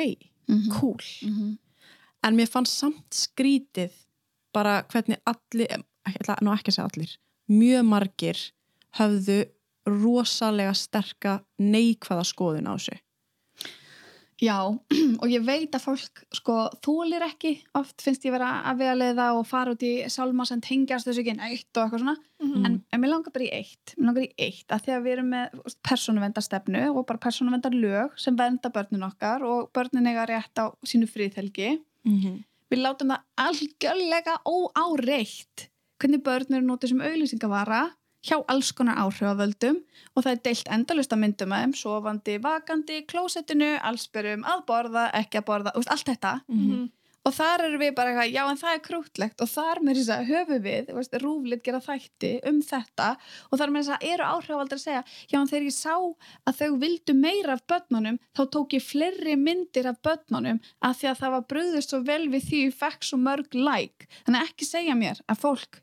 cool. 0.80 1.02
en 2.24 2.36
mér 2.36 2.48
fannst 2.48 2.78
samt 2.78 3.14
skrítið 3.14 3.92
bara 4.54 4.84
hvernig 4.92 5.18
allir 5.26 5.68
ég 5.72 6.20
ætla 6.20 6.38
nú 6.42 6.54
ekki 6.54 6.72
að 6.72 6.76
segja 6.76 6.90
allir 6.90 7.18
mjög 7.48 7.86
margir 7.86 8.40
höfðu 9.00 9.46
rosalega 9.90 10.74
sterka 10.78 11.40
neikvæða 11.60 12.28
skoðun 12.28 12.70
á 12.70 12.74
þessu. 12.76 13.00
Já, 14.44 14.58
og 15.22 15.26
ég 15.32 15.44
veit 15.46 15.76
að 15.76 15.84
fólk 15.86 16.24
sko 16.36 16.56
þólir 16.84 17.24
ekki, 17.28 17.54
oft 17.78 18.04
finnst 18.04 18.26
ég 18.28 18.34
vera 18.34 18.50
að 18.70 18.82
vegaleiða 18.82 19.28
og 19.38 19.46
fara 19.48 19.74
út 19.76 19.84
í 19.86 19.94
sálma 20.12 20.46
sem 20.50 20.62
tengjast 20.64 21.08
þessu 21.08 21.24
ekki 21.24 21.36
neitt 21.38 21.70
og 21.78 21.86
eitthvað 21.86 22.04
svona. 22.04 22.16
Mhm. 22.44 22.66
en, 22.68 22.78
en 22.92 23.00
mér 23.02 23.14
langar 23.14 23.36
bara 23.36 23.46
í 23.46 23.52
eitt, 23.56 23.94
mér 23.96 24.10
langar 24.10 24.26
í 24.26 24.32
eitt 24.48 24.74
að 24.74 24.86
því 24.86 24.96
að 24.96 25.06
við 25.06 25.14
erum 25.16 25.30
með 25.32 25.76
persónuvendarstefnu 25.88 26.82
og 26.92 27.06
bara 27.08 27.24
persónuvendar 27.24 27.78
lög 27.78 28.18
sem 28.20 28.40
venda 28.40 28.72
börnin 28.74 29.06
okkar 29.08 29.46
og 29.48 29.70
börnin 29.76 30.10
eiga 30.12 30.26
rétt 30.28 30.60
á 30.60 30.76
sínu 30.84 31.08
fríðhelgi 31.08 31.78
mm 31.78 32.18
-hmm. 32.20 32.42
við 32.74 32.84
látum 32.84 33.14
það 33.14 33.22
algjörlega 33.48 34.36
óáreitt 34.44 35.70
hvernig 36.00 36.24
börn 36.24 36.58
eru 36.58 36.66
nótið 36.68 36.90
sem 36.90 37.06
auðlýsingavara 37.08 37.84
hjá 38.24 38.40
alls 38.48 38.72
konar 38.76 39.02
áhrifavöldum 39.04 39.84
og 40.14 40.24
það 40.24 40.34
er 40.34 40.42
deilt 40.48 40.74
endalust 40.78 41.14
að 41.14 41.24
myndum 41.26 41.54
að 41.54 41.64
þeim 41.66 41.78
sofandi, 41.78 42.40
vakandi, 42.44 43.04
klósettinu 43.10 43.72
allsberum, 43.84 44.44
að 44.48 44.68
borða, 44.70 45.08
ekki 45.20 45.42
að 45.42 45.48
borða 45.50 45.74
veist, 45.78 45.92
allt 45.92 46.14
þetta. 46.14 46.42
Mhm. 46.48 46.92
og 47.24 47.32
þar 47.32 47.62
eru 47.64 47.78
við 47.80 47.94
bara 47.96 48.12
eitthvað, 48.12 48.34
já 48.36 48.44
en 48.52 48.58
það 48.60 48.74
er 48.76 48.80
krútlegt 48.84 49.42
og 49.42 49.48
þar 49.48 49.80
með 49.80 49.96
þess 49.96 50.10
að 50.12 50.26
höfu 50.28 50.58
við 50.66 50.90
veist, 50.92 51.14
rúflit 51.24 51.62
gera 51.64 51.80
þætti 51.80 52.32
um 52.50 52.58
þetta. 52.62 53.08
Og 53.48 53.62
þar 53.62 53.72
með 53.72 53.86
þess 53.86 53.94
að 53.96 54.08
eru 54.10 54.26
áhrifavaldar 54.28 54.82
að 54.82 54.84
segja 54.84 55.04
já 55.32 55.38
en 55.40 55.48
þegar 55.48 55.68
ég 55.70 55.78
sá 55.78 55.96
að 56.44 56.58
þau 56.60 56.80
vildu 56.82 57.16
meira 57.16 57.56
af 57.56 57.64
börnunum, 57.72 58.20
þá 58.36 58.44
tók 58.52 58.76
ég 58.76 58.84
fleiri 58.84 59.38
myndir 59.40 59.88
af 59.88 60.02
börnunum 60.04 60.60
að 60.84 61.00
því 61.00 61.12
að 61.14 61.22
það 61.22 61.36
var 61.38 61.48
bröðust 61.54 61.96
svo 61.96 62.02
vel 62.04 62.28
við 62.28 62.50
því 62.50 62.62
ég 62.66 62.78
fekk 62.84 63.08
svo 63.08 63.22
mörg 63.24 63.56
like, 63.56 64.12
þannig 64.28 64.52
ekki 64.52 64.68
segja 64.68 65.00
mér 65.00 65.24
að 65.24 65.44
fólk 65.48 65.83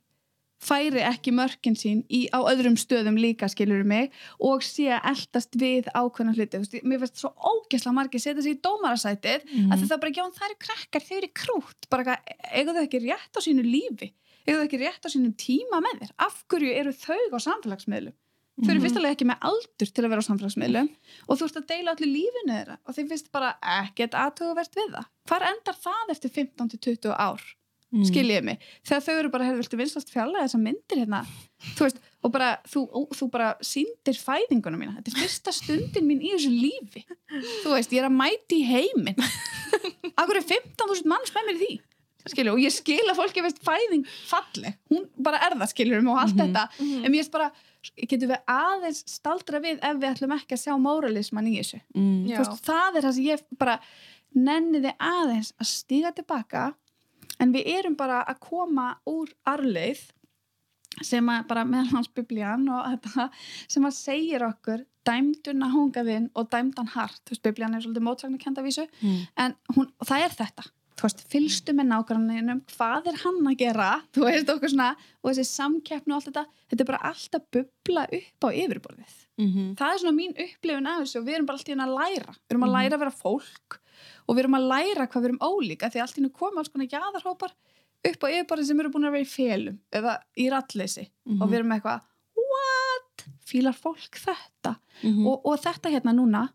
færi 0.60 1.00
ekki 1.00 1.32
mörkin 1.32 1.76
sín 1.78 2.02
í, 2.12 2.28
á 2.36 2.38
öðrum 2.44 2.76
stöðum 2.76 3.16
líka 3.16 3.48
skilur 3.48 3.82
mig 3.84 4.10
og 4.38 4.60
sé 4.62 4.90
að 4.92 5.08
eldast 5.12 5.56
við 5.56 5.88
ákveðna 5.96 6.34
hluti, 6.36 6.58
Þú 6.58 6.64
veist, 6.64 6.84
mér 6.84 7.00
finnst 7.00 7.20
svo 7.22 7.30
ógesla 7.40 7.92
margir 7.96 8.20
setja 8.20 8.42
sig 8.44 8.58
í 8.58 8.60
dómarasætið 8.60 9.44
Mhm. 9.48 9.72
að 9.72 9.84
það 9.88 10.00
bara, 10.00 10.12
já, 10.12 10.24
það 10.36 10.48
eru 10.50 10.58
krakkar, 10.66 11.02
þau 11.08 11.16
eru 11.16 11.30
krút 11.34 11.88
bara, 11.90 12.18
eiga 12.52 12.72
þau 12.76 12.82
ekki 12.86 13.00
rétt 13.08 13.32
á 13.36 13.40
sínu 13.40 13.62
lífi? 13.64 14.12
Eiga 14.46 14.58
þau 14.60 14.66
ekki 14.68 14.80
rétt 14.84 15.04
á 15.04 15.08
sínum 15.08 15.34
tíma 15.36 15.80
með 15.84 16.00
þér? 16.00 16.10
Af 16.18 16.44
hverju 16.48 16.74
eru 16.76 16.92
þau 16.92 17.20
á 17.32 17.38
samfélagsmiðlum? 17.40 18.12
Þau 18.60 18.70
eru 18.70 18.80
Mhm. 18.80 18.84
fyrst 18.84 18.96
alveg 19.00 19.12
ekki 19.16 19.26
með 19.30 19.38
aldur 19.40 19.88
til 19.94 20.04
að 20.04 20.08
vera 20.10 20.20
á 20.20 20.28
samfélagsmiðlum 20.28 20.88
og 21.28 21.38
þú 21.38 21.44
ert 21.48 21.56
að 21.56 21.66
deila 21.66 21.90
allir 21.94 22.10
lífinu 22.12 22.52
þeirra 22.52 22.76
og 22.86 22.94
þeim 22.94 23.08
finnst 23.08 23.32
bara 23.32 23.54
ekkert 23.62 24.12
aðtugavert 24.12 24.74
við 24.76 24.90
það. 24.92 25.06
Hvar 25.28 25.42
endar 25.48 25.76
það 25.80 26.10
eftir 26.10 26.30
15-20 26.30 27.14
ár 27.16 27.40
Mm. 27.90 28.04
skiljiði 28.06 28.42
mig, 28.46 28.58
þegar 28.86 29.00
þau 29.02 29.14
eru 29.18 29.30
bara 29.34 29.44
hefur 29.48 29.62
viltu 29.64 29.78
vinslast 29.80 30.12
fjalla 30.14 30.44
þessar 30.44 30.60
myndir 30.62 31.00
hérna? 31.00 31.24
Þú 31.74 31.86
veist, 31.88 31.96
og 32.22 32.30
bara, 32.30 32.50
þú, 32.70 32.84
ó, 32.86 33.00
þú 33.18 33.26
bara 33.32 33.48
síndir 33.66 34.14
fæðinguna 34.20 34.78
mína, 34.78 34.92
þetta 35.00 35.10
er 35.10 35.16
fyrsta 35.24 35.54
stundin 35.56 36.06
mín 36.06 36.20
í 36.22 36.30
þessu 36.36 36.52
lífi. 36.54 37.02
Þú 37.64 37.72
veist, 37.74 37.90
ég 37.90 38.04
er 38.04 38.06
að 38.06 38.14
mæti 38.14 38.60
í 38.60 38.66
heiminn. 38.68 39.18
Akkur 40.14 40.38
er 40.38 40.46
15.000 40.46 41.10
manns 41.10 41.32
með 41.34 41.48
mér 41.50 41.58
í 41.58 41.64
því? 41.64 41.80
Skilur, 42.30 42.52
og 42.52 42.60
ég 42.62 42.72
skil 42.76 43.00
að 43.08 43.16
fólki 43.16 43.42
veist 43.42 43.58
fæðing 43.64 44.02
falleg, 44.28 44.74
hún 44.92 45.06
bara 45.18 45.38
er 45.46 45.54
það 45.56 45.70
skilur 45.72 46.02
og 46.06 46.18
allt 46.20 46.36
þetta, 46.36 46.66
Mhm. 46.78 47.04
en 47.04 47.10
mér 47.10 47.16
finnst 47.24 47.32
bara 47.32 47.50
getum 48.06 48.28
við 48.30 48.42
aðeins 48.46 49.02
staldra 49.08 49.58
við 49.58 49.78
ef 49.82 49.96
við 49.96 50.10
ætlum 50.14 50.36
ekki 50.36 50.52
að 50.54 50.62
sjá 50.62 50.74
móralisman 50.78 51.48
í 51.48 51.56
þessu? 51.58 51.80
Mm. 51.96 52.28
Þú 52.28 52.38
veist, 52.38 52.62
það 52.68 52.96
er 52.96 53.02
það 53.08 53.14
sem 53.18 53.24
ég 53.24 53.42
bara 53.58 53.80
nenniði 54.36 54.92
aðeins 55.00 55.52
að 55.58 55.66
stíga 55.66 56.12
tilbaka 56.14 56.74
en 57.40 57.52
við 57.54 57.68
erum 57.78 57.96
bara 57.98 58.22
að 58.28 58.40
koma 58.46 58.90
úr 59.10 59.30
arleið 59.48 60.02
sem 61.06 61.28
að 61.32 61.46
bara 61.48 61.64
meðal 61.64 61.94
hans 61.94 62.08
biblían 62.12 62.66
og 62.68 62.88
þetta 62.94 63.28
sem 63.70 63.86
að 63.86 63.94
segir 63.96 64.42
okkur 64.44 64.82
dæmdun 65.06 65.62
að 65.64 65.72
hunga 65.76 66.02
þinn 66.04 66.26
og 66.36 66.50
dæmdan 66.52 66.90
hart, 66.96 67.20
þú 67.24 67.32
veist, 67.36 67.44
biblían 67.46 67.74
er 67.78 67.80
svolítið 67.84 68.04
mótsagnar 68.04 68.42
kenda 68.42 68.62
vísu, 68.66 68.84
Mm. 69.00 69.22
en 69.38 69.54
hún, 69.76 69.88
það 70.04 70.24
er 70.26 70.34
þetta. 70.42 70.66
Þú 71.00 71.06
veist, 71.06 71.22
fylgstu 71.32 71.72
með 71.72 71.86
nágranninum 71.94 72.60
hvað 72.74 73.06
er 73.08 73.16
hann 73.22 73.38
að 73.48 73.56
gera, 73.62 74.02
þú 74.12 74.26
veist 74.26 74.50
okkur 74.52 74.68
svona, 74.74 74.90
og 75.24 75.30
þessi 75.30 75.46
samkeppni 75.48 76.12
og 76.12 76.18
allt 76.18 76.28
þetta 76.28 76.44
þetta 76.68 76.80
er 76.84 76.90
bara 76.90 77.02
alltaf 77.08 77.42
bubla 77.56 78.02
upp 78.18 78.44
á 78.44 78.48
yfirborðið 78.52 79.14
Mm 79.40 79.74
það 79.80 79.92
er 79.94 79.98
svona 80.02 80.16
mín 80.20 80.34
upplifun 80.44 80.86
af 80.86 81.00
þessu 81.02 81.20
og 81.20 81.26
við 81.26 81.34
erum 81.34 81.46
bara 81.46 81.56
alltaf 81.58 81.74
í 81.74 81.78
að 81.80 81.94
læra 82.00 82.32
við 82.34 82.50
erum 82.50 82.64
að 82.66 82.70
Mhm. 82.70 82.76
læra 82.76 82.94
að 82.96 83.02
vera 83.04 83.16
fólk 83.24 83.80
og 84.28 84.36
við 84.36 84.38
erum 84.44 84.58
að 84.58 84.68
læra 84.72 85.06
hvað 85.08 85.22
við 85.22 85.28
erum 85.30 85.44
ólíka 85.50 85.90
því 85.90 86.00
alltaf 86.02 86.18
í 86.18 86.32
koma 86.32 86.58
alls 86.60 86.68
konar 86.68 86.86
gæðarhópar 86.94 87.52
upp 88.10 88.20
á 88.24 88.26
yfirborðin 88.32 88.64
sem 88.66 88.80
eru 88.80 88.90
búin 88.90 89.04
að 89.08 89.12
vera 89.12 89.24
í 89.24 89.34
felum 89.38 89.78
eða 89.92 90.12
í 90.36 90.50
rattleysi 90.50 91.08
Mhm. 91.26 91.42
og 91.42 91.48
við 91.50 91.54
erum 91.58 91.72
eitthvað 91.72 92.00
what? 92.36 93.26
Fílar 93.44 93.74
fólk 93.74 94.14
þetta? 94.16 94.76
-hmm. 95.02 95.26
Og, 95.26 95.40
og 95.46 95.58
þetta 95.60 95.90
hérna 95.90 96.12
núna 96.14 96.48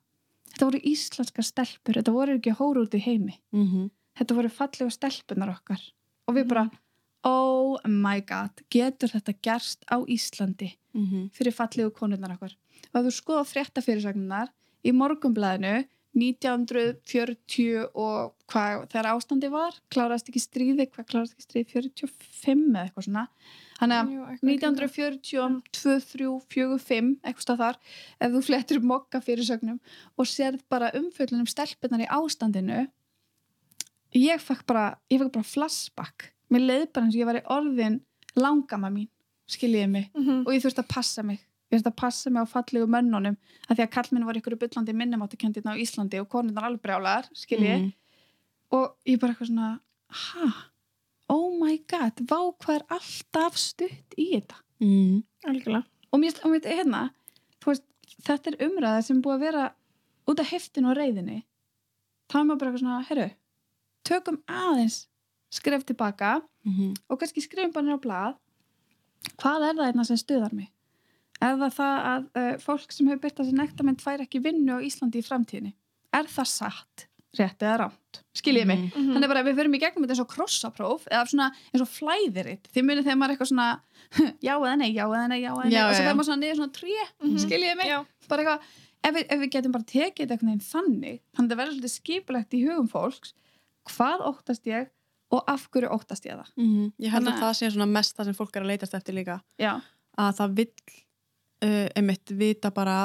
þetta 0.53 0.65
voru 0.71 0.79
íslenska 0.83 1.43
stelpur 1.43 1.93
þetta 1.99 2.13
voru 2.13 2.37
ekki 2.37 2.55
hóru 2.55 2.85
út 2.85 2.93
í 2.95 2.99
heimi 3.01 3.39
-hmm. 3.53 3.89
þetta 4.17 4.35
voru 4.35 4.49
fallegu 4.49 4.91
stelpunar 4.91 5.49
okkar 5.49 5.81
og 6.27 6.35
við 6.35 6.47
bara 6.47 6.69
oh 7.25 7.77
my 7.89 8.21
god, 8.21 8.63
getur 8.73 9.11
þetta 9.11 9.35
gerst 9.41 9.85
á 9.89 9.97
Íslandi? 10.05 10.75
-hmm. 10.95 11.27
fyrir 11.35 11.55
fallegu 11.55 11.91
konurnar 11.95 12.35
okkar. 12.37 12.55
Og 12.93 13.01
að 13.01 13.09
þú 13.09 13.17
skoða 13.17 13.49
frétta 13.49 13.83
fyrirsagnar 13.83 14.51
í 14.85 14.93
morgumblæðinu 14.95 15.75
1940 16.15 17.89
og 17.91 18.35
hvað 18.47 18.85
þegar 18.87 19.09
ástandi 19.11 19.49
var, 19.51 19.75
kláraðist 19.91 20.29
ekki 20.31 20.39
stríði 20.39 20.85
hvað 20.87 21.09
kláraðist 21.09 21.35
ekki 21.35 21.47
stríði 21.47 21.71
45 21.73 22.69
eða 22.71 22.83
eitthvað 22.85 23.07
svona. 23.09 23.23
Þannig 23.75 23.97
að 23.97 24.13
Jú, 24.13 24.21
eitthvað 24.23 24.51
í 24.53 24.59
kringum 24.61 24.77
1940, 24.87 25.57
2, 25.75 25.97
3, 26.13 26.29
4, 26.55 26.77
5 26.85 27.09
eitthvað 27.19 27.45
stað 27.45 27.63
þar, 27.65 27.81
ef 28.23 28.35
þú 28.35 28.43
flettir 28.47 28.85
mokka 28.93 29.21
fyrirsögnum 29.25 29.81
og 30.15 30.29
sérð 30.31 30.63
bara 30.71 30.93
umfjöllunum 30.95 31.51
stelpunar 31.51 32.05
í 32.05 32.07
ástandinu 32.07 32.85
ég 34.15 34.39
fekk 34.39 34.63
bara 34.71 34.85
ég 35.11 35.19
fekk 35.19 35.35
bara 35.35 35.51
flashback 35.51 36.29
mér 36.51 36.61
leið 36.69 36.85
bara 36.93 37.05
eins 37.05 37.15
og 37.15 37.19
ég 37.21 37.25
var 37.25 37.39
í 37.39 37.43
orðin 37.55 37.99
langama 38.35 38.89
mín, 38.91 39.07
skiljiði 39.47 39.89
mig 39.89 40.09
Mhm. 40.15 40.45
og 40.47 40.53
ég 40.53 40.61
þurfti 40.63 40.83
að 40.83 40.87
passa 40.89 41.23
mig 41.23 41.39
ég 41.71 41.79
þurfti 41.79 41.91
að 41.91 41.95
passa 41.95 42.29
mig 42.29 42.41
á 42.43 42.47
fallegu 42.47 42.87
mönnunum 42.87 43.37
að 43.69 43.75
því 43.77 43.83
að 43.85 43.91
kallminn 43.91 44.25
var 44.25 44.35
ykkur 44.35 44.55
byllandi 44.59 44.93
minnumáttukendina 44.93 45.73
á 45.73 45.81
Íslandi 45.81 46.19
og 46.21 46.29
konurnar 46.29 46.63
alveg 46.69 46.81
brjálar 46.81 47.29
skiljiði 47.33 47.79
Mhm. 47.81 47.93
og 48.71 48.95
ég 49.05 49.19
bara 49.19 49.33
eitthvað 49.33 49.47
svona 49.49 49.79
ha, 50.09 50.53
oh 51.29 51.57
my 51.59 51.77
god 51.87 52.15
vá 52.29 52.39
hvað 52.59 52.75
er 52.75 52.85
alltaf 52.89 53.57
stutt 53.57 54.13
í 54.17 54.33
þetta 54.35 54.55
Mm. 54.81 55.23
Algjörlega. 55.47 55.85
og 56.13 56.19
mér, 56.19 56.33
mér 56.43 56.61
hérna 56.65 57.09
þú 57.61 57.65
veist, 57.71 57.83
þetta 58.21 58.47
er 58.53 58.67
umræða 58.69 59.03
sem 59.03 59.21
búið 59.21 59.35
að 59.35 59.39
vera 59.39 59.71
út 60.27 60.39
af 60.39 60.47
heftinu 60.47 60.89
og 60.91 60.97
reyðinni 60.97 61.43
þá 62.29 62.35
er 62.39 62.43
maður 62.43 62.59
bara 62.59 62.71
eitthvað 62.71 62.79
svona, 62.79 63.05
herru 63.05 63.31
tökum 64.03 64.37
aðeins 64.47 65.07
skref 65.55 65.85
tilbaka 65.87 66.41
-hmm. 66.65 66.93
og 67.09 67.19
kannski 67.19 67.41
skrifum 67.45 67.71
bara 67.75 67.85
nýra 67.87 67.99
á 67.99 68.05
blað 68.05 68.35
hvað 69.41 69.65
er 69.69 69.75
það 69.79 69.87
einna 69.89 70.03
sem 70.07 70.17
stuðar 70.21 70.53
mig 70.53 70.69
er 71.41 71.57
það 71.59 71.73
það 71.79 71.97
að 72.11 72.29
uh, 72.39 72.53
fólk 72.63 72.91
sem 72.95 73.07
hefur 73.09 73.23
byrtað 73.25 73.49
sér 73.49 73.59
nektament 73.59 74.01
fær 74.03 74.21
ekki 74.23 74.39
vinnu 74.43 74.77
á 74.77 74.79
Íslandi 74.85 75.19
í 75.19 75.25
framtíðinni 75.25 75.73
er 76.15 76.29
það 76.31 76.47
satt, 76.47 77.07
rétt 77.37 77.59
eða 77.65 77.77
rámt 77.83 78.21
skiljiði 78.35 78.67
mig, 78.69 78.79
Mhm. 78.95 79.13
þannig 79.15 79.27
bara 79.27 79.43
við 79.43 79.55
förum 79.59 79.75
í 79.75 79.79
gegnum 79.83 80.05
þetta 80.05 80.13
eins 80.15 80.23
og 80.23 80.29
krossapróf 80.31 81.07
eða 81.11 81.25
svona 81.27 81.47
eins 81.73 81.81
og 81.83 81.89
flæðiritt 81.91 82.69
þið 82.71 82.83
munið 82.87 83.03
þegar 83.03 83.17
maður 83.19 83.29
er 83.29 83.35
eitthvað 83.35 83.51
svona 83.51 83.79
já 84.47 84.53
eða 84.55 84.75
nei, 84.77 84.91
já 84.95 85.03
eða 85.07 85.27
nei, 85.27 85.41
já 85.41 85.51
eða 85.51 85.63
nei 85.65 85.71
Já, 85.75 85.83
og 85.89 85.95
svo 85.95 86.03
fer 86.07 86.15
maður 86.15 86.27
svona 86.29 86.41
niður 86.45 86.55
svona 86.55 86.77
tré 86.79 86.95
Mhm. 87.21 87.37
skiljiði 87.43 87.75
mig, 87.77 87.87
Já. 87.87 88.05
bara 88.29 88.41
eitthvað 88.43 88.61
ef 89.05 89.13
við, 89.15 89.25
ef 89.29 89.39
við 89.39 89.49
getum 89.51 89.71
bara 89.71 89.83
tekið 89.83 90.27
veginn 90.29 90.59
þannig 90.71 91.19
þannig 91.35 91.51
að 91.51 91.51
það 91.51 91.59
verður 91.59 91.73
svolítið 91.75 91.95
skipulegt 91.99 92.53
í 92.53 92.63
hugum 92.67 92.87
fólks 92.87 93.33
hvað 93.91 94.19
óttast 94.31 94.65
ég 94.71 94.87
og 95.35 95.43
af 95.51 95.67
hverju 95.71 95.89
óttast 95.95 96.25
ég 96.29 96.37
það? 96.39 96.49
Mhm. 96.57 96.91
Ég 96.99 97.11
held 97.11 97.23
Þannig 97.25 97.33
að 97.33 97.37
að- 97.37 97.43
það 97.45 97.57
sé 97.59 97.71
svona 97.75 97.91
mest 97.91 98.17
það 98.17 98.25
sem 98.29 98.37
fólk 98.39 98.55
er 98.55 98.61
að 98.65 98.71
leitast 98.73 98.93
eftir 98.97 99.13
líka. 99.17 99.39
Já, 99.59 99.73
að 100.17 100.35
það 100.39 100.55
vill 100.55 100.73
uh, 101.65 101.87
einmitt 101.95 102.31
vita 102.39 102.71
bara 102.71 102.97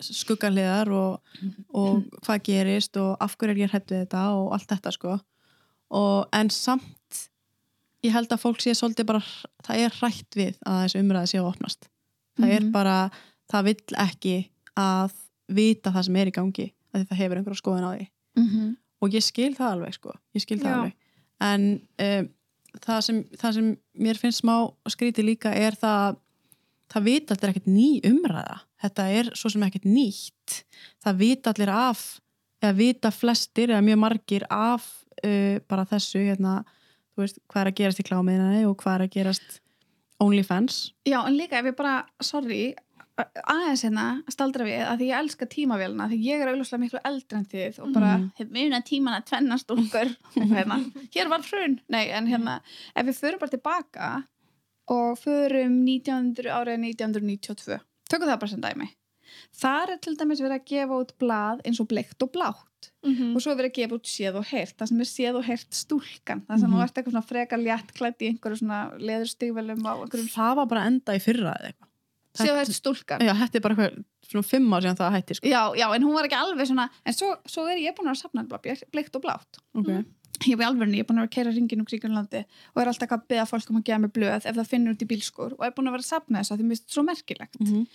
skuggarliðar 0.00 0.90
og, 0.92 1.20
og 1.74 2.02
hvað 2.26 2.42
gerist 2.48 2.96
og 3.00 3.16
af 3.22 3.36
hverju 3.38 3.54
er 3.56 3.62
ég 3.66 3.72
hrætt 3.72 3.90
við 3.92 4.04
þetta 4.04 4.24
og 4.36 4.52
allt 4.56 4.68
þetta 4.74 4.92
sko. 4.96 5.16
Og 5.96 6.26
en 6.36 6.50
samt 6.50 7.22
ég 8.04 8.12
held 8.14 8.30
að 8.34 8.42
fólk 8.42 8.60
sé 8.62 8.74
svolítið 8.76 9.08
bara 9.08 9.22
það 9.66 9.84
er 9.86 9.94
hrætt 10.00 10.38
við 10.38 10.58
að 10.66 10.82
þessi 10.84 11.02
umræði 11.02 11.30
sé 11.32 11.40
að 11.42 11.50
opnast. 11.52 11.88
Það 12.36 12.52
er 12.52 12.60
Mhm. 12.66 12.72
bara, 12.72 12.96
það 13.50 13.64
vill 13.70 13.96
ekki 13.96 14.36
að 14.76 15.12
vita 15.48 15.90
það 15.94 16.04
sem 16.04 16.16
er 16.16 16.26
í 16.26 16.34
gangi 16.36 16.66
að 16.94 17.06
það 17.08 17.16
hefur 17.22 17.36
einhverja 17.40 17.62
skoðun 17.62 17.86
á 17.88 17.92
því. 17.96 18.08
Mm 18.36 18.76
og 19.04 19.10
ég 19.12 19.20
skil 19.22 19.52
það 19.54 19.72
alveg 19.74 19.92
sko. 19.92 20.12
Ég 20.34 20.40
skil 20.40 20.56
það 20.58 20.70
Já. 20.72 20.76
alveg 20.76 20.94
en 21.44 21.66
um, 22.02 22.28
það, 22.82 23.00
sem, 23.08 23.18
það 23.36 23.58
sem 23.58 23.72
mér 24.06 24.20
finnst 24.20 24.42
smá 24.44 24.54
skrítið 24.92 25.30
líka 25.32 25.52
er 25.56 25.76
það 25.78 26.20
það 26.92 27.08
vita 27.08 27.34
allir 27.34 27.52
ekkert 27.52 27.68
ný 27.70 27.88
umræða. 28.06 28.60
Þetta 28.82 29.08
er 29.18 29.30
svo 29.38 29.50
sem 29.52 29.64
ekkert 29.66 29.88
nýtt. 29.88 30.60
Það 31.02 31.20
vita 31.22 31.52
allir 31.52 31.72
af 31.72 32.04
eða 32.62 32.76
vita 32.78 33.12
flestir 33.12 33.72
eða 33.72 33.84
mjög 33.84 34.00
margir 34.04 34.46
af 34.52 34.86
uh, 35.24 35.58
bara 35.68 35.86
þessu 35.88 36.22
hérna, 36.22 36.60
veist, 37.18 37.40
hvað 37.50 37.62
er 37.62 37.72
að 37.72 37.78
gerast 37.80 38.02
í 38.02 38.06
klámiðinni 38.06 38.66
og 38.68 38.76
hvað 38.82 38.98
er 38.98 39.06
að 39.06 39.14
gerast 39.16 39.60
OnlyFans. 40.22 40.78
Já, 41.08 41.18
en 41.26 41.36
líka 41.36 41.58
ef 41.60 41.70
ég 41.72 41.76
bara, 41.76 41.98
sorry 42.24 42.60
aðeins 43.16 43.82
hérna 43.86 44.04
að 44.26 44.34
staldra 44.34 44.64
við 44.66 44.82
að 44.84 44.98
því 45.00 45.06
ég 45.08 45.18
elska 45.22 45.46
tímavélina, 45.52 46.06
því 46.10 46.18
ég 46.26 46.42
er 46.44 46.50
auðvitað 46.52 46.82
miklu 46.82 47.00
eldri 47.10 47.38
en 47.38 47.46
þið 47.52 47.78
og 47.82 47.92
bara 47.94 48.10
Mhm. 48.18 48.26
hef 48.38 48.48
muna 48.50 48.80
tíman 48.84 49.16
að 49.16 49.24
tvenna 49.30 49.56
stúlkur 49.62 50.10
og 50.36 50.48
hérna, 50.56 50.76
hér 51.14 51.28
var 51.32 51.40
hrun. 51.48 51.80
Nei, 51.88 52.08
en 52.10 52.26
hérna, 52.26 52.60
ef 52.94 53.06
við 53.06 53.20
förum 53.22 53.38
bara 53.40 53.54
tilbaka 53.56 54.10
og 54.88 55.18
förum 55.18 55.80
1900 55.88 56.52
árið 56.52 56.78
1992 56.92 57.80
tökum 58.10 58.28
það 58.28 58.38
bara 58.40 58.48
sem 58.52 58.60
dæmi. 58.60 58.88
Þar 59.56 59.90
er 59.90 59.98
til 59.98 60.14
dæmis 60.16 60.40
verið 60.40 60.60
að 60.60 60.68
gefa 60.70 61.00
út 61.02 61.12
blað 61.18 61.60
eins 61.66 61.80
og 61.80 61.88
bleikt 61.88 62.22
og 62.22 62.32
blátt. 62.32 62.62
Mhm. 63.02 63.34
og 63.34 63.40
svo 63.42 63.50
er 63.52 63.56
verið 63.56 63.70
að 63.72 63.78
gefa 63.80 63.94
út 63.96 64.06
séð 64.06 64.34
og 64.36 64.44
heyrt 64.46 64.76
það 64.78 64.88
sem 64.88 65.00
er 65.00 65.08
séð 65.10 65.36
og 65.40 65.44
heyrt 65.44 65.70
stúlkan. 65.74 66.40
Það 66.46 66.60
sem 66.60 66.70
Mhm. 66.70 66.76
þú 66.76 66.82
ert 66.84 66.94
eitthvað 66.94 67.12
svona 67.12 67.26
frekar 67.26 67.58
létt 67.58 67.90
klætt 67.96 68.18
í 68.22 68.28
einhverju 68.30 68.58
svona 68.60 68.98
leðurstígvelum 68.98 69.82
það 70.30 70.54
var 70.56 70.66
bara 70.66 70.84
enda 70.86 71.12
í 71.16 71.20
fyrra 71.20 71.56
eða 71.56 71.72
eitthvað 71.72 71.88
og 72.44 72.60
heyrt 72.60 72.76
stúlkan 72.76 73.24
já, 73.24 73.32
þetta 73.40 73.58
er 73.58 73.64
bara 73.64 73.76
eitthvað, 73.76 74.04
svona 74.26 74.48
fimm 74.50 74.76
ár 74.76 74.84
síðan 74.84 75.00
það 75.00 75.16
hætti 75.16 75.38
sko. 75.38 75.50
já, 75.50 75.62
já, 75.80 75.86
en 75.96 76.06
hún 76.06 76.14
var 76.18 76.28
ekki 76.28 76.38
alveg 76.40 76.70
svona 76.70 76.86
en 77.04 77.16
svo, 77.16 77.32
svo 77.48 77.66
er 77.72 77.82
ég 77.82 77.96
búin 77.96 78.12
að 78.12 78.20
safna 78.22 78.46
bleikt 78.46 79.18
og 79.18 79.24
blátt 79.24 79.60
okay. 79.74 80.04
ég 80.44 80.60
er 80.60 80.68
alveg, 80.68 80.94
ég 80.94 81.04
er 81.04 81.08
búin 81.08 81.20
að 81.20 81.26
vera 81.26 81.30
að 81.30 81.34
keira 81.38 81.56
ringin 81.56 81.82
um 81.82 81.88
Kríkunlandi 81.88 82.44
og 82.74 82.82
er 82.82 82.92
alltaf 82.92 83.16
að 83.16 83.26
beða 83.34 83.48
fólk 83.50 83.72
um 83.72 83.80
að 83.80 83.88
gefa 83.90 84.02
mig 84.04 84.14
blöð 84.16 84.38
ef 84.38 84.56
það 84.60 84.72
finnur 84.72 84.96
út 84.96 85.04
í 85.04 85.10
bílskur 85.12 85.58
og 85.58 85.66
er 85.66 85.76
búin 85.76 85.90
að 85.90 85.98
vera 85.98 86.06
að 86.06 86.12
safna 86.12 86.42
þess 86.42 86.54
að 86.54 86.62
því 86.62 86.68
mér 86.68 86.76
finnst 86.76 86.86
þetta 86.86 86.98
svo 86.98 87.06
merkilegt 87.10 87.60
mm 87.60 87.68
-hmm. 87.72 87.86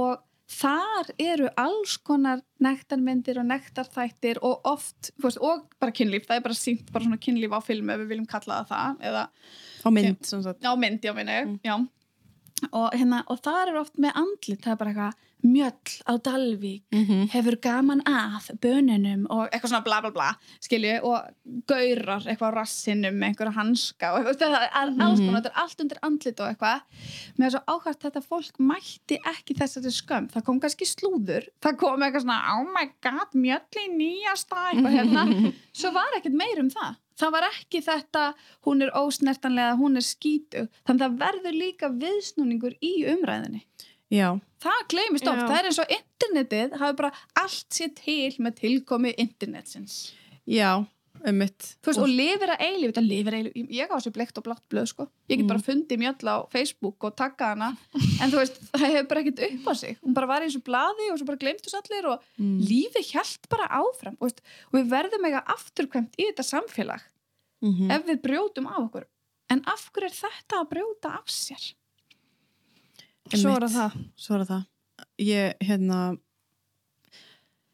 og 0.00 0.26
þar 0.50 1.10
eru 1.20 1.48
alls 1.60 1.96
konar 2.06 2.42
nektarmyndir 2.62 3.38
og 3.40 3.46
nektarþættir 3.50 4.40
og 4.46 4.66
oft, 4.68 5.12
veist, 5.22 5.38
og 5.38 5.68
bara 5.80 5.94
kynlíf 5.94 6.26
það 6.26 6.40
er 6.40 6.46
bara 6.48 6.58
sínt 6.58 6.90
bara 6.90 7.06
svona 7.06 7.20
kynlíf 7.22 7.54
á 7.54 7.60
filmu 7.62 7.94
ef 7.94 8.02
við 8.02 8.12
viljum 8.14 8.28
kalla 8.30 8.60
það 8.64 8.72
það 8.72 9.04
eða 9.10 9.24
á 9.80 9.88
mynd 9.94 10.26
sem 10.26 10.42
sagt. 10.44 10.60
Já, 10.64 10.72
mynd, 10.76 11.00
já, 11.04 11.14
minni, 11.14 11.38
Mm. 11.40 11.60
já. 11.64 11.76
Og, 12.72 12.90
hérna, 12.92 13.24
og 13.28 13.40
það 13.42 13.68
er 13.68 13.80
oft 13.80 13.96
með 13.98 14.12
andlit, 14.20 14.60
það 14.64 14.72
er 14.72 14.76
bara 14.76 14.90
eitthvað 14.94 15.26
mjöll 15.40 15.92
á 16.04 16.12
Dalvík, 16.20 16.82
mm 16.92 17.04
-hmm. 17.06 17.28
hefur 17.32 17.56
gaman 17.64 18.02
að 18.04 18.50
bönunum 18.60 19.22
og 19.30 19.48
eitthvað 19.48 19.70
svona 19.70 19.84
bla 19.84 20.00
bla 20.02 20.10
bla, 20.10 20.34
skilju, 20.60 21.00
og 21.02 21.20
gaurar 21.66 22.20
eitthvað 22.28 22.52
á 22.52 22.56
rassinum 22.60 23.22
einhverja 23.22 23.52
hanska 23.56 24.12
og 24.12 24.18
eitthvað, 24.20 24.52
það 24.52 24.62
er 24.62 24.70
alls 25.00 25.18
Mhm. 25.20 25.26
konar, 25.26 25.40
þetta 25.40 25.50
er 25.54 25.62
allt 25.62 25.80
undir 25.80 25.98
andlit 26.02 26.40
og 26.40 26.48
eitthvað. 26.50 26.80
Mér 27.38 27.46
er 27.46 27.50
svo 27.50 27.62
áhvert 27.66 28.00
þetta 28.04 28.20
fólk 28.22 28.58
mætti 28.60 29.16
ekki 29.24 29.54
þessari 29.56 29.90
skömm, 29.90 30.28
það 30.30 30.44
kom 30.44 30.60
kannski 30.60 30.84
slúður, 30.84 31.48
það 31.62 31.76
kom 31.78 32.00
eitthvað 32.02 32.22
svona, 32.22 32.60
oh 32.60 32.64
my 32.76 32.86
god, 33.02 33.32
mjöll 33.34 33.76
í 33.80 33.88
nýjasta, 33.96 34.56
eitthvað 34.74 34.92
hérna, 34.92 35.24
svo 35.72 35.90
var 35.92 36.12
ekkert 36.18 36.34
meir 36.34 36.58
um 36.60 36.68
það 36.68 36.96
það 37.20 37.34
var 37.36 37.48
ekki 37.50 37.82
þetta 37.86 38.26
hún 38.66 38.86
er 38.86 38.94
ósnertanlega, 38.98 39.78
hún 39.80 40.00
er 40.00 40.06
skítu 40.06 40.66
þannig 40.88 41.04
að 41.04 41.04
það 41.06 41.18
verður 41.24 41.58
líka 41.64 41.92
viðsnúningur 42.04 42.78
í 42.80 42.94
umræðinni 43.14 43.64
já, 44.10 44.28
það 44.62 44.86
gleymist 44.94 45.28
oft, 45.30 45.44
það 45.46 45.58
er 45.58 45.68
eins 45.70 45.82
og 45.82 45.92
internetið 45.98 46.78
hafi 46.80 46.98
bara 47.02 47.12
allt 47.42 47.76
sér 47.76 47.92
til 47.96 48.32
með 48.42 48.56
tilkomi 48.64 49.14
internetsins. 49.16 50.00
Já 50.48 50.84
veist, 51.24 52.00
og 52.00 52.08
lifir 52.08 52.52
að 52.54 52.62
eilíf, 52.64 52.90
þetta 52.92 53.02
lifir 53.04 53.34
að 53.36 53.40
eilíf 53.40 53.72
ég 53.76 53.90
á 53.92 53.94
þessu 53.96 54.12
bleikt 54.14 54.38
og 54.40 54.44
blátt 54.46 54.62
blöð, 54.72 54.86
sko. 54.88 55.06
Ég 55.28 55.36
get 55.36 55.44
Mm. 55.44 55.50
bara 55.52 55.64
fundið 55.66 56.00
mjöll 56.00 56.28
á 56.32 56.36
Facebook 56.52 57.04
og 57.04 57.16
takka 57.16 57.50
hana. 57.52 57.76
En 58.22 58.30
þú 58.32 58.40
veist, 58.40 58.56
það 58.72 58.86
hefur 58.94 59.08
bara 59.08 59.20
ekkert 59.20 59.42
upp 59.50 59.68
á 59.68 59.74
sig. 59.76 59.98
Hún 60.00 60.14
bara 60.14 60.26
var 60.26 60.40
í 60.42 60.48
þessu 60.48 60.62
blaði 60.64 61.10
og 61.12 61.18
svo 61.18 61.26
bara 61.26 61.42
glemtust 61.42 61.74
allir 61.76 62.08
og 62.12 62.22
mm. 62.38 62.58
lífið 62.70 63.10
hjælt 63.12 63.48
bara 63.52 63.68
áfram 63.68 64.16
og, 64.20 64.26
veist, 64.28 64.40
og 64.72 64.78
við 64.80 64.90
verðum 64.94 65.26
eiga 65.28 65.44
afturkvæmt 65.46 66.16
í 66.18 66.28
þetta 66.30 66.46
samfélag 66.46 67.00
mm 67.60 67.90
ef 67.90 68.06
við 68.06 68.22
brjótum 68.24 68.66
af 68.70 68.78
okkur. 68.86 69.04
En 69.50 69.60
af 69.66 69.90
hverju 69.92 70.06
er 70.08 70.14
þetta 70.16 70.60
að 70.62 70.68
brjóta 70.70 71.10
af 71.18 71.26
sér? 71.28 71.74
Svo 73.34 73.52
er 73.58 73.66
það. 73.68 73.96
Svo 74.16 74.38
er 74.38 74.44
það. 74.48 74.62
Ég, 75.20 75.54
hérna, 75.60 76.18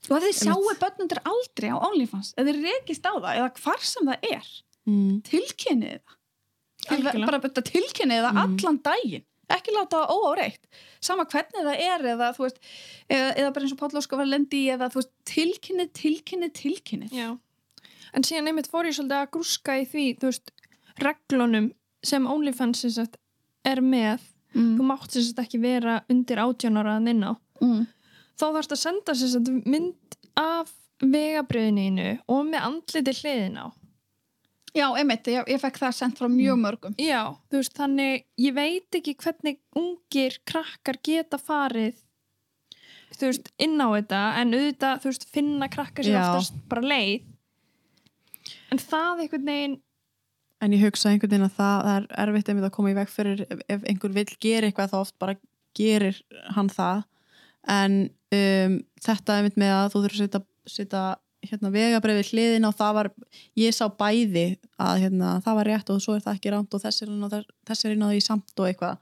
og 0.08 0.16
að 0.16 0.26
þið 0.26 0.36
sjáu 0.40 0.74
börnundur 0.82 1.22
aldrei 1.26 1.70
á 1.72 1.76
OnlyFans 1.76 2.34
eða 2.36 2.52
þið 2.52 2.68
rekist 2.68 3.08
á 3.08 3.12
það 3.14 3.32
eða 3.40 3.48
hvar 3.62 3.86
sem 3.86 4.10
það 4.10 4.28
er 4.30 4.50
mm. 4.86 5.14
tilkynnið 5.30 5.96
það 5.96 6.96
Algjörlega. 6.96 7.26
bara 7.26 7.40
tilkynnið 7.72 8.22
það 8.26 8.36
Mm. 8.36 8.42
allan 8.44 8.78
daginn 8.84 9.26
ekki 9.56 9.74
láta 9.74 10.02
það 10.02 10.12
óáreitt 10.16 10.78
sama 11.00 11.26
hvernig 11.30 11.66
það 11.66 11.82
er 11.86 12.06
eða, 12.12 12.30
þú 12.34 12.46
veist, 12.46 12.60
eða, 13.06 13.28
eða 13.38 13.50
bara 13.54 13.66
eins 13.66 13.74
og 13.74 13.80
Páll 13.80 14.00
Óskar 14.00 14.20
var 14.20 14.30
lendi 14.30 14.62
eða 14.74 14.88
þú 14.90 15.00
veist, 15.00 15.12
tilkynnið, 15.30 15.90
tilkynnið, 16.00 16.52
tilkynnið 16.60 17.14
Já. 17.14 17.28
En 18.16 18.24
síðan 18.26 18.50
einmitt 18.50 18.70
fór 18.70 18.88
ég 18.88 18.96
svolítið 18.96 19.18
að 19.20 19.32
grúska 19.34 19.76
í 19.78 19.84
því, 19.86 20.06
þú 20.20 20.30
veist, 20.30 20.52
reglunum 21.02 21.68
sem 22.06 22.26
OnlyFans 22.30 22.84
er 23.66 23.82
með, 23.82 24.24
þú 24.54 24.62
mm. 24.62 24.86
mátt 24.88 25.12
sem 25.12 25.26
sagt 25.26 25.42
ekki 25.42 25.60
vera 25.62 25.98
undir 26.12 26.40
18 26.42 26.80
ára 26.80 26.96
að 26.96 27.10
inn 27.12 27.26
á. 27.26 27.32
Mm. 27.60 27.82
Þá 28.36 28.46
þarfst 28.46 28.74
að 28.76 28.82
senda 28.82 29.16
sem 29.16 29.32
sagt 29.32 29.52
mynd 29.64 30.18
af 30.36 30.72
vegabriðinu 31.00 32.16
og 32.32 32.46
með 32.48 32.66
andliti 32.68 33.14
hliðin 33.20 33.60
á. 33.60 33.66
Já, 34.76 34.86
einmitt, 34.92 35.28
ég, 35.32 35.46
ég 35.48 35.60
fekk 35.60 35.78
það 35.80 35.94
sendt 35.96 36.18
frá 36.20 36.28
mjög 36.28 36.58
mörgum 36.60 36.96
Já, 37.00 37.32
þú 37.48 37.60
veist, 37.62 37.72
þannig, 37.78 38.26
ég 38.40 38.56
veit 38.56 38.98
ekki 38.98 39.14
hvernig 39.22 39.60
ungir 39.78 40.36
krakkar 40.48 40.98
geta 41.06 41.38
farið 41.40 41.96
þú 43.16 43.30
veist, 43.30 43.48
inn 43.62 43.80
á 43.80 43.88
þetta 43.94 44.20
en 44.42 44.52
auðvitað, 44.52 45.00
þú 45.00 45.12
veist, 45.12 45.26
finna 45.32 45.70
krakkar 45.72 46.06
sér 46.06 46.18
Já. 46.18 46.24
oftast 46.26 46.60
bara 46.68 46.84
leið 46.84 47.24
en 48.74 48.82
það 48.82 49.24
einhvern 49.24 49.48
veginn 49.48 49.78
en 50.64 50.76
ég 50.76 50.84
hugsa 50.84 51.12
einhvern 51.12 51.32
veginn 51.32 51.48
að 51.48 51.56
það, 51.56 51.76
það 51.86 51.96
er 51.96 52.08
erfitt 52.26 52.52
einmitt 52.52 52.68
að 52.68 52.76
koma 52.76 52.92
í 52.92 52.98
veg 52.98 53.12
fyrir 53.12 53.44
ef, 53.46 53.64
ef 53.76 53.88
einhver 53.88 54.16
vill 54.18 54.28
gera 54.44 54.68
eitthvað 54.68 54.92
þá 54.92 54.98
oft 55.00 55.16
bara 55.22 55.38
gerir 55.76 56.20
hann 56.56 56.72
það 56.72 57.04
en 57.72 57.98
um, 58.34 58.76
þetta 59.06 59.38
einmitt 59.38 59.60
með 59.60 59.74
að 59.76 59.88
þú 59.92 60.02
þurfur 60.04 60.26
að 60.26 60.46
setja, 60.66 61.02
hérna, 61.46 61.70
vegabrefið 61.74 62.32
hliðin 62.32 62.68
og 62.68 62.74
það 62.78 62.96
var 62.98 63.10
ég 63.60 63.76
sá 63.76 63.84
bæði 63.92 64.46
að 64.82 65.02
hérna, 65.04 65.36
það 65.44 65.58
var 65.60 65.70
rétt 65.70 65.92
og 65.94 66.02
svo 66.02 66.16
er 66.16 66.24
það 66.24 66.38
ekki 66.38 66.54
rámt 66.54 66.74
og 66.74 66.82
þessi 66.82 67.04
er 67.04 67.12
inn 67.12 67.26
á, 67.26 67.28
þessi 67.70 67.86
er 67.86 67.94
inn 67.94 68.06
á 68.06 68.10
því 68.10 68.22
samt 68.24 68.56
og 68.58 68.70
eitthvað. 68.70 68.98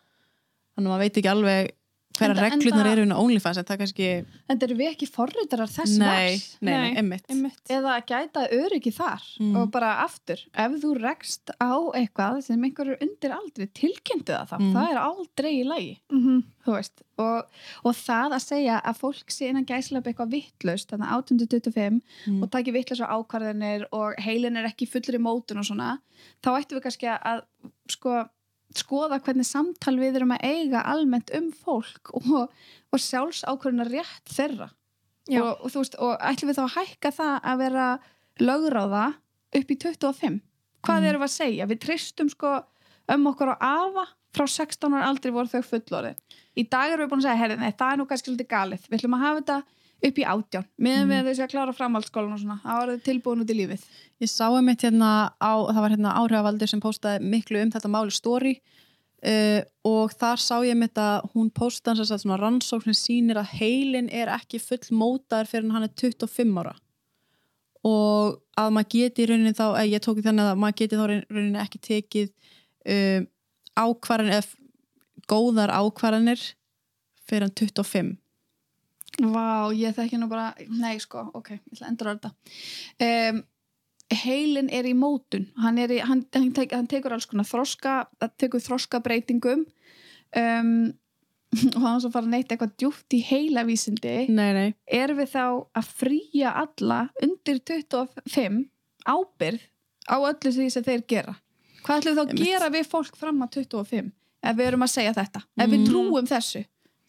Þannig 0.74 0.88
að 0.88 0.92
maður 0.92 1.04
veit 1.04 1.20
ekki 1.20 1.32
alveg 1.32 1.72
hverja 2.18 2.50
enda- 2.52 2.86
eru 2.92 3.02
inn 3.02 3.12
á 3.12 3.18
OnlyFans 3.18 3.58
en 3.58 3.64
það 3.64 3.78
kannski, 3.82 4.08
En 4.48 4.58
eru 4.62 4.74
við 4.78 4.90
ekki 4.94 5.08
forritarar 5.10 5.66
þess 5.70 5.98
nei, 5.98 6.06
vars? 6.30 6.56
nei, 6.60 6.72
nei, 6.72 6.90
Nei. 6.90 6.96
einmitt 7.02 7.26
einmitt, 7.30 7.60
Eða 7.68 7.98
að 7.98 8.06
gæta 8.06 8.44
öryggi 8.52 8.92
þar 8.94 9.22
Mm. 9.40 9.56
og 9.56 9.70
bara 9.70 10.04
aftur, 10.04 10.38
ef 10.54 10.72
þú 10.82 10.94
rekst 11.00 11.50
á 11.60 11.72
eitthvað 11.94 12.42
sem 12.44 12.62
einhver 12.62 12.92
er 12.92 12.98
undir 13.02 13.32
aldrei 13.34 13.66
tilkynntu 13.74 14.32
það 14.32 14.48
þá, 14.48 14.58
Mm. 14.60 14.72
það 14.74 14.90
er 14.90 14.98
aldrei 14.98 15.52
í 15.60 15.64
lagi 15.66 15.98
mm 16.12 16.44
þú 16.64 16.72
veist, 16.78 17.02
og, 17.18 17.44
og 17.84 17.92
það 17.94 18.32
að 18.32 18.40
segja 18.40 18.80
að 18.82 18.96
fólk 18.98 19.28
sé 19.28 19.48
innan 19.50 19.66
gæslega 19.66 20.02
eitthvað 20.14 20.30
vittlaust, 20.32 20.88
þannig 20.88 21.08
að 21.10 21.24
1825 21.28 22.00
Mm. 22.26 22.42
og 22.42 22.50
taki 22.50 22.72
vittlaust 22.72 23.02
á 23.04 23.12
ákvarðinir 23.20 23.84
og 23.92 24.14
heilin 24.18 24.56
er 24.56 24.64
ekki 24.70 24.88
fullur 24.88 25.18
í 25.18 25.20
mótun 25.20 25.58
og 25.58 25.64
svona 25.66 25.98
þá 26.42 26.56
ættum 26.62 26.78
við 26.78 26.82
kannski 26.86 27.08
að 27.20 27.42
sko, 27.90 28.28
skoða 28.78 29.20
hvernig 29.22 29.46
samtal 29.48 29.94
við 30.00 30.16
erum 30.20 30.32
að 30.36 30.44
eiga 30.48 30.82
almennt 30.90 31.30
um 31.36 31.50
fólk 31.52 32.10
og, 32.18 32.48
og 32.92 32.98
sjálfsákvarðina 33.02 33.86
rétt 33.90 34.32
þeirra. 34.34 34.70
Og, 35.40 35.62
og 35.64 35.70
þú 35.72 35.82
veist, 35.84 35.94
og 36.04 36.16
ætlum 36.20 36.50
við 36.50 36.58
þá 36.58 36.64
að 36.66 36.74
hækka 36.78 37.10
það 37.16 37.36
að 37.52 37.60
vera 37.64 37.86
lögráða 38.42 39.04
upp 39.54 39.70
í 39.70 39.76
25 39.78 40.40
hvað 40.84 40.98
Mm. 41.00 41.06
erum 41.08 41.22
við 41.22 41.28
að 41.30 41.32
segja, 41.38 41.66
við 41.70 41.78
tristum 41.80 42.28
sko 42.28 42.50
um 43.14 43.26
okkur 43.30 43.54
á 43.54 43.56
afa. 43.60 44.04
Frá 44.34 44.44
16 44.50 44.92
ára 44.92 45.06
aldrei 45.08 45.30
voru 45.32 45.46
þau 45.48 45.62
fullorðin. 45.62 46.16
Í 46.58 46.64
dag 46.68 46.90
erum 46.92 47.06
við 47.06 47.10
búin 47.12 47.22
að 47.22 47.28
segja, 47.28 47.38
herri, 47.40 47.56
nei, 47.56 47.70
það 47.72 47.92
er 47.92 47.98
nú 48.00 48.06
kannski 48.10 48.28
svolítið 48.30 48.48
galið. 48.50 48.84
Við 48.90 48.98
ætlum 48.98 49.14
að 49.16 49.22
hafa 49.24 49.40
þetta 49.40 49.58
upp 50.05 50.18
í 50.20 50.24
átján 50.28 50.66
meðan 50.78 51.07
Mhm. 51.09 51.12
við 51.14 51.26
þessi 51.30 51.44
að 51.44 51.52
klára 51.55 51.74
framhaldsskólan 51.74 52.32
og 52.34 52.40
svona 52.40 52.61
það 52.62 52.80
var 52.80 52.98
tilbúin 53.09 53.42
út 53.44 53.50
í 53.50 53.59
lífið. 53.61 53.84
Ég 54.20 54.28
sá 54.30 54.46
einmitt 54.52 54.82
hérna 54.84 55.32
á, 55.40 55.52
það 55.72 55.80
var 55.80 55.90
hérna 55.94 56.16
áhrifavaldur 56.20 56.68
sem 56.68 56.80
postaði 56.80 57.22
miklu 57.24 57.62
um 57.62 57.70
þetta 57.70 57.88
máli 57.90 58.12
stóri 58.12 58.55
uh, 59.24 59.61
og 59.84 60.12
þar 60.12 60.36
sá 60.36 60.57
ég 60.64 60.74
einmitt 60.74 60.94
að 61.00 61.30
hún 61.34 61.50
postaði 61.50 62.02
þess 62.02 62.12
að 62.12 62.22
svona 62.24 62.40
rannsókn 62.40 62.92
sem 62.92 62.98
sýnir 63.00 63.40
að 63.40 63.52
heilin 63.59 64.11
er 64.12 64.28
ekki 64.28 64.61
full 64.61 64.84
mótaður 64.92 65.48
fyrir 65.48 65.70
hann 65.72 65.82
er 65.88 65.94
25 65.96 66.59
ára. 66.61 66.74
Og 67.84 68.40
að 68.57 68.70
maður 68.72 68.90
geti 68.94 69.22
í 69.24 69.28
rauninni 69.28 69.52
þá, 69.57 69.66
eða 69.76 69.88
ég 69.92 70.00
tók 70.05 70.20
þannig 70.24 70.50
að 70.50 70.61
maður 70.62 70.76
geti 70.80 70.96
þá 70.96 71.05
í 71.05 71.22
rauninni 71.28 71.61
ekki 71.61 71.80
tekið 71.88 72.28
um, 72.88 73.26
ákvarðan 73.76 74.36
eða 74.36 74.46
góðar 75.28 75.72
ákvarðanir 75.72 76.40
fyrir 77.24 77.46
hann 77.48 77.57
25 77.57 78.12
Vá, 79.22 79.70
ég 79.76 79.94
þekki 79.94 80.18
nú 80.18 80.26
bara 80.30 80.48
nei 80.74 80.96
sko, 81.02 81.28
ok, 81.38 81.50
ég 81.54 81.60
ætla 81.76 81.86
að 81.86 81.90
endur 81.92 82.08
þetta. 82.10 82.30
Um, 83.06 83.42
heilin 84.24 84.70
er 84.74 84.88
í 84.90 84.94
mótun. 84.98 85.46
Hann, 85.62 85.78
er 85.78 85.94
í, 85.94 86.00
hann, 86.02 86.24
hann, 86.34 86.50
tek, 86.56 86.74
hann 86.74 86.88
tekur 86.90 87.14
alls 87.16 87.26
konar 87.30 87.46
þroska 87.48 87.94
það 88.20 88.34
tekur 88.42 88.64
þroska 88.64 89.00
breytingum 89.04 89.62
um, 90.36 90.74
og 91.76 91.80
hann 91.86 92.02
svo 92.02 92.10
fara 92.14 92.26
neitt 92.30 92.50
eitthvað 92.50 92.74
djúpt 92.82 93.14
í 93.14 93.22
heilavísindi. 93.28 94.16
Nei, 94.34 94.50
nei, 94.56 94.66
erum 94.90 95.20
við 95.22 95.30
þá 95.36 95.44
að 95.78 95.92
fríja 96.02 96.56
alla 96.64 97.04
undir 97.22 97.62
25 97.62 98.64
ábyrð 99.06 99.62
á 100.10 100.16
öllu 100.18 100.52
því 100.58 100.68
sem 100.74 100.84
þeir 100.84 101.06
gera? 101.08 101.38
Hvað 101.84 102.00
ætlum 102.02 102.14
við 102.14 102.18
þá 102.18 102.24
að 102.24 102.44
gera 102.48 102.68
við 102.74 102.86
fólk 102.90 103.16
fram 103.20 103.42
að 103.44 103.58
25 103.62 104.12
ef 104.44 104.56
við 104.58 104.66
erum 104.70 104.84
að 104.84 104.92
segja 104.92 105.14
þetta? 105.16 105.44
Ef 105.60 105.68
við 105.70 105.78
Mm. 105.80 105.88
trúum 105.88 106.26
þessu 106.28 106.64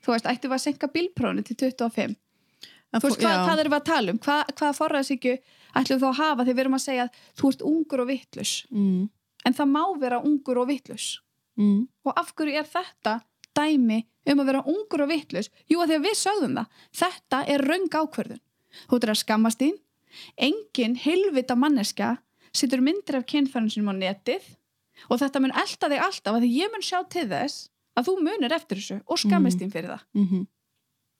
þú 0.06 0.14
veist, 0.14 0.30
ættum 0.30 0.54
við 0.54 0.58
að 0.60 0.64
senka 0.68 0.92
bílprónu 0.94 1.46
til 1.46 1.58
25 1.58 2.16
En 2.94 3.02
þú 3.02 3.10
veist, 3.10 3.20
hvað, 3.20 3.38
hvað 3.44 3.62
erum 3.64 3.74
við 3.74 3.80
að 3.82 3.88
tala 3.90 4.14
um? 4.14 4.20
Hvað, 4.24 4.42
hvaða 4.56 4.76
forræðsíkju 4.78 5.36
ætlum 5.76 5.98
við 5.98 6.04
þá 6.06 6.10
að 6.12 6.20
hafa 6.22 6.44
þegar 6.46 6.56
við 6.56 6.64
erum 6.64 6.78
að 6.78 6.84
segja 6.86 7.06
að 7.06 7.22
þú 7.36 7.52
ert 7.52 7.64
ungur 7.72 8.04
og 8.04 8.10
vittlus 8.12 8.52
mm, 8.72 9.06
en 9.50 9.58
það 9.58 9.72
má 9.74 9.82
vera 10.00 10.20
ungur 10.24 10.62
og 10.62 10.70
vittlus 10.70 11.08
mm, 11.60 11.80
og 12.06 12.22
af 12.22 12.32
hverju 12.38 12.62
er 12.62 12.70
þetta 12.70 13.18
dæmi 13.56 14.04
um 14.32 14.42
að 14.42 14.50
vera 14.50 14.64
ungur 14.72 15.06
og 15.06 15.12
vittlus 15.12 15.50
jú 15.72 15.82
að 15.82 15.92
því 15.92 15.98
að 16.00 16.06
við 16.08 16.18
sögðum 16.20 16.60
það. 16.60 16.84
Þetta 17.02 17.42
er 17.54 17.66
röng 17.70 17.90
ákvörðun. 17.92 18.44
Þú 18.90 19.00
ert 19.00 19.12
að 19.14 19.22
skammast 19.22 19.62
þín. 19.62 19.78
Engin 20.48 20.96
heilvita 21.00 21.58
manneska 21.60 22.16
setur 22.56 22.84
myndir 22.84 23.20
af 23.20 23.28
kynfærun 23.30 23.72
sinum 23.72 23.94
á 23.94 23.96
netið. 24.00 24.46
Og 25.12 25.20
þetta 25.22 25.42
mun 25.44 25.56
elda 25.56 25.92
þig 25.92 26.04
alltaf 26.08 26.38
að 26.38 26.46
því 26.46 26.52
ég 26.56 26.74
mun 26.74 26.86
sjá 26.86 27.00
til 27.12 27.28
þess 27.32 27.70
að 27.96 28.10
þú 28.10 28.18
munir 28.28 28.56
eftir 28.56 28.82
þessu 28.82 29.00
og 29.06 29.22
skammist 29.22 29.62
þín 29.62 29.74
fyrir 29.74 29.96
það. 29.96 30.06
Mm 30.20 30.46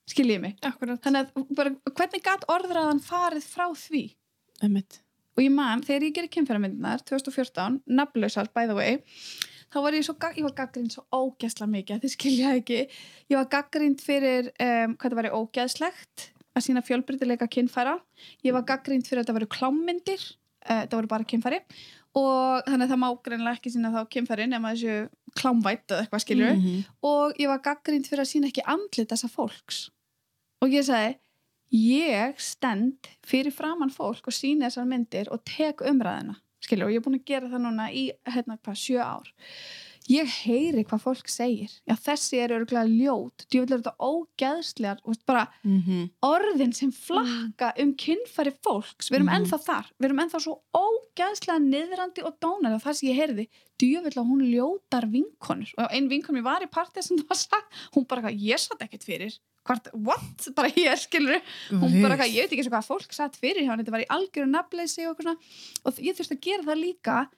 skiljið 0.06 0.42
mig? 0.44 0.54
Akkurat. 0.62 1.00
Þannig 1.02 1.24
að 1.26 1.56
bara, 1.58 1.74
hvernig 1.98 2.24
gat 2.26 2.44
orðræðan 2.52 3.02
farið 3.02 3.48
frá 3.50 3.66
því? 3.74 4.04
Einmitt. 4.62 5.00
Og 5.36 5.44
ég 5.44 5.52
man, 5.52 5.82
þegar 5.84 6.06
ég 6.06 6.14
gerir 6.16 6.32
kynfæramyndinar 6.32 7.02
2014, 7.10 7.82
nafnlausalt 7.90 8.54
by 8.54 8.70
the 8.70 8.78
way 8.78 9.00
þá 9.74 9.82
var 9.84 9.98
ég 9.98 10.06
svo, 10.08 10.16
ég 10.38 10.46
var 10.46 10.56
gaggrind 10.56 10.94
svo 10.94 11.04
ógæsla 11.12 11.68
mikið, 11.68 12.00
þið 12.06 12.14
skilja 12.14 12.54
ekki. 12.62 12.80
Ég 13.34 13.40
var 13.42 13.50
gaggrind 13.52 14.00
fyrir 14.04 14.50
um, 14.54 14.96
hvað 14.96 15.12
það 15.12 15.20
væri 15.20 15.34
ógæðslegt 15.36 16.30
að 16.56 16.64
sína 16.64 16.84
fjölbreytileika 16.86 17.50
kynfæra. 17.52 17.98
Ég 18.46 18.56
var 18.56 18.64
gaggrind 18.70 19.10
fyrir 19.10 19.24
að 19.24 19.32
það 19.32 19.40
væri 19.42 19.52
klámyndir 19.58 20.24
uh, 20.24 20.86
það 20.86 20.96
voru 20.96 21.12
bara 21.12 21.28
kynfæri 21.34 21.60
og 22.16 22.64
þannig 22.68 22.86
að 22.86 22.92
það 22.94 23.02
má 23.04 23.10
greinlega 23.26 23.58
ekki 23.60 23.72
sína 23.74 23.92
þá 23.92 24.02
kynfæri 24.16 24.48
nema 24.48 24.72
þessu 24.74 25.10
klámvætt 25.36 25.92
eða 25.92 26.02
eitthvað 26.06 26.24
skiljur 26.24 26.54
Mhm. 26.56 26.84
og 27.04 27.34
ég 27.40 27.48
var 27.52 27.60
gaggrind 27.60 28.08
fyrir 28.08 28.24
að 28.24 28.32
sína 28.32 28.48
ekki 28.52 28.64
andlit 28.66 29.10
þessa 29.12 29.30
fólks. 29.30 29.90
Og 30.62 30.70
ég 30.70 30.84
sagði 30.88 31.18
ég 31.74 32.40
stend 32.40 33.10
fyrir 33.26 33.52
framann 33.52 33.92
fólk 33.92 34.28
og 34.28 34.34
sína 34.34 34.70
þessar 34.70 34.88
myndir 34.88 35.28
og 35.32 35.44
tek 35.44 35.78
umræðina 35.84 36.38
skilur, 36.62 36.88
og 36.88 36.92
ég 36.94 36.96
er 36.98 37.02
búin 37.02 37.20
að 37.20 37.26
gera 37.26 37.48
það 37.50 37.62
núna 37.66 37.90
í 37.94 38.12
hérna 38.26 38.58
hvað, 38.58 38.78
sjö 38.80 39.02
ár 39.04 39.28
ég 40.10 40.28
heyri 40.46 40.84
hvað 40.86 41.02
fólk 41.02 41.28
segir. 41.32 41.72
Já 41.90 41.96
þessi 41.98 42.38
er 42.44 42.54
örgulega 42.60 42.86
ljót. 42.90 43.46
Djúvilega 43.50 43.82
þetta 43.82 43.96
ógeðslegar 44.00 45.00
bara 45.26 45.48
Mhm. 45.64 46.10
orðin 46.24 46.74
sem 46.76 46.92
flakka 46.92 47.74
um 47.80 47.94
kynfæri 47.96 48.54
fólks, 48.64 49.10
við 49.10 49.16
erum 49.22 49.30
Mhm. 49.30 49.36
ennþá 49.46 49.60
þar. 49.66 49.86
Við 50.00 50.06
erum 50.06 50.20
ennþá 50.20 50.42
svo 50.42 50.62
ógeðslega 50.76 51.60
niðrandi 51.64 52.24
og 52.26 52.40
dónar 52.40 52.76
og 52.76 52.82
það 52.84 52.96
sem 52.96 53.10
ég 53.10 53.18
heyrði. 53.20 53.48
Djúvilega 53.80 54.26
hún 54.26 54.42
ljótar 54.54 55.10
vinkonur. 55.12 55.74
Og 55.78 55.90
einn 55.92 56.08
vinkon 56.10 56.36
mér 56.36 56.44
var 56.44 56.62
í 56.62 56.70
partið 56.70 57.04
sem 57.04 57.18
það 57.18 57.28
var 57.28 57.38
sagt. 57.38 57.74
Hún 57.94 58.08
bara, 58.08 58.22
eitthvað, 58.22 58.40
ég 58.42 58.60
satt 58.60 58.80
ekkert 58.82 59.04
fyrir. 59.04 59.40
Hvort, 59.66 59.88
what, 59.94 60.22
bara 60.56 60.70
hér 60.70 60.96
skilur 60.96 61.42
hún 61.72 62.02
bara, 62.04 62.16
eitthvað, 62.16 62.30
ég 62.36 62.42
veit 62.46 62.52
ekki 62.54 62.62
eins 62.62 62.68
og 62.68 62.74
hvað 62.74 62.86
fólk 62.86 63.12
satt 63.18 63.36
fyrir 63.36 63.64
hjá 63.66 63.70
hann, 63.74 63.80
þetta 63.82 63.92
var 63.96 64.04
í 64.06 64.12
algjöru 64.14 64.48
nafnleysi 64.52 65.08
og, 65.10 65.18
og 65.86 65.94
ég 65.98 66.14
þurfti 66.16 66.38
að 66.38 66.42
gera 66.46 66.64
það 66.64 66.84
líka 66.84 67.30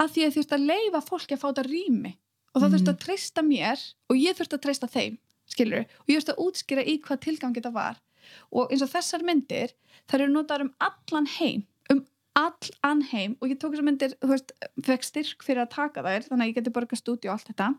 að 0.00 0.14
því 0.14 0.22
að 0.22 0.26
ég 0.26 0.34
þurfti 0.36 0.56
að 0.56 0.66
leifa 0.70 1.02
fólki 1.04 1.36
að 1.36 1.42
fá 1.42 1.46
þetta 1.50 1.66
rými. 1.68 2.14
Og 2.54 2.62
það 2.62 2.74
þurfti 2.74 2.92
að 2.92 3.00
treysta 3.04 3.44
mér 3.44 3.84
og 4.10 4.18
ég 4.20 4.36
þurfti 4.38 4.58
að 4.58 4.64
treysta 4.66 4.90
þeim 4.90 5.16
skilur, 5.50 5.86
og 6.00 6.10
ég 6.10 6.18
þurfti 6.20 6.34
að 6.34 6.42
útskýra 6.44 6.84
í 6.88 6.98
hvað 7.04 7.22
tilgang 7.26 7.56
þetta 7.56 7.72
var. 7.74 8.02
Og 8.54 8.72
eins 8.72 8.84
og 8.84 8.92
þessar 8.92 9.24
myndir 9.26 9.74
þær 10.08 10.20
eru 10.20 10.32
notaðar 10.32 10.66
um 10.68 10.74
allan 10.88 11.26
heim 11.38 11.64
um 11.92 12.04
allan 12.38 13.02
heim. 13.10 13.34
Og 13.40 13.50
ég 13.50 13.58
tók 13.58 13.74
þessar 13.74 13.88
myndir, 13.88 14.14
þú 14.22 14.30
veist, 14.32 14.54
fekk 14.86 15.08
styrk 15.08 15.44
fyrir 15.44 15.64
að 15.66 15.74
taka 15.74 16.06
þær, 16.06 16.28
þannig 16.30 16.46
að 16.46 16.52
ég 16.52 16.60
geti 16.60 16.74
borga 16.78 17.00
stúdíu 17.00 17.32
og 17.32 17.36
allt 17.36 17.50
þetta 17.52 17.74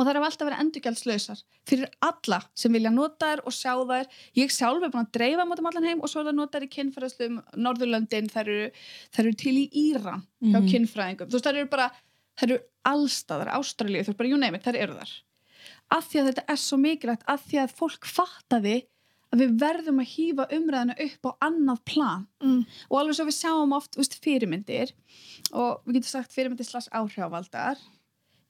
og 0.00 0.06
þær 0.08 0.16
hafa 0.18 0.28
alltaf 0.30 0.48
verið 0.48 0.62
endurgjaldslausar 0.64 1.42
fyrir 1.68 1.90
alla 2.08 2.38
sem 2.56 2.72
vilja 2.72 2.90
nota 2.94 3.28
þær 3.34 3.42
og 3.44 3.52
sjá 3.52 3.72
þær. 3.90 4.06
Ég 4.40 4.54
sjálf 4.54 4.86
er 4.86 4.92
búin 4.94 5.04
að 5.04 5.12
dreifa 5.18 5.44
mát 5.50 5.60
um 5.60 5.68
allan 5.70 5.88
heim 5.90 6.00
og 6.00 6.08
svo 6.08 6.22
er 6.24 6.30
það 6.30 6.38
nota 6.40 6.56
þær 6.58 6.66
í 6.66 6.70
kynfræðslu 6.76 7.28
um 7.28 7.40
Norðurlöndin, 7.66 8.30
þær 8.32 8.48
eru, 8.48 8.70
þær 9.12 9.24
eru 9.26 9.34
til 9.44 9.56
í 9.60 9.66
Íran 9.84 10.22
hjá 10.40 10.58
Mhm. 10.60 10.70
kynfræðingum. 10.72 11.28
Þú 11.28 11.36
veist, 11.36 11.44
þær 11.50 11.58
eru 11.60 11.68
bara, 11.76 11.90
þær 12.40 12.48
eru 12.50 12.60
allstaðar 12.94 13.52
Ástralíu, 13.60 14.00
þú 14.00 14.08
veist 14.14 14.16
bara, 14.22 14.28
you 14.32 14.38
name 14.40 14.54
it, 14.56 14.64
þær 14.64 14.80
eru 14.80 14.94
þar. 14.96 15.12
Af 15.92 16.08
því 16.08 16.20
að 16.22 16.28
þetta 16.32 16.44
er 16.48 16.56
svo 16.56 16.76
mikilvægt 16.80 17.24
af 17.28 17.44
því 17.50 17.58
að 17.64 17.76
fólk 17.76 18.06
fattaði 18.08 18.78
að 19.30 19.42
við 19.44 19.52
verðum 19.60 20.00
að 20.02 20.08
hýfa 20.16 20.44
umræðinu 20.56 20.94
upp 21.04 21.26
á 21.28 21.30
annað 21.46 21.84
plan. 21.84 22.26
Mm. 22.42 22.64
og 22.90 22.96
alveg 22.98 23.14
svo 23.14 23.24
við 23.28 23.36
sjáum 23.38 23.72
oft 23.76 23.94
veist, 23.96 24.16
fyrirmyndir. 24.24 24.90
Og 25.52 25.82
við 25.86 26.00
getum 26.00 26.08
sagt 26.10 26.32
fyrirmyndir 26.34 26.66
slags 26.66 26.88
áhrifavaldar 26.90 27.76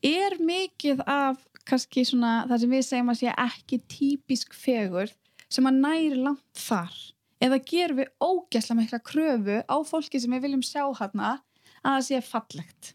er 0.02 0.36
mikið 0.40 1.02
af 1.06 1.40
kannski 1.68 2.04
svona 2.08 2.44
það 2.50 2.62
sem 2.62 2.74
við 2.74 2.86
segjum 2.86 3.12
að 3.12 3.20
sé 3.20 3.34
ekki 3.44 3.80
típisk 3.90 4.54
fegur 4.56 5.12
sem 5.50 5.66
að 5.66 5.80
næri 5.82 6.22
langt 6.22 6.46
þar. 6.58 6.94
Eða 7.40 7.58
gerum 7.64 8.00
við 8.02 8.10
ógæsla 8.20 8.76
mikla 8.76 9.00
kröfu 9.00 9.60
á 9.64 9.76
fólki 9.88 10.20
sem 10.20 10.32
við 10.34 10.46
viljum 10.46 10.64
sjá 10.64 10.84
hana 10.98 11.36
að 11.80 11.94
það 11.94 12.06
sé 12.08 12.20
fallegt 12.26 12.94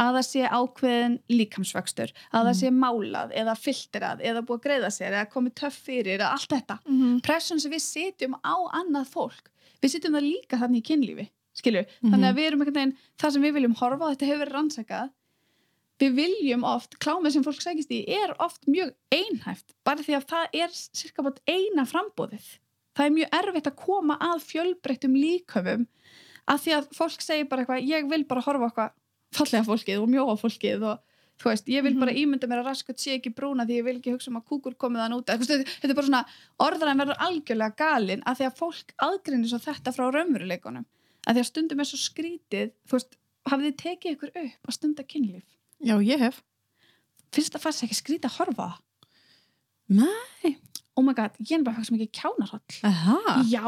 að 0.00 0.16
það 0.16 0.26
sé 0.26 0.42
ákveðin 0.48 1.16
líkamsvöxtur 1.28 2.12
að 2.32 2.46
það 2.48 2.54
sé 2.60 2.70
málað 2.72 3.34
eða 3.36 3.54
filterað 3.60 4.22
eða 4.24 4.42
búið 4.48 4.58
að 4.58 4.66
greiða 4.66 4.90
sér 4.94 5.16
eða 5.18 5.30
komið 5.32 5.54
töff 5.60 5.78
fyrir 5.88 6.14
eða 6.16 6.30
allt 6.36 6.54
þetta. 6.54 6.78
Mhm. 6.86 7.20
pressun 7.26 7.60
sem 7.60 7.72
við 7.72 7.84
sitjum 7.84 8.38
á 8.40 8.56
annað 8.80 9.10
fólk 9.12 9.50
við 9.82 9.92
sitjum 9.92 10.16
það 10.16 10.28
líka 10.30 10.60
þannig 10.60 10.80
í 10.80 10.86
kynlífi 10.90 11.28
skilju, 11.56 11.84
þannig 12.04 12.28
að 12.30 12.36
við 12.36 12.46
erum 12.46 12.64
veginn 12.64 12.96
það 13.16 13.32
sem 13.32 13.42
við 13.46 13.54
viljum 13.56 13.76
horfa 13.80 14.08
á, 14.08 14.12
þetta 14.12 14.30
hefur 14.32 14.52
rannsakað 14.52 15.12
við 16.00 16.16
viljum 16.18 16.64
oft, 16.68 16.98
klámið 17.00 17.36
sem 17.36 17.46
fólk 17.46 17.62
sækist 17.62 17.92
í 17.94 18.02
er 18.18 18.34
oft 18.42 18.68
mjög 18.68 18.92
einhæft 19.14 19.74
bara 19.86 20.04
því 20.04 20.18
að 20.18 20.28
það 20.32 20.60
er 20.62 20.76
cirka 20.76 21.24
bát 21.24 21.40
eina 21.48 21.86
frambóðið 21.88 22.48
það 22.96 23.08
er 23.08 23.16
mjög 23.16 23.36
erfitt 23.40 23.70
að 23.70 23.80
koma 23.80 24.18
að 24.28 24.44
fjölbreyttum 24.50 25.16
líköfum 25.16 25.86
að 26.46 26.62
því 26.64 26.76
að 26.78 26.88
fólk 26.96 27.24
segir 27.24 27.50
bara 27.50 27.64
eitthvað 27.64 27.90
ég 27.90 28.08
vil 28.10 28.22
bara 28.28 28.44
horfa 28.44 28.70
eitthvað 28.70 28.94
fallega 29.36 29.66
fólkið 29.66 30.02
og 30.02 30.10
mjóa 30.12 30.36
fólkið 30.40 30.88
og 30.92 31.02
þú 31.40 31.50
veist, 31.50 31.66
ég 31.68 31.84
vil 31.84 31.96
bara 32.00 32.14
ímynda 32.16 32.48
mér 32.48 32.62
að 32.62 32.70
raskut 32.70 33.00
sé 33.02 33.16
ekki 33.18 33.32
brúna 33.36 33.66
því 33.68 33.80
ég 33.80 33.86
vil 33.86 33.96
ekki 33.98 34.14
hugsa 34.14 34.30
um 34.30 34.38
að 34.38 34.46
kúkur 34.52 34.76
komið 34.80 35.02
þann 35.02 35.16
út. 35.18 35.32
Þetta 35.42 35.90
er 35.90 35.98
bara 35.98 36.06
svona, 36.06 36.22
orðræðan 36.64 37.02
verður 37.02 37.24
algjörlega 37.26 37.76
galin 37.76 38.24
að 38.24 38.38
því 38.38 38.46
að 38.48 38.56
fólk 38.62 38.94
aðgreinir 39.04 39.50
svo 39.50 39.60
þetta 39.66 39.92
frá 39.92 40.06
raunveruleikunum. 40.14 40.86
Að 41.26 41.36
því 41.36 41.42
að 41.42 41.50
stundum 41.50 41.82
er 41.82 41.90
svo 41.90 42.00
skrítið 42.00 42.72
þú 42.88 42.96
veist, 42.96 43.18
hafið 43.50 43.68
þið 43.68 43.78
tekið 43.82 44.16
ykkur 44.16 44.32
upp 44.46 44.70
að 44.70 44.78
stunda 44.78 45.06
kynlíf 45.06 45.44
Já, 45.84 45.96
ég 46.00 46.22
hef. 46.22 46.42
Finnst 47.34 47.52
það 47.56 47.66
fannst 47.66 47.84
ekki 47.84 47.98
skrítið 47.98 48.30
að 48.30 48.38
horfa? 48.40 48.68
Nei, 49.86 50.56
oh 50.96 51.04
my 51.04 51.14
god, 51.14 51.36
ég 51.38 51.58
er 51.58 51.66
bara 51.66 51.76
hvað 51.76 51.90
sem 51.90 51.98
ekki 51.98 52.22
kjánarhald 52.22 52.78
aha. 52.88 53.36
Já, 53.46 53.66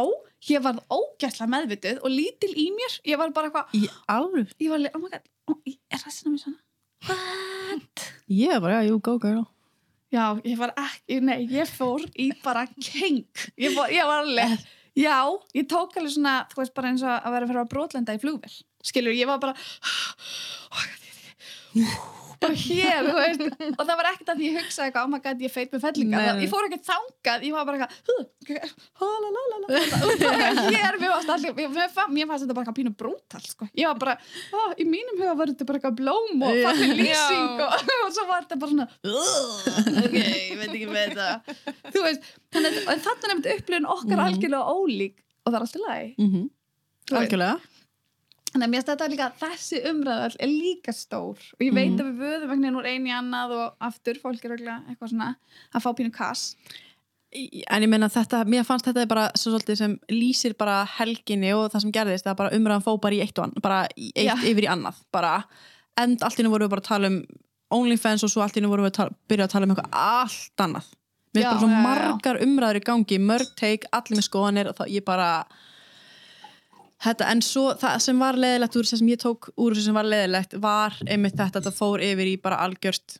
ég 0.49 0.65
varð 0.65 0.81
ógæslega 0.91 1.51
meðvituð 1.53 2.01
og 2.03 2.11
lítil 2.11 2.51
í 2.59 2.65
mér, 2.75 2.97
ég 3.07 3.21
var 3.21 3.35
bara 3.37 3.51
eitthvað 3.51 3.77
Í 3.79 3.85
alveg 4.11 4.51
ég 4.59 4.73
var 4.73 4.81
alveg, 4.81 4.97
oh 4.97 5.05
my 5.05 5.13
god, 5.13 5.29
oh, 5.53 5.61
er 5.69 6.03
það 6.03 6.17
sinna 6.17 6.33
mér 6.33 6.43
svona? 6.43 6.59
What? 7.07 8.09
Ég 8.35 8.57
er 8.57 8.65
bara, 8.65 8.81
já, 8.81 8.91
you 8.91 8.99
go 8.99 9.15
girl. 9.23 9.45
Já, 10.11 10.25
ég 10.43 10.59
var 10.59 10.73
ekki, 10.81 11.21
nei, 11.29 11.39
ég 11.53 11.71
fór 11.71 12.03
í 12.19 12.33
bara 12.43 12.65
keng, 12.81 13.47
ég, 13.61 13.79
ég 13.95 14.09
var 14.09 14.25
alveg 14.25 14.57
já, 14.99 15.19
ég 15.55 15.69
tók 15.71 15.95
alveg 16.01 16.17
svona 16.17 16.39
þú 16.51 16.63
veist 16.65 16.75
bara 16.75 16.91
eins 16.91 17.05
og 17.07 17.13
að 17.15 17.35
vera 17.37 17.51
fyrir 17.51 17.63
að 17.63 17.73
brotlenda 17.75 18.17
í 18.17 18.23
flugvel 18.23 18.55
skilur, 18.89 19.15
ég 19.15 19.29
var 19.31 19.39
bara 19.43 19.55
oh, 19.55 20.89
bara 22.39 22.55
hér 22.55 23.07
þú 23.09 23.15
veist, 23.19 23.41
og 23.75 23.81
það 23.83 23.97
var 23.99 24.09
ekkert 24.13 24.29
að 24.33 24.39
því 24.39 24.49
ég 24.49 24.57
hugsaði 24.61 24.87
eitthvað, 24.89 25.05
oh 25.07 25.11
my 25.11 25.19
god, 25.25 25.41
ég 25.43 25.53
feit 25.53 25.73
með 25.75 25.81
fellinga 25.85 26.19
nei. 26.23 26.43
ég 26.45 26.51
fór 26.53 26.67
ekkert 26.69 26.87
þangað, 26.87 27.47
ég 27.49 27.53
var 27.57 27.65
bara 27.67 27.77
eitthvað 27.79 27.93
hér, 30.75 30.99
mér 31.01 31.11
fannst 31.15 31.33
allir 31.35 31.53
mér 31.59 31.69
fannst, 31.75 32.13
mér 32.15 32.27
fannst 32.31 32.45
þetta 32.45 32.55
bara 32.55 32.65
eitthvað 32.65 32.79
pínu 32.79 32.93
brútal 33.03 33.43
sko. 33.43 33.69
ég 33.75 33.91
var 33.91 33.99
bara, 34.03 34.15
ó, 34.55 34.61
í 34.79 34.87
mínum 34.89 35.19
huga 35.19 35.35
var 35.41 35.51
þetta 35.53 35.67
bara 35.69 35.81
eitthvað 35.81 35.99
blóm 35.99 36.45
og 36.49 36.61
fannir 36.67 36.95
lýsing 37.01 37.63
og, 37.65 37.71
og 38.05 38.11
svo 38.15 38.25
var 38.31 38.47
þetta 38.47 38.61
bara 38.63 38.73
svona 38.75 38.87
"Ugh, 39.03 40.05
ok, 40.05 40.17
ég 40.19 40.57
veit 40.61 40.71
ekki 40.71 40.91
með 40.93 41.03
þetta 41.09 41.29
þú 41.97 42.05
veist, 42.07 42.23
þannig 42.55 42.71
að 42.71 42.93
er 42.95 43.03
þetta 43.09 43.57
upplifin 43.57 43.91
okkar 43.97 44.17
Mhm. 44.19 44.25
algjörlega 44.29 44.77
ólík 44.79 45.17
og 45.43 45.51
það 45.51 45.59
er 45.59 45.67
alltaf 45.67 45.83
læg 45.89 46.07
mm 46.19 46.31
-hmm. 46.33 46.47
Algjörlega 47.19 47.57
Þannig 48.49 48.65
að 48.65 48.71
mér 48.73 48.81
finnst 48.81 48.91
þetta 48.93 49.09
líka, 49.13 49.27
þessi 49.43 49.79
umræðal 49.91 50.37
er 50.41 50.49
líka 50.49 50.93
stór 50.97 51.37
og 51.55 51.61
ég 51.67 51.75
veit 51.77 51.91
Mhm. 51.93 51.99
að 52.01 52.07
við 52.09 52.21
vöðum 52.25 52.49
vegna 52.49 52.71
úr 52.79 52.87
einu 52.89 53.09
í 53.11 53.13
annað 53.19 53.51
og 53.59 53.75
aftur, 53.81 54.15
fólk 54.23 54.45
er 54.45 54.57
eitthvað 54.57 55.11
svona 55.13 55.37
að 55.75 55.83
fá 55.85 55.91
pínu 55.99 56.13
kass. 56.13 56.57
En 57.69 57.83
ég 57.83 57.89
meina 57.93 58.09
þetta, 58.09 58.45
mér 58.49 58.65
fannst 58.65 58.87
þetta 58.87 59.07
bara 59.07 59.31
svo 59.37 59.53
svolítið 59.53 59.77
sem 59.77 59.99
lýsir 60.09 60.55
bara 60.57 60.87
helginni 60.87 61.53
og 61.53 61.71
það 61.71 61.81
sem 61.83 61.93
gerðist, 61.93 62.25
það 62.25 62.37
bara 62.37 62.51
umræðan 62.57 62.85
fó 62.87 62.95
bara 63.01 63.15
í 63.15 63.21
eitt 63.21 63.39
og 63.39 63.45
annað, 63.51 63.61
bara 63.63 63.83
í 63.99 64.13
eitt 64.17 64.31
Já. 64.31 64.35
yfir 64.49 64.65
í 64.65 64.71
annað 64.73 64.95
bara, 65.13 65.45
end 65.99 66.23
allt 66.23 66.39
í 66.41 66.43
nú 66.43 66.49
vorum 66.55 66.69
við 66.69 66.71
bara 66.71 66.81
að 66.81 66.89
tala 66.89 67.07
um 67.13 67.19
OnlyFans 67.71 68.25
og 68.25 68.31
svo 68.33 68.41
allt 68.41 68.57
í 68.57 68.63
nú 68.65 68.71
vorum 68.73 68.87
við 68.87 68.93
að 68.95 68.99
tala, 69.03 69.11
byrja 69.29 69.45
að 69.45 69.53
tala 69.53 69.67
um 69.69 69.75
eitthvað 69.75 69.93
allt 69.93 70.57
annað 70.65 70.87
Mér 71.35 71.43
er 71.45 71.51
bara 71.51 71.61
svo 71.61 71.69
margar 71.69 72.39
umræður 72.41 72.81
í 72.81 72.85
gangi 72.89 73.19
mörg 73.21 73.51
teik, 73.61 73.85
allir 73.93 74.17
með 74.17 74.25
skoðanir 74.31 74.69
og 74.71 74.77
það, 74.81 74.89
ég 74.97 75.05
bara 75.05 75.29
þetta, 77.05 77.29
en 77.33 77.43
svo 77.45 77.73
það 77.79 77.99
sem 78.05 78.19
var 78.23 78.39
leðilegt 78.41 78.77
úr 78.79 78.87
þessu 78.89 78.99
sem 79.03 79.09
ég 79.13 79.21
tók 79.23 79.51
úr 79.57 79.75
þessu 79.77 79.89
sem 79.89 79.99
var 79.99 80.09
leðilegt 80.09 80.57
var 80.63 80.97
einmitt 81.07 81.37
þetta, 81.39 81.61
þetta 81.61 81.75
fór 81.77 82.03
yfir 82.03 82.33
í 82.33 82.37
bara 82.43 82.61
algjört 82.65 83.19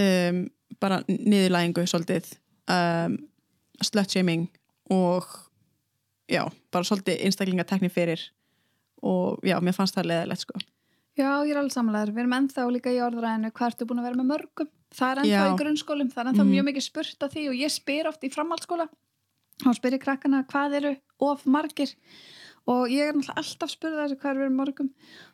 um, 0.00 0.44
bara 0.82 1.00
niðurlægingu 1.08 1.84
svolítið 1.88 2.30
um, 2.72 3.18
slutshaming 3.84 4.46
og 4.92 5.26
já, 6.30 6.44
bara 6.72 6.84
svolítið 6.88 7.20
einstaklingatekni 7.26 7.90
fyrir 7.92 8.22
og 9.06 9.44
já, 9.46 9.58
mér 9.60 9.76
fannst 9.76 9.96
það 9.98 10.10
leðilegt 10.12 10.46
sko 10.48 10.62
Já, 11.16 11.30
ég 11.48 11.54
er 11.54 11.56
alveg 11.62 11.72
samanlegaður. 11.72 12.10
Við 12.12 12.20
erum 12.20 12.32
ennþá 12.36 12.64
líka 12.68 12.90
í 12.92 12.98
orðræðinu 13.00 13.48
hvað 13.56 13.70
ertu 13.70 13.86
búin 13.88 14.00
að 14.02 14.04
vera 14.04 14.16
með 14.18 14.26
mörgum. 14.28 14.66
Það 14.92 15.06
er 15.08 15.20
ennþá 15.22 15.30
Já. 15.30 15.44
í 15.48 15.60
grunnskólum, 15.62 16.10
það 16.12 16.20
er 16.20 16.28
ennþá 16.28 16.44
Mhm. 16.44 16.50
mjög 16.52 16.66
mikið 16.66 16.84
spurt 16.84 17.24
að 17.24 17.30
því 17.32 17.44
og 17.48 17.54
ég 17.56 17.72
spyr 17.72 18.08
oft 18.10 18.26
í 18.28 18.30
framhaldsskóla 18.34 18.86
og 19.64 19.76
spyr 19.78 19.96
ég 19.96 20.02
krakkana 20.04 20.42
hvað 20.44 20.76
eru 20.76 20.90
of 21.24 21.46
margir 21.48 21.94
og 22.66 22.90
ég 22.90 23.08
er 23.08 23.14
náttúrulega 23.14 23.40
alltaf 23.42 23.70
spurða 23.70 24.04
þessu 24.06 24.18
hvað 24.20 24.30
eru 24.32 24.42
verið 24.44 24.56
mörgum 24.60 24.90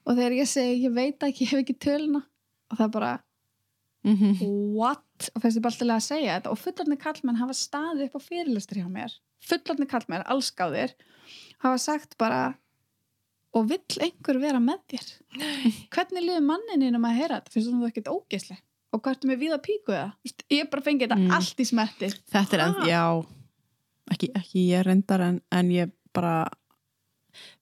og 0.06 0.16
þegar 0.16 0.32
ég 0.38 0.48
segi 0.50 0.82
ég 0.84 0.94
veit 0.96 1.22
ekki, 1.28 1.44
ég 1.44 1.50
hef 1.52 1.62
ekki 1.64 1.78
töluna 1.86 2.22
og 2.70 2.78
það 2.78 2.84
er 2.86 2.94
bara 2.96 3.12
mm 4.04 4.16
-hmm. 4.16 4.74
what? 4.76 5.30
Og 5.34 5.42
fyrst 5.42 5.56
ég 5.56 5.62
bara 5.62 5.72
alltaf 5.74 5.96
að 5.96 6.08
segja 6.08 6.34
þetta 6.40 6.50
og 6.50 6.58
fullarni 6.58 6.96
kallmenn 6.96 7.36
hafa 7.40 7.52
staðið 7.52 8.04
upp 8.06 8.16
á 8.18 8.20
fyrirlustur 8.28 8.76
hjá 8.82 8.88
mér 8.88 9.12
fullarni 9.40 9.86
kallmenn, 9.86 10.22
allskáðir 10.26 10.92
hafa 11.58 11.78
sagt 11.78 12.18
bara 12.18 12.54
og 13.54 13.68
vill 13.68 13.98
einhver 14.00 14.38
vera 14.40 14.58
með 14.60 14.78
þér 14.88 15.06
hvernig 15.90 16.22
liður 16.24 16.40
manninum 16.46 17.04
að 17.04 17.16
heyra 17.16 17.40
þetta 17.40 17.50
finnst 17.52 17.70
þú 17.70 17.86
ekkert 17.88 18.08
ógeðsleg 18.08 18.60
og 18.92 19.00
hvað 19.02 19.12
ertu 19.14 19.28
með 19.28 19.38
víða 19.40 19.58
píku 19.58 19.92
það? 19.92 20.12
Vist, 20.24 20.42
ég 20.50 20.70
bara 20.70 20.82
fengi 20.82 21.06
þetta 21.06 21.16
Mm. 21.16 21.30
allt 21.32 21.60
í 21.60 21.64
smetti 21.64 22.08
þetta 22.32 22.52
er 22.56 22.60
enn, 22.60 22.74
Ah. 22.76 22.86
já 22.86 23.24
ekki, 24.12 24.28
ekki 24.34 24.66
ég 24.72 24.84
reyndar 24.86 25.20
en, 25.20 25.40
en 25.50 25.70
ég 25.70 25.90
bara 26.12 26.48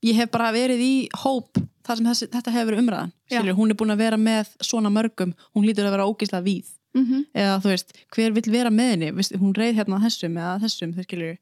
ég 0.06 0.16
hef 0.16 0.30
bara 0.30 0.50
verið 0.54 0.82
í 0.84 0.94
hóp 1.24 1.60
þar 1.86 1.96
sem 1.96 2.10
þessi, 2.10 2.28
þetta 2.32 2.54
hefur 2.54 2.72
verið 2.72 2.82
umræðan. 2.84 3.12
Skilur, 3.30 3.56
hún 3.58 3.70
er 3.70 3.78
búin 3.80 3.94
að 3.94 4.02
vera 4.04 4.18
með 4.20 4.52
svona 4.60 4.90
mörgum 4.92 5.34
hún 5.54 5.66
lítur 5.66 5.88
að 5.88 5.96
vera 5.96 6.06
ógislega 6.06 6.44
víð. 6.44 6.68
Mm 6.90 7.04
-hmm. 7.06 7.26
eða 7.34 7.60
þú 7.62 7.68
veist, 7.70 7.92
hver 8.10 8.32
vill 8.34 8.50
vera 8.50 8.70
með 8.70 8.88
henni? 8.90 9.10
Vist, 9.14 9.34
hún 9.38 9.54
reið 9.54 9.76
hérna 9.78 10.00
þessum 10.02 10.36
eða 10.36 10.58
þessum 10.64 10.94
þau 10.96 11.02
skilur 11.06 11.36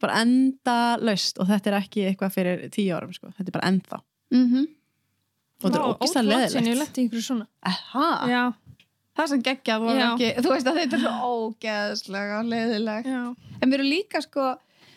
bara 0.00 0.20
enda 0.24 0.76
laust 1.00 1.38
og 1.40 1.48
þetta 1.50 1.70
er 1.70 1.78
ekki 1.80 2.04
eitthvað 2.08 2.34
fyrir 2.34 2.62
tíu 2.74 2.96
árum 2.96 3.12
sko. 3.14 3.32
þetta 3.36 3.48
er 3.48 3.56
bara 3.58 3.72
enda 3.72 4.02
Mm 4.30 4.46
og 5.60 5.68
þetta 5.68 5.78
er 5.78 5.84
ég 6.64 6.76
leðilegt 6.78 6.98
Aha, 7.68 8.08
það 9.18 9.26
sem 9.32 9.42
geggjað 9.42 9.82
og 9.84 9.98
Já. 9.98 10.06
ekki, 10.06 10.28
þú 10.40 10.52
veist 10.54 10.70
að 10.70 10.78
þetta 10.80 10.96
er 10.96 11.04
leiðileg 12.48 13.04
já. 13.10 13.22
En 13.60 13.68
við 13.68 13.74
erum 13.74 13.90
líka 13.90 14.22
sko 14.24 14.46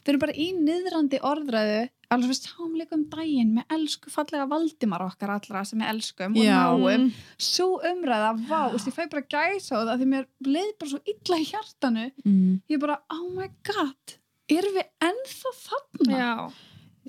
við 0.04 0.14
erum 0.14 0.24
bara 0.24 0.38
í 0.38 0.48
niðrandi 0.56 1.20
orðræðu 1.20 1.82
alveg 2.16 2.32
við 2.32 2.40
sáum 2.40 2.74
líka 2.80 2.98
um 2.98 3.06
daginn 3.12 3.54
með 3.58 3.76
elsku 3.78 4.12
fallega 4.14 4.48
Valdimar 4.52 5.06
okkar 5.06 5.34
allra 5.36 5.64
sem 5.68 5.82
við 5.82 5.92
elskum 5.94 6.38
Já. 6.40 6.58
og 6.72 6.84
náum 6.84 7.08
svo 7.38 7.70
umræða, 7.90 8.34
vá, 8.50 8.60
þú 8.70 8.78
veist, 8.78 8.92
ég 8.92 8.98
fæ 8.98 9.04
bara 9.14 9.26
gæsa 9.36 9.80
á 9.80 9.82
það 9.84 9.96
því 10.04 10.10
mér 10.14 10.28
leið 10.50 10.76
bara 10.82 10.94
svo 10.94 11.02
illa 11.14 11.40
í 11.40 11.48
hjartanu 11.50 12.06
mm. 12.26 12.54
ég 12.74 12.84
bara, 12.84 13.00
oh 13.14 13.26
my 13.34 13.50
god 13.68 14.18
erum 14.52 14.78
við 14.78 15.10
ennþá 15.10 15.56
þarna 15.64 16.22
Já, 16.22 16.34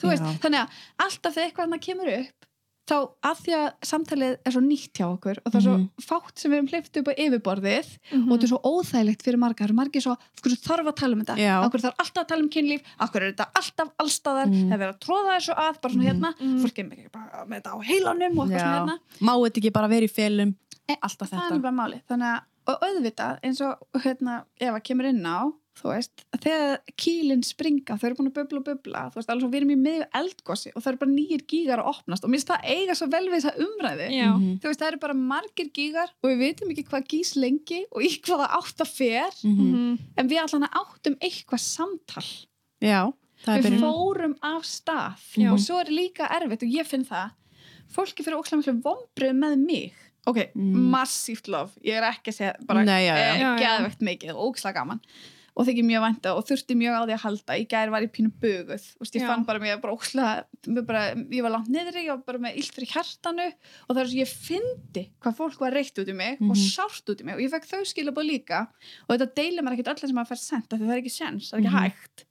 þú 0.01 0.11
veist, 0.13 0.27
Já. 0.27 0.41
þannig 0.45 0.65
að 0.65 0.83
alltaf 1.07 1.37
þegar 1.37 1.49
eitthvað 1.49 1.69
annað 1.69 1.87
kemur 1.89 2.13
upp 2.19 2.51
þá 2.85 2.97
að 3.25 3.39
því 3.45 3.53
að 3.57 3.67
samtalið 3.89 4.33
er 4.45 4.53
svo 4.53 4.61
nýtt 4.61 4.93
hjá 4.99 5.07
okkur 5.09 5.39
og 5.41 5.53
það 5.53 5.57
er 5.61 5.65
svo 5.65 5.77
Mhm. 5.79 5.89
fátt 6.05 6.39
sem 6.39 6.51
við 6.53 6.57
erum 6.59 6.69
hleyft 6.69 6.97
upp 7.01 7.09
á 7.09 7.13
yfirborðið 7.25 7.89
Mhm. 8.13 8.25
og 8.29 8.33
þetta 8.39 8.45
er 8.45 8.53
svo 8.53 8.61
óþægilegt 8.65 9.23
fyrir 9.25 9.39
margar 9.41 9.73
margir 9.73 10.03
svo, 10.05 10.17
okkur 10.37 10.53
þarf 10.61 10.87
að 10.93 10.97
tala 10.97 11.13
um 11.17 11.23
þetta 11.25 11.37
Já. 11.39 11.55
okkur 11.65 11.81
þarf 11.81 11.97
alltaf 12.05 12.23
að 12.25 12.29
tala 12.29 12.43
um 12.43 12.51
kynlíf 12.51 12.83
okkur 13.01 13.23
er 13.23 13.33
þetta 13.33 13.47
alltaf 13.55 13.89
allstaðar 13.99 14.47
Mm. 14.53 14.69
það 14.69 14.73
er 14.75 14.79
verið 14.85 14.95
að 14.95 15.01
tróða 15.01 15.31
þessu 15.39 15.55
að, 15.57 15.81
bara 15.81 15.93
svona 15.95 16.05
Mhm. 16.05 16.11
hérna 16.13 16.35
Mhm. 16.41 16.61
fólk 16.63 16.79
er 16.79 16.85
með, 16.85 17.13
bara 17.13 17.47
með 17.47 17.63
þetta 17.63 17.73
á 17.73 17.79
heilanum 17.85 18.39
og 18.39 18.49
svona 18.49 18.61
Já. 18.61 18.75
hérna 18.75 18.99
má 19.21 19.33
þetta 19.41 19.59
ekki 19.61 19.73
bara 19.73 19.89
vera 19.89 20.05
í 20.07 20.11
felum 20.11 20.55
Eh, 20.87 20.97
alltaf 21.03 21.31
þetta 21.31 21.63
þannig 22.11 22.37
að, 22.37 22.41
og 22.67 22.81
auðvitað 22.83 23.39
eins 23.43 23.61
og 23.63 23.79
hérna, 24.03 24.45
Eva 24.61 24.81
kemur 24.81 25.07
inn 25.07 25.23
á 25.25 25.51
þú 25.75 25.91
veist, 25.91 26.23
þegar 26.39 26.79
kýlinn 27.01 27.43
springa 27.45 27.97
þau 27.99 28.05
eru 28.09 28.17
búin 28.21 28.29
að 28.31 28.37
bubla 28.39 28.61
og 28.61 28.67
bubla 28.69 29.01
þú 29.11 29.19
veist, 29.19 29.31
alveg 29.33 29.43
svo 29.45 29.51
við 29.51 29.59
erum 29.61 29.73
í 29.75 29.79
miðju 29.85 30.05
eldgossi 30.21 30.71
og 30.75 30.83
það 30.85 30.91
eru 30.93 31.01
bara 31.03 31.15
nýjir 31.15 31.43
gígar 31.51 31.83
að 31.83 31.89
opnast 31.91 32.25
og 32.25 32.31
mér 32.31 32.39
finnst 32.39 32.53
það 32.53 32.69
eiga 32.77 32.95
svo 33.01 33.09
vel 33.11 33.25
við 33.29 33.35
þessa 33.41 33.55
umræði 33.67 34.07
Já. 34.15 34.29
Mhm. 34.31 34.53
þú 34.63 34.71
veist, 34.71 34.81
það 34.81 34.89
eru 34.93 35.01
bara 35.03 35.15
margir 35.15 35.71
gígar 35.75 36.09
og 36.23 36.31
við 36.31 36.39
veitum 36.45 36.71
ekki 36.71 36.87
hvað 36.93 37.09
gís 37.11 37.35
lengi 37.37 37.81
og 37.91 38.03
í 38.07 38.11
hvaða 38.23 38.49
átt 38.61 38.85
að 38.87 38.93
fer 38.95 39.33
Mhm. 39.43 39.67
Mhm. 39.67 39.99
en 40.17 40.29
við 40.29 40.43
allan 40.45 40.69
áttum 40.71 41.17
eitthvað 41.21 41.61
samtal 41.67 42.25
já, 42.81 43.13
það 43.45 43.57
er 43.59 43.63
við 43.71 43.81
fórum 43.83 44.37
af 44.43 44.63
stað 44.63 45.19
Já. 45.37 45.51
og 45.53 45.59
svo 45.59 45.81
er 45.81 45.91
líka 45.91 46.31
erfitt 46.31 46.63
og 46.63 46.71
ég 46.71 46.87
finn 46.87 47.05
það 47.05 47.31
fólki 47.95 48.23
fyrir 48.25 48.39
miklu 48.39 48.81
vombrið 48.83 49.35
með 49.35 49.59
mig 49.59 49.93
ok, 50.27 50.53
Mm. 50.55 50.89
massíft 50.91 51.49
lof 51.49 51.75
ég 51.85 51.95
er 51.99 52.03
ekki 52.13 52.31
að 52.31 52.35
segja 52.39 52.55
bara 52.65 52.81
Og 55.55 55.67
þykir 55.69 55.85
mjög 55.87 56.03
vænta 56.03 56.31
og 56.35 56.43
þurfti 56.49 56.75
mjög 56.75 56.95
á 56.99 57.03
því 57.07 57.13
að 57.15 57.23
halda 57.25 57.57
í 57.61 57.65
gær 57.71 57.91
var 57.95 58.03
ég 58.03 58.11
pínu 58.11 58.31
buguð 58.43 58.87
Úst, 58.99 59.15
ég 59.15 59.23
Já. 59.23 59.29
fann 59.31 59.45
bara 59.47 59.61
mér 59.63 59.81
bara 59.81 59.95
ókslega 59.95 60.45
ég 60.67 61.43
var 61.47 61.53
langt 61.55 61.69
niðri, 61.71 62.03
ég 62.09 62.11
var 62.11 62.25
bara 62.27 62.39
með 62.43 62.57
illt 62.59 62.75
fyrir 62.75 62.91
hjartanu 62.91 63.47
og 63.53 63.95
það 63.95 64.01
er 64.03 64.11
svo 64.11 64.19
ég 64.19 64.33
fyndi 64.49 65.05
hvað 65.23 65.37
fólk 65.39 65.61
var 65.63 65.73
reykt 65.79 65.99
út 66.03 66.11
í 66.11 66.17
mig 66.17 66.41
og 66.43 66.57
Mhm. 66.57 66.65
sárt 66.75 67.07
út 67.07 67.21
í 67.23 67.25
mig 67.25 67.35
og 67.37 67.41
ég 67.41 67.51
fekk 67.55 67.69
þau 67.71 67.85
skilabóð 67.87 68.27
líka 68.33 68.67
og 69.09 69.15
þetta 69.15 69.35
deilir 69.39 69.63
mér 69.63 69.79
ekkert 69.79 69.95
öll 69.95 70.09
sem 70.09 70.17
að 70.19 70.33
af 70.35 70.69
því 70.69 70.79
það 70.83 70.91
er 70.97 71.03
ekki 71.05 71.15
sens, 71.15 71.51
það 71.51 71.55
er 71.55 71.63
ekki 71.63 71.71
Mhm. 71.71 71.83
hægt 71.85 72.25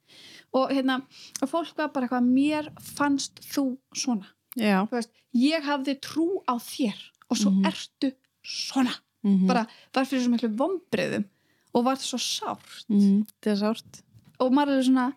og 0.54 0.70
hérna, 0.70 1.02
og 1.42 1.48
fólk 1.48 1.76
var 1.76 1.88
bara 1.88 2.06
eitthvað 2.06 2.28
mér 2.28 2.68
fannst 2.78 3.40
þú 3.40 3.78
svona 3.96 4.26
þú 4.54 4.90
veist, 4.90 5.10
ég 5.34 5.62
hafði 5.64 5.96
trú 5.98 6.42
á 6.46 6.54
þér 6.60 7.00
og 7.30 7.36
svo 7.38 7.50
Mhm. 7.50 7.64
ertu 7.72 8.12
svona 8.44 8.94
Mhm. 9.24 9.46
bara 9.48 9.66
var 9.94 10.04
fyrir 10.04 10.20
svo 10.28 10.30
miklu 10.36 10.54
vombriðum 10.54 11.24
og 11.74 11.84
var 11.84 11.96
svo 11.96 12.18
sárt 12.18 12.84
Mhm. 12.88 13.26
það 13.42 13.52
er 13.52 13.60
sárt 13.62 14.02
og 14.40 14.52
maður 14.52 14.78
er 14.78 14.82
svona 14.88 15.12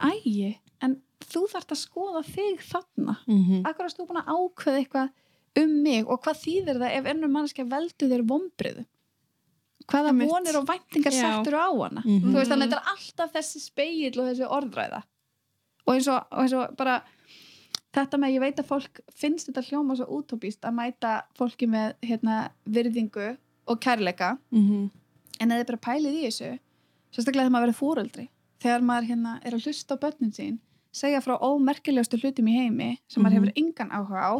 ægi, 0.00 0.58
en 0.82 1.00
þú 1.20 1.46
þarft 1.52 1.72
að 1.72 1.80
skoða 1.84 2.22
þig 2.24 2.60
þarna 2.72 3.16
Mhm. 3.26 3.62
akkur 3.64 3.84
varst 3.86 3.98
þú 3.98 4.06
búin 4.08 4.22
að 4.22 4.32
ákveða 4.36 4.80
eitthvað 4.84 5.10
um 5.56 5.82
mig 5.82 6.06
og 6.08 6.20
hvað 6.22 6.42
þýðir 6.44 6.78
það 6.82 6.96
ef 6.98 7.06
ennum 7.06 7.32
mannskja 7.32 7.64
veldu 7.68 8.08
þér 8.10 8.26
vombriðu 8.28 8.84
hvaða 9.86 10.12
vonir 10.28 10.56
og 10.58 10.66
væntingar 10.66 11.12
Já. 11.12 11.22
settur 11.22 11.54
á 11.56 11.68
hana 11.72 12.02
Mhm. 12.04 12.32
þú 12.32 12.34
veist 12.34 12.50
þannig 12.50 12.66
að 12.66 12.70
þetta 12.70 12.82
er 12.82 12.92
alltaf 12.92 13.32
þessi 13.32 13.60
speill 13.60 14.20
og 14.20 14.26
þessi 14.28 14.48
orðræða 14.50 15.02
og 15.86 15.94
eins 15.94 16.08
og, 16.08 16.26
og 16.32 16.38
eins 16.42 16.52
og 16.52 16.76
bara 16.76 17.02
þetta 17.94 18.18
með 18.18 18.34
ég 18.34 18.40
veit 18.40 18.56
að 18.56 18.66
fólk 18.66 19.00
finnst 19.14 19.46
þetta 19.48 19.62
hljóma 19.70 19.96
svo 19.96 20.06
útópist 20.22 20.60
að 20.60 20.74
mæta 20.74 21.22
fólki 21.38 21.66
með 21.66 21.94
hérna, 22.02 22.50
virðingu 22.68 23.38
og 23.68 23.80
kærleika 23.80 24.38
Mhm. 24.52 24.90
En 25.40 25.50
eða 25.50 25.66
bara 25.66 25.78
pælið 25.88 26.14
í 26.20 26.22
þessu 26.26 26.58
sérstaklega 27.12 27.46
þegar 27.46 27.54
maður 27.56 27.66
verið 27.66 27.80
fóreldri 27.82 28.28
þegar 28.62 28.82
maður 28.82 29.08
hérna 29.10 29.40
er 29.44 29.52
að 29.56 29.66
hlusta 29.66 29.94
á 29.94 30.02
börnin 30.02 30.32
sín 30.32 30.58
segja 30.96 31.20
frá 31.20 31.36
ómerkilegustu 31.44 32.16
hlutum 32.22 32.46
í 32.48 32.54
heimi 32.56 32.98
sem 33.08 33.22
maður 33.22 33.36
Mhm. 33.36 33.44
hefur 33.44 33.58
engan 33.60 33.90
áhuga 33.92 34.20
á 34.24 34.34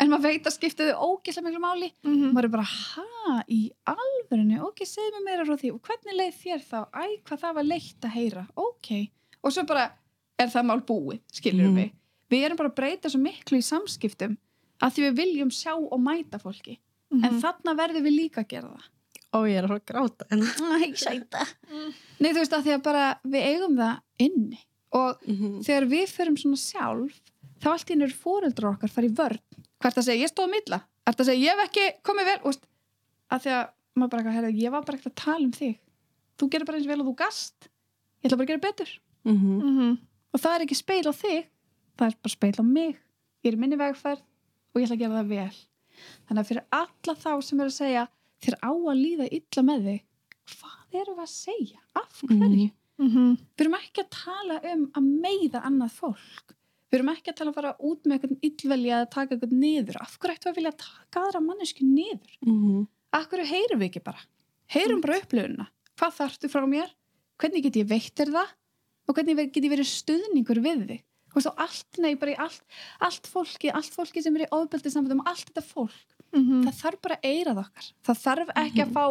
en 0.00 0.10
maður 0.10 0.22
veit 0.28 0.44
að 0.44 0.52
skipta 0.58 0.84
þau 0.92 1.00
ógislega 1.16 1.46
miklu 1.48 1.60
máli 1.64 1.92
Mhm. 2.04 2.32
maður 2.34 2.44
er 2.44 2.48
bara, 2.48 2.62
ha, 2.62 3.42
í 3.48 3.70
alvörinu 3.86 4.60
ok, 4.68 4.84
segð 4.84 5.12
mér 5.16 5.24
meira 5.24 5.44
frá 5.46 5.56
því. 5.56 5.72
Og 5.72 5.80
hvernig 5.80 6.14
leið 6.20 6.34
þér 6.42 6.60
þá, 6.60 6.78
æ, 6.92 7.04
hvað 7.24 7.40
það 7.40 7.54
var 7.54 7.64
leitt 7.64 8.00
að 8.02 8.10
heyra. 8.10 8.46
Ok, 8.56 9.10
og 9.42 9.52
svo 9.52 9.66
bara 9.66 9.92
er 10.38 10.46
það 10.48 10.64
mál 10.66 10.80
búið, 10.82 11.20
skilur 11.32 11.70
Mhm. 11.70 11.76
við 11.76 11.90
við 12.30 12.44
erum 12.44 12.56
bara 12.56 12.68
að 12.70 12.74
breyta 12.74 13.08
svo 13.10 13.20
miklu 13.20 13.58
í 13.58 13.62
samskiptum 13.62 14.36
að 14.82 14.92
því 14.92 15.00
við 15.08 15.16
viljum 15.16 15.50
sjá 15.50 15.72
og 15.76 16.00
mæta 16.00 16.38
fólki. 16.38 16.78
En 17.12 17.20
Mhm. 17.20 17.40
þarna 17.40 17.76
verðum 17.76 18.02
við 18.02 18.18
líka 18.20 18.44
að 18.44 18.48
gera 18.48 18.68
það 18.68 18.82
ó 19.34 19.38
ég 19.50 19.58
er 19.58 19.66
að 19.66 19.72
fara 19.72 19.80
að 19.80 19.88
gráta. 19.90 20.28
Sæta. 21.04 21.44
Nei, 22.22 22.30
þú 22.30 22.38
veist 22.40 22.54
að 22.56 22.64
því 22.68 22.74
að 22.76 22.82
bara 22.86 23.04
við 23.26 23.46
eigum 23.50 23.76
það 23.80 24.00
inni. 24.28 24.60
Og 24.94 25.24
Mhm. 25.26 25.62
þegar 25.66 25.86
við 25.90 26.06
förum 26.14 26.36
svona 26.38 26.60
sjálf 26.60 27.16
þá 27.60 27.66
allt 27.72 27.90
í 27.90 27.94
einu 27.96 28.04
eru 28.06 28.14
fóreldrar 28.24 28.76
okkar 28.76 28.92
fara 28.94 29.08
í 29.08 29.14
vörn. 29.18 29.40
Hvert 29.82 29.98
að 29.98 30.06
segja, 30.06 30.22
ég 30.24 30.30
stóð 30.32 30.50
milla 30.54 30.80
hvert 31.04 31.20
að 31.20 31.26
segja, 31.28 31.42
ég 31.44 31.58
hef 31.58 31.64
ekki 31.68 31.86
komið 32.06 32.28
vel. 32.30 32.38
Og 32.48 32.54
að 33.34 33.42
því 33.44 33.50
að 33.58 33.64
maður 33.98 34.10
bara, 34.14 34.32
herra, 34.32 34.48
ég 34.54 34.70
var 34.72 34.82
bara 34.86 34.96
ekkert 34.98 35.12
að 35.12 35.24
tala 35.24 35.44
um 35.44 35.52
þig. 35.52 35.74
Þú 36.38 36.48
gerir 36.50 36.66
bara 36.66 36.78
eins 36.78 36.86
vel 36.88 37.00
og 37.02 37.06
þú 37.10 37.16
gast. 37.18 37.68
Ég 38.22 38.30
ætla 38.30 38.38
bara 38.38 38.46
að 38.46 38.52
gera 38.54 38.64
betur. 38.68 38.90
Mhm. 39.24 39.58
Mhm. 39.60 39.98
og 40.34 40.40
það 40.40 40.54
er 40.54 40.64
ekki 40.66 40.76
speil 40.76 41.04
á 41.06 41.12
þig 41.14 41.44
það 41.98 42.06
er 42.08 42.16
bara 42.22 42.32
speil 42.32 42.54
á 42.58 42.64
mig. 42.64 42.96
Ég 43.44 43.52
er 43.52 43.56
minni 43.56 43.76
vegferð 43.76 44.20
og 44.22 44.80
ég 44.80 44.86
ætla 44.88 44.96
að 44.96 45.02
gera 45.04 45.18
það 45.22 45.28
vel. 45.28 45.56
Þannig 46.28 46.40
að 46.42 46.48
fyrir 46.48 46.64
alla 46.72 47.14
þá 47.14 47.42
sem 47.44 47.60
er 47.60 47.66
að 47.66 47.76
segja 47.78 48.08
þér 48.46 48.56
á 48.62 48.70
að 48.72 49.00
líða 49.00 49.28
illa 49.38 49.64
með 49.68 49.86
þig 49.88 50.02
hvað 50.54 50.98
erum 51.00 51.18
við 51.18 51.24
að 51.24 51.32
segja? 51.34 51.80
af 51.94 52.20
hverju? 52.22 52.70
Mhm. 52.94 53.30
við 53.56 53.64
erum 53.64 53.78
ekki 53.80 54.04
að 54.04 54.10
tala 54.14 54.60
um 54.72 54.84
að 54.94 55.06
meiða 55.24 55.62
annað 55.66 55.94
fólk. 55.98 56.54
Við 56.90 56.98
erum 57.00 57.10
ekki 57.10 57.32
að 57.32 57.36
tala 57.40 57.50
um 57.50 57.54
að 57.54 57.58
fara 57.58 57.76
út 57.90 58.04
með 58.06 58.14
eitthvað 58.14 58.44
illvelja 58.48 58.98
að 59.00 59.10
taka 59.10 59.34
eitthvað 59.34 59.54
niður. 59.58 59.96
Af 59.98 60.18
hverju 60.18 60.34
ættu 60.36 60.50
að 60.50 60.58
vilja 60.60 60.74
taka 60.84 61.24
aðra 61.24 61.40
mannesku 61.42 61.86
niður? 61.88 62.36
Mhm. 62.46 62.86
af 63.14 63.28
hverju 63.30 63.46
heyrum 63.46 63.80
við 63.80 63.90
ekki 63.90 64.04
bara? 64.04 64.22
Heyrum 64.66 65.00
bara 65.00 65.18
upplöfunna 65.20 65.66
hvað 65.98 66.14
þarftu 66.18 66.50
frá 66.50 66.64
mér, 66.66 66.90
hvernig 67.38 67.62
get 67.62 67.76
ég 67.78 67.88
veitt 67.90 68.14
þér 68.14 68.32
það? 68.34 68.54
Og 69.08 69.14
hvernig 69.18 69.52
get 69.52 69.64
ég 69.64 69.70
verið 69.74 69.90
stuðningur 69.90 70.62
við 70.64 70.86
þig? 70.88 71.02
Allt, 71.34 71.98
nei, 71.98 72.14
bara 72.14 72.30
í 72.30 72.36
allt, 72.38 72.62
allt 73.02 73.26
fólki 73.26 73.72
allt 73.74 73.90
fólki 73.90 74.22
sem 74.22 74.36
er 74.38 74.46
í 74.46 74.52
ofbeldi 74.54 74.90
samfættum 74.92 75.24
allt 75.26 75.48
þetta 75.50 75.64
fólk, 75.66 76.13
Mhm. 76.34 76.64
það 76.66 76.80
þarf 76.82 77.00
bara 77.02 77.18
eirað 77.22 77.62
okkar. 77.64 77.86
Það 78.04 78.20
þarf 78.24 78.52
ekki 78.64 78.82
að 78.84 78.92
fá 78.92 79.04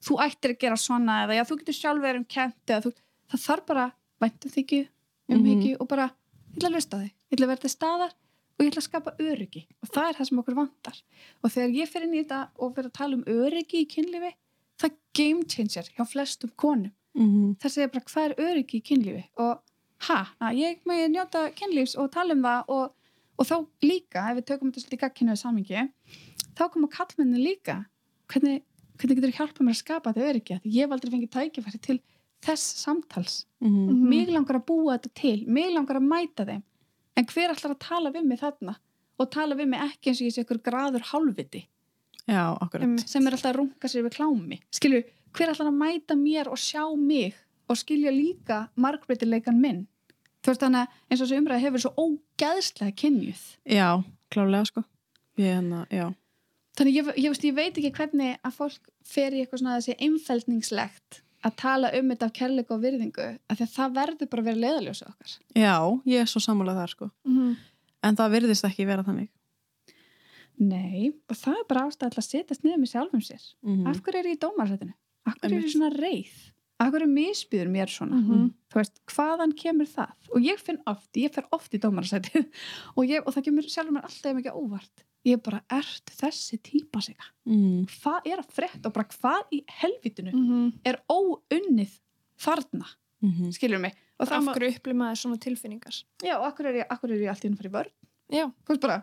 þú 0.00 0.18
ættir 0.26 0.50
að 0.54 0.58
gera 0.62 0.76
svona 0.76 1.24
eða 1.24 1.36
já, 1.38 1.44
þú 1.44 1.58
getur 1.58 1.74
sjálf 1.74 2.02
verið 2.02 2.22
um 2.22 2.24
kent 2.24 2.66
eða 2.66 2.82
þú, 2.86 2.92
það 3.30 3.44
þarf 3.46 3.66
bara 3.66 3.92
væntum 4.20 4.50
þykju, 4.56 4.88
umhyggju 5.28 5.76
og 5.80 5.88
bara, 5.88 6.10
ég 6.54 6.56
ætla 6.58 6.68
að 6.68 6.76
lusta 6.78 7.02
þig 7.02 7.12
ég 7.28 7.38
ætla 7.38 7.52
að 7.52 7.60
til 7.60 7.70
staðar 7.70 8.12
og 8.58 8.64
ég 8.64 8.70
ætla 8.72 8.82
að 8.82 8.88
skapa 8.88 9.14
öryggi. 9.22 9.62
Og 9.82 9.88
það 9.94 10.08
er 10.08 10.14
það 10.18 10.28
sem 10.28 10.38
okkur 10.42 10.56
vantar. 10.58 11.00
Og 11.44 11.50
þegar 11.54 11.74
ég 11.78 11.88
fer 11.88 12.02
inn 12.06 12.14
í 12.14 12.22
þetta 12.22 12.40
og 12.58 12.74
fer 12.74 12.88
að 12.88 12.96
tala 12.98 13.18
um 13.18 13.24
öryggi 13.24 13.82
í 13.84 13.88
kynlífi 13.90 14.32
það 14.78 14.96
game 15.18 15.44
changer 15.44 15.90
hjá 15.94 16.04
flestum 16.06 16.50
konum. 16.56 16.92
Mhm. 17.18 17.56
það 17.58 17.72
segir 17.72 17.90
bara 17.90 18.04
hvað 18.06 18.24
er 18.28 18.34
öryggi 18.46 18.78
í 18.78 18.84
kynlífi? 18.84 19.24
Og 19.42 19.58
ha, 20.06 20.18
að 20.40 20.58
ég 20.60 20.84
megi 20.86 21.08
njóta 21.10 21.48
kynlífs 21.56 21.96
og 21.98 22.12
tala 22.12 22.34
um 22.36 22.42
það 22.42 22.64
og, 22.68 22.92
og 23.38 23.46
þá 23.48 23.56
líka, 23.82 24.22
ef 24.30 24.36
við 24.38 24.46
tökum 24.46 24.70
þetta 24.70 24.82
svolítið 24.84 24.98
í 24.98 25.02
gagkinuðu 25.02 25.40
samingi 25.40 25.80
þá 26.58 26.68
koma 26.74 26.88
kallmenni 26.92 27.40
líka. 27.42 27.78
Hvernig, 28.28 28.62
hvernig 28.98 29.20
getur 29.20 29.36
hjálpa 29.38 29.64
mér 29.64 29.76
að 29.76 29.82
skapa 29.82 30.12
þetta 30.12 30.30
öryggi? 30.32 30.58
Því 30.64 30.72
ég 30.74 30.86
hef 30.86 30.94
aldrei 30.96 31.12
fengið 31.14 31.30
tækifæri 31.36 31.80
til 31.86 31.98
þess 32.44 32.82
samtals. 32.82 33.44
Mhm. 33.60 33.86
Mhm. 33.88 34.08
mig 34.08 34.28
langar 34.28 34.60
að 34.60 34.66
búa 34.66 34.98
þetta 34.98 35.14
til, 35.14 35.46
mig 35.46 35.72
langar 35.72 35.96
að 35.96 36.08
mæta 36.08 36.46
þeim. 36.46 36.62
En 37.16 37.24
hver 37.26 37.50
ætlar 37.50 37.74
að 37.74 37.78
tala 37.80 38.12
við 38.12 38.24
mig 38.24 38.38
þarna? 38.40 38.76
Og 39.18 39.30
tala 39.30 39.56
við 39.56 39.68
mig 39.68 39.80
ekki 39.80 40.10
eins 40.10 40.20
og 40.20 40.26
ég 40.28 40.34
sé 40.34 40.44
ykkur 40.44 40.62
graður 40.62 41.02
hálfviti. 41.02 41.66
Já, 42.28 42.54
sem 43.06 43.26
er 43.26 43.32
alltaf 43.32 43.54
að 43.54 43.56
runga 43.56 43.88
sér 43.88 44.04
við 44.04 44.14
klámi. 44.14 44.60
Skilju, 44.70 45.02
hver 45.32 45.48
ætlar 45.48 45.72
að 45.72 45.78
mæta 45.80 46.14
mér 46.14 46.46
og 46.46 46.56
sjá 46.56 46.84
mig 46.96 47.34
og 47.68 47.76
skilja 47.76 48.12
líka 48.12 48.68
margbreytileikan 48.76 49.58
minn? 49.60 49.88
Þú 50.42 50.52
veist 50.52 50.60
þannig 50.60 50.86
að 50.86 50.88
eins 51.10 51.20
og 51.20 51.26
þessu 51.26 51.38
umræði 51.40 51.64
hefur 51.64 51.82
svo 51.82 51.92
ógæðslega 51.98 52.94
kynjuð. 52.94 53.42
Já, 53.66 54.04
klálega 54.30 54.66
sko. 54.66 54.84
Ég, 55.38 55.58
hérna, 55.58 55.86
já 55.90 56.14
þannig 56.78 56.98
ég, 57.00 57.08
ég, 57.24 57.38
ég 57.48 57.54
veit 57.56 57.78
ekki 57.80 57.90
hvernig 57.98 58.36
að 58.46 58.54
fólk 58.58 58.90
fer 59.04 59.34
í 59.34 59.40
eitthvað 59.42 59.62
svona 59.62 59.78
þessi 59.80 59.96
einfeldningslegt 60.06 61.22
að 61.46 61.56
tala 61.60 61.90
um 61.98 62.08
þetta 62.12 62.26
af 62.28 62.32
kærleika 62.38 62.74
og 62.74 62.82
virðingu 62.82 63.26
af 63.50 63.58
því 63.58 63.64
að 63.66 63.74
það 63.76 63.96
verður 63.98 64.28
bara 64.32 64.42
að 64.42 64.48
vera 64.50 64.62
leiðaljósa 64.64 65.08
okkar 65.12 65.34
já, 65.54 65.74
ég 66.12 66.22
er 66.24 66.30
svo 66.30 66.40
sammálað 66.42 66.80
þar 66.82 66.94
sko 66.94 67.10
Mhm. 67.26 67.56
en 68.08 68.16
það 68.16 68.32
virðist 68.36 68.64
ekki 68.70 68.86
vera 68.86 69.02
þannig 69.06 69.28
nei, 70.58 71.12
og 71.30 71.36
það 71.38 71.58
er 71.60 71.66
bara 71.70 71.84
ástæð 71.86 72.16
að 72.18 72.26
setjast 72.26 72.64
niður 72.66 72.80
með 72.82 72.92
sjálfum 72.92 73.22
sér 73.22 73.42
Mhm. 73.62 73.86
af 73.86 74.00
hverju 74.02 74.18
er 74.18 74.24
ég 74.26 74.36
í 74.36 74.42
dómarsætinu? 74.42 74.94
af 75.26 75.34
hverju 75.40 75.56
er 75.58 75.62
ég 75.62 75.74
svona 75.74 75.90
reið? 75.94 76.50
akkur 76.80 77.02
er 77.02 77.06
misbyður 77.10 77.70
mér 77.74 77.86
svona 77.90 78.18
Mhm. 78.22 78.50
þú 78.70 78.74
veist, 78.74 79.00
hvaðan 79.06 79.52
kemur 79.56 79.86
það 79.86 80.12
og 80.34 80.40
ég 80.42 80.58
finn 80.58 80.78
oft, 80.86 81.12
ég 81.14 81.32
fer 81.32 81.44
oft 81.52 81.72
í 81.74 81.78
dómarasæti 81.78 82.34
og, 82.96 83.04
og 83.26 83.34
það 83.34 83.44
kemur 83.44 83.62
sjálfur 83.66 83.92
mér 83.94 84.04
alltaf 84.04 84.34
mikið 84.34 84.54
óvart 84.54 85.04
ég 85.26 85.34
er 85.38 85.42
bara, 85.42 85.60
ert 85.70 86.12
þessi 86.20 86.58
típa 86.62 87.00
sig 87.02 87.16
mm. 87.46 87.86
hvað 87.98 88.26
er 88.30 88.38
að 88.42 88.52
frétta 88.54 88.86
og 88.88 88.94
bara 88.94 89.08
hvað 89.12 89.54
í 89.56 89.64
helvitinu 89.80 90.32
Mhm. 90.32 90.72
er 90.84 91.00
óunnið 91.10 91.98
þarna, 92.38 92.86
Mm 93.22 93.50
skilur 93.52 93.80
mig? 93.82 93.94
Og 94.18 94.26
Af 94.26 94.30
það 94.30 94.54
hverju 94.54 94.76
upplif 94.76 94.94
maður 94.96 95.18
svona 95.18 95.38
tilfinningar? 95.42 95.96
Já, 96.22 96.36
og 96.38 96.46
akkur 96.52 96.66
er 96.66 96.74
ég, 96.82 96.86
akkur 96.90 97.10
er 97.10 97.18
ég 97.22 97.28
allt 97.30 97.44
í 97.44 97.48
henni 97.48 97.58
fyrir 97.58 97.72
vörn 97.74 97.90
Já. 98.30 98.44
Þú 98.66 98.68
veist 98.74 98.80
bara, 98.82 98.98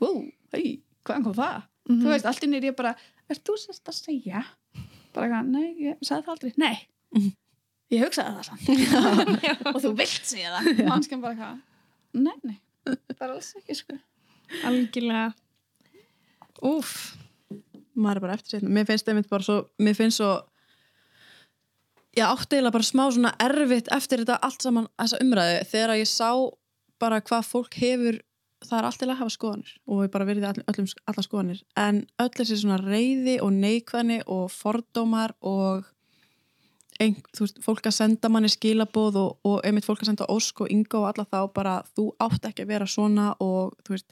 wow, 0.00 0.22
hei, 0.54 0.80
hvaðan 1.04 1.24
kom 1.24 1.34
það? 1.34 1.62
Mhm. 1.88 2.00
þú 2.02 2.08
veist, 2.12 2.26
allt 2.26 2.38
í 2.38 2.46
henni 2.46 2.56
er 2.56 2.68
ég 2.70 2.76
bara 2.76 2.94
ert 3.28 3.44
þú 3.44 3.56
sérst 3.58 3.88
að 3.88 3.98
segja? 3.98 4.44
Bara, 5.14 5.42
nei, 5.42 5.74
ég 5.80 5.98
sagði 6.04 6.24
það 6.24 6.32
aldrei, 6.34 6.52
nei. 6.56 6.88
Mhm. 7.16 7.32
ég 7.90 8.04
hugsaði 8.04 8.36
það 8.36 8.44
samt. 8.44 8.68
Og 9.74 9.80
þú 9.82 9.92
vilt 9.96 10.24
segja 10.24 10.52
það. 10.58 10.84
Og 10.84 10.90
hann 10.92 11.02
skemmt 11.02 11.22
bara 11.22 11.34
hvað 11.34 11.60
nei, 12.14 12.36
nei, 12.44 12.58
bara 13.18 13.34
alls 13.34 13.54
ekki 13.58 13.74
sko. 13.76 13.98
Algjörlega 14.64 15.34
Úf 16.66 16.94
maður 17.98 18.20
er 18.20 18.24
bara 18.26 18.38
eftir 18.38 18.58
sér 18.58 18.68
mér 18.68 18.86
finnst 18.86 19.08
einmitt 19.10 19.30
bara 19.30 19.42
svo 19.42 19.58
mér 19.82 19.96
finnst 19.98 20.20
svo 20.20 20.30
ég 22.18 22.24
átti 22.24 22.56
eiginlega 22.56 22.76
bara 22.76 22.86
smá 22.86 23.04
svona 23.10 23.34
erfitt 23.42 23.90
eftir 23.94 24.22
þetta 24.22 24.38
allt 24.46 24.64
saman 24.64 24.88
þessa 24.98 25.20
umræðu 25.24 25.60
þegar 25.72 25.98
ég 25.98 26.10
sá 26.10 26.30
bara 27.02 27.20
hvað 27.22 27.50
fólk 27.50 27.78
hefur 27.78 28.22
það 28.64 28.78
er 28.78 28.88
allt 28.88 28.98
til 29.00 29.08
að 29.08 29.20
hafa 29.20 29.34
skoðanir 29.34 29.74
og 29.86 30.02
ég 30.04 30.12
bara 30.14 30.26
verði 30.28 30.48
all, 30.48 30.62
öllum 30.70 30.88
alla 31.10 31.24
skoðanir. 31.24 31.60
En 31.78 32.00
öll 32.18 32.32
þessi 32.34 32.58
svona 32.58 32.80
reyði 32.82 33.38
og 33.44 33.52
neikvæðni 33.54 34.18
og 34.26 34.48
fordómar 34.50 35.34
og 35.46 35.86
ein, 36.98 37.14
þú 37.36 37.44
veist, 37.44 37.60
fólk 37.62 37.86
að 37.86 37.98
senda 38.00 38.30
manni 38.32 38.50
skilaboð 38.50 39.20
og, 39.20 39.36
og 39.46 39.60
einmitt 39.66 39.86
fólk 39.86 40.02
að 40.02 40.10
senda 40.10 40.30
ósk 40.34 40.64
og 40.64 40.72
ynga 40.74 40.98
og 40.98 41.10
alla 41.12 41.28
þá 41.28 41.40
bara 41.54 41.76
þú 41.94 42.08
átt 42.24 42.50
ekki 42.50 42.66
að 42.66 42.72
vera 42.74 42.90
svona 42.90 43.30
og 43.44 43.76
þú 43.86 43.94
veist, 43.94 44.10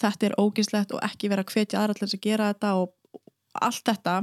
þetta 0.00 0.26
er 0.30 0.36
ógislegt 0.40 0.92
og 0.96 1.02
ekki 1.06 1.28
vera 1.32 1.44
að 1.44 1.52
hvetja 1.54 1.80
aðra 1.82 1.94
til 1.98 2.06
þess 2.06 2.18
að 2.18 2.24
gera 2.28 2.52
þetta 2.52 2.74
og, 2.80 2.92
allt 3.60 3.84
þetta 3.90 4.14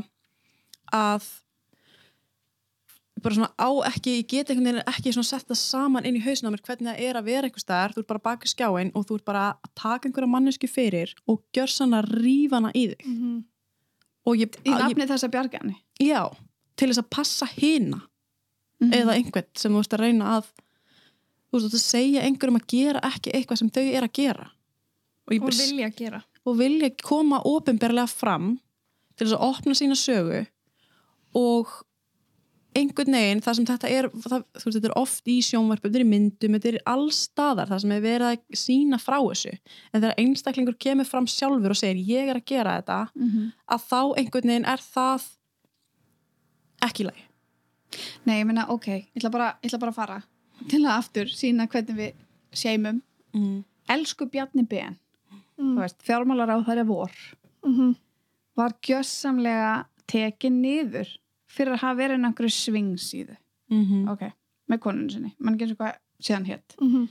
að 0.98 1.28
bara 3.18 3.34
svona 3.34 3.50
á 3.58 3.70
ekki, 3.90 4.12
ég 4.20 4.28
get 4.30 4.52
einhvern 4.54 4.68
veginn 4.78 4.90
ekki 4.92 5.12
svona 5.16 5.26
sett 5.32 5.48
það 5.50 5.58
saman 5.60 6.06
inn 6.06 6.20
í 6.20 6.22
hausinu 6.22 6.52
á 6.52 6.54
mér 6.54 6.62
hvernig 6.68 6.90
það 6.92 7.00
er 7.08 7.18
að 7.18 7.26
vera 7.32 7.48
einhver 7.50 7.64
staðar, 7.64 7.94
þú 7.96 8.04
ert 8.04 8.10
bara 8.12 8.24
baki 8.28 8.52
skjáin 8.52 8.92
og 8.94 9.08
þú 9.10 9.18
ert 9.18 9.26
bara 9.28 9.46
að 9.56 9.72
taka 9.82 10.08
einhverja 10.10 10.30
mannesku 10.36 10.70
fyrir 10.70 11.14
og 11.28 11.42
gjör 11.58 11.72
sann 11.74 11.96
að 11.98 12.12
rífa 12.22 12.60
hana 12.60 12.72
í 12.78 12.84
þig 12.94 13.08
Mhm. 13.08 13.40
og 14.28 14.38
ég, 14.38 14.60
í 14.66 14.70
nafni 14.76 15.08
þess 15.10 15.26
að 15.26 15.34
bjarga 15.34 15.60
henni 15.64 15.78
já, 16.00 16.22
til 16.78 16.90
þess 16.92 17.02
að 17.04 17.10
passa 17.10 17.46
hina 17.58 18.02
Mhm. 18.80 18.94
eða 18.94 19.16
einhvern 19.18 19.50
sem 19.58 19.74
þú 19.74 19.80
ert 19.82 19.94
að 19.98 20.00
reyna 20.06 20.26
að 20.38 20.46
þú 21.50 21.58
veist, 21.58 21.74
að 21.74 21.82
segja 21.82 22.22
einhverjum 22.22 22.62
að 22.62 22.68
gera 22.68 23.00
ekki 23.02 23.32
eitthvað 23.34 23.58
sem 23.58 23.70
þau 23.72 23.86
er 23.98 24.04
að 24.04 24.14
gera 24.14 24.52
og 25.28 25.34
Og 25.44 25.50
vilja 25.52 25.90
gera. 25.96 26.22
Og 26.48 26.58
vilja 26.58 26.90
koma 27.04 27.42
ofinberlega 27.44 28.08
fram 28.08 28.56
til 29.18 29.28
þess 29.28 29.36
að 29.36 29.50
opna 29.50 29.76
sína 29.76 29.98
sögu. 30.00 30.46
Og 31.36 31.68
einhvern 32.78 33.16
veginn, 33.18 33.42
það 33.42 33.58
sem 33.58 33.66
þetta 33.68 33.90
er 33.90 34.08
það, 34.14 34.44
þú 34.54 34.64
veist, 34.68 34.78
þetta 34.78 34.90
er 34.90 35.00
oft 35.02 35.32
í 35.32 35.38
sjónvarpum, 35.42 35.90
þetta 35.90 36.00
er 36.00 36.06
í 36.06 36.10
myndum 36.12 36.58
þetta 36.58 36.70
er 36.70 36.78
allstaðar, 36.94 37.72
það 37.72 37.82
sem 37.84 37.94
er 37.96 38.04
verið 38.04 38.28
að 38.28 38.60
sína 38.62 39.00
frá 39.02 39.18
þessu, 39.18 39.54
en 39.92 40.02
þegar 40.02 40.20
einstaklingur 40.24 40.78
kemur 40.86 41.10
fram 41.10 41.28
sjálfur 41.32 41.74
og 41.74 41.80
segir 41.80 42.04
ég 42.06 42.30
er 42.30 42.40
að 42.40 42.46
gera 42.46 42.76
þetta, 42.78 43.00
Mhm. 43.16 43.52
að 43.74 43.88
þá 43.90 44.02
einhvern 44.22 44.52
veginn 44.52 44.70
er 44.70 44.78
það 44.78 45.26
ekki 46.86 47.04
í 47.04 47.08
lagi. 47.08 47.24
Nei, 48.26 48.40
ég 48.42 48.46
meina, 48.46 48.68
ok, 48.70 48.88
ég 48.88 49.18
ætla 49.18 49.32
bara, 49.32 49.58
ég 49.64 49.72
ætla 49.72 49.80
bara 49.80 49.92
að 49.92 49.96
fara 49.96 50.24
til 50.68 50.82
að 50.84 50.98
aftur 50.98 51.26
sína 51.32 51.68
hvernig 51.68 51.96
við 51.96 52.14
seimum 52.52 53.02
mm. 53.34 53.64
elsku 53.90 54.28
Bjarni 54.30 54.68
Ben 54.68 54.98
mm. 55.60 55.78
fjármálar 56.04 56.50
á 56.54 56.58
þær 56.66 56.78
er 56.84 56.86
vor 56.86 57.12
Mhm. 57.66 57.96
var 58.56 58.74
gjössamlega 58.82 59.86
tekin 60.08 60.62
niður 60.62 61.08
fyrir 61.50 61.74
að 61.76 61.82
hafa 61.84 61.98
verið 62.00 62.16
inn 62.16 62.26
á 62.26 62.30
einhverju 62.30 62.54
svingsíðu 62.56 63.36
Mm 63.70 64.08
ok, 64.10 64.22
með 64.70 64.80
konunni 64.80 65.12
sinni, 65.12 65.34
mann 65.40 65.56
ekki 65.56 65.66
eins 65.68 65.72
og 65.76 65.78
hvað 65.82 65.98
síðan 66.22 66.46
hétt 66.48 66.76
Mhm. 66.82 67.08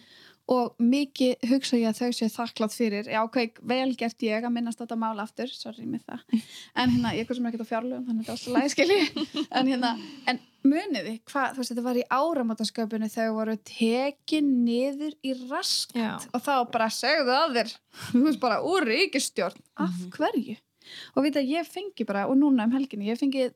Og 0.52 0.76
mikið 0.78 1.48
hugsa 1.50 1.78
ég 1.80 1.90
að 1.90 2.00
þau 2.00 2.16
sé 2.18 2.28
þakklátt 2.30 2.74
fyrir. 2.76 3.08
Já, 3.10 3.20
ok, 3.26 3.60
vel 3.66 3.88
gert 3.98 4.22
ég 4.22 4.44
að 4.46 4.54
minnast 4.54 4.78
þetta 4.82 4.98
mál 5.00 5.16
aftur, 5.22 5.50
sorry 5.50 5.86
með 5.90 6.04
það 6.06 6.44
en 6.76 6.92
hérna, 6.92 7.14
ég 7.16 7.26
kom 7.26 7.38
sem 7.38 7.48
ekki 7.50 7.66
á 7.66 7.70
fjárlögum 7.72 8.04
þannig 8.06 8.28
að 8.28 8.28
þetta 8.28 8.34
er 8.34 8.36
alltaf 8.36 8.60
læskili 8.60 8.98
en 9.60 9.72
hérna, 9.72 9.94
en 10.30 10.42
muniði, 10.66 11.16
hvað, 11.30 11.54
þú 11.54 11.62
veist, 11.62 11.72
þetta 11.72 11.86
var 11.86 11.98
í 12.00 12.04
áramótasköpunni 12.18 13.08
þegar 13.12 13.34
voru 13.36 13.56
tekin 13.70 14.52
niður 14.66 15.16
í 15.26 15.34
rask 15.46 15.96
Já. 15.96 16.12
og 16.30 16.44
þá 16.44 16.54
bara 16.74 16.90
segðu 16.94 17.34
að 17.34 17.58
þér 17.58 17.74
þú 18.04 18.22
veist 18.28 18.42
bara 18.42 18.62
úr 18.66 18.88
ríkistjórn 18.90 19.66
af 19.82 19.98
hverju? 20.14 20.56
Og 21.18 21.24
veit 21.24 21.34
að 21.34 21.50
ég 21.50 21.66
fengi 21.66 22.06
bara 22.06 22.28
og 22.30 22.38
núna 22.38 22.68
um 22.68 22.74
helginni, 22.76 23.08
ég 23.10 23.18
fengi 23.18 23.48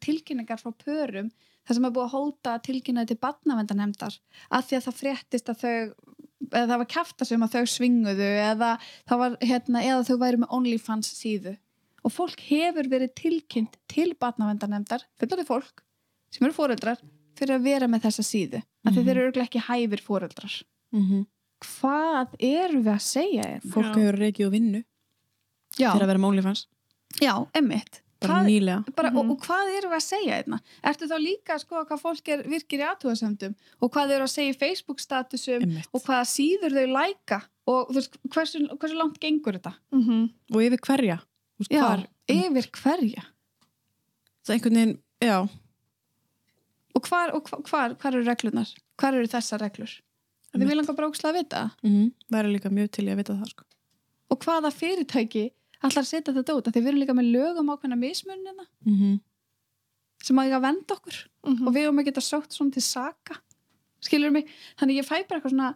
tilkynningar 0.00 0.60
frá 0.60 0.72
pörum 0.72 1.28
þar 1.68 1.76
sem 1.76 1.84
er 1.84 1.92
búið 1.92 2.06
að 2.06 2.14
hóta 2.14 2.54
tilkynnaði 2.64 3.12
til 3.12 3.20
badnavendanemdar 3.20 4.14
af 4.56 4.68
því 4.68 4.78
að 4.78 4.86
það 4.86 5.00
fréttist 5.02 5.52
að 5.52 5.64
þau 5.64 5.74
eða 6.52 6.66
það 6.72 6.78
var 6.82 6.88
kæfta 6.94 7.24
sem 7.28 7.42
að 7.46 7.54
þau 7.56 7.64
svinguðu 7.74 8.28
eða 8.44 8.70
það 9.08 9.18
var 9.22 9.36
hérna 9.42 9.82
eða 9.84 10.04
þau 10.08 10.16
væri 10.22 10.40
með 10.42 10.54
OnlyFans 10.58 11.10
síðu. 11.18 11.56
Og 12.06 12.12
fólk 12.14 12.40
hefur 12.48 12.88
verið 12.88 13.14
tilkynnt 13.18 13.76
til 13.90 14.14
badnavendanemdar, 14.20 15.02
fullorðið 15.20 15.46
fólk 15.50 15.82
sem 16.30 16.46
eru 16.46 16.54
fóreldrar 16.56 17.00
fyrir 17.38 17.56
að 17.58 17.62
vera 17.68 17.86
með 17.90 18.04
þessa 18.08 18.22
síðu. 18.24 18.62
Af 18.86 18.92
því 18.94 19.00
Mhm. 19.00 19.06
þeir 19.06 19.16
eru 19.16 19.26
örugglega 19.28 19.48
ekki 19.48 19.66
hæfir 19.68 20.00
fóreldrar 20.06 20.54
-hmm. 20.94 21.26
hvað 21.60 22.28
erum 22.40 22.82
við 22.84 22.92
að 22.94 23.02
segja 23.02 23.42
þér? 23.42 23.70
fólk 23.72 23.94
hefur 23.96 24.18
reikið 24.18 24.46
og 24.46 24.52
vinnu 24.52 24.84
Já, 25.78 25.90
fyrir 25.92 26.02
að 26.02 26.06
vera 26.06 26.18
með 26.18 26.28
OnlyFans, 26.32 26.66
já, 27.20 27.46
emmitt 27.54 28.00
bara 28.20 28.34
Hvað- 28.34 28.48
nýlega 28.50 28.94
bara, 28.96 29.08
og, 29.08 29.24
Mhm. 29.24 29.30
og 29.30 29.40
hvað 29.46 29.76
erum 29.78 29.90
við 29.92 29.96
að 29.96 30.06
segja 30.08 30.42
þérna? 30.42 30.60
Ertu 30.84 31.06
þá 31.06 31.16
líka 31.22 31.54
að 31.54 31.64
skoða 31.64 31.86
hvað 31.88 32.00
fólk 32.02 32.28
er 32.28 32.42
virkir 32.42 32.80
í 32.80 32.86
aðtúðasöndum 32.88 33.54
og 33.80 33.92
hvað 33.92 34.10
eru 34.16 34.24
að 34.24 34.32
segja 34.34 34.54
í 34.54 34.58
Facebook 34.58 34.98
statusum 35.00 35.62
Einmitt. 35.62 35.86
og 35.94 36.02
hvaða 36.02 36.26
síður 36.26 36.72
þau 36.74 36.86
læka 36.98 37.42
og 37.68 37.88
veist, 37.94 38.16
hversu, 38.28 38.66
hversu 38.78 38.94
langt 38.96 39.20
gengur 39.20 39.52
þetta? 39.54 39.74
Mhm. 39.92 40.30
og 40.52 40.60
yfir 40.62 40.78
hverja 40.80 41.20
veist, 41.60 41.70
Já, 41.70 41.80
hvar, 41.86 42.06
yfir 42.28 42.70
hverja 42.72 43.22
það 44.44 44.50
er 44.50 44.54
einhvern 44.58 44.74
veginn, 44.74 44.98
já 45.22 45.48
og 46.96 47.02
hvar, 47.06 47.32
og 47.34 47.42
hvar, 47.70 47.94
hvar, 47.94 48.14
eru 48.14 48.24
reglunar? 48.26 48.68
Hvar 48.98 49.14
eru 49.14 49.26
þessar 49.30 49.60
reglur? 49.62 50.00
Þið 50.56 50.66
vil 50.66 50.76
langar 50.80 50.96
bara 50.96 51.08
ókslega 51.10 51.30
að 51.34 51.38
vita 51.44 51.56
það. 51.56 51.70
mm 51.84 52.12
væri 52.32 52.52
líka 52.58 52.70
mjög 52.72 52.90
til 52.90 53.04
ég 53.06 53.12
að 53.12 53.16
vita 53.22 53.34
það 53.34 53.48
sko. 53.52 53.64
og 54.30 54.38
hvaða 54.40 54.72
fyrirtæki 54.72 55.50
ætlar 55.84 56.02
að 56.04 56.10
setja 56.10 56.34
þetta 56.34 56.56
út? 56.58 56.68
Af 56.68 56.74
Því 56.74 56.80
við 56.80 56.88
erum 56.88 57.00
líka 57.02 57.14
með 57.14 57.32
lögum 57.32 57.70
ákveðna 57.72 57.98
mismunina 57.98 58.66
mm 58.84 58.94
-hmm. 58.94 59.20
sem 60.22 60.38
að 60.38 60.44
eiga 60.46 60.56
að 60.56 60.66
venda 60.68 60.94
okkur 60.94 61.18
Mhm. 61.48 61.68
og 61.68 61.74
við 61.74 61.82
erum 61.82 61.98
að 61.98 62.04
geta 62.04 62.20
sótt 62.20 62.52
svona 62.52 62.72
til 62.72 62.82
saka 62.82 63.38
skilur 64.00 64.30
mig, 64.30 64.46
þannig 64.78 65.00
ég 65.00 65.06
fæ 65.06 65.26
bara 65.26 65.40
eitthvað 65.40 65.54
svona 65.54 65.74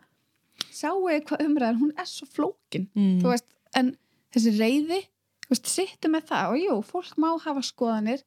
sjáu 0.70 1.08
eitthvað 1.10 1.44
umræðan 1.46 1.80
hún 1.80 1.92
er 1.98 2.04
svo 2.06 2.26
flókin, 2.26 2.88
mm. 2.94 3.20
þú 3.22 3.32
veist 3.32 3.48
en 3.74 3.96
þessi 4.34 4.52
reyði, 4.58 5.00
þú 5.46 5.54
veist, 5.54 5.66
sittu 5.66 6.08
með 6.12 6.28
það 6.30 6.52
og 6.52 6.58
jú, 6.62 6.76
fólk 6.82 7.16
má 7.16 7.28
hafa 7.40 7.62
skoðanir 7.66 8.22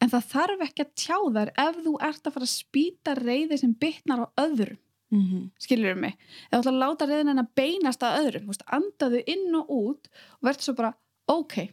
en 0.00 0.10
það 0.12 0.28
þarf 0.34 0.64
ekki 0.66 0.84
að 0.84 0.94
tjá 0.94 1.16
þær 1.36 1.52
ef 1.56 1.80
þú 1.84 1.94
ert 2.08 2.26
að 2.26 2.32
fara 2.36 2.48
að 2.48 2.54
spýta 2.54 3.14
reyði 3.18 3.58
sem 3.58 3.74
bytnar 3.74 4.24
á 4.24 4.26
öðrum 4.44 4.78
mm 5.10 5.22
-hmm. 5.22 5.50
skilur 5.58 5.94
mig, 5.96 6.16
ef 6.50 6.58
þú 6.58 6.60
ætlar 6.60 6.74
að 6.74 6.82
láta 6.84 7.06
reyðin 7.06 7.28
en 7.30 7.44
að 7.44 7.54
beinast 7.54 8.02
að 8.02 8.18
öðrum, 8.20 8.46
veist, 8.46 8.62
andaðu 8.66 9.22
inn 9.26 9.54
og 9.54 9.70
út 9.70 10.08
og 10.40 10.42
verður 10.42 10.62
svo 10.62 10.74
bara, 10.74 10.94
ok 11.30 11.70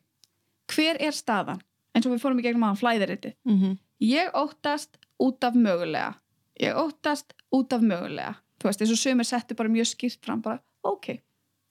hver 0.67 0.99
er 0.99 1.15
staðan? 1.15 1.61
Eins 1.95 2.05
og 2.05 2.13
við 2.13 2.23
fórum 2.23 2.39
í 2.41 2.45
gegnum 2.45 2.65
aðan 2.67 2.81
flæðiriti 2.81 3.33
Mm 3.47 3.59
-hmm. 3.59 3.77
ég 4.01 4.31
óttast 4.33 4.97
út 5.19 5.43
af 5.43 5.53
mögulega. 5.55 6.15
Ég 6.59 6.75
óttast 6.75 7.33
út 7.51 7.73
af 7.73 7.81
mögulega. 7.81 8.35
Þú 8.59 8.63
veist, 8.69 8.81
eins 8.81 8.91
og 8.91 8.97
sömur 8.97 9.25
settu 9.25 9.55
bara 9.55 9.69
mjög 9.69 9.87
skýrt 9.87 10.25
fram 10.25 10.41
bara, 10.41 10.59
ok, 10.83 11.21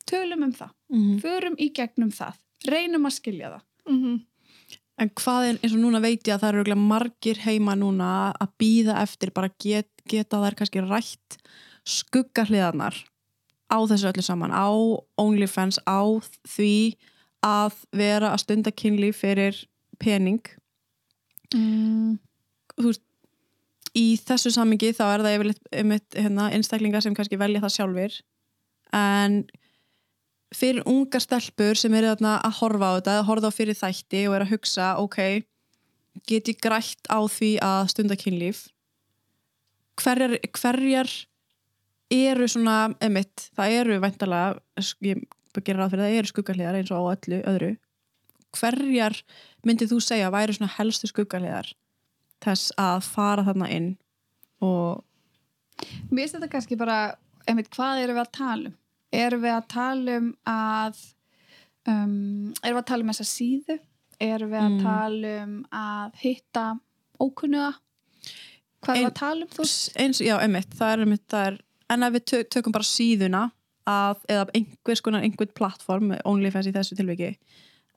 tölum 0.06 0.42
um 0.42 0.52
það. 0.52 0.70
Mm 0.88 1.18
förum 1.20 1.54
í 1.58 1.72
gegnum 1.72 2.10
það. 2.10 2.34
Reynum 2.66 3.06
að 3.06 3.12
skilja 3.12 3.50
það. 3.50 3.62
Mhm. 3.88 4.20
En 4.98 5.10
hvað 5.10 5.48
er, 5.48 5.58
eins 5.62 5.74
og 5.74 5.80
núna 5.80 6.00
veit 6.00 6.22
ég 6.24 6.34
að 6.34 6.40
það 6.40 6.54
eru 6.54 6.76
margir 6.76 7.36
heima 7.36 7.74
núna 7.76 8.32
að 8.40 8.48
býða 8.58 9.02
eftir 9.02 9.30
bara 9.30 9.50
get, 9.58 9.90
geta 10.08 10.40
þær 10.40 10.54
kannski 10.54 10.80
rætt 10.80 11.36
skuggahliðarnar 11.84 12.94
á 13.70 13.78
þessu 13.86 14.08
öllu 14.08 14.22
saman, 14.22 14.54
á 14.54 14.70
OnlyFans, 15.18 15.78
á 15.86 16.00
því 16.48 16.96
að 17.46 17.80
vera 17.96 18.32
að 18.34 18.42
stunda 18.44 18.72
kynlíf 18.74 19.22
fyrir 19.22 19.64
pening. 20.02 20.42
mm. 21.54 22.16
Þú 22.76 22.90
veist, 22.90 23.04
í 23.96 24.06
þessu 24.20 24.52
samingi 24.52 24.92
þá 24.92 25.04
er 25.06 25.22
það 25.24 25.36
yfirleitt 25.36 26.18
hérna, 26.18 26.50
einstaklingar 26.52 27.04
sem 27.04 27.14
kannski 27.16 27.38
velja 27.40 27.62
það 27.62 27.74
sjálfur 27.78 28.16
en 28.96 29.38
fyrir 30.54 30.84
ungar 30.88 31.24
stelpur 31.24 31.78
sem 31.80 31.94
eru 31.96 32.12
þarna 32.12 32.36
að 32.44 32.58
horfa 32.60 32.90
á 32.92 32.96
þetta, 32.98 33.14
að 33.20 33.28
horfa 33.30 33.50
á 33.50 33.56
fyrir 33.56 33.78
þætti 33.78 34.22
og 34.28 34.36
er 34.36 34.44
að 34.44 34.52
hugsa, 34.52 34.90
ok 35.00 35.20
get 36.28 36.48
ég 36.48 36.60
grætt 36.62 37.08
á 37.12 37.20
því 37.28 37.50
að 37.64 37.80
stunda 37.92 38.16
kynlíf 38.20 38.66
hverjar, 40.00 40.36
hverjar 40.56 41.10
eru 42.12 42.46
svona, 42.48 42.94
emitt, 43.02 43.48
það 43.56 43.78
eru 43.80 43.98
væntalega, 44.04 44.60
ég 45.04 45.24
gerir 45.64 45.80
ráð 45.80 45.90
fyrir 45.94 46.04
það 46.04 46.18
eru 46.20 46.30
skuggarliðar 46.32 46.74
eins 46.80 46.90
og 46.90 46.98
á 47.00 47.04
öllu 47.14 47.38
öðru 47.52 47.70
hverjar 48.56 49.16
myndið 49.66 49.90
þú 49.92 49.98
segja 50.04 50.30
væri 50.32 50.52
svona 50.56 50.72
helstu 50.76 51.06
skuggarliðar 51.10 51.72
þess 52.44 52.72
að 52.80 53.00
fara 53.04 53.44
þarna 53.46 53.68
inn 53.72 53.90
og 54.64 55.02
Mér 56.10 56.22
finnst 56.24 56.34
þetta 56.38 56.48
kannski 56.48 56.76
bara, 56.80 56.94
einmitt, 57.48 57.68
hvað 57.74 57.98
erum 58.00 58.16
við 58.16 58.22
að 58.22 58.30
tala 58.32 58.68
um? 58.70 58.76
Erum 59.12 59.42
við 59.42 59.52
að 59.52 59.66
tala 59.68 60.14
um 60.16 60.28
að, 60.48 61.00
um, 61.84 62.54
erum 62.64 62.78
við 62.78 62.80
að 62.80 62.86
tala 62.88 63.04
um 63.04 63.10
þessa 63.12 63.26
síðu? 63.28 63.76
Erum 64.24 64.50
við 64.54 64.60
að 64.62 64.70
Mm. 64.70 64.78
tala 64.86 65.32
um 65.42 65.52
að 65.76 66.14
hitta 66.22 66.64
ókunnuga? 67.20 67.74
Hvað 68.80 68.94
erum 68.96 69.04
við 69.04 69.10
að 69.10 69.18
tala 69.20 69.42
um? 69.44 69.52
Þú 69.52 69.66
eins, 70.00 70.20
já, 70.24 70.34
emitt, 70.46 70.70
það 70.80 70.92
er 70.96 71.04
emitt 71.04 71.26
það 71.28 71.46
er, 71.50 71.58
en 71.90 72.02
ef 72.08 72.12
við 72.16 72.24
tö- 72.32 72.48
tökum 72.56 72.72
bara 72.72 72.88
síðuna 72.88 73.42
að, 73.86 74.16
eða 74.28 74.46
einhvers 74.54 75.00
konar 75.04 75.22
einhvern 75.22 75.52
plattform, 75.54 76.12
OnlyFans 76.24 76.66
í 76.66 76.72
þessu 76.74 76.96
tilviki 76.98 77.36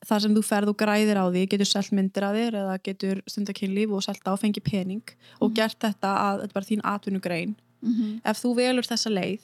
þar 0.07 0.21
sem 0.23 0.35
þú 0.35 0.41
ferð 0.47 0.69
og 0.71 0.77
græðir 0.79 1.17
á 1.19 1.25
því 1.27 1.41
getur 1.51 1.67
selt 1.67 1.91
myndir 1.91 2.23
að 2.23 2.37
þér 2.39 2.57
eða 2.61 2.75
getur 2.87 3.21
stundakynlíf 3.27 3.91
og 3.91 4.03
selt 4.05 4.23
áfengi 4.31 4.61
pening 4.63 5.03
og 5.41 5.49
Mhm. 5.51 5.55
gert 5.55 5.79
þetta 5.79 6.11
að 6.15 6.35
þetta 6.39 6.49
er 6.49 6.53
bara 6.53 6.69
þín 6.71 6.81
atvinnugrein 6.83 7.55
Mm 7.81 7.93
-hmm. 7.95 8.21
ef 8.25 8.37
þú 8.43 8.55
velur 8.55 8.83
þessa 8.87 9.09
leið 9.09 9.41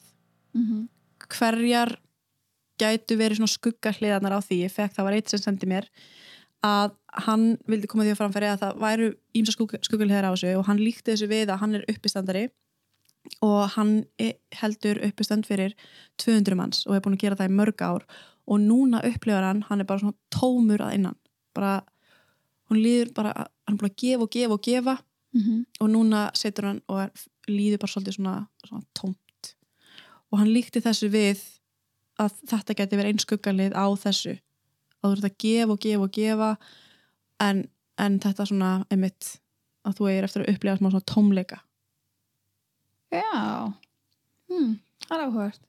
Mm 0.54 0.88
hverjar 1.30 1.96
gætu 2.80 3.16
verið 3.18 3.38
svona 3.40 3.56
skuggahliðarnar 3.56 4.36
á 4.36 4.40
því 4.44 4.58
ég 4.66 4.72
fekk 4.72 4.94
það 4.96 5.04
var 5.04 5.14
eitt 5.14 5.30
sem 5.30 5.40
sendi 5.40 5.66
mér 5.66 5.86
að 6.64 6.92
hann 7.26 7.58
vildi 7.68 7.88
koma 7.88 8.04
því 8.04 8.12
að 8.12 8.20
framfæri 8.20 8.50
að 8.52 8.60
það 8.60 8.80
væru 8.84 9.08
ímsa 9.36 9.52
skuggahliðar 9.82 10.28
á 10.28 10.32
þessu 10.36 10.58
og 10.60 10.66
hann 10.66 10.78
líkti 10.78 11.12
þessu 11.14 11.28
við 11.28 11.48
að 11.50 11.60
hann 11.60 11.76
er 11.76 11.86
uppistandari 11.90 12.50
og 13.46 13.70
hann 13.76 14.06
e- 14.22 14.38
heldur 14.56 15.00
uppistand 15.06 15.48
fyrir 15.48 15.76
200 16.22 16.56
manns 16.56 16.86
og 16.88 16.96
er 16.96 17.04
búin 17.04 17.18
að 17.18 17.26
gera 17.26 17.40
það 17.40 17.52
í 17.52 17.58
mörg 17.60 17.82
ár. 17.82 18.06
Og 18.46 18.62
núna 18.62 19.02
upplifar 19.02 19.44
hann, 19.44 19.64
hann 19.70 19.82
er 19.82 19.90
bara 19.90 20.04
svona 20.04 20.18
tómur 20.30 20.84
að 20.86 20.94
innan. 21.00 21.18
Bara, 21.56 21.82
hún 22.70 22.82
líður 22.84 23.14
bara, 23.18 23.34
hann 23.66 23.78
er 23.78 23.82
búin 23.82 23.92
að 23.92 24.02
gefa 24.04 24.24
og 24.24 24.32
gefa 24.32 24.54
og 24.54 24.62
gefa. 24.62 24.98
-hmm. 25.36 25.66
og 25.80 25.90
núna 25.90 26.30
setur 26.38 26.70
hann 26.70 26.82
og 26.88 27.02
er, 27.06 27.12
líður 27.48 27.82
bara 27.84 27.92
svolítið 27.94 28.18
svona, 28.18 28.36
svona 28.66 28.84
tómt. 29.00 29.54
Og 30.32 30.40
hann 30.40 30.54
líkti 30.54 30.82
þessu 30.84 31.12
við 31.14 31.44
að 32.22 32.36
þetta 32.50 32.78
geti 32.80 33.00
verið 33.00 33.14
einn 33.14 33.24
skuggalið 33.24 33.76
á 33.76 33.86
þessu. 34.00 34.38
Að 35.02 35.10
þú 35.10 35.16
ert 35.18 35.30
að 35.30 35.38
gefa 35.44 35.76
og 35.76 35.82
gefa 35.86 36.08
og 36.08 36.12
gefa 36.16 36.52
en, 37.44 37.66
en 38.02 38.20
þetta 38.24 38.48
svona 38.50 38.72
einmitt 38.90 39.36
að 39.86 40.00
þú 40.00 40.10
eigir 40.10 40.28
eftir 40.28 40.44
að 40.44 40.54
upplifa 40.56 40.80
smá 40.80 40.90
svona 40.90 41.10
tómleika 41.12 41.65
Já, 43.22 43.74
hmm, 44.50 44.76
það 45.08 45.16
er 45.18 45.24
áhugast. 45.28 45.62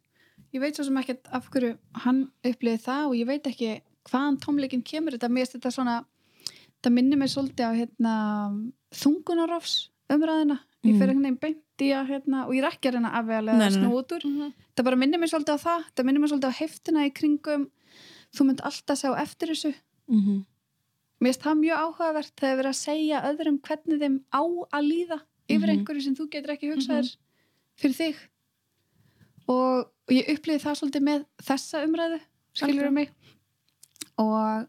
Ég 0.55 0.61
veit 0.62 0.76
svo 0.78 0.84
sem 0.84 0.97
ekkert 0.97 1.26
af 1.32 1.49
hverju 1.51 1.76
hann 2.05 2.30
upplýði 2.44 2.80
það 2.86 3.07
og 3.11 3.14
ég 3.18 3.26
veit 3.26 3.47
ekki 3.51 3.70
hvaðan 4.11 4.38
tómleikin 4.40 4.84
kemur 4.86 5.12
þetta. 5.16 5.28
Mér 5.28 5.44
finnst 5.47 5.57
þetta 5.59 5.72
svona, 5.74 5.97
það 6.82 6.92
minnir 6.97 7.18
mig 7.18 7.28
svolítið 7.32 7.66
á 7.66 7.72
hérna, 7.76 8.14
þungunarofs 8.94 9.88
umræðina. 10.12 10.61
Ég 10.86 10.94
Mm. 10.94 10.99
fer 11.01 11.09
einhvern 11.09 11.22
veginn 11.26 11.40
beint 11.40 11.82
í 11.82 11.88
að, 11.92 12.07
hérna, 12.12 12.47
og 12.47 12.53
ég 12.55 12.62
er 12.62 12.70
ekki 12.70 12.88
að 12.88 12.94
reyna 12.94 13.11
afvegalega 13.18 13.57
Nei, 13.59 13.66
að 13.66 13.70
nei, 13.72 13.80
nei. 13.80 13.88
snú 13.88 13.97
út 13.99 14.12
úr. 14.14 14.24
Mhm. 14.24 14.53
Það 14.76 14.84
bara 14.84 14.97
minnir 14.97 15.18
mig 15.20 15.30
svolítið 15.30 15.57
á 15.57 15.64
það. 15.66 15.84
Það 15.97 16.05
minnir 16.07 16.20
mig 16.20 16.30
svolítið 16.30 16.53
á 16.53 16.59
heftina 16.61 17.01
í 17.07 17.11
kringum. 17.12 17.70
Þú 18.36 18.47
mynd 18.47 18.61
alltaf 18.62 18.99
sjá 18.99 19.16
eftir 19.20 19.49
þessu. 19.49 19.74
mm 20.09 20.20
-hmm. 20.22 20.44
Mér 21.20 21.32
finnst 21.32 21.42
það 21.42 21.59
mjög 21.59 21.76
áhugavert 21.82 22.32
þegar 22.36 22.57
verið 22.59 22.72
að 22.72 22.84
segja 22.86 23.22
öðrum 23.24 23.59
hvernig 23.61 23.99
þeim 24.01 24.20
á 24.32 24.40
að 24.72 24.84
líða 24.90 25.20
yfir 25.49 25.66
Mhm. 25.66 25.70
einhverju 25.78 26.03
sem 26.03 26.14
þú 26.14 26.28
getur 26.30 26.51
ekki 26.55 26.70
hugsaðir 26.72 27.16
fyrir 27.80 27.96
þig. 27.98 28.16
Og, 29.48 29.86
og 29.86 30.14
ég 30.14 30.30
upplýði 30.34 30.62
það 30.64 30.78
svolítið 30.80 31.04
með 31.06 31.24
þessa 31.46 31.82
umræðu, 31.86 32.20
skilur 32.56 32.88
Algjörlega. 32.88 32.92
mig? 32.92 33.10
Og 34.18 34.66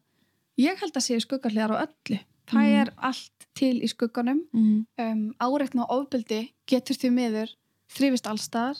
ég 0.62 0.82
held 0.82 0.98
að 1.00 1.06
séu 1.08 1.22
skuggarlegar 1.24 1.74
á 1.74 1.78
öllu. 1.88 2.20
Það 2.48 2.64
Mhm. 2.64 2.76
er 2.82 2.94
allt 3.04 3.48
til 3.56 3.82
í 3.84 3.88
skugganum. 3.92 4.44
Mm 4.54 4.86
um, 4.98 5.34
áreitna 5.42 5.84
og 5.84 6.06
ofbeldi 6.08 6.54
getur 6.68 6.96
því 6.96 7.10
miður 7.12 7.50
þrifist 7.90 8.28
allstaðar 8.30 8.78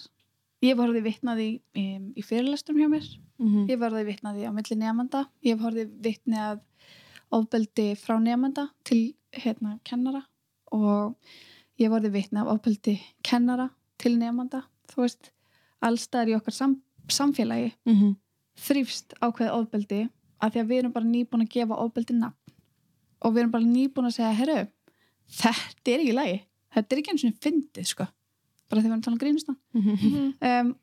ég 0.64 0.70
hef 0.74 0.78
horfði 0.78 1.02
vitnaði 1.04 1.48
í, 1.76 1.96
um, 1.98 2.14
í 2.16 2.22
fyrirlestum 2.24 2.78
hjá 2.78 2.88
mér. 2.88 3.04
-hmm. 3.40 3.68
Ég 3.68 3.76
hef 3.76 3.92
orðið 3.92 4.06
vitnaði 4.06 4.48
á 4.48 4.52
milli 4.54 4.76
nefnda. 4.78 5.28
Ég 5.44 5.58
hef 5.58 5.66
orðið 5.66 5.90
vitni 6.02 6.38
að 6.38 6.60
ofbeldi 7.32 7.96
frá 7.98 8.18
nefnda 8.22 8.70
til 8.84 9.14
hérna 9.34 9.80
kennara. 9.84 10.24
Og 10.72 11.16
ég 11.80 11.90
hef 11.90 11.92
orðið 12.02 12.12
vitni 12.12 12.40
af 12.40 12.48
ofbeldi 12.48 13.00
kennara 13.24 13.70
til 13.98 14.18
nefnda. 14.20 14.64
Þú 14.92 15.02
veist, 15.04 15.32
allstaðar 15.82 16.32
í 16.32 16.36
okkar 16.38 16.54
sam 16.54 16.82
samfélagi 17.08 17.74
Mm 17.86 17.96
-hmm. 17.96 18.16
þrýfst 18.58 19.14
ákveðið 19.22 19.54
ofbeldi 19.60 20.10
að 20.42 20.52
því 20.54 20.60
að 20.62 20.68
við 20.68 20.78
erum 20.80 20.92
bara 20.92 21.06
nýbúin 21.06 21.42
að 21.46 21.50
gefa 21.54 21.76
ofbeldi 21.76 22.14
nafn 22.14 22.54
og 23.22 23.34
við 23.34 23.38
erum 23.40 23.52
bara 23.52 23.64
nýbúin 23.64 24.06
að 24.06 24.14
segja, 24.16 24.32
herru, 24.34 24.68
þetta 25.30 25.92
er 25.92 26.00
ekki 26.00 26.14
lægi. 26.14 26.42
Þetta 26.76 26.94
er 26.96 27.00
ekki 27.00 27.12
eins 27.12 27.24
og 27.26 27.34
fyndið, 27.42 27.86
sko. 27.86 28.08
Bara 28.70 28.82
því 28.82 28.84
við 28.84 28.92
erum 28.92 29.00
að 29.00 29.04
tala 29.04 29.16
um 29.16 29.20
grínustan 29.20 29.58
Mhm. 29.74 30.34
um, 30.42 30.76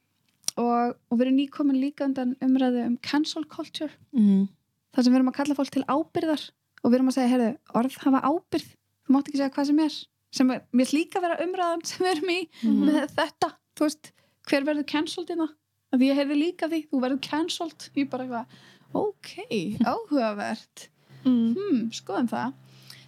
og, 0.56 0.96
og 1.10 1.18
við 1.18 1.22
erum 1.26 1.36
nýkomin 1.36 1.80
líka 1.80 2.04
undan 2.04 2.36
umræðu 2.40 2.86
um 2.86 2.96
cancel 2.98 3.44
culture 3.44 3.90
Mm 4.12 4.48
þar 4.94 5.02
sem 5.02 5.12
við 5.12 5.16
erum 5.18 5.28
að 5.28 5.34
kalla 5.34 5.54
fólk 5.54 5.70
til 5.70 5.84
ábyrðar 5.90 6.50
og 6.84 6.90
við 6.90 6.94
erum 6.94 7.08
að 7.08 7.14
segja, 7.14 7.28
heyrðu, 7.28 7.58
orð 7.74 7.96
hafa 7.98 8.20
ábyrð 8.22 8.68
þú 9.04 9.08
mátt 9.10 9.28
ekki 9.28 9.36
segja 9.40 9.50
hvað 9.50 9.66
sem 9.66 9.78
er 9.80 9.94
sem 10.34 10.50
er, 10.54 10.64
mér 10.74 10.90
líka 10.94 11.22
vera 11.22 11.38
umræðan 11.44 11.84
sem 11.86 12.04
við 12.06 12.12
erum 12.16 12.32
í 12.34 12.40
Mhm. 12.62 12.80
með 12.88 13.04
þetta, 13.18 13.50
þú 13.76 13.86
veist 13.88 14.10
hver 14.50 14.66
verður 14.66 14.86
cancelled 14.90 15.30
innan 15.34 15.52
að 15.94 16.02
ég 16.08 16.18
heyrði 16.18 16.36
líka 16.40 16.68
því, 16.68 16.80
þú 16.90 17.00
verður 17.04 17.20
cancelled. 17.22 17.88
Ég 17.94 18.10
bara 18.10 18.24
eitthvað, 18.24 18.46
ok, 18.94 19.30
áhugavert. 19.92 20.88
Mm. 21.24 21.54
hmm, 21.56 21.84
skoðum 21.94 22.28
það. 22.28 22.52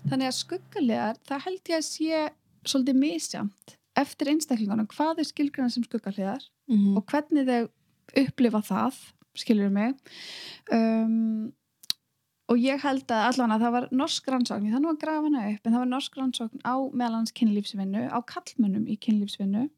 Þannig 0.06 0.28
að 0.30 0.36
skuggalegar, 0.38 1.18
það 1.26 1.42
held 1.48 1.72
ég 1.72 1.76
að 1.76 1.84
sé 1.84 2.20
svolítið 2.66 2.96
misjamt 3.00 3.74
eftir 3.96 4.30
einstaklingunum, 4.30 4.86
hvað 4.92 5.20
er 5.20 5.28
skilgræna 5.28 5.72
sem 5.72 5.84
skuggalegar 5.84 6.42
-hmm. 6.70 6.96
og 6.96 7.04
hvernig 7.10 7.46
þau 7.46 7.68
upplifa 8.22 8.62
það 8.62 8.94
skilur 9.36 9.70
mig? 9.70 9.94
Um, 10.72 11.52
og 12.48 12.56
ég 12.62 12.78
held 12.82 13.08
að 13.10 13.24
allan 13.30 13.50
að 13.56 13.60
það 13.66 13.72
var 13.76 13.88
norsk 13.92 14.28
rannsókn, 14.30 14.70
þannig 14.72 14.90
að 14.92 15.00
grafa 15.02 15.22
hana 15.26 15.46
upp 15.54 15.66
en 15.66 15.72
það 15.72 15.78
var 15.84 15.90
norsk 15.94 16.16
rannsókn 16.20 16.60
á 16.62 16.74
meðalans 16.92 17.32
kynlífsvinnu 17.34 18.04
á 18.12 18.18
kallmönnum 18.22 18.86
í 18.86 18.96
kynlífsvinnu 19.02 19.68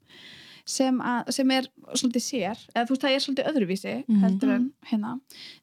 sem, 0.69 0.99
að, 1.01 1.31
sem 1.33 1.51
er 1.51 1.64
svolítið 1.97 2.23
sér, 2.27 2.59
eða 2.75 2.85
þú 2.85 2.93
veist 2.93 3.05
það 3.07 3.14
er 3.14 3.23
svolítið 3.25 3.47
öðruvísi 3.53 3.95
Mhm. 4.09 4.19
heldur 4.21 4.51
en 4.53 4.66
hérna 4.91 5.12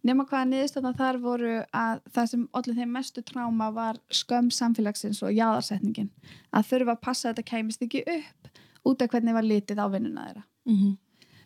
nema 0.03 0.25
hvaða 0.25 0.47
niðurstöðna 0.49 0.95
þar 0.97 1.19
voru 1.21 1.53
að 1.73 2.01
það 2.15 2.25
sem 2.31 2.47
allir 2.53 2.75
þeim 2.79 2.91
mestu 2.97 3.21
tráma 3.21 3.67
var 3.73 3.99
skömm 4.09 4.49
samfélagsins 4.49 5.21
og 5.21 5.29
jáðarsetningin 5.37 6.09
að 6.53 6.65
þurfa 6.71 6.91
að 6.97 7.01
passa 7.01 7.29
að 7.29 7.35
þetta 7.35 7.49
kæmist 7.51 7.81
ekki 7.85 8.01
upp 8.17 8.49
út 8.85 9.01
af 9.01 9.09
hvernig 9.13 9.33
var 9.33 9.43
litið 9.45 9.77
á 9.77 9.87
vinnuna 9.93 10.25
þeirra 10.25 10.43
Mm 10.65 10.75
-hmm. 10.81 10.97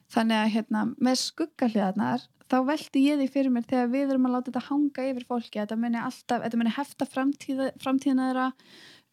þannig 0.10 0.38
að 0.40 0.52
hérna, 0.56 0.96
með 1.02 1.16
skuggahliðarnar 1.28 2.22
þá 2.50 2.58
velti 2.68 3.04
ég 3.06 3.20
því 3.20 3.30
fyrir 3.34 3.54
mér 3.54 3.68
þegar 3.70 3.90
við 3.94 4.14
erum 4.14 4.28
að 4.28 4.36
láta 4.36 4.50
þetta 4.50 4.66
hanga 4.70 5.08
yfir 5.12 5.26
fólki 5.30 5.62
þetta 5.62 5.78
muni, 5.80 6.00
alltaf, 6.02 6.44
þetta 6.46 6.60
muni 6.60 6.76
hefta 6.76 7.08
framtíða, 7.10 7.72
framtíðina 7.84 8.30
þeirra 8.30 8.48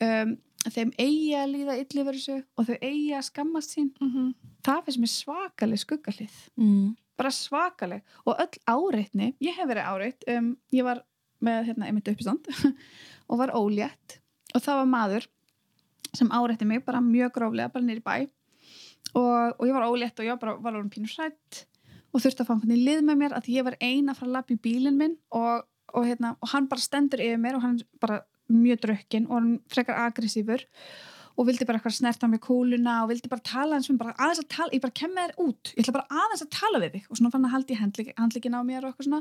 um, 0.06 0.36
þeim 0.66 0.92
eigi 0.98 1.34
að 1.38 1.52
líða 1.52 1.76
þessu 2.10 2.38
og 2.56 2.68
þau 2.68 2.76
eigi 2.80 3.10
að 3.14 3.26
skammast 3.28 3.76
sín. 3.76 3.90
Mhm. 4.00 4.30
það 4.66 4.80
finnst 4.86 5.02
mér 5.02 5.12
svakaleg 5.12 5.82
skuggahlið. 5.82 6.38
Mm. 6.58 6.96
Bara 7.16 7.30
svakaleg. 7.30 8.02
Og 8.26 8.40
öll 8.42 8.58
áreitni 8.66 9.34
ég 9.40 9.54
hef 9.56 9.68
verið 9.68 9.92
áreitt 9.92 10.26
um, 10.32 10.56
ég 10.74 10.84
var 10.84 11.04
með 11.44 11.70
hérna, 11.70 11.86
einmitt 11.86 12.08
uppistand 12.10 12.48
og 13.30 13.38
var 13.38 13.54
ólétt. 13.54 14.18
Og 14.54 14.64
það 14.64 14.80
var 14.80 14.90
maður 14.90 15.28
sem 16.16 16.32
áreitti 16.32 16.66
mig 16.66 16.82
bara 16.84 17.04
mjög 17.04 17.36
gróflega 17.36 17.70
bara 17.72 17.84
nýri 17.84 18.02
bæ. 18.02 18.26
Og, 19.14 19.54
og 19.60 19.64
ég 19.68 19.76
var 19.76 19.86
ólétt 19.86 20.18
og 20.18 20.26
ég 20.26 20.34
var 20.34 20.42
bara 20.42 20.58
var 20.64 20.78
orðin 20.80 20.92
pínu 20.92 21.12
hrætt 21.12 21.66
og 22.12 22.22
þurfti 22.22 22.44
að 22.44 22.48
fá 22.50 22.54
einhvern 22.56 22.76
í 22.76 22.84
lið 22.86 23.02
með 23.08 23.20
mér 23.24 23.36
að 23.38 23.50
ég 23.54 23.66
var 23.66 23.76
eina 23.80 24.14
að 24.16 24.32
lappa 24.36 24.54
í 24.56 24.60
bílinn 24.68 24.96
minn 25.00 25.16
og, 25.30 25.66
og, 25.94 26.06
hérna, 26.06 26.36
og 26.40 26.52
hann 26.54 26.68
bara 26.70 26.80
stendur 26.86 27.20
yfir 27.24 27.42
mér 27.42 27.58
og 27.58 27.66
hann 27.66 27.80
bara 28.00 28.22
mjög 28.52 28.80
drökkin 28.86 29.26
og 29.28 29.36
hann 29.40 29.52
frekar 29.72 29.98
aggressífur 30.06 30.62
og 31.36 31.44
vildi 31.44 31.66
bara 31.68 31.76
eitthvað 31.76 31.92
snerta 31.98 32.28
með 32.32 32.40
kúluna 32.46 32.92
og 33.04 33.10
vildi 33.10 33.28
bara 33.28 33.42
tala 33.44 33.76
eins 33.76 33.90
og 33.92 33.98
bara 34.00 34.14
aðeins 34.16 34.38
að 34.40 34.46
tala, 34.54 34.70
ég 34.72 34.80
bara 34.80 34.94
kem 34.96 35.10
með 35.12 35.26
þér 35.26 35.42
út 35.44 35.72
ég 35.74 35.82
ætla 35.82 35.92
bara 35.98 36.20
aðeins 36.22 36.44
að 36.46 36.52
tala 36.56 36.78
við 36.80 36.94
þig. 36.94 37.02
Og 37.10 37.18
svona 37.18 37.32
fann 37.34 37.44
að 37.44 37.52
haldi 37.52 37.76
handlik, 37.76 38.08
handlikin 38.16 38.56
á 38.56 38.60
mér 38.64 38.86
og 38.86 38.88
eitthvað 38.94 39.08
svona. 39.10 39.20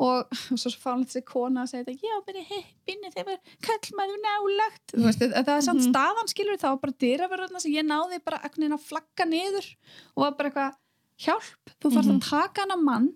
Og, 0.00 0.32
og 0.32 0.56
svo 0.62 0.72
fáið 0.80 1.02
þessi 1.10 1.22
kona 1.28 1.66
að 1.66 1.68
segja 1.74 1.84
þetta 1.90 2.08
já, 2.08 2.14
bara 2.30 2.44
heppinni 2.54 3.10
þegar 3.18 3.42
kallmaður 3.68 4.22
nálagt 4.24 4.94
þú 4.96 5.04
veist, 5.10 5.26
það 5.28 5.52
er 5.58 5.66
samt 5.68 5.82
Mhm. 5.82 5.90
staðan 5.92 6.32
skilur 6.32 6.62
þá 6.62 6.68
var 6.70 6.80
bara 6.86 6.98
dyraverðarna 7.04 7.60
sem 7.66 7.76
ég 7.76 7.84
náði 7.90 8.22
bara 8.24 8.40
agnin 8.48 8.72
að 8.78 8.86
flagga 8.88 9.28
niður 9.28 9.68
og 10.16 10.24
var 10.24 10.38
bara 10.40 10.48
eitthvað 10.54 10.80
hjálp, 11.18 11.70
þú 11.80 11.90
þarfst 11.92 12.08
Mhm. 12.10 12.20
að 12.20 12.28
taka 12.30 12.60
hana 12.62 12.76
mann 12.76 13.14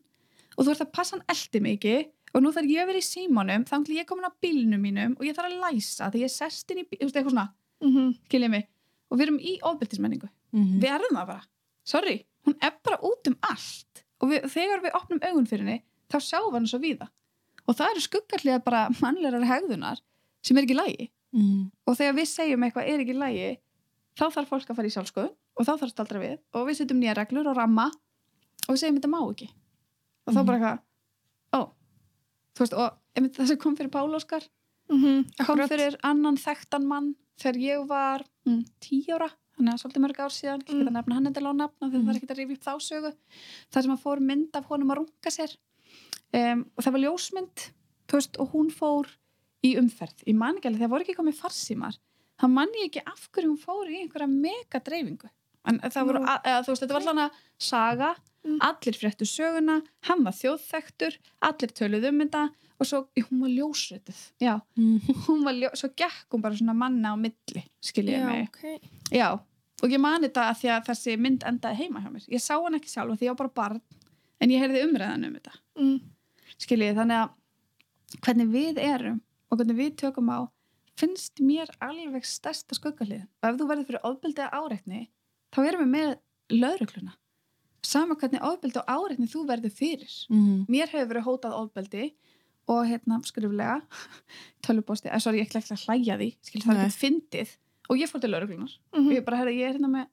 og 0.59 0.65
þú 0.67 0.71
ert 0.71 0.81
að 0.87 0.93
passa 0.93 1.17
hann 1.17 1.25
eldi 1.29 1.61
mikið 1.61 2.11
og 2.35 2.43
nú 2.43 2.53
þarf 2.53 2.69
ég 2.71 2.83
að 2.83 2.87
vera 2.87 2.99
í 2.99 3.07
símanum 3.07 3.65
þá 3.65 3.75
ætla 3.81 3.97
ég 4.01 4.07
komin 4.07 4.25
á 4.29 4.33
bílnum 4.43 4.81
mínum 4.81 5.17
og 5.19 5.25
ég 5.27 5.35
þarf 5.35 5.53
að 5.53 5.61
læsa 5.65 6.11
því 6.11 6.19
ég 6.21 6.25
er 6.25 6.29
sest 6.37 6.71
inn 6.71 6.79
í 6.79 6.85
bíl, 6.89 6.99
þú 7.01 7.05
veist, 7.07 7.17
eitthvað 7.17 7.31
svona 7.33 7.53
Mhm. 7.83 8.15
skiljið 8.29 8.51
mig 8.51 8.69
og 9.11 9.19
við 9.19 9.23
erum 9.23 9.39
í 9.39 9.59
ofbeltismenningu 9.63 10.29
Mhm. 10.53 10.81
við 10.81 10.91
erum 10.91 11.17
það 11.17 11.27
bara, 11.27 11.43
sorry 11.85 12.25
hún 12.47 12.55
er 12.63 12.73
bara 12.85 12.99
út 13.03 13.27
um 13.27 13.37
allt 13.43 14.05
og 14.21 14.31
við, 14.31 14.43
þegar 14.45 14.83
við 14.83 14.93
opnum 14.95 15.19
augun 15.23 15.47
fyrir 15.47 15.65
henni 15.65 15.83
þá 16.11 16.17
sjáum 16.21 16.51
við 16.51 16.53
hann 16.53 16.67
svo 16.67 16.79
víða 16.81 17.09
og 17.69 17.77
það 17.77 17.91
eru 17.91 18.01
skuggarlega 18.01 18.65
bara 18.65 18.89
mannlegar 19.01 19.43
hegðunar 19.45 19.99
sem 20.43 20.57
er 20.57 20.63
ekki 20.63 20.75
í 20.75 20.77
lagi 20.77 21.11
Mhm. 21.35 21.71
og 21.87 21.97
þegar 21.97 22.15
við 22.15 22.27
segjum 22.29 22.63
eitthvað 22.65 22.89
er 22.89 23.01
ekki 23.01 23.15
í 23.15 23.19
lagi 23.19 23.59
þá 24.17 24.31
þarf 24.33 24.49
fólk 24.49 24.67
að 24.71 24.77
fara 24.77 24.89
í 24.89 24.95
sjálfskoðun 24.95 25.35
og 25.57 25.65
þá 25.67 25.73
þarf 25.81 25.91
staldra 25.95 26.21
við. 26.23 26.39
Og 26.55 26.67
við 26.69 26.79
setjum 26.81 27.01
nýja 27.01 27.15
reglur 27.17 27.49
og 27.51 27.57
ramma 27.57 27.87
og 28.67 28.75
við 28.75 28.81
segjum 28.83 28.99
þetta 29.01 29.13
má 29.13 29.21
ekki. 29.31 29.49
Og 30.27 30.35
þá 30.35 30.39
Mhm. 30.41 30.47
bara 30.47 30.59
eitthvað 30.59 30.81
ó, 31.55 31.61
þú 32.55 32.59
veist, 32.65 32.75
og 32.75 32.99
einmitt 33.17 33.35
það 33.37 33.47
sem 33.49 33.57
kom 33.59 33.77
fyrir 33.77 33.91
Pál 33.91 34.15
Óskar. 34.15 34.43
Mhm, 34.91 35.25
kom 35.45 35.47
akkurat. 35.59 35.69
fyrir 35.69 35.97
annan 36.05 36.37
þekktan 36.37 36.85
mann 36.87 37.15
þegar 37.39 37.57
ég 37.61 37.87
var 37.89 38.23
mm, 38.47 38.65
tí 38.81 39.03
ára 39.11 39.31
þannig 39.57 39.73
að 39.73 39.81
svolítið 39.83 40.03
mörg 40.05 40.19
ár 40.21 40.31
síðan 40.31 40.61
ég 40.63 40.67
get 40.79 40.87
að 40.89 40.93
nefna 40.93 41.15
hann 41.15 41.27
endilega 41.27 41.53
á 41.53 41.61
nafna 41.63 41.89
þegar 41.91 42.05
það 42.05 42.11
er 42.13 42.17
ekki 42.21 42.29
að 42.31 42.39
rifja 42.39 42.57
upp 42.57 42.65
þá 42.67 42.75
sögu 42.87 43.13
þar 43.73 43.83
sem 43.83 43.93
að 43.97 44.03
fór 44.05 44.21
mynd 44.21 44.57
af 44.57 44.65
honum 44.71 44.91
að 44.93 44.97
runga 45.01 45.31
sér. 45.33 45.57
Um, 46.35 46.67
og 46.77 46.85
það 46.85 46.93
var 46.93 47.01
ljósmynd 47.01 47.71
veist, 48.13 48.37
og 48.39 48.53
hún 48.53 48.71
fór 48.71 49.07
í 49.65 49.77
umferð. 49.81 50.23
Í 50.29 50.35
manngæli, 50.37 50.79
það 50.79 50.89
voru 50.93 51.03
ekki 51.07 51.17
komið 51.17 51.39
farsímar. 51.41 51.97
Það 52.39 52.51
mann 52.53 52.69
ég 52.77 52.91
ekki 52.91 53.03
af 53.07 53.29
hverju 53.33 53.49
hún 53.51 53.59
fór 53.59 53.89
í 53.91 54.03
einhverja 54.05 54.29
mega 54.29 54.79
dreifingu 54.81 55.29
en 55.67 55.81
það 55.81 56.07
voru, 56.09 56.21
eða, 56.25 56.63
þú 56.65 56.73
veist, 56.73 56.83
þetta 56.85 56.97
var 56.99 57.03
allan 57.07 57.25
að 57.31 57.43
saga, 57.59 58.15
Mm. 58.47 58.61
allir 58.63 58.95
fréttu 58.95 59.27
söguna 59.27 59.83
hann 60.07 60.21
var 60.23 60.33
þjóðþektur, 60.33 61.17
allir 61.43 61.71
töluð 61.75 62.05
um 62.13 62.21
þetta 62.21 62.43
og 62.79 62.87
svo, 62.87 63.01
hún 63.19 63.41
var 63.43 63.51
ljósrötuð 63.51 64.21
já, 64.41 64.61
Mhm. 64.77 65.01
hún 65.27 65.43
var 65.45 65.53
ljó, 65.59 65.71
svo 65.75 65.89
gekk 65.99 66.29
hún 66.31 66.43
bara 66.43 66.55
svona 66.55 66.73
manna 66.77 67.11
á 67.11 67.17
milli, 67.19 67.65
skiljiði 67.83 68.27
mig. 68.29 68.49
ok. 68.49 68.81
já, 69.11 69.33
og 69.83 69.91
ég 69.91 69.99
mani 69.99 70.29
þetta 70.29 70.45
að 70.53 70.61
því 70.61 70.69
að 70.77 70.87
þessi 70.87 71.19
mynd 71.19 71.41
endaði 71.43 71.75
heima 71.81 72.01
hjá 72.05 72.13
mér. 72.13 72.29
Ég 72.31 72.41
sá 72.41 72.55
hann 72.63 72.75
ekki 72.79 72.87
sjálf 72.95 73.19
því 73.19 73.27
ég 73.27 73.35
var 73.35 73.49
bara 73.49 73.57
barn 73.57 73.81
en 74.41 74.49
ég 74.51 74.61
heyrði 74.63 74.85
umræðan 74.87 75.27
um 75.27 75.35
þetta. 75.35 75.53
Mm. 75.81 76.01
skiljiði, 76.57 76.95
þannig 76.95 77.19
að 77.25 77.31
hvernig 78.23 78.49
við 78.55 78.79
erum 78.79 79.21
og 79.51 79.59
hvernig 79.59 79.77
við 79.77 79.97
tökum 79.97 80.31
á 80.31 80.49
finnst 80.97 81.41
mér 81.43 81.67
alveg 81.83 82.23
stærsta 82.25 82.79
skuggalið 82.79 83.27
og 83.43 83.51
ef 83.51 83.59
þú 83.59 83.67
verður 83.69 83.87
fyrir 83.91 84.05
ofbeldi 84.05 84.47
að 84.47 84.55
áreitni 84.55 85.09
þá 85.57 85.61
erum 85.71 85.85
við 85.87 85.93
með 85.97 86.17
lögregluna 86.61 87.15
sama 87.87 88.17
hvernig 88.19 88.43
ofbeldi 88.43 88.81
og 88.83 88.89
áreitni 88.91 89.29
þú 89.31 89.45
verður 89.49 89.73
fyrir 89.73 90.15
Mhm. 90.31 90.67
mér 90.69 90.89
hefur 90.93 91.09
verið 91.15 91.27
hótað 91.29 91.57
ofbeldi 91.63 92.13
og 92.69 92.85
hérna 92.87 93.21
skriflega 93.25 93.81
tölvupósti, 94.67 95.09
eða 95.11 95.21
sorry, 95.23 95.39
ég 95.41 95.49
ætla 95.49 95.61
ekki 95.63 95.75
að 95.77 95.85
hlæja 95.87 96.17
því 96.19 96.29
skil 96.43 96.63
það 96.67 96.85
er 96.85 96.95
fyndið 97.01 97.57
og 97.89 97.97
ég 98.01 98.11
fór 98.11 98.21
til 98.21 98.31
lauruglunar 98.31 98.73
Mhm. 98.93 99.07
og 99.07 99.13
ég 99.15 99.25
bara, 99.25 99.37
herri, 99.37 99.57
ég 99.61 99.69
er 99.71 99.79
hérna 99.79 99.89
með 99.91 100.07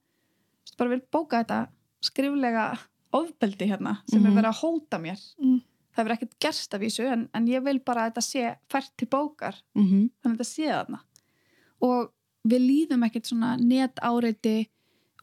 bara 0.78 0.90
vil 0.90 1.02
bóka 1.12 1.42
þetta 1.44 1.68
skriflega 2.02 2.78
ofbeldi 3.12 3.66
hérna 3.70 3.98
sem 4.08 4.22
Mhm. 4.22 4.26
er 4.36 4.42
verið 4.42 4.52
að 4.52 4.60
hóta 4.62 4.98
mér 5.00 5.20
Mm. 5.42 5.62
það 5.94 6.04
hefur 6.04 6.12
ekkert 6.16 6.38
gerst 6.40 6.74
af 6.74 6.80
vísu 6.80 7.04
en, 7.12 7.28
en 7.34 7.46
ég 7.46 7.62
vil 7.64 7.78
bara 7.80 8.06
að 8.10 8.14
þetta 8.14 8.22
sé 8.22 8.56
fært 8.70 8.90
til 8.96 9.08
bókar 9.08 9.54
Mhm. 9.74 10.10
þannig 10.22 10.36
að 10.36 10.38
þetta 10.38 10.54
sé 10.54 10.66
þarna 10.70 11.00
og 11.82 12.12
við 12.46 12.60
líðum 12.68 13.04
ekkert 13.04 13.26
svona 13.26 13.56
net 13.58 13.96
áreiti 14.02 14.68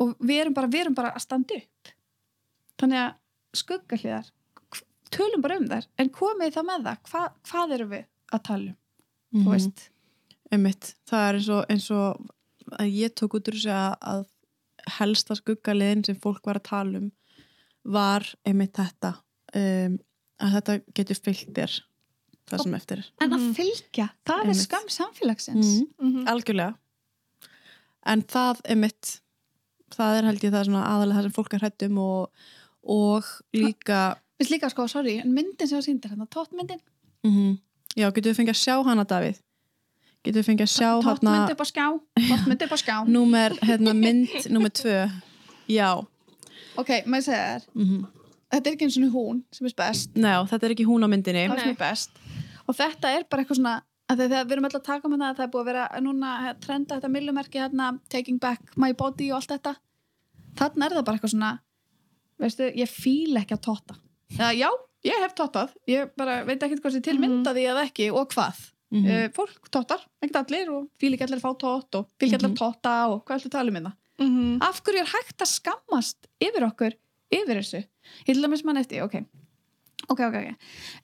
og 0.02 0.14
við 0.20 0.42
erum 0.44 0.56
bara, 0.58 0.68
við 0.74 0.84
erum 0.86 0.98
bara 0.98 1.14
að 1.16 1.24
standa 1.26 1.58
upp 1.62 1.94
þannig 2.82 3.02
að 3.06 3.62
skuggahliðar 3.62 4.30
tölum 5.12 5.42
bara 5.44 5.58
um 5.62 5.68
þær 5.72 5.88
en 6.00 6.10
komið 6.16 6.54
það 6.58 6.68
með 6.72 6.86
það, 6.88 7.02
Hva, 7.12 7.24
hvað 7.52 7.74
erum 7.78 7.90
við 7.96 8.06
að 8.34 8.44
tala 8.50 8.70
um, 8.72 8.78
Mhm. 9.32 9.44
þú 9.46 9.52
veist 9.56 9.88
Einmitt, 10.52 10.88
það 11.08 11.22
er 11.30 11.36
eins 11.40 11.50
og, 11.56 11.66
eins 11.72 11.86
og 11.96 12.26
að 12.80 12.90
ég 12.92 13.14
tók 13.16 13.36
út 13.38 13.48
úr 13.48 13.56
þessu 13.56 13.72
að, 13.72 13.94
að 14.02 14.26
helsta 14.98 15.36
skuggaliðin 15.40 16.02
sem 16.06 16.18
fólk 16.20 16.42
var 16.46 16.60
að 16.60 16.66
tala 16.68 16.98
um 17.00 17.12
var 17.86 18.26
einmitt 18.46 18.74
þetta 18.76 19.14
um, 19.56 19.96
að 20.42 20.58
þetta 20.58 20.76
getur 20.98 21.20
fyllt 21.24 21.54
þér 21.56 21.78
það 22.52 22.64
sem 22.66 22.74
eftir 22.76 22.98
er. 23.00 23.08
en 23.22 23.32
að 23.32 23.40
Mhm. 23.46 23.54
fylgja, 23.56 24.10
það 24.28 24.38
er 24.42 24.44
Einmitt. 24.50 24.62
skam 24.66 24.88
samfélagsins 24.90 25.72
Mhm. 26.02 26.28
Algjörlega. 26.28 26.76
En 28.06 28.22
það 28.24 28.62
einmitt, 28.66 29.22
það 29.98 30.18
er 30.18 30.28
held 30.30 30.46
ég 30.46 30.54
það 30.56 30.68
svona 30.70 30.84
aðalega 30.90 31.18
það 31.20 31.28
sem 31.28 31.36
fólk 31.38 31.56
er 31.56 31.64
hrættum 31.66 32.02
og, 32.04 32.46
og 32.98 33.32
líka, 33.58 34.02
Vist 34.42 34.54
líka 34.54 34.72
sko, 34.74 34.88
sorry, 34.90 35.20
en 35.22 35.34
myndin 35.36 35.70
sem 35.70 35.78
það 35.78 35.88
sýndir 35.88 36.14
hérna, 36.14 36.30
tóttmyndin, 36.34 36.82
mm 37.28 37.58
já, 37.92 38.08
getur 38.08 38.32
við 38.32 38.38
fengið 38.40 38.56
að 38.56 38.62
sjá 38.62 38.76
hana, 38.88 39.04
Davíð? 39.04 39.42
Getur 40.22 40.40
við 40.40 40.48
fengið 40.48 40.68
að 40.68 40.72
sjá 40.72 40.88
hana, 40.88 41.04
tóttmynd 41.10 41.54
upp 41.54 41.62
á 41.62 41.68
skjá. 41.68 41.86
Tóttmynd 42.30 42.66
upp 42.66 42.74
á 42.74 42.80
skjá. 42.80 42.96
Númer, 43.18 43.58
hérna, 43.62 43.94
mynd, 43.98 44.34
númer 44.54 44.72
tvö, 44.72 44.98
já. 45.68 45.92
ok, 46.80 46.92
maður 47.06 47.28
segja 47.28 47.46
þér, 47.52 47.70
Mm 47.76 48.10
þetta 48.52 48.70
er 48.70 48.76
ekki 48.76 48.88
eins 48.88 48.98
og 49.00 49.16
hún 49.16 49.40
sem 49.56 49.68
er 49.70 49.76
best. 49.80 50.12
Ná, 50.20 50.34
þetta 50.50 50.68
er 50.68 50.76
ekki 50.76 50.88
hún 50.88 51.06
á 51.06 51.08
myndinni. 51.12 51.46
það 51.52 51.64
sem 51.64 51.74
er 51.74 51.80
best. 51.80 52.22
Og 52.68 52.78
þetta 52.78 53.14
er 53.16 53.26
bara 53.32 53.44
eitthvað 53.44 53.62
svona 53.62 53.76
þegar 54.18 54.46
við 54.46 54.52
erum 54.52 54.66
alltaf 54.68 54.82
að 54.82 54.86
taka 54.90 55.08
með 55.12 55.20
það 55.22 55.30
að 55.32 55.38
það 55.38 55.46
er 55.46 55.52
búið 55.54 55.62
að 55.62 55.70
vera 55.72 56.02
núna 56.02 56.30
að 56.50 56.60
trenda 56.66 56.96
þetta 56.98 57.10
millumerki 57.16 57.60
hérna, 57.62 57.88
taking 58.10 58.40
back 58.40 58.62
my 58.78 58.92
body 58.94 59.32
og 59.32 59.38
allt 59.40 59.52
þetta. 59.56 59.76
Þannig 60.60 60.86
er 60.86 60.96
það 60.98 61.06
bara 61.06 61.18
eitthvað 61.18 61.34
svona 61.36 61.52
veistu, 62.42 62.72
ég 62.76 62.90
fíl 62.90 63.38
ekki 63.42 63.56
að 63.58 63.62
totta. 63.68 63.96
Já, 64.38 64.50
já 64.58 64.70
ég 65.04 65.22
hef 65.24 65.34
tottað. 65.38 65.74
Ég 65.88 66.12
bara 66.18 66.44
veit 66.46 66.62
ekkert 66.62 66.82
hvað 66.82 66.92
sem 66.98 67.16
Mhm. 67.18 67.22
mynda 67.22 67.54
því 67.54 67.64
eða 67.72 67.86
ekki 67.88 68.12
og 68.14 68.30
hvað. 68.34 68.68
Mm 68.92 69.06
uh, 69.08 69.28
fólk 69.32 69.70
tottar, 69.72 70.02
ekkert 70.22 70.36
allir 70.52 70.70
og 70.70 70.90
fíl 71.00 71.14
ekki 71.16 71.24
allir 71.24 71.40
að 71.40 71.46
fá 71.46 71.58
tott 71.58 71.96
og 71.96 72.08
fíl 72.20 72.28
ekki 72.28 72.36
allir 72.42 72.52
að 72.52 72.58
totta 72.60 72.96
og 73.08 73.22
hvað 73.26 73.38
ætlu 73.40 73.48
að 73.48 73.52
tala 73.56 73.70
um 73.72 73.76
þetta 73.76 73.94
Mhm. 74.20 74.62
af 74.62 74.82
hverju 74.84 75.00
er 75.00 75.06
hægt 75.14 75.38
að 75.42 75.48
skammast 75.48 76.28
yfir 76.42 76.66
okkur 76.68 76.92
yfir 77.32 77.56
þessu? 77.62 77.86
Ég 78.28 78.34
til 78.36 78.44
dæmis 78.44 78.66
mann 78.66 78.76
eftir, 78.78 79.02
ok. 79.04 79.16
Ok, 80.10 80.20
ok, 80.20 80.36
ok, 80.36 80.56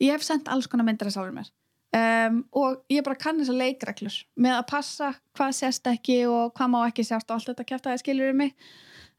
ég 0.02 0.12
hef 0.12 0.22
sendt 0.22 0.48
alls 0.50 0.68
konar 0.68 0.84
myndir 0.86 1.08
að 1.08 1.14
sjálfur 1.16 1.34
mér 1.34 1.50
um, 1.96 2.42
og 2.60 2.82
ég 2.92 3.06
bara 3.06 3.20
kann 3.20 3.40
þessar 3.40 3.60
leikreglur. 3.62 4.18
Með 4.40 4.58
að 4.58 4.68
passa 4.72 5.14
hvað 5.38 5.56
sést 5.60 5.88
ekki 5.92 6.20
og 6.32 6.54
hvað 6.58 6.74
má 6.74 6.80
ekki 6.88 7.06
sjást 7.08 7.30
og 7.30 7.38
allt 7.38 7.52
þetta 7.52 7.68
kæft 7.68 7.88
að 7.88 7.96
það 7.96 8.04
skilur 8.04 8.34
um 8.34 8.42
mig. 8.44 8.56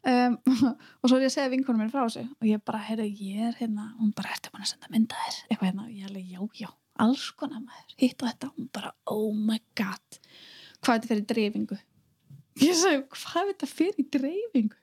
Um, 0.08 0.36
og 1.02 1.10
svo 1.10 1.16
er 1.18 1.24
ég 1.26 1.32
að 1.32 1.34
segja 1.34 1.52
vinkonum 1.52 1.82
mér 1.82 1.90
frá 1.90 2.04
þessu 2.04 2.22
og 2.22 2.46
ég 2.46 2.60
bara, 2.64 2.80
heyrðu, 2.86 3.08
ég 3.18 3.48
er 3.48 3.56
hérna 3.58 3.88
hún 3.98 4.12
bara, 4.16 4.30
ertu 4.36 4.52
búin 4.54 4.62
að 4.62 4.70
senda 4.70 4.92
mynda 4.94 5.24
þér? 5.24 5.38
Eitthvað 5.48 5.70
hérna, 5.70 5.86
og 5.86 5.90
ég 5.90 6.04
er 6.04 6.12
alveg, 6.12 6.28
já, 6.30 6.42
já, 6.62 6.68
alls 7.04 7.24
konar 7.40 7.64
maður. 7.64 7.96
Hitt 7.98 8.22
og 8.22 8.30
þetta, 8.30 8.50
hún 8.54 8.68
bara, 8.78 8.92
oh 9.10 9.32
my 9.34 9.58
god. 9.78 10.20
Hvað 10.78 10.92
er 10.92 11.00
þetta 11.00 11.10
fyrir 11.12 11.26
dreifingu? 11.32 11.80
Ég 12.62 12.78
sagði, 12.78 13.02
hvað 13.14 13.42
er 13.42 13.50
þetta 13.50 13.70
fyrir 13.72 14.08
dreifingu? 14.18 14.78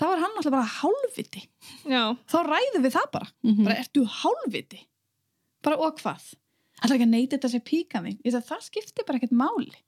Þá 0.00 0.04
er 0.06 0.22
hann 0.22 0.36
alltaf 0.40 0.54
bara 0.54 0.68
hálfviti. 0.78 1.42
Já. 1.88 2.02
þá 2.30 2.38
ræðum 2.46 2.84
við 2.86 2.94
það 2.94 3.08
bara. 3.16 3.26
-hmm. 3.50 3.64
bara 3.68 3.80
það 6.80 6.90
er 6.90 6.96
ekki 6.96 7.06
að 7.06 7.14
neyta 7.14 7.38
þetta 7.38 7.62
píkan 7.70 8.06
þín 8.06 8.18
Ég 8.24 8.34
sagði, 8.34 8.48
það 8.50 8.66
skiptir 8.66 9.06
bara 9.08 9.20
ekkert 9.20 9.36
máli. 9.36 9.82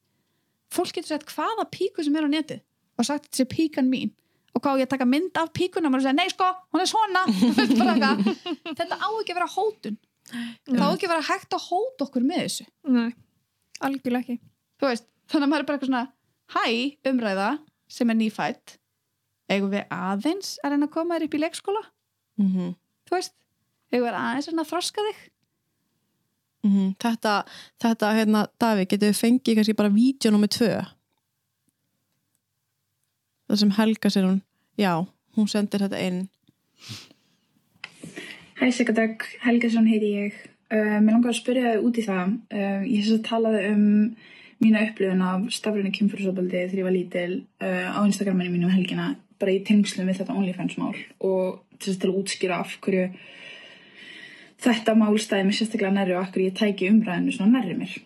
Fólk 0.72 0.96
getur 0.96 1.12
sett 1.12 1.28
hvaða 1.28 1.66
píku 1.72 2.04
sem 2.04 2.16
er 2.16 2.28
á 2.28 2.30
netið 2.32 2.62
og 2.98 3.08
sagt 3.08 3.28
þetta 3.28 3.40
sé 3.42 3.48
píkan 3.48 3.88
mín. 3.92 4.12
Og 4.52 4.60
hvað 4.60 4.82
ég 4.82 4.90
taka 4.92 5.08
mynd 5.08 5.38
af 5.40 5.52
píkunum? 5.56 5.94
Og 5.96 6.02
segja 6.04 6.12
nei 6.16 6.28
sko, 6.28 6.44
hún 6.74 6.82
er 6.82 6.88
svona. 6.90 7.22
Þetta 8.76 8.98
á 9.00 9.08
ekki 9.08 9.32
að 9.32 9.38
vera 9.38 9.48
hótun. 9.48 9.96
Það 10.68 10.84
á 10.84 10.90
ekki 10.92 11.08
að 11.08 11.14
vera 11.14 11.24
hægt 11.30 11.56
að 11.56 11.64
hóta 11.70 12.04
okkur 12.04 12.26
með 12.28 12.42
þessu. 12.44 12.66
Nei, 12.92 13.14
algjörlega 13.80 14.20
ekki. 14.20 14.36
Þú 14.76 14.90
veist, 14.90 15.08
þannig 15.32 15.46
að 15.46 15.52
maður 15.54 15.64
er 15.64 15.68
bara 15.70 15.80
eitthvað 15.80 15.92
svona 15.92 16.04
hæ, 16.52 16.66
umræða 17.08 17.48
sem 17.96 18.12
er 18.12 18.18
nýfætt 18.20 18.76
eigum 19.52 19.72
við 19.72 19.88
aðeins 19.92 20.54
að 20.62 20.74
reyna 20.74 20.88
að 20.88 20.94
koma 20.94 21.16
þér 21.16 21.26
upp 21.26 21.36
í 21.36 21.42
leikskóla? 21.42 21.82
Mm 22.40 22.52
þú 23.08 23.16
veist, 23.16 23.34
eigum 23.92 24.06
við 24.06 24.18
aðeins 24.20 24.48
að 24.52 24.68
þroska 24.70 25.06
þig 25.08 25.22
-hmm. 26.70 26.94
Þetta, 27.02 27.44
þetta, 27.82 28.12
hérna, 28.18 28.46
Davíð, 28.60 28.88
getur 28.88 29.08
við 29.08 29.22
fengið 29.22 29.54
kannski 29.56 29.78
bara 29.78 29.96
vídeo 29.96 30.30
nummer 30.30 30.48
tvö 30.48 30.74
það 33.48 33.58
sem 33.58 33.70
Helga 33.78 34.10
sér 34.10 34.24
hún, 34.24 34.42
já, 34.78 35.06
hún 35.36 35.48
sendir 35.48 35.80
þetta 35.80 36.00
inn 36.00 36.28
Hæ 38.62 38.70
Sigardögg, 38.70 39.24
Helgason 39.42 39.88
heiti 39.90 40.12
ég. 40.14 40.34
Uh, 40.70 41.00
mér 41.02 41.16
langar 41.16 41.32
að 41.32 41.40
spyrja 41.40 41.72
þig 41.72 41.86
út 41.88 41.96
í 41.98 42.04
það. 42.06 42.28
Uh, 42.54 42.84
ég 42.86 43.00
hef 43.00 43.08
svo 43.08 43.16
talaði 43.26 43.62
um 43.72 43.86
mína 44.62 44.84
upplifun 44.86 45.24
af 45.26 45.48
stafrænu 45.50 45.90
kynfyrirsopaldi 45.96 46.60
þegar 46.68 46.78
ég 46.78 46.86
var 46.86 46.94
lítil 46.94 47.32
uh, 47.64 47.88
á 47.98 48.00
Instagraminu 48.06 48.52
mínu 48.52 48.68
um 48.68 48.74
helgina, 48.76 49.08
bara 49.42 49.56
í 49.56 49.64
tengslum 49.66 50.06
við 50.06 50.20
þetta 50.20 50.36
OnlyFans 50.38 50.78
mál 50.78 50.94
og 51.26 51.64
þess 51.82 51.98
til 51.98 52.12
að 52.12 52.20
útskýra 52.20 52.60
af 52.62 52.76
hverju 52.84 53.08
þetta 54.62 54.94
mál 54.98 55.16
stæði 55.20 55.48
mér 55.48 55.58
sérstaklega 55.58 55.94
nærri 55.96 56.16
og 56.16 56.30
hverju 56.30 56.50
ég 56.50 56.56
tæki 56.58 56.90
umræðinu 56.90 57.34
svona 57.34 57.58
nærri 57.58 57.76
mér. 57.78 57.96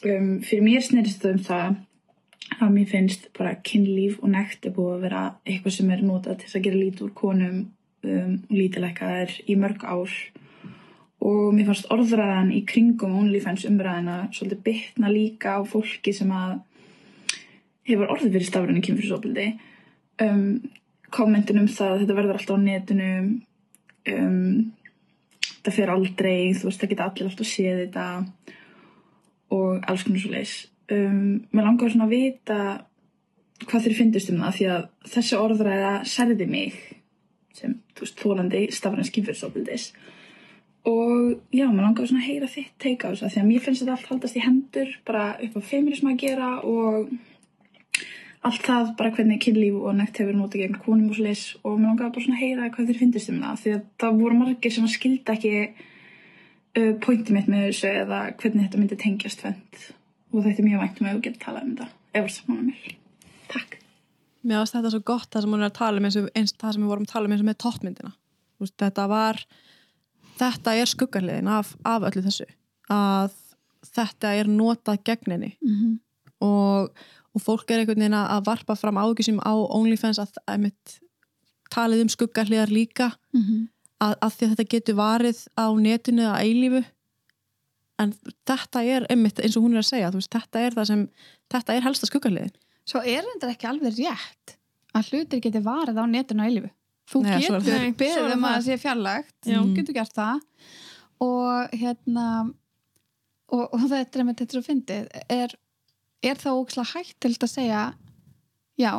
Um, 0.00 0.40
fyrir 0.46 0.64
mér 0.64 0.84
snerist 0.84 1.22
þetta 1.22 1.32
um 1.36 1.44
það 1.46 2.60
að 2.60 2.72
mér 2.74 2.88
finnst 2.90 3.28
bara 3.36 3.56
kynlíf 3.66 4.18
og 4.20 4.32
nekt 4.32 4.66
er 4.66 4.74
búið 4.74 4.94
að 4.96 5.04
vera 5.06 5.24
eitthvað 5.44 5.76
sem 5.76 5.92
er 5.94 6.04
notað 6.06 6.40
til 6.40 6.48
þess 6.48 6.58
að 6.58 6.64
gera 6.66 6.80
lítið 6.80 7.06
úr 7.06 7.12
konum 7.20 7.58
um, 7.60 8.32
lítilækkaðar 8.50 9.36
í 9.46 9.56
mörg 9.60 9.84
ár. 9.84 10.16
Og 11.20 11.52
mér 11.52 11.68
fannst 11.68 11.90
orðræðan 11.92 12.50
í 12.56 12.64
kringum 12.66 13.18
OnlyFans 13.20 13.66
umræðina 13.68 14.16
svolítið 14.32 14.64
bytna 14.66 15.12
líka 15.12 15.58
á 15.58 15.60
fólki 15.68 16.14
sem 16.16 16.32
að 16.32 16.58
hefur 17.90 18.12
orðið 18.14 18.36
fyrir 18.38 18.48
stafræni 18.48 18.82
kynfyrirsofbildi 18.86 19.46
um, 20.24 20.44
kommentin 21.12 21.60
um 21.60 21.68
það 21.70 21.94
að 21.94 22.02
þetta 22.02 22.18
verður 22.18 22.38
alltaf 22.38 22.56
á 22.56 22.64
netinu. 22.64 23.14
Um, 24.10 24.72
það 25.64 25.76
fer 25.76 25.92
aldrei 25.94 26.52
þú 26.56 26.68
veist 26.68 26.82
það 26.82 26.92
geta 26.92 27.08
allir 27.08 27.30
alltaf 27.30 27.50
séð 27.50 27.82
þetta 27.84 28.06
og 29.56 29.90
alls 29.90 30.06
konar 30.06 30.22
svo 30.22 30.32
leis 30.34 30.54
um, 30.92 31.40
mér 31.50 31.66
langar 31.66 31.92
svona 31.92 32.08
að 32.08 32.14
vita 32.16 32.60
hvað 33.66 33.86
þeir 33.86 33.98
fyndist 33.98 34.32
um 34.32 34.40
það 34.44 34.56
því 34.56 34.70
að 34.74 34.86
þessi 35.14 35.38
orðræða 35.40 35.92
særði 36.08 36.46
mig 36.48 36.78
sem, 37.56 37.76
þú 37.96 38.06
veist, 38.06 38.22
þólandi 38.22 38.62
stafræns 38.72 39.12
kynfyrsofbildis 39.14 39.90
og 40.88 41.40
já, 41.52 41.66
mér 41.68 41.84
langar 41.84 42.08
svona 42.08 42.22
að 42.22 42.30
heyra 42.30 42.48
þitt 42.48 42.76
teika 42.80 43.10
á 43.10 43.12
þessu 43.12 43.26
af 43.26 43.34
því 43.34 43.42
að 43.42 43.50
mér 43.50 43.64
finnst 43.64 43.82
þetta 43.84 43.96
allt 43.98 44.12
haldast 44.12 44.38
í 44.38 44.44
hendur 44.44 44.94
bara 45.08 45.24
upp 45.44 45.58
á 45.60 45.62
feminism 45.72 46.08
að 46.08 46.22
gera 46.22 46.52
og 46.64 47.10
allt 48.46 48.64
það 48.64 48.92
bara 48.96 49.12
hvernig 49.14 49.40
kynlíf 49.44 49.76
og 49.76 49.96
nekt 49.98 50.20
hefur 50.22 50.36
notið 50.36 50.64
gegn 50.64 50.78
konum 50.80 51.10
og 51.10 51.18
svo 51.18 51.26
leis 51.26 51.44
og 51.60 51.76
mér 51.76 51.90
langar 51.90 52.12
bara 52.14 52.24
svona 52.24 52.38
að 52.38 52.44
heyra 52.44 52.70
hvað 52.72 52.90
þeir 52.90 53.00
fyndist 53.00 53.32
um 53.32 53.40
það 53.44 53.62
því 53.62 53.72
að 53.76 53.82
það 54.00 54.20
voru 54.22 54.38
margir 54.38 54.74
sem 54.74 54.86
að 54.86 54.94
skilda 54.94 55.34
ekki 55.36 55.52
uh, 55.68 56.92
pointi 57.04 57.36
mitt 57.36 57.50
með 57.52 57.66
þessu 57.68 57.90
eða 57.90 58.20
hvernig 58.40 58.64
þetta 58.64 58.80
myndi 58.80 59.00
tengjast 59.04 59.42
tvend 59.42 59.82
og 60.30 60.46
þetta 60.46 60.62
er 60.62 60.68
mjög 60.70 60.84
vænt 60.84 61.02
um 61.02 61.10
að 61.10 61.18
þú 61.18 61.22
getur 61.26 61.44
talað 61.44 61.66
um 61.66 61.74
þetta 61.74 61.90
ef 62.10 62.24
það 62.24 62.34
saman 62.36 62.62
að 62.62 62.70
mér. 62.70 62.96
Takk. 63.50 63.76
Mér 64.40 64.62
finnst 64.62 64.76
þetta 64.78 64.94
svo 64.94 65.02
gott 65.12 65.28
það 65.28 65.44
sem 65.44 65.54
hún 65.54 65.62
er 65.62 65.68
að 65.68 65.78
tala 65.78 66.00
um 66.00 66.08
eins 66.08 66.18
og 66.20 66.30
eins, 66.38 66.56
það 66.56 66.74
sem 66.74 66.84
við 66.84 66.92
vorum 66.94 67.06
að 67.06 67.12
tala 67.12 67.28
um 67.28 67.34
eins 67.34 67.44
og 67.44 67.50
með 67.50 67.60
toppmyndina. 67.64 68.12
Veist, 68.60 68.76
þetta 68.80 69.06
var 69.10 69.40
þetta 70.40 70.76
er 70.80 70.90
skuggarliðin 70.90 71.50
af, 71.52 71.74
af 71.84 72.06
öllu 72.08 72.24
þessu. 72.24 72.46
Að 72.92 73.36
þetta 73.90 74.34
er 74.38 74.50
notað 74.50 75.02
gegn 75.08 75.34
henni. 75.34 75.52
Mm 75.60 75.74
-hmm. 75.76 75.96
og, 76.46 77.04
og 77.34 77.42
fólk 77.44 77.70
er 77.70 77.82
einhvern 77.82 78.02
veginn 78.02 78.16
að 78.18 78.46
varpa 78.46 78.76
fram 78.78 78.98
ágjusum 79.00 79.40
á 79.42 79.52
OnlyFans 79.54 80.18
að, 80.22 80.38
að 80.46 80.64
mitt, 80.66 80.96
talið 81.70 82.06
um 82.06 82.14
skuggarliðar 82.16 82.72
líka 82.74 83.12
Mm 83.32 83.42
-hmm. 83.42 83.68
að, 84.00 84.14
að 84.20 84.32
því 84.36 84.44
að 84.44 84.50
þetta 84.50 84.70
getur 84.74 84.96
varið 84.98 85.44
á 85.54 85.66
netinu 85.78 86.24
að 86.26 86.40
eilífu 86.42 86.84
en 88.00 88.14
þetta 88.48 88.82
er 88.82 89.06
einmitt 89.10 89.38
eins 89.38 89.56
og 89.56 89.62
hún 89.62 89.76
er 89.76 89.84
að 89.84 89.90
segja 89.92 90.10
veist, 90.10 90.32
þetta 90.32 90.60
er 90.60 90.74
það 90.74 90.86
sem, 90.90 91.08
þetta 91.52 91.74
er 91.74 91.82
helsta 91.82 92.06
skuggarliðin 92.06 92.56
Svo 92.90 93.02
er 93.06 93.22
þetta 93.22 93.50
ekki 93.54 93.68
alveg 93.70 93.98
rétt 93.98 94.56
að 94.96 95.10
hlutir 95.12 95.42
geti 95.44 95.62
varið 95.62 96.00
á 96.02 96.04
netinu 96.10 96.42
á 96.42 96.48
eilifu. 96.48 96.70
Þú 97.10 97.22
Nei, 97.22 97.32
getur 97.42 97.64
beðið 97.98 98.32
um 98.34 98.46
að 98.46 98.54
það. 98.54 98.64
sé 98.66 98.78
fjarlægt, 98.78 99.36
Já. 99.46 99.58
þú 99.58 99.74
getur 99.76 99.94
gert 99.94 100.14
það 100.14 100.40
og 101.20 101.74
hérna 101.80 102.26
og, 103.50 103.64
og 103.66 103.86
þetta 103.90 104.20
er 104.20 104.26
með 104.26 104.38
þetta 104.40 104.56
svo 104.56 104.62
fyndið 104.66 105.08
er, 105.26 105.54
er 106.22 106.36
þá 106.40 106.48
ógislega 106.52 106.92
hættild 106.94 107.44
að 107.46 107.52
segja 107.54 107.82
já, 108.80 108.92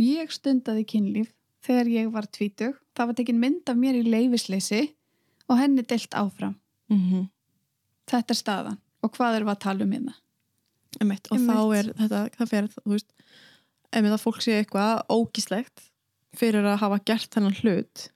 ég 0.00 0.32
stundaði 0.34 0.84
kynlíf 0.88 1.32
þegar 1.66 1.90
ég 1.92 2.08
var 2.14 2.26
tvítug, 2.32 2.78
það 2.96 3.06
var 3.10 3.14
tekin 3.18 3.40
mynd 3.40 3.68
af 3.68 3.76
mér 3.76 3.98
í 4.00 4.04
leifisleysi 4.08 4.94
og 5.50 5.58
henni 5.60 5.82
deilt 5.82 6.14
áfram. 6.14 6.56
mm 6.88 6.98
-hmm. 7.10 7.28
Þetta 8.10 8.30
er 8.32 8.34
staðan 8.42 8.78
og 9.02 9.12
hvað 9.16 9.36
erum 9.36 9.48
við 9.48 9.54
að 9.56 9.58
tala 9.60 9.84
um 9.84 9.92
hérna? 9.92 10.14
Einmitt, 11.00 11.28
og 11.30 11.36
Einmitt. 11.38 11.56
þá 11.56 11.76
er 11.78 11.92
þetta, 11.94 12.28
það 12.38 12.48
fer, 12.48 12.64
þú 12.68 12.90
veist, 12.90 13.12
einmitt 13.92 14.12
að 14.12 14.22
fólk 14.24 14.40
sé 14.42 14.52
eitthvað 14.58 15.04
ógíslegt 15.08 15.90
fyrir 16.34 16.64
að 16.64 16.78
hafa 16.80 16.98
gert 17.04 17.30
þennan 17.34 17.54
hlut. 17.62 18.08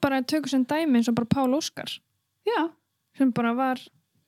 bara 0.00 0.22
tökur 0.22 0.48
sem 0.48 0.64
dæmi 0.64 0.96
eins 0.98 1.08
og 1.08 1.14
bara 1.14 1.26
Pál 1.26 1.54
Óskar 1.54 2.00
Já, 2.46 2.70
sem 3.16 3.32
bara 3.32 3.52
var 3.54 3.78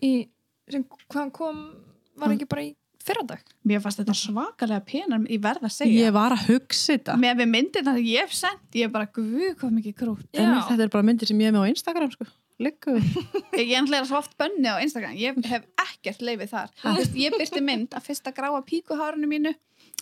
í 0.02 0.28
sem 0.69 0.85
hvað 1.09 1.32
kom, 1.32 1.74
var 2.16 2.28
Hann- 2.28 2.36
ekki 2.39 2.48
bara 2.48 2.62
í 2.62 2.74
fyrradag 3.05 3.43
mér 3.66 3.82
fannst 3.85 4.02
þetta 4.02 4.16
svakalega 4.16 4.85
penar 4.86 5.24
í 5.31 5.39
verð 5.43 5.66
að 5.68 5.74
segja. 5.77 6.06
Ég 6.06 6.14
var 6.16 6.35
að 6.36 6.47
hugsa 6.51 6.94
þetta. 6.94 7.16
með 7.20 7.43
við 7.43 7.51
myndir 7.55 7.86
það 7.86 8.02
ég 8.05 8.27
hef 8.27 8.36
sendt 8.36 8.78
ég 8.81 8.89
er 8.89 8.93
bara, 8.94 9.09
guð, 9.14 9.48
hvað 9.60 9.74
mikið 9.78 9.97
krút 10.02 10.28
þetta 10.36 10.86
er 10.86 10.93
bara 10.93 11.06
myndir 11.06 11.31
sem 11.31 11.40
ég 11.40 11.51
er 11.51 11.56
með 11.56 11.66
á 11.66 11.72
Instagram, 11.72 12.12
sko. 12.14 12.28
Liggu 12.60 12.98
við. 12.98 13.16
ég 13.72 13.72
er 13.81 14.05
svo 14.05 14.20
oft 14.20 14.36
bönni 14.40 14.68
á 14.68 14.77
Instagram. 14.85 15.16
Ég 15.16 15.39
hef 15.48 15.64
ekkert 15.81 16.20
leifið 16.24 16.52
þar. 16.52 16.74
Veist, 16.98 17.16
ég 17.16 17.36
byrti 17.36 17.64
mynd 17.64 17.97
að 17.97 18.06
fyrsta 18.10 18.35
gráa 18.36 18.60
píkuhárunu 18.66 19.31
mínu. 19.31 19.55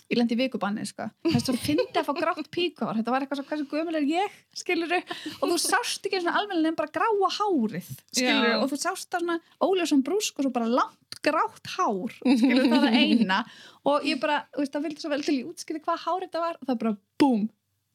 Ég 0.09 0.17
lendi 0.17 0.33
í 0.33 0.39
vikubanni 0.39 0.83
sko. 0.89 1.05
er 1.29 1.41
svo 1.43 1.53
fyndi 1.53 1.99
að 2.01 2.07
fá 2.07 2.15
grátt 2.17 2.47
píkuhár. 2.51 2.97
Þetta 2.97 3.13
var 3.13 3.23
eitthvað 3.23 3.39
svo, 3.39 3.47
hversu 3.51 3.67
gömul 3.69 3.99
er 3.99 4.07
ég 4.09 4.39
skiluru, 4.57 4.97
og 5.37 5.51
þú 5.51 5.57
sást 5.61 6.07
ekki 6.09 6.23
svona 6.23 6.39
alveg 6.41 6.65
en 6.65 6.77
bara 6.79 6.89
gráa 6.95 7.29
hárið 7.37 7.91
skiluru, 8.09 8.55
og 8.57 8.71
þú 8.71 8.79
sást 8.81 9.11
það 9.13 9.23
svona 9.23 9.37
óljósum 9.61 10.01
brúsk 10.07 10.41
og 10.41 10.47
svo 10.47 10.53
bara 10.55 10.71
langt 10.79 11.08
grátt 11.25 11.67
hár 11.77 12.13
skiluru, 12.15 12.69
það 12.69 12.81
var 12.85 12.93
eina 12.95 13.39
og 13.85 14.03
ég 14.07 14.19
bara, 14.21 14.39
þú 14.55 14.63
veist, 14.63 14.73
það 14.73 14.83
vildi 14.87 15.01
svo 15.03 15.09
vel 15.11 15.23
til 15.25 15.35
ég 15.41 15.49
útskýri 15.51 15.81
hvað 15.83 16.01
hár 16.05 16.21
þetta 16.25 16.39
var 16.45 16.57
og 16.61 16.67
það 16.69 16.79
bara, 16.85 16.95
búm, 17.19 17.45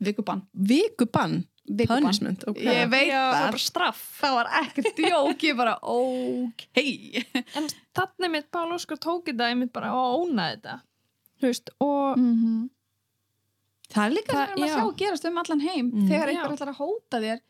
vikubann 0.00 0.42
Vikubann, 0.54 1.46
punishment. 1.88 2.42
ok. 2.46 2.58
Ég 2.60 2.90
veit 2.92 3.08
Já, 3.08 3.22
það. 3.32 3.40
var 3.40 3.54
bara 3.54 3.62
straff 3.64 4.02
það 4.20 4.34
var 4.36 4.50
ekkert 4.60 4.98
djók, 5.00 5.44
ég 5.48 5.56
bara 5.56 5.78
ok 5.80 6.66
en 7.56 7.68
þannig 7.96 8.30
mitt 8.34 8.50
Pál 8.52 8.72
Óskar 8.76 8.98
tók 9.00 9.24
þetta 9.30 9.48
einmitt 9.48 9.72
bara 9.72 9.94
og 9.96 10.26
ónaði 10.28 10.58
þetta 10.60 10.74
þú 11.40 11.48
veist, 11.48 11.70
og 11.80 12.18
-hmm. 12.18 12.68
það 13.94 14.04
er 14.06 14.14
líka 14.18 14.32
Það- 14.32 14.46
sem 14.46 14.54
við 14.54 14.62
erum 14.62 14.64
að 14.64 14.68
já. 14.68 14.74
sjá 14.76 14.84
að 14.84 14.96
gerast 15.00 15.24
um 15.30 15.38
allan 15.38 15.60
heim 15.64 15.86
Mhm. 15.90 16.08
þegar 16.10 16.28
einhver 16.28 16.52
ætlar 16.56 16.72
að 16.74 16.80
hóta 16.82 17.20
þér 17.24 17.40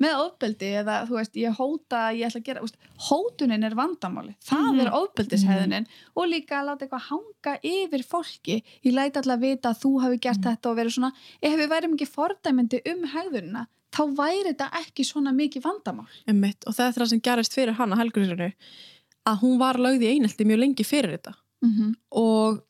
með 0.00 0.14
ofbeldi 0.24 0.68
eða 0.80 0.94
þú 1.08 1.16
veist, 1.18 1.34
ég 1.36 1.56
hóta 1.58 1.98
ég 2.16 2.26
ætla 2.30 2.40
að 2.40 2.44
gera, 2.46 2.60
veist, 2.64 2.76
hótunin 3.08 3.64
er 3.64 3.74
vandamáli 3.76 4.34
það 4.44 4.70
Mhm. 4.70 4.80
er 4.80 4.90
ofbeldishæðunin 5.00 5.86
og 6.16 6.24
líka 6.28 6.60
að 6.60 6.66
láta 6.70 6.86
eitthvað 6.86 7.08
hanga 7.10 7.58
yfir 7.62 8.02
fólki 8.04 8.62
ég 8.84 8.92
læti 8.96 9.16
alltaf 9.20 9.36
að 9.36 9.40
vita 9.44 9.68
að 9.70 9.80
þú 9.82 9.92
hafi 10.02 10.18
gert 10.20 10.40
þetta 10.46 10.70
og 10.70 10.76
verið 10.76 10.94
svona, 10.96 11.12
ef 11.42 11.58
við 11.60 11.68
værim 11.68 11.94
ekki 11.96 12.08
fordæmyndi 12.08 12.80
um 12.92 13.04
hegðunina, 13.14 13.66
þá 13.92 14.02
væri 14.16 14.54
þetta 14.54 14.70
ekki 14.80 15.04
svona 15.04 15.32
mikið 15.36 15.62
vandamál 15.62 16.06
Einmitt, 16.26 16.64
og 16.66 16.74
það 16.74 16.86
er 16.86 16.92
það 17.00 17.08
sem 17.08 17.20
gerist 17.20 17.54
fyrir 17.54 17.74
hana, 17.74 17.96
Helgurisinu, 17.96 18.52
að 19.26 19.40
hún 19.42 19.58
var 19.58 19.74
lögð 19.76 20.02
í 20.02 20.10
einelti 20.16 20.44
mjög 20.48 20.58
lengi 20.64 20.84
fyrir 20.84 21.18
þetta. 21.18 21.34
mm 21.62 21.70
-hmm. 21.76 21.94
Og 22.12 22.62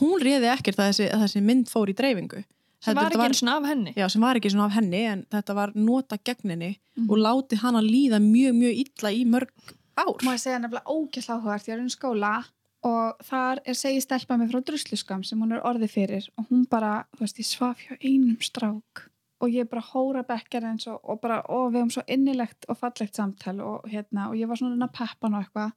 hún 0.00 0.20
réði 0.20 0.48
ekkert 0.52 0.78
að 0.78 0.88
þessi, 0.90 1.06
að 1.12 1.20
þessi 1.24 1.40
mynd 1.42 1.66
fór 1.70 1.88
í 1.88 1.94
dreifingu. 1.94 2.44
Sem 2.84 2.96
var 2.96 3.10
ekki 3.14 3.46
og 3.48 3.54
af 3.56 3.68
henni 3.70 3.94
Já, 3.96 4.08
sem 4.12 4.22
var 4.22 4.36
ekki 4.40 4.50
svona 4.52 4.66
af 4.70 4.76
henni, 4.78 5.00
en 5.12 5.22
þetta 5.32 5.54
var 5.56 5.72
nota 5.74 6.18
gegn 6.18 6.50
henni 6.54 6.72
Mhm. 6.96 7.10
og 7.10 7.16
láti 7.18 7.56
hana 7.58 7.80
líða 7.82 8.20
mjög, 8.22 8.52
mjög 8.54 8.74
illa 8.84 9.10
í 9.10 9.24
mörg 9.26 9.48
ár. 9.96 10.14
Má 10.22 10.34
ég 10.34 10.38
segja 10.42 10.58
nefnilega 10.58 10.86
ógæsla 10.86 11.40
áhugart, 11.40 11.66
ég 11.68 11.74
er 11.74 11.80
um 11.80 11.88
skóla 11.88 12.44
og 12.84 13.18
þar 13.24 13.58
er 13.66 13.74
segið 13.74 14.02
stelpa 14.04 14.36
mig 14.38 14.50
frá 14.50 14.60
drusluskam 14.62 15.24
sem 15.24 15.40
hún 15.40 15.52
er 15.56 15.62
orðið 15.64 15.90
fyrir 15.90 16.28
og 16.38 16.46
hún 16.50 16.68
bara, 16.70 17.04
þú 17.16 17.20
veist, 17.24 17.38
ég 17.38 17.46
svaf 17.48 17.78
hjá 17.80 17.96
einum 18.04 18.36
strák 18.40 19.08
og 19.40 19.48
ég 19.50 19.68
bara 19.68 19.82
hóra 19.82 20.22
bekkjar 20.24 20.64
eins 20.70 20.86
og, 20.86 21.00
og 21.04 21.20
bara, 21.20 21.42
og 21.48 21.72
við 21.72 21.80
höfum 21.82 21.92
svo 21.92 22.02
innilegt 22.08 22.64
og 22.68 22.78
fallegt 22.78 23.16
samtal 23.16 23.60
og 23.60 23.82
hérna, 23.90 24.28
og 24.30 24.36
ég 24.36 24.46
var 24.48 24.56
svona 24.56 24.86
að 24.86 24.92
peppa 24.92 25.26
hann 25.26 25.34
og 25.34 25.44
eitthvað 25.44 25.72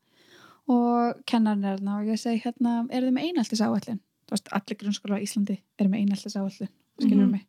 og 0.69 1.23
kennarinn 1.25 1.63
er 1.65 1.77
hérna 1.77 1.97
og 2.01 2.07
ég 2.11 2.19
segi 2.19 2.41
hérna, 2.43 2.85
eru 2.91 3.07
þið 3.07 3.15
með 3.15 3.27
einaltis 3.29 3.61
áallin? 3.63 3.99
Þú 4.27 4.35
veist, 4.35 4.49
allir 4.51 4.77
grunnskóla 4.81 5.17
á 5.17 5.23
Íslandi 5.23 5.57
eru 5.79 5.89
með 5.89 6.01
einaltis 6.03 6.35
áallin, 6.35 6.69
skilur 6.99 7.25
Mhm. 7.27 7.31
mig 7.31 7.45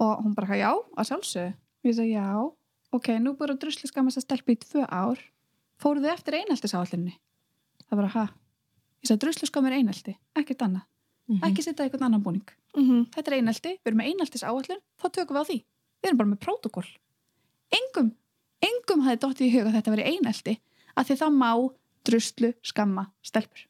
og 0.00 0.24
hún 0.24 0.34
bara, 0.34 0.56
já, 0.56 0.70
að 0.96 1.06
sjálfsögðu 1.08 1.52
og 1.54 1.84
ég 1.90 1.94
segi, 1.94 2.12
já, 2.16 2.52
ok, 2.92 3.08
nú 3.18 3.36
búið 3.36 3.50
að 3.54 3.58
drusluskam 3.62 4.06
þess 4.08 4.18
að 4.18 4.26
stelpa 4.26 4.52
í 4.52 4.56
tvö 4.58 4.86
ár 4.88 5.18
fóruð 5.78 6.02
þið 6.06 6.12
eftir 6.14 6.34
eineltisáallinni? 6.40 7.14
Það 7.90 7.96
var 7.98 8.04
að, 8.06 8.14
ha? 8.16 8.24
Ég 9.02 9.06
sagði, 9.10 9.20
drusluskam 9.26 9.66
er 9.66 9.72
einelti, 9.78 10.16
ekkert 10.36 10.62
annað. 10.66 10.82
Mhm. 11.28 11.40
Ekki 11.44 11.62
setja 11.62 11.84
einhvern 11.84 12.02
annan 12.08 12.22
búning. 12.22 12.48
mm 12.76 13.06
Þetta 13.12 13.28
er 13.28 13.38
einelti, 13.42 13.68
við 13.78 13.86
erum 13.86 13.98
með 14.00 14.08
eineltis 14.14 14.42
áallin, 14.42 14.80
þá 14.98 15.06
tökum 15.12 15.36
við 15.36 15.42
á 15.42 15.48
því. 15.50 15.58
Við 16.02 16.08
erum 16.08 16.16
bara 16.18 16.28
með 16.30 16.40
prótokoll. 16.40 16.88
Engum, 17.72 18.12
engum 18.62 19.02
hafði 19.04 19.18
dottið 19.20 19.46
í 19.46 19.52
huga 19.52 19.68
að 19.70 19.76
þetta 19.82 19.90
veri 19.96 20.08
einelti, 20.16 20.58
að 20.96 21.06
því 21.06 21.16
þá 21.20 21.26
má 21.32 21.70
druslu 22.04 22.54
skamma 22.62 23.06
stelpur. 23.22 23.66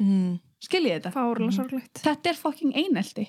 Mm. 0.00 0.40
Skiljið 0.60 0.92
þetta? 0.98 1.10
fárlega 1.14 1.56
sorglegt 1.56 2.02
Þetta 2.04 2.30
er 2.30 2.36
fucking 2.36 2.74
einelti. 2.76 3.26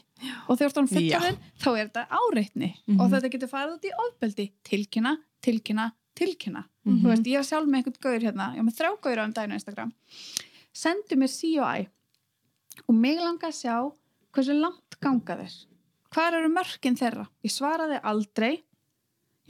Og 0.49 0.59
þegar 0.59 0.73
þú 0.75 0.81
ert 0.83 0.93
fullorðin, 0.93 1.37
þá 1.63 1.69
er 1.71 1.87
þetta 1.87 2.05
áreitni. 2.19 2.71
Mhm. 2.87 2.99
Og 2.99 3.11
þetta 3.13 3.31
getur 3.31 3.51
farið 3.51 3.75
út 3.77 3.87
í 3.87 3.91
ofbeldi. 4.05 4.51
Tilkynna, 4.67 5.17
tilkynna, 5.41 5.91
tilkynna. 6.15 6.65
Mhm. 6.85 7.01
Þú 7.01 7.07
veist, 7.13 7.27
ég 7.31 7.39
var 7.39 7.47
sjálf 7.47 7.67
með 7.71 7.77
einhvern 7.81 8.01
gaur 8.01 8.19
hérna, 8.19 8.51
ég 8.55 8.59
var 8.59 8.67
með 8.67 8.77
þrjá 8.81 9.01
gaur 9.01 9.17
á 9.17 9.23
um 9.23 9.33
daginn 9.33 9.53
á 9.55 9.59
Instagram 9.59 9.93
sendu 10.73 11.17
mér 11.19 11.31
COI 11.31 11.87
og 12.87 12.95
mig 12.95 13.19
langa 13.19 13.49
að 13.49 13.57
sjá 13.59 13.75
hversu 14.31 14.55
langt 14.55 14.97
ganga 15.03 15.37
þeir 15.41 15.55
hvað 16.11 16.37
eru 16.39 16.51
mörkin 16.53 16.97
þeirra 16.99 17.25
ég 17.43 17.53
svaraði 17.53 17.99
aldrei 18.11 18.53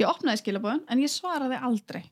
ég 0.01 0.09
opnaði 0.09 0.41
skilabóðun 0.41 0.83
en 0.89 1.03
ég 1.03 1.13
svaraði 1.13 1.59
aldrei 1.61 2.03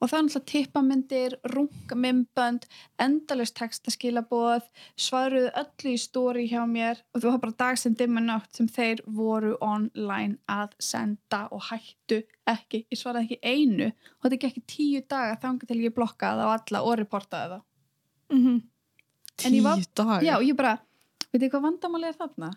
og 0.00 0.08
það 0.10 0.18
er 0.18 0.24
náttúrulega 0.26 0.50
tippamyndir 0.52 1.34
rungmimbönd, 1.54 2.66
endalist 3.02 3.56
textaskilabóð 3.58 4.66
svaruðu 4.98 5.50
öllu 5.58 5.92
í 5.94 6.00
stóri 6.02 6.44
hjá 6.50 6.62
mér 6.70 7.00
og 7.14 7.22
þú 7.24 7.32
har 7.34 7.40
bara 7.42 7.56
dag 7.64 7.78
sem 7.80 7.94
dimma 7.98 8.20
nátt 8.22 8.54
sem 8.56 8.68
þeir 8.70 9.02
voru 9.06 9.56
online 9.64 10.38
að 10.48 10.76
senda 10.78 11.44
og 11.54 11.64
hættu 11.70 12.20
ekki, 12.48 12.84
ég 12.90 13.00
svaraði 13.00 13.26
ekki 13.38 13.40
einu 13.42 13.88
og 13.90 14.26
þetta 14.28 14.38
ekki 14.38 14.50
ekki 14.52 14.64
tíu 14.74 15.02
daga 15.10 15.38
þangar 15.42 15.70
til 15.72 15.80
ég 15.84 15.94
blokkaði 15.96 16.42
það 16.42 16.50
á 16.50 16.54
alla 16.58 16.84
og 16.86 16.98
reportaði 17.02 17.56
það 17.56 17.64
mm 18.38 18.58
En 19.46 19.52
ég 19.54 19.62
var- 19.62 19.76
Tíu 19.78 19.86
dagar. 19.94 20.22
Já, 20.26 20.34
ég 20.42 20.56
bara, 20.58 20.72
veit 21.32 21.42
þið 21.44 21.50
hvað 21.52 21.62
vandamáli 21.62 22.06
er 22.08 22.16
þarna? 22.18 22.48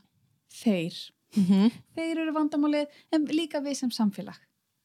Þeir. 0.49 0.95
Mhm, 1.37 1.67
þeir 1.95 2.17
eru 2.23 2.31
vandamálið 2.33 2.87
en 3.13 3.27
líka 3.27 3.61
við 3.61 3.75
sem 3.77 3.89
samfélag 3.93 4.39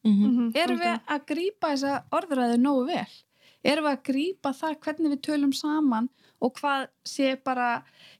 mhm. 0.06 0.26
Mhm, 0.30 0.50
erum 0.62 0.82
við 0.82 0.96
að 1.14 1.24
grípa 1.32 1.72
þessa 1.74 1.94
orðræðu 2.18 2.58
nógu 2.62 2.86
vel? 2.90 3.06
Erum 3.66 3.88
við 3.88 3.92
að 3.92 4.02
grípa 4.10 4.52
það 4.54 4.80
hvernig 4.84 5.14
við 5.14 5.22
tölum 5.26 5.54
saman 5.56 6.10
og 6.40 6.58
hvað 6.60 6.88
sé 7.08 7.32
bara 7.42 7.70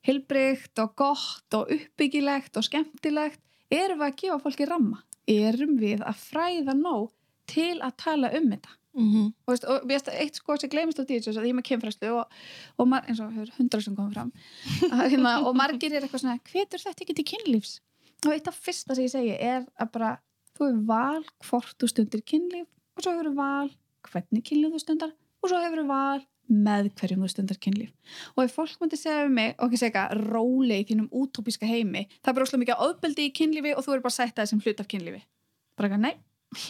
hilbreykt 0.06 0.78
og 0.82 0.94
gott 0.98 1.58
og 1.58 1.70
uppbyggilegt 1.76 2.56
og 2.56 2.66
skemmtilegt? 2.66 3.40
Erum 3.70 4.00
við 4.00 4.08
að 4.08 4.18
gefa 4.22 4.40
fólki 4.42 4.66
ramma? 4.68 5.02
Erum 5.26 5.76
við 5.78 6.02
að 6.06 6.18
fræða 6.22 6.74
nóg 6.78 7.12
til 7.46 7.78
að 7.80 7.96
tala 8.02 8.32
um 8.34 8.50
þetta? 8.50 8.74
Mhm. 8.96 9.24
og, 9.44 9.52
veist, 9.52 9.64
og 9.68 9.82
veist, 9.84 10.06
eitt 10.08 10.38
sko 10.38 10.54
sem 10.56 10.70
gleymist 10.72 10.96
á 10.96 11.04
ég 11.04 11.26
er 11.28 11.52
með 11.52 11.66
kynfræslu 11.68 12.14
og, 12.16 12.30
og 12.80 12.86
mar, 12.88 13.04
eins 13.04 13.20
og 13.20 13.34
hefur 13.34 13.50
hundra 13.58 13.80
sem 13.84 13.96
komið 13.96 14.14
fram 14.14 14.30
að, 14.96 15.02
hérna, 15.12 15.32
og 15.44 15.52
margir 15.58 15.92
er 15.92 16.06
eitthvað 16.06 16.22
svona 16.22 16.38
hvetur 16.48 16.80
þetta 16.80 17.04
ekki 17.04 17.16
til 17.18 17.26
kynlífs? 17.34 17.74
Og 18.24 18.32
eitt 18.32 18.48
af 18.48 18.56
fyrsta 18.56 18.96
sem 18.96 19.04
ég 19.04 19.12
segi 19.12 19.34
er 19.36 19.66
að 19.76 19.90
bara 19.92 20.14
þú 20.56 20.68
hefur 20.70 20.86
val 20.88 21.24
hvort 21.48 21.76
þú 21.82 21.90
stundir 21.92 22.22
kynlíf 22.32 22.66
og 22.96 23.04
svo 23.04 23.12
hefur 23.16 23.34
val 23.36 23.68
hvernig 24.10 24.44
kynlíf 24.48 24.72
þú 24.76 24.80
stundar 24.84 25.12
og 25.42 25.50
svo 25.52 25.60
hefur 25.64 25.84
val 25.90 26.24
með 26.46 26.92
hverjum 27.00 27.24
þú 27.26 27.28
stundar 27.32 27.58
kynlíf 27.58 27.90
og 28.36 28.44
ef 28.44 28.54
fólk 28.54 28.76
myndi 28.80 28.98
segja 29.00 29.24
um 29.26 29.34
mig 29.34 29.54
og 29.58 29.66
ekki 29.68 29.80
segja 29.82 30.06
róli 30.14 30.80
í 30.82 30.86
þínum 30.90 31.08
útópíska 31.10 31.66
heimi 31.66 32.04
það 32.20 32.30
er 32.30 32.36
bara 32.38 32.46
óslega 32.46 32.62
mikið 32.64 32.84
ofbeldi 32.86 33.26
í 33.26 33.34
kynlífi 33.34 33.74
og 33.76 33.82
þú 33.86 33.96
er 33.96 34.04
bara 34.04 34.14
að 34.14 34.18
setja 34.20 34.40
það 34.42 34.50
sem 34.52 34.60
hlut 34.66 34.82
af 34.84 34.88
kynlífi 34.92 35.22
bara 35.76 35.88
ekki, 35.90 36.00
nei, 36.06 36.14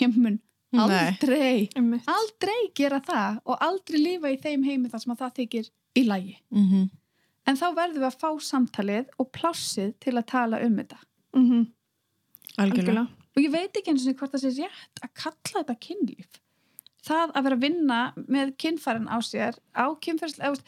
ég 0.01 0.17
mun 0.17 0.39
Nei. 0.77 0.83
aldrei 0.83 1.69
Einmitt. 1.79 2.09
aldrei 2.11 2.57
gera 2.77 2.99
það 3.01 3.37
og 3.47 3.61
aldrei 3.63 4.01
lifa 4.03 4.33
í 4.35 4.39
þeim 4.43 4.65
heimi 4.67 4.91
þar 4.93 5.03
sem 5.05 5.13
að 5.15 5.21
það 5.23 5.37
þykir 5.39 5.69
í 5.97 6.03
lægi. 6.05 6.35
Mhm. 6.51 6.89
En 7.47 7.57
þá 7.57 7.67
verðum 7.77 8.03
við 8.03 8.09
að 8.09 8.17
fá 8.21 8.31
samtalið 8.43 9.13
og 9.23 9.29
plássið 9.33 9.93
til 10.03 10.13
að 10.19 10.27
tala 10.27 10.59
um 10.67 10.75
þetta. 10.81 10.99
Mhm, 11.39 11.63
Algjörlega. 12.59 12.65
algjörlega. 12.67 13.07
Og 13.37 13.45
ég 13.45 13.53
veit 13.53 13.77
ekki 13.77 13.93
eins 13.93 14.07
og 14.09 14.17
hvort 14.17 14.33
það 14.33 14.45
sé 14.47 14.65
rétt 14.65 15.01
að 15.05 15.11
kalla 15.21 15.61
þetta 15.61 15.75
kynlíf. 15.85 16.39
Það 17.07 17.35
að 17.37 17.47
vera 17.47 17.57
að 17.59 17.65
vinna 17.67 17.99
með 18.33 18.53
kynfærin 18.63 19.11
á 19.13 19.19
sér, 19.23 19.59
á 19.77 19.87
kynfærin, 20.03 20.63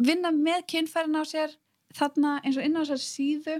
vinna 0.00 0.32
með 0.34 0.64
kynfærin 0.72 1.20
á 1.20 1.22
sér, 1.28 1.52
þarna 1.94 2.38
eins 2.40 2.56
og 2.56 2.64
inn 2.64 2.80
á 2.80 2.82
þessar 2.82 3.02
síðu, 3.04 3.58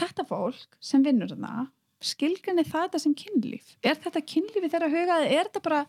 þetta 0.00 0.24
fólk 0.26 0.80
sem 0.80 1.04
vinnur 1.04 1.30
þarna, 1.34 1.68
skilgrinni 2.00 2.64
það 2.64 2.88
þetta 2.88 3.02
sem 3.04 3.14
kynlíf. 3.20 3.70
Er 3.84 4.00
þetta 4.00 4.24
kynlífi 4.32 4.72
þeirra 4.72 4.90
hugaði, 4.96 5.30
er 5.36 5.46
þetta 5.50 5.64
bara 5.68 5.84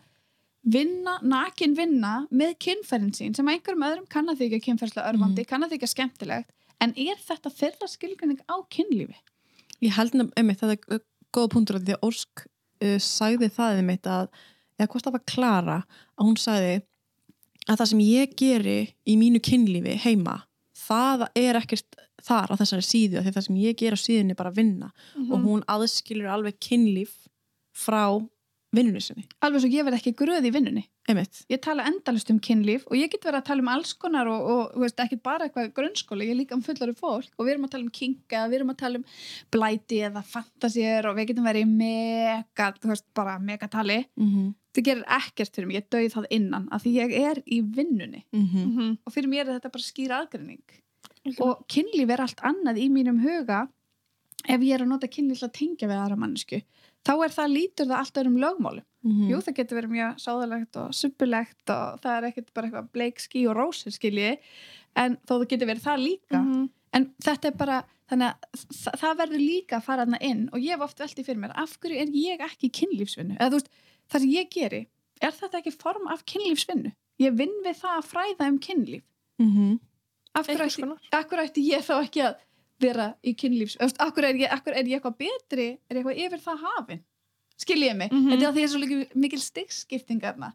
vinna, 0.68 1.16
nakin 1.24 1.74
vinna 1.78 2.14
með 2.28 2.54
kynfærin 2.68 3.14
sín 3.16 3.34
sem 3.34 3.48
að 3.48 3.58
einhverjum 3.58 3.88
öðrum 3.88 4.08
kann 4.12 4.28
að 4.28 4.44
þykja 4.44 4.64
kynfærslega 4.68 5.08
örfandi, 5.08 5.48
kann 5.48 5.64
að 5.64 5.74
þykja 5.74 5.92
skemmtilegt, 5.94 6.54
en 6.84 6.94
er 7.00 7.18
þetta 7.24 7.56
þeirra 7.56 7.90
skilgrinning 7.90 8.44
á 8.44 8.60
kynlífi? 8.68 9.16
Ég 9.82 9.94
held 9.94 10.14
það 10.18 10.74
er 10.76 11.02
góða 11.34 11.50
punktur 11.54 11.78
því 11.80 11.96
að 11.96 12.06
Ósk 12.08 12.44
uh, 12.46 12.98
sagði 13.02 13.48
það 13.54 13.80
einmitt 13.82 14.06
að, 14.06 14.28
eða 14.78 14.90
hvort 14.92 15.04
það 15.08 15.16
var 15.18 15.24
Klara 15.32 15.78
að 16.18 16.24
hún 16.28 16.36
sagði 16.40 16.74
að 17.68 17.76
það 17.82 17.88
sem 17.92 18.00
ég 18.06 18.36
geri 18.40 18.76
í 19.06 19.16
mínu 19.20 19.40
kynlífi 19.44 19.96
heima, 20.06 20.38
það 20.88 21.26
er 21.36 21.58
ekkert 21.60 21.98
þar 22.24 22.50
á 22.50 22.58
þessari 22.58 22.82
síðu, 22.86 23.20
því 23.22 23.32
það 23.34 23.44
sem 23.46 23.58
ég 23.60 23.76
ger 23.78 23.94
á 23.94 23.98
síðunni 24.00 24.32
er 24.34 24.38
bara 24.40 24.50
að 24.50 24.56
vinna 24.62 24.88
Mhm. 25.16 25.32
og 25.32 25.44
hún 25.44 25.62
aðskilur 25.68 26.30
alveg 26.32 26.56
kynlíf 26.60 27.12
frá 27.76 28.06
vinnunni 28.78 29.02
sinni, 29.04 29.26
Alveg 29.44 29.64
svo 29.64 29.70
ég 29.72 29.86
verð 29.86 29.98
ekki 29.98 30.14
gröð 30.18 30.48
í 30.48 30.52
vinnunni. 30.54 30.84
einmitt. 31.08 31.42
Ég 31.48 31.60
tala 31.64 31.86
endalust 31.88 32.30
um 32.32 32.38
kynlíf 32.44 32.84
og 32.86 32.96
ég 32.98 33.10
get 33.12 33.24
verið 33.24 33.40
að 33.40 33.48
tala 33.48 33.64
um 33.64 33.70
alls 33.72 33.94
konar 33.96 34.28
og, 34.28 34.48
og 34.52 34.74
þú 34.74 34.82
veist, 34.84 35.00
ekki 35.04 35.20
bara 35.24 35.46
eitthvað 35.46 35.70
grunnskóli, 35.78 36.28
ég 36.28 36.34
er 36.34 36.40
líka 36.42 36.56
um 36.56 36.64
fullari 36.64 36.94
fólk 36.98 37.30
og 37.36 37.46
við 37.46 37.54
erum 37.54 37.64
að 37.68 37.74
tala 37.74 37.86
um 37.86 37.94
kinga, 37.98 38.42
við 38.48 38.58
erum 38.58 38.72
að 38.74 38.80
tala 38.82 39.00
um 39.00 39.06
blæti 39.54 40.02
eða 40.08 40.24
fantasíur 40.34 41.08
og 41.08 41.16
við 41.16 41.30
getum 41.30 41.48
verið 41.48 41.64
í 41.64 41.70
mega, 41.70 42.72
þú 42.76 42.92
veist, 42.92 43.06
bara 43.16 43.38
megatali. 43.38 44.04
mm 44.16 44.32
-hmm. 44.32 44.54
Það 44.76 44.84
gerir 44.84 45.04
ekkert 45.08 45.54
fyrir 45.56 45.66
mig, 45.66 45.76
ég 45.76 45.88
dauð 45.90 46.12
það 46.12 46.26
innan 46.30 46.68
af 46.70 46.84
því 46.84 46.90
ég 46.92 47.10
er 47.18 47.42
í 47.46 47.62
vinnunni. 47.62 48.24
Mhm, 48.32 48.98
og 49.06 49.12
fyrir 49.12 49.28
mér 49.28 49.48
er 49.48 49.58
þetta 49.58 49.72
bara 49.72 49.82
skýr 49.82 50.12
aðgreining. 50.14 50.62
Og 51.40 51.64
kynlíf 51.66 52.10
er 52.10 52.20
allt 52.20 52.40
annað 52.46 52.78
í 52.78 52.88
mínum 52.88 53.18
huga 53.18 53.68
ef 54.44 54.60
ég 54.62 54.74
er 54.76 54.84
að 54.84 54.92
nota 54.92 55.10
kynlíf 55.10 55.40
til 55.40 55.48
að 55.48 55.56
tengja 55.58 55.88
við 55.90 56.02
aðra 56.02 56.20
mannesku 56.20 56.62
þá 57.06 57.14
er 57.24 57.34
það 57.34 57.54
lítur 57.54 57.88
það 57.88 57.98
allt 57.98 58.20
öðrum 58.22 58.38
lögmálum 58.42 58.86
Mhm. 59.06 59.28
Jú, 59.30 59.38
það 59.46 59.58
getur 59.60 59.78
verið 59.78 59.92
mjög 59.94 60.16
sáðalegt 60.18 60.78
og 60.80 60.94
suppulegt 60.96 61.70
og 61.70 62.00
það 62.02 62.16
er 62.16 62.26
ekkert 62.28 62.48
bara 62.54 62.66
eitthvað 62.68 62.88
bleik 62.96 63.22
skí 63.22 63.44
og 63.46 63.54
rósir 63.54 63.94
skilji 63.94 64.32
en 64.98 65.16
þó 65.22 65.36
það 65.36 65.44
getur 65.52 65.70
verið 65.70 65.84
það 65.86 66.02
líka 66.02 66.40
mhm. 66.40 66.64
en 66.98 67.06
þetta 67.22 67.50
er 67.50 67.58
bara, 67.60 67.76
þannig 68.10 68.32
að 68.32 68.64
þa 68.74 68.94
það 69.02 69.20
verður 69.22 69.44
líka 69.44 69.78
að 69.78 69.86
fara 69.86 70.04
þarna 70.04 70.20
inn 70.30 70.44
og 70.50 70.58
ég 70.64 70.74
hef 70.74 70.86
oft 70.88 71.02
veltið 71.04 71.28
fyrir 71.28 71.42
mér, 71.44 71.54
af 71.54 71.76
hverju 71.78 72.00
er 72.02 72.14
ég 72.18 72.42
ekki 72.48 72.72
kynlífsvinnu, 72.80 73.36
eða 73.38 73.52
þú 73.52 73.60
veist, 73.60 73.70
það 74.10 74.24
sem 74.24 74.34
ég 74.34 74.50
geri 74.56 74.82
er 75.22 75.36
þetta 75.38 75.60
ekki 75.62 75.74
form 75.78 76.10
af 76.10 76.24
kynlífsvinnu 76.32 76.94
ég 77.22 77.38
vinn 77.38 77.54
við 77.62 77.78
það 77.78 78.00
að 78.00 78.10
fræða 78.10 78.50
um 78.50 78.58
kynlíf 78.66 79.04
ætti, 80.38 80.82
konar. 80.82 80.98
af 81.14 81.30
hverju 81.30 81.46
ætti 81.46 81.66
ég 81.70 81.86
þá 81.86 81.94
ekki 82.00 82.26
að 82.26 82.34
vera 82.80 83.14
í 83.24 83.34
kynlífs, 83.34 83.76
af 83.80 84.12
hverju 84.14 84.28
er 84.28 84.34
ég, 84.44 84.50
hverju 84.62 84.76
er 84.78 84.84
ég 84.84 85.00
eitthvað 85.00 85.18
betri, 85.18 85.68
er 85.90 85.96
ég 85.96 86.04
eitthvað 86.04 86.20
yfir 86.26 86.38
það 86.44 86.58
hafin 86.66 87.00
skiljið 87.58 87.96
mig, 87.96 88.12
Mhm. 88.12 88.28
þetta 88.30 88.42
er 88.42 88.48
að 88.52 88.54
því 88.56 88.64
að 88.64 88.72
svo 88.72 88.78
líka 88.84 89.14
mikil 89.16 89.40
stigsskiptingarna 89.42 90.52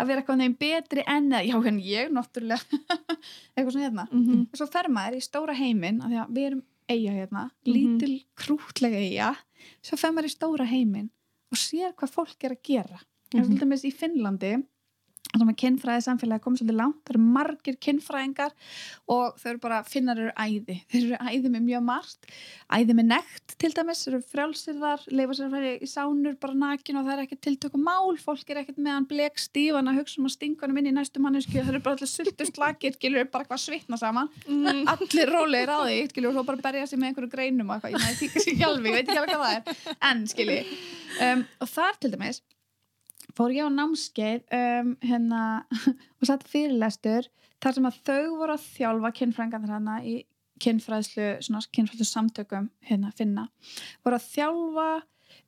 að 0.00 0.06
vera 0.06 0.20
eitthvað 0.22 0.38
neginn 0.38 0.58
betri 0.58 1.02
enn 1.06 1.30
eða, 1.32 1.46
já 1.48 1.62
henni 1.64 1.82
ég 1.88 2.10
náttúrulega 2.10 2.62
eitthvað 3.56 3.72
svona 3.72 3.88
hérna 3.88 4.06
Mhm. 4.12 4.40
og 4.52 4.56
svo 4.58 4.66
fer 4.70 4.88
maður 4.88 5.16
í 5.18 5.22
stóra 5.22 5.54
heiminn 5.54 6.00
af 6.02 6.10
því 6.10 6.20
að 6.24 6.30
við 6.36 6.46
erum 6.46 6.62
eiga 6.88 7.10
hérna, 7.16 7.50
Mhm. 7.66 7.72
lítil 7.74 8.24
krútlega 8.36 8.98
eiga, 9.00 9.36
svo 9.82 9.96
fer 9.98 10.12
maður 10.12 10.30
í 10.30 10.34
stóra 10.36 10.66
heiminn 10.66 11.10
og 11.52 11.58
sér 11.58 11.92
hvað 11.94 12.10
fólk 12.12 12.44
er 12.44 12.50
að 12.50 12.62
gera 12.62 13.00
mm 13.00 13.40
Mhm. 13.40 13.42
-hmm. 13.42 13.58
til 13.58 13.66
dæmis 13.68 13.84
í 13.84 13.92
Finnlandi 13.92 14.64
þannig 15.34 15.54
að 15.54 15.60
kynfræði 15.62 16.02
samfélagi 16.04 16.42
komið 16.44 16.60
svolítið 16.60 16.76
langt, 16.78 17.00
það 17.02 17.14
eru 17.14 17.22
margir 17.34 17.76
kynfræðingar 17.82 18.52
og 19.10 19.24
þau 19.40 19.48
eru 19.50 19.60
bara, 19.64 19.78
finnar 19.88 20.20
eru 20.20 20.32
æði. 20.38 20.76
Þeir 20.92 21.02
eru 21.08 21.16
æði 21.26 21.48
með 21.50 21.62
mjög 21.68 21.82
margt. 21.88 22.28
Æði 22.74 22.92
með 22.98 23.06
nekt 23.10 23.56
til 23.58 23.72
dæmis, 23.74 24.02
þeir 24.04 24.14
eru 24.14 24.28
frjálsirðar 24.30 25.00
leifa 25.10 25.34
sér 25.38 25.50
fara 25.54 25.72
í 25.74 25.88
sánur 25.90 26.36
bara 26.40 26.54
nakin 26.60 27.00
og 27.00 27.06
það 27.08 27.14
er 27.16 27.24
ekkert 27.24 27.42
tiltöku 27.48 27.78
mál, 27.82 28.14
fólk 28.22 28.46
er 28.54 28.62
ekkert 28.62 28.78
með 28.78 28.92
hann 28.94 29.08
blek 29.10 29.42
stífan 29.42 29.90
að 29.90 29.98
hugsa 30.02 30.20
um 30.20 30.28
að 30.30 30.36
stinga 30.36 30.62
hann 30.68 30.78
inn 30.78 30.90
í 30.92 30.94
næstu 30.94 31.18
mannesku, 31.24 31.56
það 31.58 31.72
eru 31.74 31.84
bara 31.88 31.98
allir 31.98 32.12
sultust 32.14 32.60
lakir 32.62 32.94
skilur 32.94 33.26
bara 33.26 33.42
eitthvað 33.44 33.58
að 33.58 33.66
svitna 33.66 33.96
saman. 34.00 34.28
Mhm. 34.46 34.86
allir 34.94 35.28
rólegir 35.34 35.70
á 35.74 35.78
því, 35.82 35.98
skilju, 36.12 36.28
og 36.30 36.34
svo 36.38 36.44
bara 36.46 36.64
berja 36.68 36.86
sig 36.86 36.98
með 36.98 37.08
einhverju 37.10 37.34
greinum 37.34 37.70
og 37.70 37.74
eitthvað, 37.82 37.94
ég 38.22 38.30
sér 38.38 38.58
hjálfi, 38.62 38.88
ég 38.94 39.08
alveg 39.18 39.38
hvað 42.14 42.53
fór 43.34 43.54
ég 43.54 43.66
á 43.66 43.70
námskeið 43.72 44.44
um, 44.58 44.92
hérna, 45.04 45.40
og 46.18 46.28
satt 46.28 46.46
fyrirlestur 46.50 47.28
þar 47.62 47.76
sem 47.76 47.88
að 47.88 47.98
þau 48.06 48.36
voru 48.38 48.56
að 48.56 48.68
þjálfa 48.76 49.12
kynfrængan 49.20 49.66
þarna 49.68 49.98
í 50.04 50.14
kynfræðslu, 50.62 51.28
kynfræðslu 51.74 52.06
samtökum 52.06 52.68
hérna 52.86 53.10
finna, 53.16 53.48
voru 54.06 54.20
að 54.20 54.28
þjálfa 54.36 54.88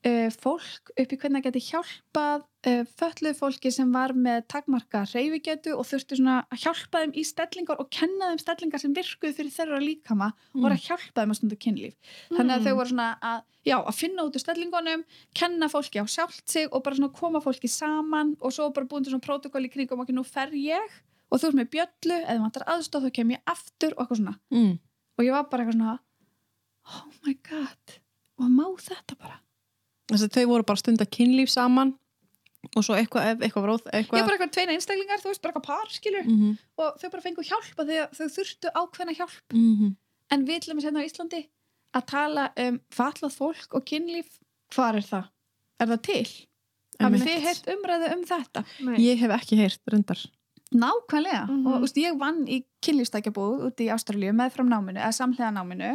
uh, 0.07 0.29
fólk 0.43 0.91
upp 0.97 1.13
í 1.13 1.19
hvernig 1.21 1.43
það 1.43 1.47
geti 1.49 1.63
hjálpað 1.71 2.45
uh, 2.67 2.83
fölluð 3.01 3.37
fólki 3.39 3.73
sem 3.75 3.93
var 3.95 4.13
með 4.15 4.45
takmarka 4.53 5.03
reyfigetu 5.13 5.75
og 5.77 5.87
þurfti 5.89 6.19
svona 6.21 6.37
að 6.53 6.63
hjálpa 6.65 7.03
þeim 7.05 7.15
í 7.17 7.25
stellingar 7.29 7.81
og 7.83 7.91
kenna 7.95 8.31
þeim 8.33 8.43
stellingar 8.45 8.83
sem 8.83 8.95
virkuð 8.97 9.35
fyrir 9.39 9.55
þeirra 9.57 9.81
líkama 9.83 10.29
og 10.55 10.61
voru 10.65 10.77
að 10.79 10.87
hjálpa 10.89 11.23
þeim 11.23 11.35
að 11.35 11.41
stunda 11.41 11.59
kynlíf 11.67 11.95
þannig 12.33 12.55
að 12.57 12.61
Mm. 12.61 12.67
þau 12.67 12.77
voru 12.81 12.93
svona 12.93 13.09
að, 13.33 13.41
já, 13.67 13.77
að 13.83 13.99
finna 14.01 14.25
út 14.27 14.37
úr 14.39 14.45
stellingunum, 14.47 15.05
kenna 15.35 15.69
fólki 15.73 16.01
á 16.03 16.07
sjálft 16.07 16.49
sig 16.49 16.69
og 16.73 16.83
bara 16.87 16.97
svona 16.97 17.13
koma 17.13 17.41
fólki 17.45 17.69
saman 17.71 18.37
og 18.41 18.53
svo 18.53 18.71
bara 18.73 18.87
búin 18.87 19.05
til 19.05 19.13
svona 19.15 19.27
protokól 19.27 19.65
í 19.67 19.71
kringum 19.73 20.01
okkur 20.05 20.17
nú 20.17 20.25
fer 20.27 20.51
ég 20.55 20.99
og 21.31 21.41
þú 21.43 21.49
ert 21.51 21.59
með 21.59 21.71
bjöllu 21.75 22.19
eða 22.23 22.43
vantar 22.45 22.67
aðstof 22.71 23.03
þá 23.07 23.11
kem 23.19 23.31
ég 23.35 23.43
aftur 23.51 23.95
og 23.97 24.05
eitthvað 24.07 24.21
svona 24.23 24.37
Mm. 24.51 24.79
og 25.19 25.25
ég 25.25 25.33
var 25.35 25.49
bara 25.51 25.65
eitthvað 25.65 25.79
svona 25.79 25.99
oh 26.87 27.07
my 27.27 27.35
god 27.49 27.97
og 28.39 28.51
má 28.53 28.67
þetta 28.79 29.17
bara 29.19 29.41
Þess 30.07 30.23
að 30.27 30.35
þau 30.37 30.45
voru 30.53 30.63
bara 30.67 30.79
stund 30.83 31.03
að 31.03 31.11
kynlíf 31.17 31.51
saman 31.51 31.95
og 32.77 32.83
svo 32.85 32.95
eitthvað, 32.99 33.29
ef 33.31 33.45
eitthvað 33.47 33.69
ég 33.71 33.85
eitthvað 33.95 34.19
er 34.21 34.27
bara 34.27 34.37
eitthvað 34.37 34.55
tveina 34.57 34.75
einstaklingar, 34.75 35.21
þú 35.23 35.31
veist, 35.31 35.43
bara 35.43 35.53
eitthvað 35.53 35.67
par 35.67 35.93
skilur 35.95 36.25
mm 36.27 36.39
-hmm. 36.41 36.57
og 36.83 36.99
þau 37.01 37.11
bara 37.11 37.23
fengu 37.23 37.43
hjálpa 37.43 37.87
þegar 37.87 38.09
þau 38.19 38.29
þurftu 38.37 38.73
ákveðna 38.75 39.15
hjálp 39.19 39.53
Mm 39.53 39.77
-hmm. 39.77 39.95
en 40.31 40.47
við 40.47 40.61
dæmis 40.67 40.85
hérna 40.85 41.01
á 41.03 41.07
Íslandi 41.09 41.43
að 41.95 42.07
tala 42.07 42.53
um 42.57 42.81
fatlað 42.91 43.33
fólk 43.33 43.75
og 43.75 43.85
kynlíf 43.85 44.39
hvar 44.75 44.97
er 44.97 45.03
það? 45.03 45.25
Er 45.81 45.87
það 45.87 46.03
til? 46.03 46.29
Hafið 47.01 47.23
þið 47.27 47.41
heyrt 47.47 47.67
umræðu 47.75 48.13
um 48.15 48.25
þetta? 48.25 48.65
Nei. 48.81 48.97
Ég 48.99 49.19
hef 49.19 49.31
ekki 49.31 49.57
heyrt 49.57 49.81
reyndar 49.93 50.21
Nákvæmlega 50.75 51.47
Mhm. 51.47 51.67
og 51.67 51.83
úst, 51.83 51.97
ég 51.97 52.19
vann 52.19 52.47
í 52.49 52.65
kynlýfstækjabúð 52.85 53.65
út 53.67 53.81
í 53.83 53.89
Ástralíu 53.93 54.33
með 54.37 54.53
fram 54.57 54.69
náminu 54.71 55.01
eða 55.01 55.15
samhlega 55.17 55.53
náminu 55.55 55.93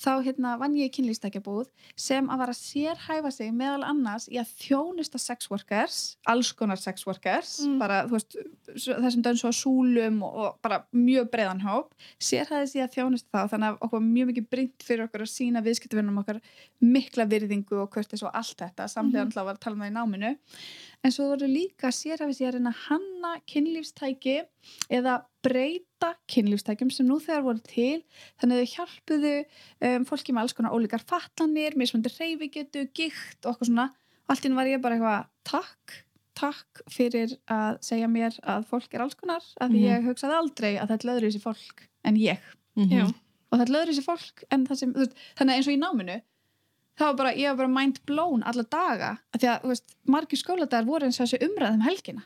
þá 0.00 0.10
hérna 0.24 0.54
vann 0.60 0.76
ég 0.78 0.88
í 0.88 0.92
kynlýfstækjabúð 0.94 1.66
sem 1.98 2.28
að 2.30 2.40
vara 2.42 2.54
að 2.54 2.60
sérhæfa 2.60 3.30
sig 3.34 3.52
meðal 3.54 3.84
annars 3.86 4.28
í 4.30 4.38
að 4.40 4.52
þjónusta 4.62 5.18
sex 5.22 5.50
workers, 5.50 5.98
alls 6.30 6.52
konar 6.56 6.80
sex 6.80 7.06
workers, 7.06 7.60
Mm. 7.64 7.78
bara 7.78 8.04
þú 8.06 8.12
veist 8.16 8.36
þessum 8.74 9.22
dönn 9.22 9.38
svo 9.38 9.50
súlum 9.54 10.22
og, 10.26 10.34
og 10.34 10.58
bara 10.62 10.84
mjög 10.92 11.30
breiðan 11.30 11.62
hóp, 11.62 11.94
sérhæði 12.18 12.66
sig 12.68 12.82
að 12.82 12.94
þjónusta 12.96 13.30
þá 13.30 13.48
þannig 13.52 13.68
að 13.68 13.78
okkur 13.80 13.98
var 13.98 14.06
mjög 14.08 14.26
mikið 14.30 14.48
brýnt 14.50 14.82
fyrir 14.82 15.04
okkur 15.06 15.22
að 15.26 15.34
sína 15.34 15.62
viðskiptavinnum 15.64 16.18
okkar 16.22 16.40
mikla 16.80 17.24
virðingu 17.26 17.76
og 17.82 17.90
hvert 17.90 18.12
og 18.22 18.30
allt 18.34 18.58
þetta, 18.58 18.88
samhlega 18.88 19.24
mm 19.24 19.30
-hmm. 19.30 19.44
var 19.44 19.54
að 19.54 19.60
tala 19.60 19.74
um 19.74 19.82
það 19.82 19.90
í 19.90 19.98
náminu 19.98 20.36
en 21.04 21.12
svo 21.12 21.28
voru 21.28 21.46
líka 21.46 21.88
sérhæfi 21.92 22.34
sig 22.34 22.46
að 25.04 25.24
að 25.44 25.50
breyta 25.50 26.10
kynlífstækjum 26.30 26.90
sem 26.92 27.06
nú 27.08 27.18
þegar 27.22 27.42
voru 27.44 27.60
til 27.66 28.02
þannig 28.40 28.56
að 28.56 28.64
þau 28.64 28.72
hjálpuðu 28.74 29.34
um, 29.88 30.04
fólki 30.08 30.32
með 30.34 30.42
alls 30.42 30.52
konar 30.56 30.72
ólíkar 30.76 31.04
fatlanir, 31.04 31.76
mismöndi 31.76 32.12
reyfigetu, 32.18 32.86
gikt 32.96 33.44
og 33.46 33.54
okkur 33.54 33.66
svona 33.70 33.90
allt 34.28 34.44
inn 34.48 34.56
var 34.56 34.66
ég 34.66 34.80
bara 34.80 34.96
eitthvað 34.96 35.26
takk, 35.44 35.96
takk 36.34 36.82
fyrir 36.90 37.36
að 37.52 37.78
segja 37.84 38.08
mér 38.08 38.38
að 38.42 38.64
fólk 38.70 38.94
er 38.96 39.04
alls 39.04 39.14
konar 39.20 39.42
af 39.60 39.68
því 39.70 39.80
Mhm. 39.80 39.90
ég 39.90 40.06
hugsaði 40.08 40.38
aldrei 40.38 40.72
að 40.80 40.88
þetta 40.94 41.08
löður 41.10 41.26
þessi 41.28 41.42
fólk 41.44 41.88
en 42.04 42.16
ég 42.16 42.38
Mhm. 42.76 42.90
Já. 42.90 43.04
og 43.52 43.58
þetta 43.60 43.74
löður 43.74 43.92
þessi 43.92 44.04
fólk 44.08 44.44
en 44.50 44.66
það 44.66 44.76
sem, 44.76 44.92
þú 44.94 44.98
veist, 45.04 45.12
þannig 45.36 45.52
að 45.52 45.56
eins 45.56 45.68
og 45.68 45.74
í 45.74 45.82
náminu 45.84 46.22
það 46.98 47.06
var 47.06 47.14
bara, 47.14 47.32
ég 47.34 47.48
var 47.50 47.56
bara 47.56 47.68
mind 47.68 48.00
blown 48.06 48.42
alla 48.42 48.62
daga, 48.62 49.18
af 49.34 49.40
því 49.40 49.48
að, 49.50 49.62
veist, 49.68 49.94
margir 50.06 50.38
skóladagar 50.38 50.84
voru 50.86 51.04
eins 51.06 51.20
og 51.20 51.26
þessi 51.26 51.42
umræðum 51.48 51.82
helgina 51.82 52.22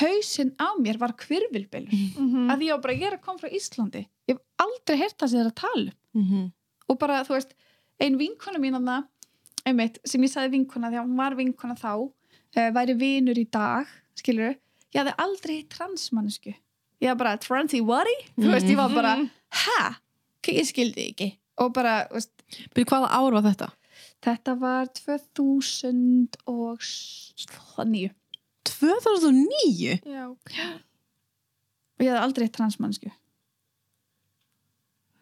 hausinn 0.00 0.54
á 0.58 0.68
mér 0.80 0.98
var 0.98 1.12
kvirvilbylur 1.12 1.92
Mhm. 2.18 2.50
af 2.50 2.58
því 2.58 2.64
ég 2.68 2.70
var 2.72 2.80
bara, 2.80 2.94
ég 2.94 3.02
er 3.12 3.16
að 3.18 3.22
koma 3.22 3.38
frá 3.38 3.50
Íslandi 3.52 4.06
ég 4.28 4.34
hef 4.36 4.38
aldrei 4.58 4.96
heyrt 4.98 5.18
það 5.18 5.28
sem 5.28 5.38
þeir 5.40 5.50
að 5.50 5.54
tala 5.54 5.92
um 6.14 6.22
Mhm. 6.22 6.52
og 6.88 6.98
bara, 6.98 7.24
þú 7.24 7.28
veist, 7.34 7.54
ein 8.00 8.18
vinkona 8.18 8.58
mín 8.58 8.72
þarna, 8.74 9.08
einmitt, 9.66 9.98
sem 10.06 10.20
ég 10.22 10.30
sagði 10.30 10.50
vinkona 10.52 10.90
því 10.90 10.96
að 11.00 11.06
hún 11.06 11.16
var 11.16 11.34
vinkona 11.34 11.74
þá 11.76 12.10
uh, 12.56 12.70
væri 12.70 12.94
vinur 12.98 13.34
í 13.38 13.44
dag, 13.50 13.86
skilur 14.16 14.54
ég 14.94 15.00
hafði 15.04 15.14
aldrei 15.18 15.56
hitt 15.56 15.70
transmannisku 15.70 16.54
ég 17.00 17.08
var 17.08 17.14
bara, 17.16 17.36
transy 17.38 17.80
whatty? 17.80 18.14
þú 18.38 18.50
veist, 18.52 18.66
ég 18.66 18.76
var 18.76 18.88
bara, 18.88 19.16
Mhm. 19.16 19.30
ha? 19.50 19.88
Ok, 20.38 20.52
ég 20.54 20.66
skildi 20.66 21.10
ekki 21.14 21.38
og 21.58 21.72
bara, 21.74 22.06
þú 22.10 22.14
veist, 22.14 22.30
Byrju, 22.74 22.84
hvaða 22.84 23.08
ár 23.10 23.32
var 23.32 23.42
þetta? 23.42 23.72
þetta 24.22 24.58
var 24.58 24.86
2009 26.46 28.10
2009? 28.68 30.00
Já. 30.04 30.24
og 30.30 32.02
ég 32.02 32.10
hafði 32.10 32.22
aldrei 32.24 32.46
hitt 32.48 32.56
transmannisku 32.56 33.10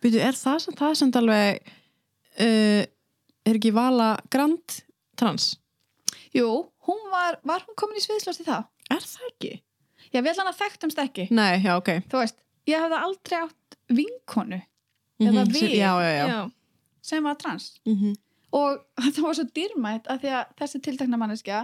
Byrju, 0.02 0.18
er 0.18 0.34
það 0.38 0.58
sem 0.64 0.76
það 0.78 0.94
sem 0.98 1.12
alveg 1.20 1.60
uh, 2.42 2.82
er 3.46 3.58
ekki 3.58 3.72
Vala 3.76 4.08
Grand 4.34 4.78
trans? 5.18 5.52
jú, 6.34 6.46
hún 6.88 7.02
var, 7.12 7.38
var 7.46 7.62
hún 7.66 7.76
komin 7.78 8.00
í 8.00 8.02
sviðsljóst 8.04 8.42
í 8.42 8.46
það? 8.48 8.64
Er 8.92 9.04
það 9.04 9.28
ekki? 9.30 9.52
Já, 10.12 10.20
við 10.24 10.40
hann 10.40 10.50
að 10.50 10.58
þekktumst 10.64 11.02
ekki 11.04 11.28
Nei, 11.30 11.60
já, 11.62 11.76
ok 11.78 11.92
þú 12.10 12.22
veist, 12.22 12.38
ég 12.68 12.82
hafði 12.82 12.98
aldrei 13.06 13.38
átt 13.46 13.78
vinkonu 13.92 14.60
Eða 15.22 15.44
Mhm, 15.44 15.52
við. 15.54 15.74
Já, 15.78 15.92
já, 16.02 16.26
já, 16.26 16.38
sem 17.04 17.22
var 17.22 17.36
trans 17.38 17.68
Mhm. 17.86 18.16
og 18.58 18.80
það 19.14 19.20
var 19.22 19.36
svo 19.38 19.44
dýrmætt 19.54 20.08
að 20.10 20.24
því 20.24 20.32
að 20.40 20.50
þessi 20.58 20.80
tiltekna 20.82 21.18
manneskja 21.20 21.60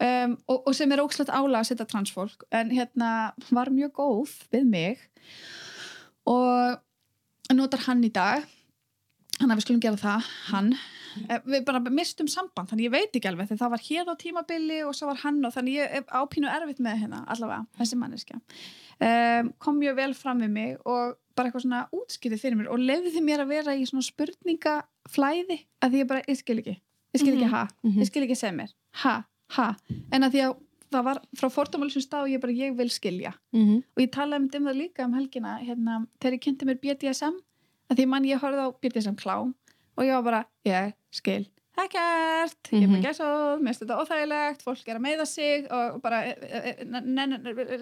um, 0.00 0.36
og, 0.48 0.62
og 0.66 0.74
sem 0.74 0.92
er 0.92 1.02
ókslætt 1.04 1.28
ála 1.32 1.60
að 1.60 1.68
setja 1.70 1.86
transfólk 1.90 2.44
en 2.52 2.70
hérna 2.74 3.10
var 3.50 3.70
mjög 3.74 3.92
góð 4.00 4.36
við 4.52 4.64
mig 4.70 4.98
og 6.30 6.80
notar 7.56 7.82
hann 7.88 8.04
í 8.06 8.10
dag 8.14 8.44
hann 9.40 9.50
að 9.50 9.56
við 9.60 9.64
skulum 9.64 9.80
gera 9.82 9.96
það, 10.00 10.26
hann 10.52 10.74
við 11.48 11.64
bara 11.66 11.80
mistum 11.90 12.28
samband, 12.30 12.68
þannig 12.70 12.86
ég 12.86 12.92
veit 12.92 13.16
ekki 13.16 13.26
alveg 13.30 13.48
þegar 13.48 13.60
það 13.64 13.72
var 13.72 13.84
hér 13.86 14.10
á 14.12 14.14
tímabili 14.20 14.76
og 14.86 14.92
svo 14.94 15.08
var 15.08 15.18
hann 15.24 15.40
og 15.48 15.54
þannig 15.56 15.78
ég 15.80 15.96
er 15.98 16.04
ápínu 16.20 16.50
erfitt 16.52 16.82
með 16.84 17.00
hérna 17.00 17.22
allavega, 17.32 17.64
þessi 17.80 17.98
manneskja 17.98 18.38
um, 18.38 19.48
kom 19.64 19.80
mjög 19.80 19.96
vel 19.98 20.12
fram 20.14 20.44
við 20.44 20.52
mig 20.54 20.76
og 20.84 21.16
bara 21.34 21.48
eitthvað 21.48 21.64
svona 21.64 21.80
útskýrið 21.96 22.42
fyrir 22.44 22.58
mér 22.60 22.68
og 22.74 22.84
lefði 22.84 23.24
mér 23.26 23.42
að 23.46 23.52
vera 23.56 23.74
í 23.80 23.88
svona 23.88 24.04
spurningaflæði 24.06 25.58
að 25.82 25.90
því 25.96 26.02
ég 26.04 26.10
bara, 26.12 26.22
ég 26.28 26.38
skil 26.44 26.58
ekki 26.62 26.76
ég 26.76 27.22
skil 27.24 27.34
ekki 27.34 27.48
Mhm. 27.48 27.54
ha, 27.56 27.64
Mhm. 27.82 27.98
ég 28.04 28.06
skil 28.12 28.22
ekki 28.28 28.36
sem 28.36 28.56
mér 28.60 28.70
ha, 29.02 29.16
ha, 29.56 29.68
en 30.12 30.22
að 30.26 30.32
því 30.34 30.42
að 30.48 30.56
það 30.90 31.04
var 31.06 31.20
frá 31.38 31.48
fordómálisum 31.54 32.02
stað 32.02 32.24
og 32.26 32.32
ég 32.32 32.40
bara, 32.42 32.52
ég 32.52 32.76
vil 32.76 32.88
skilja 32.90 33.32
Mhm. 33.52 33.76
og 33.96 34.02
ég 34.02 34.10
talaði 34.10 34.56
um 34.58 34.66
það 34.66 34.76
líka 34.82 35.04
um 35.04 35.12
helgina 35.14 35.58
hérna, 35.62 36.06
þegar 36.20 36.34
ég 36.38 36.42
kynnti 36.46 36.66
mér 36.66 36.80
BDSM 36.82 37.36
að 37.90 37.96
því 37.96 38.06
mann 38.08 38.24
ég 38.24 38.38
horfði 38.40 38.66
á 38.66 38.68
BDSM 38.80 39.16
klám 39.16 39.54
og 39.96 40.04
ég 40.04 40.12
var 40.14 40.22
bara, 40.22 40.44
ég 40.66 40.92
skil 41.12 41.46
ekkert, 41.80 42.58
ég 42.72 42.82
er 42.82 42.88
Mhm. 42.88 42.96
með 42.96 43.04
gæsað 43.06 43.60
mér 43.62 43.66
finnst 43.70 43.80
þetta 43.84 44.00
óþægilegt, 44.02 44.62
fólk 44.62 44.88
er 44.88 44.96
að 44.98 45.02
meiða 45.06 45.26
sig 45.26 45.66
og 45.70 46.02
bara, 46.02 46.34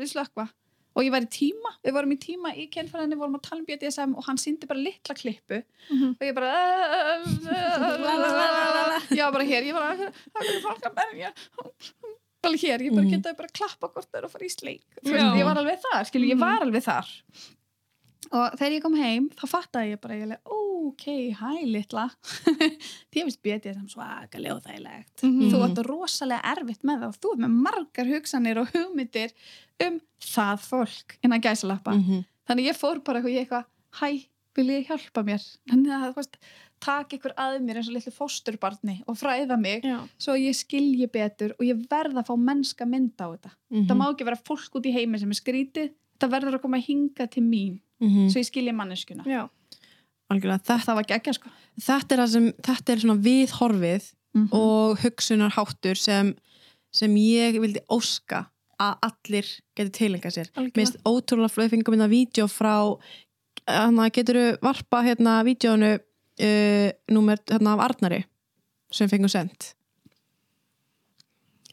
slökva 0.07 0.49
og 0.99 1.05
ég 1.07 1.13
var 1.15 1.23
í 1.23 1.29
tíma 1.31 1.71
við 1.87 1.95
vorum 1.95 2.13
í 2.13 2.19
tíma 2.19 2.51
í 2.59 2.65
kennfæðinni, 2.75 3.17
vorum 3.21 3.37
að 3.39 3.45
tala 3.47 3.61
um 3.63 3.67
BDSM 3.69 4.17
og 4.19 4.25
hann 4.27 4.41
síndi 4.43 4.67
bara 4.67 4.81
litla 4.83 5.15
klippu 5.15 5.61
Mhm. 5.89 6.17
og 6.19 6.25
ég 6.27 6.35
bara 6.35 6.53
ég 9.11 9.23
var 9.23 9.33
bara 9.33 9.45
hér, 9.45 9.63
ég 9.69 9.75
bara 9.77 9.97
það 9.97 10.43
er 10.43 10.61
fólk 10.65 10.89
að 10.91 10.95
berja 10.99 11.31
bara 12.43 12.55
hér, 12.63 12.83
ég 12.87 12.95
bara 12.95 13.07
Mhm. 13.07 13.13
getaði 13.15 13.37
bara 13.37 13.49
að 13.49 13.57
klappa 13.61 13.89
hvort 13.93 14.09
það 14.11 14.19
er 14.19 14.27
að 14.27 14.31
fara 14.35 14.45
í 14.45 14.53
sleik 14.55 14.85
ég 15.05 15.45
var 15.45 15.57
alveg 15.63 15.81
þar, 15.87 16.05
skilju, 16.11 16.29
ég 16.33 16.37
Mhm. 16.37 16.41
var 16.41 16.61
alveg 16.67 16.83
þar 16.83 17.09
og 18.33 18.59
þegar 18.59 18.73
ég 18.77 18.83
kom 18.83 18.95
heim 18.97 19.31
þá 19.31 19.45
fattaði 19.49 19.93
ég 19.95 20.01
bara, 20.01 20.15
ég 20.15 20.29
leið, 20.29 20.43
ok, 20.79 21.05
hæ 21.41 21.51
litla 21.67 22.07
því 23.11 23.21
ég 23.21 23.25
finnst 23.27 23.43
betið 23.45 23.75
sem 23.79 23.89
svakalega 23.93 24.55
og 24.57 24.63
þægilegt 24.67 25.25
Mhm. 25.27 25.51
þú 25.53 25.63
ert 25.67 25.83
rosalega 25.89 26.55
erfitt 26.55 26.83
með 26.87 27.03
það 27.03 27.09
og 27.13 27.19
þú 27.23 27.33
ert 27.35 27.43
með 27.45 27.57
margar 27.67 28.07
hugsanir 28.13 28.61
og 28.63 28.73
hugmyndir 28.75 29.33
um 29.87 30.01
það 30.21 30.65
fólk 30.71 31.19
innan 31.25 31.41
gæsalappa 31.45 31.95
Mhm. 31.97 32.25
þannig 32.49 32.71
ég 32.71 32.77
fór 32.81 33.03
bara 33.05 33.21
eitthvað, 33.21 33.39
eitthvað 33.43 33.65
hæ, 34.01 34.27
vil 34.57 34.67
ég 34.75 34.87
hjálpa 34.89 35.23
mér 35.25 35.43
þannig 35.71 35.93
að 35.99 36.15
veist, 36.17 36.37
taka 36.81 37.17
ykkur 37.17 37.33
að 37.37 37.59
mér 37.67 37.77
eins 37.81 37.89
og 37.91 37.95
litlu 37.95 38.13
fósturbarni 38.15 39.03
og 39.09 39.17
fræða 39.19 39.57
mig 39.61 39.83
Já. 39.83 39.99
svo 40.19 40.35
ég 40.39 40.55
skilji 40.55 41.07
betur 41.11 41.51
og 41.59 41.65
ég 41.67 41.87
verð 41.91 42.15
að 42.21 42.27
fá 42.31 42.35
mennska 42.39 42.87
mynd 42.87 43.17
á 43.19 43.27
þetta 43.35 43.51
Mhm. 43.71 43.87
það 43.89 43.97
má 43.99 44.07
ekki 44.15 44.25
vera 44.25 44.37
fólk 44.45 44.71
út 44.79 44.87
í 44.87 44.93
heimi 44.95 45.19
sem 45.19 45.31
er 45.31 45.35
skrítið 45.43 45.91
þetta 46.19 46.31
verður 46.31 46.55
að 46.59 46.63
koma 46.63 46.77
að 46.79 46.87
hinga 46.87 47.27
til 47.31 47.43
mín 47.43 47.81
Mhm. 48.01 48.29
svo 48.31 48.39
ég 48.39 48.47
skilji 48.47 48.73
manneskuna. 48.73 49.25
Algjörlega, 50.29 50.61
þetta, 50.69 51.03
geggja 51.09 51.33
sko. 51.39 51.51
Þetta 51.81 52.15
er 52.15 52.21
það 52.23 52.33
sem 52.35 52.49
þetta 52.69 52.93
er 52.93 53.03
svona 53.05 53.23
viðhorfið 53.25 54.13
Mhm. 54.35 54.49
og 54.53 54.99
hugsunarháttur 55.01 55.97
sem, 55.97 56.35
sem 56.93 57.15
ég 57.17 57.57
vildi 57.61 57.81
óska 57.91 58.47
að 58.79 58.99
allir 59.03 59.47
geti 59.75 59.91
tilenga 59.91 60.31
sér. 60.31 60.51
Finnst 60.75 60.99
ótrúlega 61.09 61.49
flóð, 61.51 61.65
ég 61.65 61.73
fengið 61.73 61.91
minna 61.95 62.09
vídeo 62.13 62.47
frá 62.47 62.99
hann 63.69 63.97
að 64.01 64.13
getur 64.13 64.39
varpa 64.63 65.03
hérna 65.03 65.43
vídeoinu 65.45 65.91
uh, 65.99 66.91
númer 67.11 67.41
hérna 67.49 67.75
af 67.75 67.83
Arnari 67.89 68.25
sem 68.93 69.09
fengum 69.11 69.29
sendt 69.29 69.75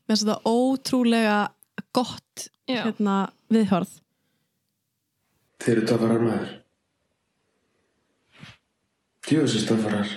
Mér 0.05 0.15
finnst 0.15 0.25
þetta 0.25 0.41
ótrúlega 0.49 1.37
gott 1.95 2.47
hérna 2.67 3.29
viðhorð 3.51 3.93
Þeir 5.63 5.77
eru 5.77 5.85
töffarar 5.87 6.25
maður. 9.25 9.31
Djöfisins 9.31 9.65
töffarar 9.67 10.07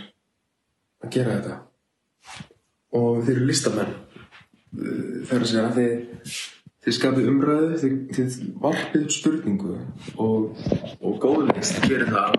að 1.03 1.11
gera 1.13 1.37
þetta. 1.39 1.57
Og 2.93 3.25
þeir 3.25 3.37
eru 3.37 3.47
listamenn. 3.49 3.95
Þeir 5.29 5.41
að 5.41 5.49
segja 5.49 5.65
að 5.65 5.79
þeir, 5.79 6.33
þeir 6.85 6.97
skapið 6.97 7.29
umræðu, 7.29 7.79
þeir, 7.81 7.95
þeir 8.15 8.57
varpið 8.61 9.07
spurningu 9.13 9.77
og, 10.17 10.59
og 11.01 11.21
góðlist 11.23 11.81
gerir 11.87 12.11
það. 12.13 12.37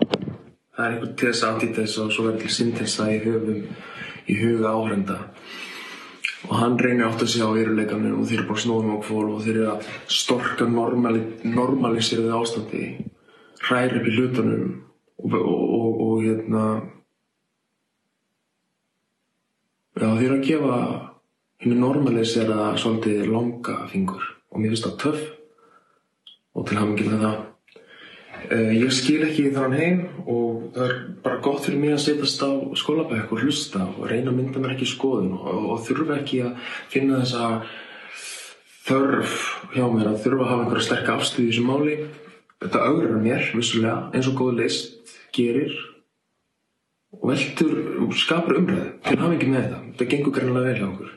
Það 0.76 0.84
er 0.84 0.92
einhver 0.94 1.14
tesa, 1.18 1.50
antitesa 1.50 2.04
og 2.04 2.12
svo 2.14 2.28
verður 2.28 2.44
til 2.44 2.52
syntesa 2.54 3.08
í 3.10 3.18
höfum, 3.24 3.66
í 4.30 4.36
huga 4.38 4.70
áhrenda. 4.70 5.18
Og 6.48 6.54
hann 6.56 6.78
reynir 6.80 7.04
átt 7.04 7.20
að 7.20 7.32
segja 7.34 7.50
á 7.50 7.52
veruleikanum 7.52 8.22
og 8.22 8.28
þeir 8.30 8.38
eru 8.38 8.48
bara 8.48 8.62
snóðum 8.62 8.94
á 8.96 8.98
kvól 9.04 9.26
og 9.34 9.42
þeir 9.44 9.58
eru 9.58 9.72
að 9.74 9.90
storka 10.08 10.68
normali, 10.70 11.20
normaliseraði 11.44 12.30
ástandi, 12.38 12.84
hræri 13.66 14.00
upp 14.00 14.08
í 14.08 14.14
hlutunum 14.14 14.70
og, 15.24 15.34
og, 15.36 16.00
og, 16.06 16.16
hérna, 16.24 16.64
já 20.00 20.08
þeir 20.08 20.26
eru 20.26 20.38
að 20.38 20.46
gefa 20.48 20.80
henni 21.60 21.76
normaliseraða 21.76 22.72
svolítið 22.80 23.28
langa 23.28 23.76
fingur. 23.92 24.24
Og 24.50 24.62
mér 24.62 24.72
finnst 24.72 24.88
það 24.88 24.98
töff 25.04 25.22
og 26.56 26.66
til 26.66 26.80
hafa 26.80 26.96
með 26.96 27.24
það. 27.24 27.38
Uh, 28.50 28.70
ég 28.72 28.90
skil 28.94 29.20
ekki 29.26 29.50
þann 29.54 29.76
heim 29.76 29.98
og 30.24 30.72
það 30.74 30.86
er 30.86 30.94
bara 31.22 31.42
gott 31.44 31.66
fyrir 31.66 31.82
mig 31.82 31.92
að 31.94 32.00
setjast 32.06 32.40
á 32.42 32.50
skólabæk 32.80 33.34
og 33.34 33.44
hlusta 33.44 33.84
og 33.92 34.08
reyna 34.10 34.32
að 34.32 34.38
mynda 34.38 34.62
mér 34.62 34.72
ekki 34.74 34.88
skoðun 34.88 35.36
og, 35.36 35.68
og 35.74 35.82
þurfa 35.84 36.16
ekki 36.22 36.40
að 36.48 36.72
finna 36.90 37.20
þessa 37.20 37.50
þörf 38.88 39.36
hjá 39.76 39.84
mér 39.92 40.10
að 40.10 40.18
þurfa 40.24 40.46
að 40.46 40.50
hafa 40.50 40.64
einhverja 40.64 40.86
sterka 40.88 41.18
afstöðu 41.18 41.44
í 41.44 41.52
þessu 41.52 41.66
máli. 41.68 41.98
Þetta 42.60 42.86
augrar 42.88 43.22
mér 43.22 43.46
vissulega 43.56 43.98
eins 44.16 44.30
og 44.32 44.40
góð 44.40 44.56
list 44.64 44.99
gerir 45.36 45.72
og 47.16 47.24
veltur 47.30 47.72
og 48.04 48.14
skapar 48.18 48.58
umræðu. 48.60 48.90
Til 49.06 49.18
hafa 49.18 49.38
ekki 49.38 49.48
með 49.50 49.64
þetta. 49.64 49.80
Þetta 49.92 50.10
gengur 50.12 50.36
greinlega 50.36 50.68
vel 50.68 50.78
hjá 50.78 50.88
okkur. 50.90 51.16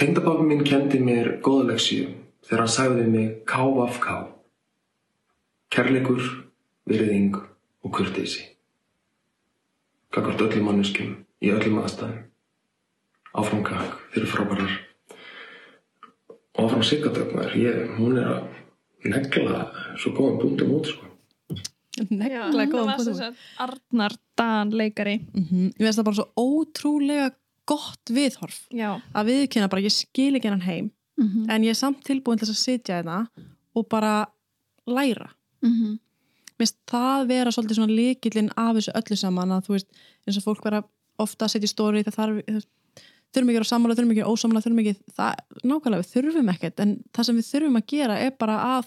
Tengdapappi 0.00 0.50
minn 0.50 0.66
kendi 0.66 1.00
mér 1.04 1.32
góða 1.44 1.72
leksíu 1.72 2.12
þegar 2.46 2.64
hann 2.64 2.76
sagði 2.76 3.08
mig 3.10 3.32
KFK 3.48 4.20
kærleikur, 5.70 6.22
virðing 6.90 7.36
og 7.84 7.92
kurteisi. 7.94 8.42
Gagvart 10.10 10.42
öllum 10.42 10.66
manneskjum 10.66 11.12
í 11.44 11.52
öllum 11.54 11.78
aðstæðum. 11.84 12.24
Áfram 13.38 13.62
kakk, 13.62 14.00
þeir 14.10 14.22
eru 14.24 14.30
frábærar. 14.32 14.72
Og 16.58 16.64
áfram 16.64 16.82
sigardögnar 16.82 17.54
ég, 17.54 17.92
hún 18.00 18.18
er 18.18 18.32
að 18.32 18.48
negla 19.06 19.68
svo 19.94 20.10
góðan 20.16 20.40
búndum 20.42 20.74
út 20.80 20.90
sko. 20.90 21.09
Negla 22.10 22.50
það 22.50 22.72
góðan 22.72 23.14
sagt 23.20 23.36
Arnar 23.58 24.16
Dan 24.40 24.70
leikari 24.72 25.18
Mhm. 25.34 25.66
ég 25.78 25.84
veist 25.84 25.98
það 25.98 26.04
bara 26.04 26.16
svo 26.16 26.28
ótrúlega 26.36 27.30
gott 27.66 28.10
viðhorf 28.10 28.66
já, 28.72 29.00
að 29.14 29.26
viðkynna 29.30 29.68
bara 29.70 29.82
ég 29.82 29.92
skil 29.94 30.34
ekki 30.38 30.48
hennan 30.50 30.64
heim 30.66 30.90
Mhm. 31.20 31.50
en 31.50 31.62
ég 31.62 31.70
er 31.70 31.74
samt 31.78 32.02
tilbúin 32.04 32.38
til 32.40 32.48
að 32.48 32.56
sitja 32.56 33.02
þetta 33.02 33.28
og 33.76 33.88
bara 33.88 34.26
læra 34.88 35.30
Mhm. 35.62 35.98
minnst 36.58 36.76
það 36.86 37.26
vera 37.28 37.50
svolítið 37.50 37.76
svona 37.78 37.94
líkillinn 37.96 38.50
af 38.56 38.76
þessu 38.76 38.92
öllu 38.96 39.16
saman 39.16 39.48
að 39.52 39.66
þú 39.66 39.76
veist 39.76 39.86
eins 40.26 40.36
og 40.38 40.44
fólk 40.44 40.64
vera 40.64 40.82
ofta 41.18 41.44
að 41.46 41.50
setja 41.52 41.68
í 41.68 41.74
stóri 41.74 42.04
það 42.04 42.16
þarf 42.16 42.64
þurfum 43.30 43.48
ekki 43.50 43.54
að 43.54 43.60
vera 43.60 43.70
sammála, 43.70 43.94
þurfum 43.94 44.10
ekki 44.10 44.24
að 44.24 44.32
ósammála 44.32 44.62
þurfum 44.64 44.80
ekki, 44.80 44.96
það, 45.14 45.34
nákvæmlega 45.62 46.02
við 46.02 46.12
þurfum 46.14 46.48
ekkert 46.54 46.80
en 46.80 47.04
það 47.14 47.24
sem 47.24 47.36
við 47.36 47.50
þurfum 47.52 47.76
að 47.78 47.86
gera 47.86 48.16
er 48.18 48.30
bara 48.32 48.56
að 48.80 48.86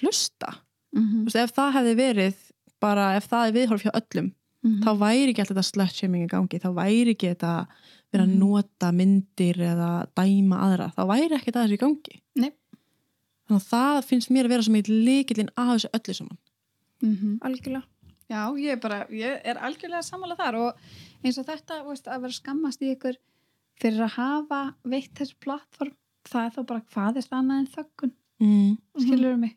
hlusta 0.00 0.54
Mhm. 0.96 1.20
Þú 1.20 1.24
veist, 1.28 1.36
ef 1.36 1.52
það 1.54 1.72
hefði 1.76 1.94
verið 1.98 2.34
bara 2.80 3.06
ef 3.16 3.28
það 3.28 3.48
er 3.48 3.52
viðhorf 3.58 3.82
hjá 3.84 3.92
öllum 4.00 4.32
Mhm. 4.64 4.82
þá 4.82 4.90
væri 4.98 5.28
ekki 5.32 5.40
alltaf 5.42 5.56
þetta 5.56 5.70
slut-shaming 5.70 6.24
í 6.24 6.28
gangi 6.32 6.58
þá 6.60 6.68
væri 6.74 7.14
ekki 7.14 7.28
þetta 7.34 7.66
vera 8.12 8.24
að 8.24 8.30
Mhm. 8.32 8.38
nota 8.38 8.92
myndir 8.92 9.56
eða 9.58 10.06
dæma 10.16 10.56
aðra 10.64 10.92
þá 10.94 11.02
væri 11.06 11.34
ekki 11.38 11.52
það 11.52 11.64
þessi 11.68 11.76
í 11.76 11.82
gangi 11.84 12.20
Nei. 12.36 12.52
þannig 13.48 13.60
að 13.62 13.68
það 13.68 14.04
finnst 14.08 14.30
mér 14.30 14.44
að 14.44 14.48
vera 14.48 14.62
sem 14.62 14.74
eitthvað 14.74 15.04
líkillinn 15.04 15.50
af 15.56 15.68
þessu 15.76 15.90
öllu 15.94 16.14
saman 16.14 16.38
Mhm. 17.02 17.38
algjörlega 17.42 17.84
Já, 18.30 18.52
ég 18.60 18.72
er 18.72 18.76
bara, 18.76 19.06
ég 19.10 19.40
er 19.44 19.54
algjörlega 19.56 20.02
sammála 20.04 20.36
þar 20.36 20.54
og 20.56 20.74
eins 21.24 21.38
og 21.38 21.46
þetta, 21.46 21.80
þú 21.80 21.88
veist, 21.88 22.04
að 22.08 22.20
vera 22.20 22.32
skammast 22.32 22.82
í 22.82 22.94
ykkur 22.94 23.16
fyrir 23.80 24.00
að 24.04 24.10
hafa 24.18 24.74
veitt 24.84 25.14
þessu 25.14 25.34
plattform, 25.40 25.92
það 26.26 26.44
er 26.46 26.50
þá 26.50 26.66
bara 26.66 26.82
hvað 26.92 27.16
er 27.16 27.22
það 27.22 27.38
annað 27.38 27.58
en 27.58 27.66
þöggun, 27.76 28.12
mm. 28.40 28.78
skilur 28.98 29.38
mig 29.38 29.56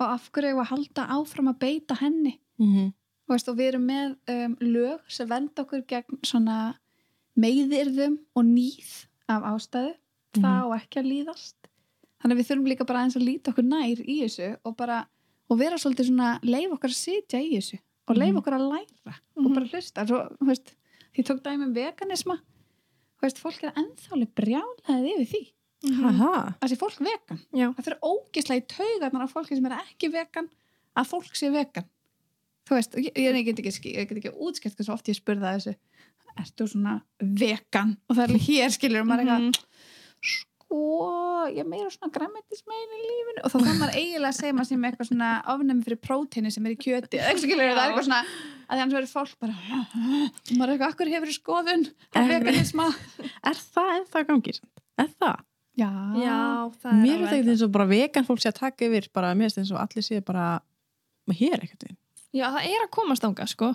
og 0.00 0.06
af 0.14 0.30
hverju 0.32 0.58
að 0.62 0.70
halda 0.72 1.06
áfram 1.18 1.48
að 1.52 1.58
beita 1.58 1.94
henni? 2.00 2.38
Mm 2.58 2.92
Þú 3.22 3.32
veist, 3.36 3.48
og 3.48 3.56
við 3.56 3.68
erum 3.70 3.84
með 3.86 4.16
um, 4.28 4.54
lög 4.60 5.00
sem 5.08 5.28
venda 5.30 5.62
okkur 5.62 5.84
gegn 5.88 6.18
svona 6.26 6.56
meiðirðum 7.38 8.16
og 8.36 8.44
nýð 8.44 8.90
af 9.30 9.46
ástæðu, 9.52 9.92
það 10.36 10.58
á 10.58 10.66
ekki 10.76 11.00
að 11.00 11.06
líðast. 11.08 11.56
Þannig 12.20 12.34
að 12.34 12.40
við 12.42 12.48
þurfum 12.50 12.68
líka 12.72 12.86
bara 12.88 13.00
aðeins 13.02 13.16
að 13.16 13.24
líta 13.28 13.52
okkur 13.54 13.66
nær 13.70 14.02
í 14.02 14.16
þessu 14.24 14.48
og 14.68 14.76
bara 14.76 14.98
og 15.48 15.58
vera 15.62 15.78
svolítið 15.80 16.10
svona, 16.10 16.28
leif 16.44 16.74
okkar 16.76 16.92
að 16.92 16.98
sitja 16.98 17.40
í 17.40 17.54
þessu 17.56 17.78
og 18.10 18.16
leif 18.18 18.32
Mhm. 18.34 18.38
okkur 18.42 18.56
að 18.58 18.66
læra 18.72 19.14
og 19.38 19.48
bara 19.54 19.66
hlusta, 19.70 20.06
svo, 20.06 20.20
þú 20.40 20.46
veist 20.50 20.74
því 21.14 21.24
tók 21.30 21.42
dæmi 21.46 21.64
um 21.70 21.74
veganisma. 21.74 22.36
Þú 23.16 23.22
veist, 23.22 23.38
fólk 23.42 23.62
er 23.64 23.72
ennþálega 23.78 24.34
brjálaðið 24.34 25.10
yfir 25.14 25.28
því 25.32 25.42
Að 25.82 26.68
sé 26.70 26.78
fólk 26.78 27.00
vegan. 27.02 27.40
Já, 27.50 27.66
það 27.74 27.86
fyrir 27.88 28.04
ógislega 28.06 28.62
í 28.62 28.68
taugarnar 28.70 29.26
af 29.26 29.34
fólki 29.34 29.58
sem 29.58 29.66
er 29.66 29.78
ekki 29.80 30.12
vegan 30.12 30.50
að 30.98 31.08
fólk 31.10 31.34
sé 31.38 31.50
vegan. 31.50 31.88
Þú 32.68 32.78
veist, 32.78 32.94
ég, 33.02 33.16
ég, 33.18 33.40
get 33.48 33.58
ekki, 33.66 33.96
ekki 34.04 34.30
útskipt 34.32 34.78
hversu 34.78 34.94
oft 34.94 35.10
ég 35.10 35.18
spurða 35.18 35.56
þessu 35.56 35.74
ertu 36.38 36.68
svona 36.70 37.00
vegan? 37.18 37.96
Og 38.08 38.16
það 38.16 38.22
er 38.24 38.30
alveg 38.30 38.46
hér 38.46 38.72
skilur 38.76 39.02
og 39.02 39.10
maður 39.10 39.26
er 39.26 39.32
eitthvað 39.34 39.58
sko, 40.32 40.80
ég 41.52 41.68
meira 41.68 41.90
svona 41.92 42.12
græmmetismein 42.14 42.96
í 42.96 43.02
lífinu. 43.02 43.42
Og 43.42 43.52
þá 43.52 43.56
þannig 43.58 43.80
maður 43.82 43.98
eiginlega 43.98 44.30
að 44.30 44.38
segja 44.38 44.56
maður 44.56 44.70
sem 44.70 44.86
eitthvað 44.88 45.10
svona 45.10 45.30
ofnæmi 45.52 45.86
fyrir 45.88 46.00
próteini 46.06 46.52
sem 46.54 46.68
er 46.68 46.76
í 46.76 46.80
kjöti 46.80 47.20
eitthvað 47.20 47.42
skilur, 47.44 47.64
það 47.66 47.82
er 47.82 47.90
eitthvað 47.90 48.08
svona 48.08 48.22
að 48.72 48.84
annars 48.84 48.96
verður 48.96 49.12
fólk 49.12 49.34
bara 49.42 49.56
maður 50.56 50.68
er 50.68 50.74
eitthvað, 50.76 50.92
akkur 50.94 51.12
hefur 51.12 51.34
skoðun 51.36 51.88
veganisma? 52.14 52.88
Er 53.50 53.64
það 53.74 53.96
ennþá 53.98 54.22
í 54.22 54.28
gangi? 54.30 54.54
samt? 54.60 54.84
Er 55.02 55.10
það? 55.18 55.48
Já, 55.78 55.90
já, 56.20 56.38
það 56.82 56.98
Mér 57.02 57.14
er 57.14 57.18
finnst 57.22 57.32
ekkert 57.32 57.52
eins 57.54 57.62
og 57.66 57.72
bara 57.78 57.86
vegan 57.90 58.26
fólk 58.28 58.42
sé 58.44 58.50
að 58.52 58.58
taka 58.60 58.84
yfir 58.90 59.08
bara, 59.14 59.32
mér 59.34 59.48
finnst 59.48 59.62
eins 59.62 59.72
og 59.72 59.80
allir 59.84 60.04
sé 60.04 60.20
bara 60.24 60.50
hér 61.32 61.62
ekkert 61.64 61.88
já, 62.32 62.46
það 62.50 62.68
er 62.68 62.84
að 62.86 62.92
komast 62.92 63.24
ánga, 63.24 63.46
sko 63.48 63.72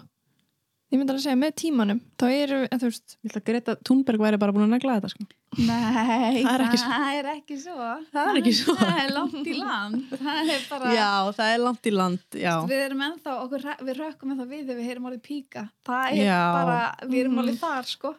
ég 0.87 1.01
myndi 1.01 1.11
að 1.11 1.17
segja, 1.19 1.35
með 1.35 1.55
tímanum 1.59 1.97
þá 2.15 2.25
eru, 2.31 2.57
en 2.71 2.79
þú 2.79 2.87
veist, 2.87 3.17
Ég 3.19 3.31
ætla 3.33 3.41
að 3.41 3.47
Greta 3.49 3.73
Thunberg 3.83 4.21
væri 4.23 4.37
bara 4.39 4.53
búin 4.55 4.63
að 4.69 4.75
negla 4.77 4.93
þetta 5.01 5.09
sko. 5.11 5.25
Nei, 5.67 6.43
Það 6.45 6.53
er 6.53 6.63
ekki 6.63 6.77
svo. 6.79 6.91
það 6.93 7.17
er 7.17 7.27
ekki 7.33 7.57
svo. 7.59 7.87
Það 8.13 8.29
er 8.31 8.37
ekki 8.39 8.53
svo. 8.55 8.75
Það 8.79 9.01
er 9.01 9.11
langt 9.17 9.49
í 9.51 9.55
land. 9.57 9.97
Það 10.21 10.51
er 10.53 10.63
bara, 10.69 10.93
Já, 10.95 11.09
það 11.41 11.51
er 11.57 11.59
langt 11.65 11.89
í 11.91 11.93
land, 11.97 12.37
já. 12.39 12.53
við 12.71 12.83
erum 12.85 13.03
ennþá, 13.09 13.35
okkur, 13.43 13.67
við 13.89 13.99
rökkum 13.99 14.31
ennþá 14.31 14.47
við 14.53 14.61
þegar 14.63 14.79
við 14.79 14.87
heyrum 14.93 15.09
orðið 15.11 15.23
píka. 15.27 15.65
Það 15.91 16.07
er 16.13 16.23
Já. 16.23 16.39
bara, 16.55 16.79
við 17.03 17.19
erum 17.25 17.35
Mhm. 17.35 17.43
alveg 17.43 17.59
þar, 17.65 17.91
sko. 17.91 18.13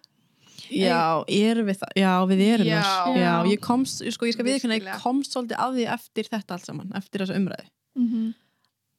Já, 0.72 1.24
erum 1.32 1.68
við 1.68 1.78
það? 1.80 1.92
Já, 1.98 2.12
við 2.28 2.42
erum 2.46 2.68
Já. 2.68 2.80
þar. 2.82 3.18
Já, 3.18 3.32
ég 3.52 3.62
komst, 3.64 4.02
sko, 4.14 4.28
ég 4.28 4.36
skal 4.36 4.46
viðkynna, 4.48 4.78
ég 4.78 5.02
komst 5.02 5.34
svolítið 5.34 5.62
af 5.64 5.74
því 5.76 5.86
eftir 5.94 6.30
þetta 6.32 6.56
allt 6.56 6.68
saman, 6.68 6.92
eftir 6.98 7.24
þessu 7.24 7.40
umræði. 7.40 7.70
mm 7.98 8.28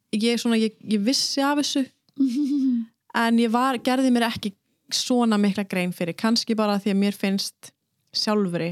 Ég, 0.09 0.39
svona, 0.41 0.57
ég, 0.57 0.73
ég 0.89 1.01
vissi 1.05 1.37
af 1.45 1.59
þessu, 1.59 1.83
en 3.23 3.35
ég 3.37 3.51
var, 3.53 3.77
gerði 3.77 4.09
mér 4.09 4.25
ekki 4.25 4.55
svona 4.89 5.37
mikla 5.37 5.67
grein 5.69 5.91
fyrir, 5.93 6.17
kannski 6.17 6.55
bara 6.57 6.79
því 6.81 6.95
að 6.95 6.97
mér 7.03 7.17
finnst 7.17 7.69
sjálfuri 8.17 8.71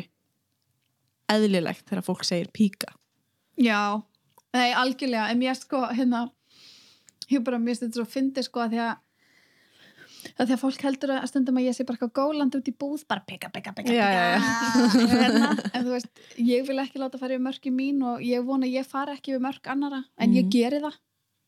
eðlilegt 1.29 1.85
þegar 1.85 2.05
fólk 2.07 2.25
segir 2.25 2.49
píka. 2.49 2.89
Já, 3.61 4.01
nei, 4.55 4.71
algjörlega. 4.73 5.27
En 5.29 5.37
mér 5.43 5.57
sko, 5.59 5.83
hérna, 5.93 6.23
ég 7.29 7.45
bara, 7.45 7.61
finnst 7.61 7.85
þetta 7.85 7.99
svo 7.99 8.07
fyndi, 8.09 8.45
sko, 8.45 8.65
að 8.65 8.73
því 8.73 8.81
að 8.87 8.95
að 10.37 10.47
því 10.47 10.53
að 10.57 10.61
fólk 10.63 10.81
heldur 10.87 11.09
að 11.15 11.27
stundum 11.31 11.57
að 11.57 11.67
ég 11.69 11.75
sé 11.77 11.83
bara 11.87 11.97
eitthvað 11.97 12.13
gólandi 12.19 12.57
út 12.59 12.67
í 12.67 12.75
búð, 12.77 13.07
bara 13.07 13.23
pika, 13.27 13.49
pika, 13.53 13.73
pika, 13.73 13.89
Já, 13.93 14.07
já, 14.11 14.39
pika 14.93 15.17
hérna. 15.23 15.49
en 15.73 15.85
þú 15.85 15.91
veist, 15.95 16.07
ég 16.37 16.67
vil 16.67 16.77
ekki 16.83 16.99
láta 16.99 17.17
fara 17.19 17.33
yfir 17.37 17.45
mörki 17.47 17.71
mín 17.71 18.03
og 18.03 18.21
ég 18.21 18.43
vona 18.45 18.65
ég 18.67 18.85
fara 18.85 19.13
ekki 19.15 19.33
yfir 19.35 19.43
mörk 19.47 19.67
annara, 19.67 20.03
en 20.17 20.33
ég 20.33 20.43
Mhm. 20.45 20.49
geri 20.51 20.79
það 20.83 20.93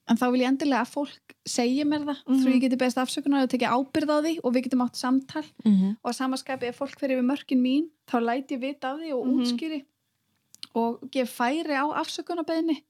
en 0.09 0.17
þá 0.17 0.25
vil 0.31 0.41
ég 0.41 0.47
endilega 0.49 0.81
að 0.81 0.93
fólk 0.95 1.35
segi 1.45 1.83
mér 1.85 2.01
það, 2.07 2.17
Mhm. 2.25 2.39
svo 2.41 2.49
ég 2.49 2.61
geti 2.61 2.77
beðist 2.81 2.97
afsökunar 2.97 3.43
og 3.43 3.49
tekið 3.49 3.69
ábyrð 3.77 4.09
á 4.09 4.17
því 4.25 4.39
og 4.43 4.53
við 4.53 4.63
getum 4.65 4.81
átt 4.87 4.95
samtal 4.97 5.43
Mm 5.65 5.75
-hmm. 5.77 5.95
og 6.03 6.11
að 6.11 6.17
samaskapi 6.17 6.65
ef 6.67 6.77
fólk 6.79 6.97
fyrir 6.99 7.17
yfir 7.19 7.29
mörkin 7.29 7.61
mín, 7.61 7.89
þá 8.09 8.17
læti 8.25 8.55
ég 8.57 8.61
vita 8.61 8.87
af 8.93 8.99
því 8.99 9.13
og 9.13 9.27
Mhm. 9.27 9.39
útskýri 9.39 9.83
og 10.75 10.99
gef 11.11 11.29
færi 11.37 11.73
á 11.77 11.85
afsökunarbeðinni 12.01 12.83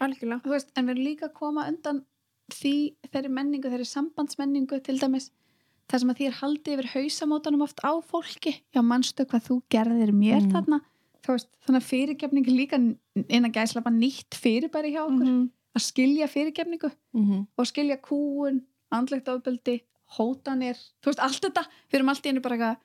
algjörlega 0.00 0.42
þú 0.42 0.48
veist, 0.50 0.68
en 0.76 0.86
við 0.86 0.90
erum 0.90 1.04
líka 1.06 1.28
að 1.28 1.32
koma 1.34 1.66
undan 1.68 2.04
því 2.52 2.94
þeirri 3.12 3.30
menningu, 3.32 3.70
þeirri 3.72 3.86
sambandsmenningu 3.88 4.80
til 4.84 4.98
dæmis, 5.00 5.30
það 5.88 6.00
sem 6.00 6.10
að 6.10 6.16
því 6.18 6.26
er 6.26 6.36
haldið 6.40 6.74
yfir 6.74 6.90
hausamótanum 6.94 7.62
oft 7.64 7.80
á 7.84 7.92
fólki 8.04 8.52
já, 8.74 8.80
manstu 8.82 9.24
hvað 9.24 9.46
þú 9.48 9.62
gerðir 9.72 10.12
mér 10.12 10.42
Mm. 10.42 10.52
þarna 10.52 10.80
veist, 11.26 11.48
þannig 11.66 11.80
að 11.80 11.88
fyrirgefning 11.88 12.46
er 12.48 12.52
líka 12.58 12.76
innan 13.28 13.52
gæslapa 13.52 13.90
nýtt 13.90 14.34
fyrirbæri 14.36 14.92
hjá 14.92 15.04
okkur 15.08 15.24
Mhm. 15.24 15.50
að 15.76 15.82
skilja 15.82 16.26
fyrirgefningu 16.28 16.90
Mm 17.14 17.46
og 17.58 17.66
skilja 17.66 17.96
kúun, 18.00 18.62
andlegt 18.92 19.28
ofbeldi 19.28 19.80
hótanir, 20.18 20.76
þú 21.02 21.06
veist, 21.06 21.20
allt 21.20 21.40
þetta 21.42 21.64
við 21.90 21.94
erum 21.94 22.08
allt 22.08 22.24
í 22.26 22.28
einu 22.28 22.40
bara 22.40 22.56
eitthvað 22.56 22.76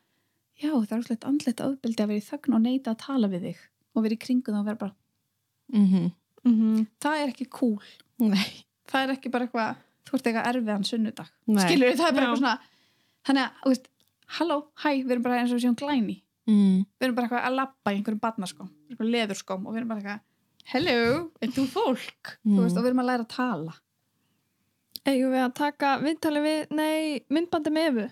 já, 0.62 0.72
það 0.88 0.98
er 0.98 1.04
slett 1.04 1.26
andlegt 1.26 1.62
ofbeldi 1.62 2.04
að 2.04 2.08
vera 2.08 2.20
í 2.20 2.30
þögn 2.32 2.56
og 2.56 2.62
neita 2.62 2.92
að 2.92 2.98
tala 2.98 3.28
við 3.28 3.42
þig 3.42 3.58
og 3.96 4.04
vera 4.04 4.16
í 4.16 4.18
kringum 4.24 4.54
það 4.56 4.60
og 4.60 4.66
vera 4.66 4.76
bara, 4.76 4.96
-hmm. 5.74 6.88
Það 7.02 7.16
er 7.24 7.28
ekki 7.28 7.50
cool 7.50 7.84
Nei. 8.20 8.64
Það 8.90 9.04
er 9.06 9.14
ekki 9.16 9.32
bara 9.34 9.46
eitthvað 9.48 9.76
þú 10.10 10.18
ert 10.18 10.28
eitthvað 10.30 10.50
erfiðan 10.54 10.86
sunnudag 10.90 11.30
Nei. 11.48 11.62
skilur 11.66 11.96
það 12.00 12.08
er 12.10 12.16
bara 12.18 12.26
Já. 12.26 12.30
eitthvað 12.30 12.42
svona 12.42 12.60
þannig 13.30 13.44
að, 13.44 13.52
þú 13.64 13.70
veist, 13.74 13.88
halló, 14.40 14.58
hæ 14.84 14.90
við 15.04 15.12
erum 15.16 15.24
bara 15.28 15.40
eins 15.42 15.52
og 15.54 15.58
við 15.60 15.66
séum 15.68 15.80
glæni 15.84 16.18
Mm. 16.50 16.80
við 16.98 17.06
erum 17.06 17.16
bara 17.16 17.28
eitthvað 17.28 17.44
að 17.46 17.56
labba 17.60 17.92
í 17.94 17.98
einhverjum 18.00 18.20
barnaskóm 18.24 18.70
einhverjum 18.90 19.12
leðurskóm 19.14 19.68
og 19.68 19.74
við 19.76 19.78
erum 19.84 19.90
bara 19.92 20.00
eitthvað 20.02 20.22
hello, 20.72 21.32
er 21.42 21.48
þú 21.54 21.66
fólk 21.70 22.32
Mm. 22.46 22.56
þú 22.58 22.64
veist, 22.64 22.78
og 22.78 22.84
við 22.84 22.90
erum 22.90 23.02
að 23.04 23.10
læra 23.12 23.26
að 23.26 23.34
tala 23.36 23.74
eigum 25.06 25.32
við 25.36 25.44
að 25.46 25.54
taka 25.60 25.92
viðtali 26.02 26.42
við, 26.48 26.72
nei, 26.72 27.20
myndbandi 27.30 27.70
með 27.76 27.86
Evu 27.92 28.08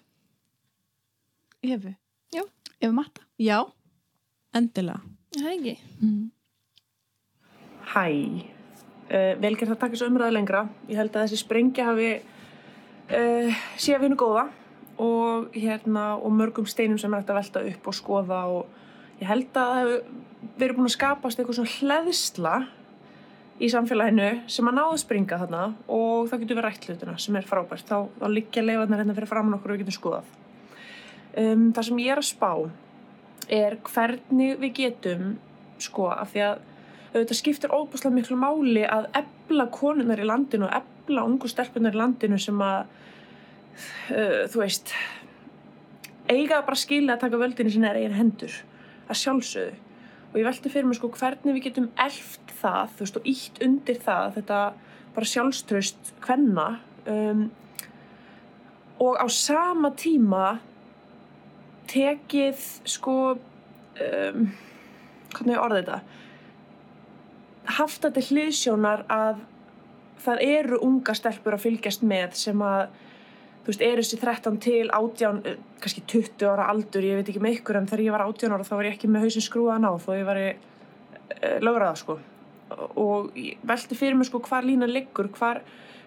Efu. 1.63 1.95
ef 2.81 2.91
matta 2.93 3.21
Já, 3.41 3.57
endilega. 4.53 5.01
það 5.33 5.45
er 5.45 5.57
ekki 5.57 5.75
Hæ, 7.87 8.05
uh, 9.11 9.33
vel 9.41 9.55
gert 9.55 9.73
að 9.73 9.81
taka 9.81 9.95
þessu 9.95 10.09
umræðu 10.11 10.35
lengra. 10.37 10.63
Ég 10.89 10.99
held 10.99 11.15
að 11.15 11.27
þessi 11.27 11.41
sprengja 11.43 11.89
hafi 11.89 12.13
uh, 12.17 13.65
sé 13.79 13.95
að 13.95 14.07
vinna 14.07 14.19
góða 14.19 14.47
og, 14.97 15.51
hérna, 15.53 16.15
og 16.17 16.33
mörgum 16.33 16.67
steinum 16.69 16.97
sem 17.01 17.13
er 17.13 17.21
hægt 17.21 17.33
að 17.33 17.41
velta 17.41 17.65
upp 17.71 17.91
og 17.91 17.97
skoða 17.97 18.41
og 18.49 19.19
ég 19.21 19.29
held 19.29 19.51
að 19.53 19.71
það 19.73 19.83
hefur 19.83 20.57
verið 20.57 20.77
búin 20.77 20.89
að 20.89 20.95
skapast 20.95 21.39
eitthvað 21.39 21.59
svona 21.59 21.75
hleðsla 21.77 22.55
í 23.57 23.69
samfélaginu 23.73 24.27
sem 24.53 24.69
að 24.69 24.77
náðu 24.77 24.97
springa 25.01 25.39
þarna 25.41 25.61
og 25.89 26.27
það 26.29 26.43
getur 26.43 26.59
verið 26.59 26.67
rætt 26.67 26.89
hlutina 26.89 27.15
sem 27.21 27.37
er 27.39 27.47
frábært 27.47 27.89
þá, 27.89 27.97
þá 28.19 28.27
liggja 28.29 28.63
leifarnar 28.65 29.01
hérna 29.01 29.15
fyrir 29.17 29.31
framann 29.31 29.57
okkur 29.57 29.73
og 29.73 29.77
við 29.77 29.83
getum 29.83 29.97
skoðað 29.97 30.29
um, 31.41 31.63
það 31.73 31.87
sem 31.89 32.01
ég 32.03 32.13
er 32.13 32.21
að 32.21 32.29
spá 32.29 32.51
er 33.57 33.77
hvernig 33.87 34.61
við 34.61 34.73
getum 34.81 35.31
sko 35.81 36.09
af 36.13 36.33
því 36.33 36.43
að 36.51 36.61
auðvitað 37.13 37.39
skiptir 37.39 37.73
óbúslega 37.73 38.15
miklu 38.15 38.37
máli 38.39 38.83
að 38.87 39.09
ebla 39.17 39.67
konunar 39.73 40.19
í 40.19 40.27
landinu 40.27 40.67
og 40.67 40.75
ebla 40.79 41.25
ungu 41.27 41.49
stelpunar 41.51 41.95
í 41.95 42.01
landinu 42.01 42.39
sem 42.41 42.61
að 42.63 42.79
uh, 44.11 44.43
þú 44.51 44.63
veist 44.63 44.93
eiga 46.27 46.61
bara 46.65 46.79
skilja 46.79 47.15
að 47.15 47.23
taka 47.25 47.39
völdinu 47.39 47.71
sinna 47.71 47.93
er 47.93 48.01
eigin 48.01 48.17
hendur 48.17 48.55
að 49.07 49.21
sjálfsögðu. 49.21 49.77
Og 50.27 50.41
ég 50.41 50.47
velti 50.49 50.71
fyrir 50.71 50.89
mig 50.89 50.97
sko 50.99 51.09
hvernig 51.15 51.55
við 51.55 51.69
getum 51.69 51.87
elft 52.03 52.51
það 52.59 52.91
þú 52.97 53.05
veist 53.05 53.19
og 53.19 53.29
ítt 53.31 53.61
undir 53.63 54.01
það 54.03 54.35
þetta 54.41 54.59
bara 55.15 55.31
sjálfströst 55.31 56.11
hvenna 56.25 56.67
um, 57.09 57.47
og 59.01 59.17
á 59.17 59.25
sama 59.31 59.93
tíma 59.97 60.57
tekið 61.87 62.63
sko 62.89 63.17
um, 63.37 64.47
hvernig 65.33 65.55
ég 65.55 65.63
orði 65.63 65.83
þetta 65.83 65.99
haft 67.67 68.05
þetta 68.05 68.23
hliðsjónar 68.29 69.03
að 69.11 69.43
það 70.23 70.43
eru 70.45 70.79
unga 70.85 71.15
stelpur 71.17 71.57
að 71.57 71.65
fylgjast 71.67 72.05
með 72.07 72.37
sem 72.39 72.63
að 72.65 72.87
þú 73.67 73.73
veist, 73.73 73.83
eru 73.83 74.03
þessi 74.05 74.19
13 74.21 74.57
til 74.63 74.85
18, 74.95 75.41
eh, 75.43 75.57
kannski 75.83 76.03
20 76.07 76.47
ára 76.47 76.69
aldur, 76.71 77.03
ég 77.03 77.19
veit 77.19 77.29
ekki 77.33 77.43
með 77.43 77.57
ykkur 77.57 77.79
en 77.81 77.89
þegar 77.89 78.05
ég 78.05 78.15
var 78.15 78.23
18 78.23 78.55
ára 78.55 78.67
þá 78.67 78.75
var 78.77 78.87
ég 78.87 78.95
ekki 78.95 79.11
með 79.11 79.27
hausin 79.27 79.43
skrúðan 79.43 79.87
á 79.87 79.91
þó 79.99 80.09
ég 80.15 80.25
var 80.29 80.39
uh, 80.39 81.57
lögraða 81.59 81.99
sko. 81.99 82.17
Og 82.99 83.35
velti 83.67 83.95
fyrir 83.95 84.15
mig 84.15 84.27
sko 84.27 84.39
hvar 84.43 84.63
lína 84.63 84.87
liggur, 84.87 85.27
hvar, 85.35 85.61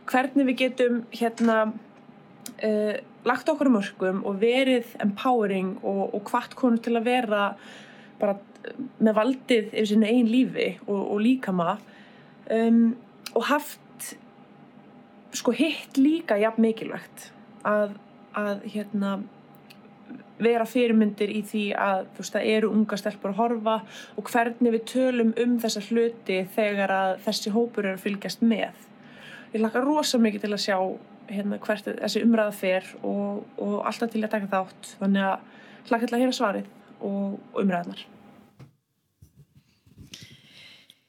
hvernig 0.09 0.49
við 0.49 0.59
getum 0.65 1.03
hérna 1.13 1.59
uh, 1.69 2.97
lagt 3.29 3.53
okkur 3.53 3.69
um 3.69 3.79
örkum 3.81 4.25
og 4.25 4.41
verið 4.41 4.97
empowering 5.05 5.77
og, 5.85 6.15
og 6.17 6.33
hvart 6.33 6.57
konur 6.57 6.81
til 6.81 6.97
að 6.97 7.09
vera 7.11 7.45
bara 8.21 8.39
með 9.01 9.17
valdið 9.17 9.71
yfir 9.73 9.89
sinni 9.89 10.11
einn 10.11 10.29
lífi 10.31 10.71
og, 10.87 11.01
og 11.01 11.21
líkama. 11.25 11.77
Um, 12.51 12.97
og 13.35 13.47
haft 13.47 14.15
sko 15.37 15.53
hitt 15.55 15.99
líka 16.01 16.39
jafn 16.41 16.65
mikilvægt 16.65 17.31
að, 17.67 17.95
að 18.35 18.65
hérna 18.73 19.21
vera 20.41 20.65
fyrirmyndir 20.67 21.31
í 21.31 21.43
því 21.47 21.65
að 21.77 22.07
þú 22.15 22.23
veist 22.23 22.37
það 22.37 22.49
eru 22.55 22.71
unga 22.75 22.99
stelpur 22.99 23.35
að 23.35 23.41
horfa 23.43 23.77
og 24.19 24.31
hvernig 24.33 24.75
við 24.75 24.87
tölum 24.89 25.33
um 25.43 25.59
þessa 25.61 25.83
hluti 25.91 26.41
þegar 26.57 26.95
að 26.97 27.13
þessi 27.27 27.53
hópur 27.55 27.87
eru 27.87 27.99
að 27.99 28.07
fylgjast 28.07 28.43
með. 28.43 28.89
Ég 29.53 29.63
laka 29.63 29.85
rosa 29.85 30.19
mikið 30.23 30.47
til 30.47 30.53
að 30.55 30.65
sjá 30.65 30.77
hérna 31.31 31.61
hvert 31.63 31.91
þessi 31.93 32.25
umræða 32.25 32.57
fer 32.57 32.93
og, 33.07 33.45
og 33.61 33.77
alltaf 33.87 34.11
til 34.11 34.25
að 34.25 34.33
taka 34.35 34.51
þátt. 34.51 34.95
Þannig 35.03 35.29
að 35.29 35.93
laka 35.93 36.09
til 36.09 36.17
að 36.17 36.25
heyra 36.25 36.39
svarið 36.41 36.71
og, 37.01 37.39
umræðanar 37.59 38.07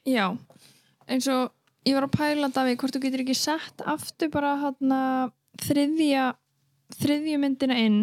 Já, 0.07 0.31
eins 1.05 1.27
og 1.29 1.51
ég 1.85 1.97
var 1.97 2.07
að 2.07 2.15
pæla 2.17 2.49
Davíð 2.53 2.79
hvort 2.81 2.95
þú 2.95 3.03
getur 3.05 3.23
ekki 3.25 3.37
sett 3.37 3.83
aftur 3.85 4.31
bara 4.33 4.55
hann 4.63 4.95
þriðja 5.61 6.31
þriðju 6.97 7.39
myndina 7.41 7.77
inn 7.79 8.01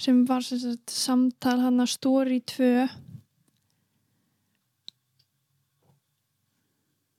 sem 0.00 0.24
var 0.26 0.42
sem 0.42 0.58
sagt, 0.58 0.90
samtal 0.90 1.58
hann 1.62 1.82
að 1.82 1.92
stóri 1.94 2.40
2 2.50 2.70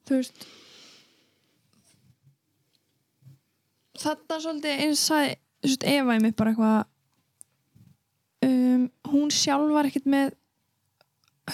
þú 0.05 0.19
veist 0.19 0.45
þarna 4.01 4.41
svolítið 4.43 4.83
eins 4.85 5.07
að 5.15 5.33
Eva 5.89 6.17
í 6.17 6.21
mig 6.21 6.35
bara 6.37 6.51
eitthvað 6.51 6.94
um, 8.45 8.88
hún 9.11 9.31
sjálf 9.34 9.73
var 9.76 9.89
ekkert 9.89 10.09
með 10.09 10.34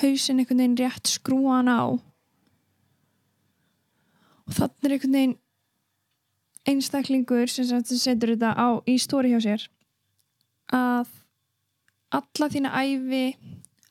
hausin 0.01 0.39
einhvern 0.39 0.63
veginn 0.63 0.79
rétt 0.79 1.11
skrúan 1.11 1.71
á. 1.71 1.81
Og 4.47 4.57
þannig 4.57 4.87
er 4.87 4.95
einhvern 4.95 5.17
veginn 5.17 5.37
einstaklingur 6.71 7.49
sem 7.49 7.67
setur 7.83 8.35
þetta 8.35 8.53
á 8.53 8.69
í 8.85 8.97
stóri 9.01 9.31
hjá 9.33 9.41
sér 9.41 9.65
að 10.71 11.09
alla 12.15 12.49
þína 12.51 12.71
æfi 12.83 13.25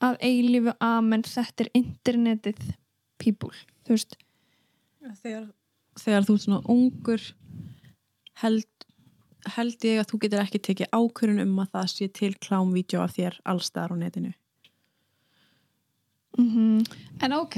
að 0.00 0.18
eilífu 0.24 0.74
amen 0.84 1.24
þetta 1.26 1.66
er 1.66 1.72
internetið 1.76 2.60
people. 3.20 3.52
Þú 3.84 3.96
veist. 3.96 4.16
Þegar, 5.20 5.46
þegar 6.00 6.26
þú 6.28 6.36
ert 6.36 6.44
svona 6.46 6.60
ungur 6.72 7.26
held, 8.42 8.66
held 9.56 9.84
ég 9.84 10.00
að 10.00 10.08
þú 10.10 10.18
getur 10.20 10.40
ekki 10.44 10.58
tekið 10.58 10.90
ákvörun 10.92 11.40
um 11.42 11.58
að 11.58 11.70
það 11.74 11.86
sé 11.94 12.08
til 12.12 12.34
klámvídeó 12.34 13.00
af 13.04 13.14
þér 13.16 13.38
allstaðar 13.44 13.92
á 13.92 13.96
netinu 13.96 14.32
mm 16.38 16.48
-hmm. 16.54 16.96
En 17.22 17.32
ok, 17.32 17.56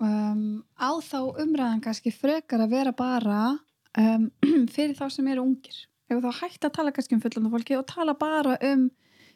um, 0.00 0.64
á 0.80 0.90
þá 1.00 1.18
umræðan 1.42 1.80
kannski 1.82 2.10
frekar 2.12 2.60
að 2.60 2.70
vera 2.70 2.92
bara 2.92 3.58
um, 3.98 4.30
fyrir 4.74 4.94
þá 4.96 5.08
sem 5.10 5.28
eru 5.28 5.42
ungir. 5.42 5.86
Ef 6.08 6.22
þá 6.22 6.32
hægt 6.40 6.64
að 6.64 6.72
tala 6.72 6.92
kannski 6.92 7.14
um 7.14 7.20
fullanda 7.20 7.50
fólki 7.50 7.76
og 7.78 7.86
tala 7.86 8.14
bara 8.14 8.56
um 8.72 8.90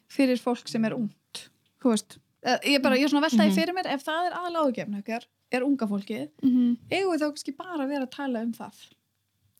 fyrir 0.07 0.37
fólk 0.39 0.67
sem 0.67 0.85
er 0.85 0.93
ungt. 0.95 1.49
Þú 1.81 1.89
veist, 1.89 2.17
eh, 2.43 2.57
ég 2.63 2.75
er 2.75 2.81
bara, 2.81 2.95
ég 2.95 3.03
er 3.03 3.09
svona 3.09 3.27
veltaði 3.27 3.49
Mhm. 3.49 3.55
fyrir 3.55 3.73
mér, 3.75 3.87
ef 3.93 4.03
það 4.03 4.25
er 4.27 4.33
aðal 4.33 4.55
ágefn 4.65 4.97
okkar, 4.99 5.23
er 5.51 5.61
unga 5.63 5.85
fólkið, 5.87 6.29
Mm 6.43 6.49
-hmm. 6.49 6.77
eigum 6.91 7.13
við 7.13 7.19
þá 7.21 7.27
kannski 7.31 7.57
bara 7.57 7.83
að 7.83 7.87
vera 7.89 8.05
að 8.05 8.11
tala 8.11 8.41
um 8.41 8.53
það. 8.53 8.73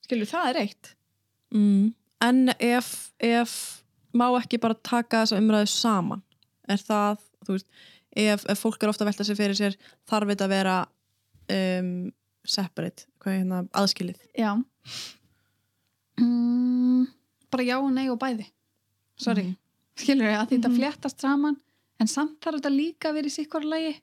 Skilju, 0.01 0.25
það 0.25 0.49
er 0.49 0.55
eitt. 0.61 0.95
mm. 1.51 1.93
En 2.21 2.49
ef, 2.59 3.11
ef 3.19 3.83
má 4.17 4.27
ekki 4.39 4.57
bara 4.61 4.73
taka 4.73 5.23
þessa 5.25 5.37
umræðu 5.41 5.69
saman 5.69 6.21
er 6.67 6.77
það, 6.81 7.19
þú 7.45 7.57
veist 7.57 7.67
ef, 8.17 8.45
ef 8.49 8.59
fólk 8.63 8.81
er 8.83 8.89
ofta 8.89 9.03
að 9.05 9.11
velta 9.11 9.23
sig 9.27 9.37
fyrir 9.37 9.55
sér 9.59 9.75
þarf 10.09 10.31
þetta 10.33 10.45
að 10.47 10.53
vera 10.55 10.77
um, 11.53 11.91
separate, 12.47 13.05
hvað 13.21 13.33
er 13.33 13.39
hérna 13.43 13.61
aðskilið 13.77 14.19
Já. 14.37 14.51
Mm, 16.19 17.05
bara 17.51 17.63
já 17.67 17.77
og 17.77 17.91
nei 17.93 18.07
og 18.09 18.17
bæði. 18.21 18.47
Sorry. 19.17 19.43
Mhm. 19.43 19.55
skilur 19.97 20.27
ég 20.29 20.37
að 20.39 20.49
þetta 20.51 20.69
Mhm. 20.69 20.77
fléttast 20.77 21.19
saman 21.21 21.55
en 21.99 22.07
samt 22.07 22.39
þarf 22.41 22.59
þetta 22.61 22.69
líka 22.75 23.09
að 23.09 23.13
vera 23.17 23.27
í 23.27 23.33
sikkur 23.33 23.63
lagi 23.65 23.95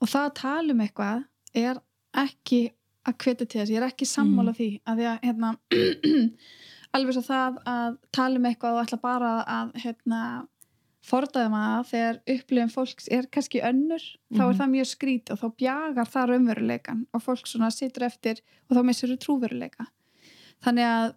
og 0.00 0.08
það 0.08 0.24
að 0.28 0.34
tala 0.34 0.72
um 0.72 0.80
eitthvað 0.80 1.24
er 1.54 1.80
ekki 2.14 2.72
að 3.06 3.14
hveta 3.18 3.46
til 3.48 3.60
þess, 3.60 3.70
ég 3.70 3.76
er 3.82 3.88
ekki 3.90 4.06
sammála 4.06 4.54
því 4.56 4.80
að 4.86 4.96
því 4.96 5.04
að 5.10 5.20
hérna 5.22 5.50
alveg 6.98 7.16
svo 7.16 7.24
það 7.28 7.58
að 7.72 7.98
tala 8.18 8.40
um 8.40 8.46
eitthvað 8.50 8.76
og 8.78 8.84
ætla 8.86 8.98
bara 9.02 9.32
að 9.46 9.74
hérna 9.84 10.22
fordaðum 11.08 11.54
að 11.56 11.84
þegar 11.92 12.16
upplifum 12.34 12.72
fólks 12.74 13.06
er 13.14 13.28
kannski 13.32 13.60
önnur, 13.64 14.02
þá 14.34 14.42
er 14.42 14.50
Mhm. 14.52 14.58
það 14.58 14.72
mjög 14.74 14.88
skrít 14.90 15.30
og 15.32 15.38
þá 15.40 15.46
bjagar 15.62 16.10
það 16.10 16.28
raunveruleikan 16.32 17.06
og 17.14 17.22
fólk 17.22 17.46
svona 17.48 17.70
situr 17.72 18.04
eftir 18.08 18.40
og 18.68 18.76
þá 18.76 18.82
missur 18.84 19.08
þú 19.14 19.18
trúveruleika 19.24 19.86
þannig 20.64 20.84
að 20.84 21.14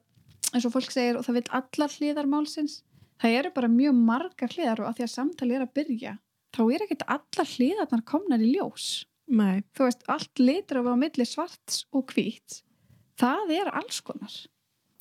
eins 0.53 0.65
og 0.65 0.71
fólk 0.75 0.91
segir 0.91 1.17
og 1.17 1.25
það 1.25 1.33
vil 1.39 1.49
allar 1.59 1.89
hliðar 1.97 2.27
málsins 2.29 2.83
það 3.21 3.37
eru 3.39 3.51
bara 3.55 3.67
mjög 3.67 3.95
margar 3.95 4.49
hliðar 4.53 4.79
og 4.81 4.87
að 4.91 4.95
því 4.97 5.03
að 5.07 5.15
samtali 5.17 5.55
er 5.55 5.65
að 5.65 5.73
byrja 5.73 6.13
þá 6.53 6.61
er 6.75 6.85
ekkert 6.85 7.05
allar 7.07 7.47
hliðarnar 7.55 8.03
komnar 8.05 8.39
í 8.39 8.53
ljós 8.55 9.05
Nei. 9.27 9.63
þú 9.75 9.85
veist, 9.87 10.03
allt 10.07 10.39
litur 10.39 10.81
á 10.83 10.95
milli 10.95 11.25
svarts 11.25 11.85
og 11.91 12.05
hvít 12.13 12.61
það 13.17 13.51
er 13.59 13.67
alls 13.75 13.99
konar 14.01 14.31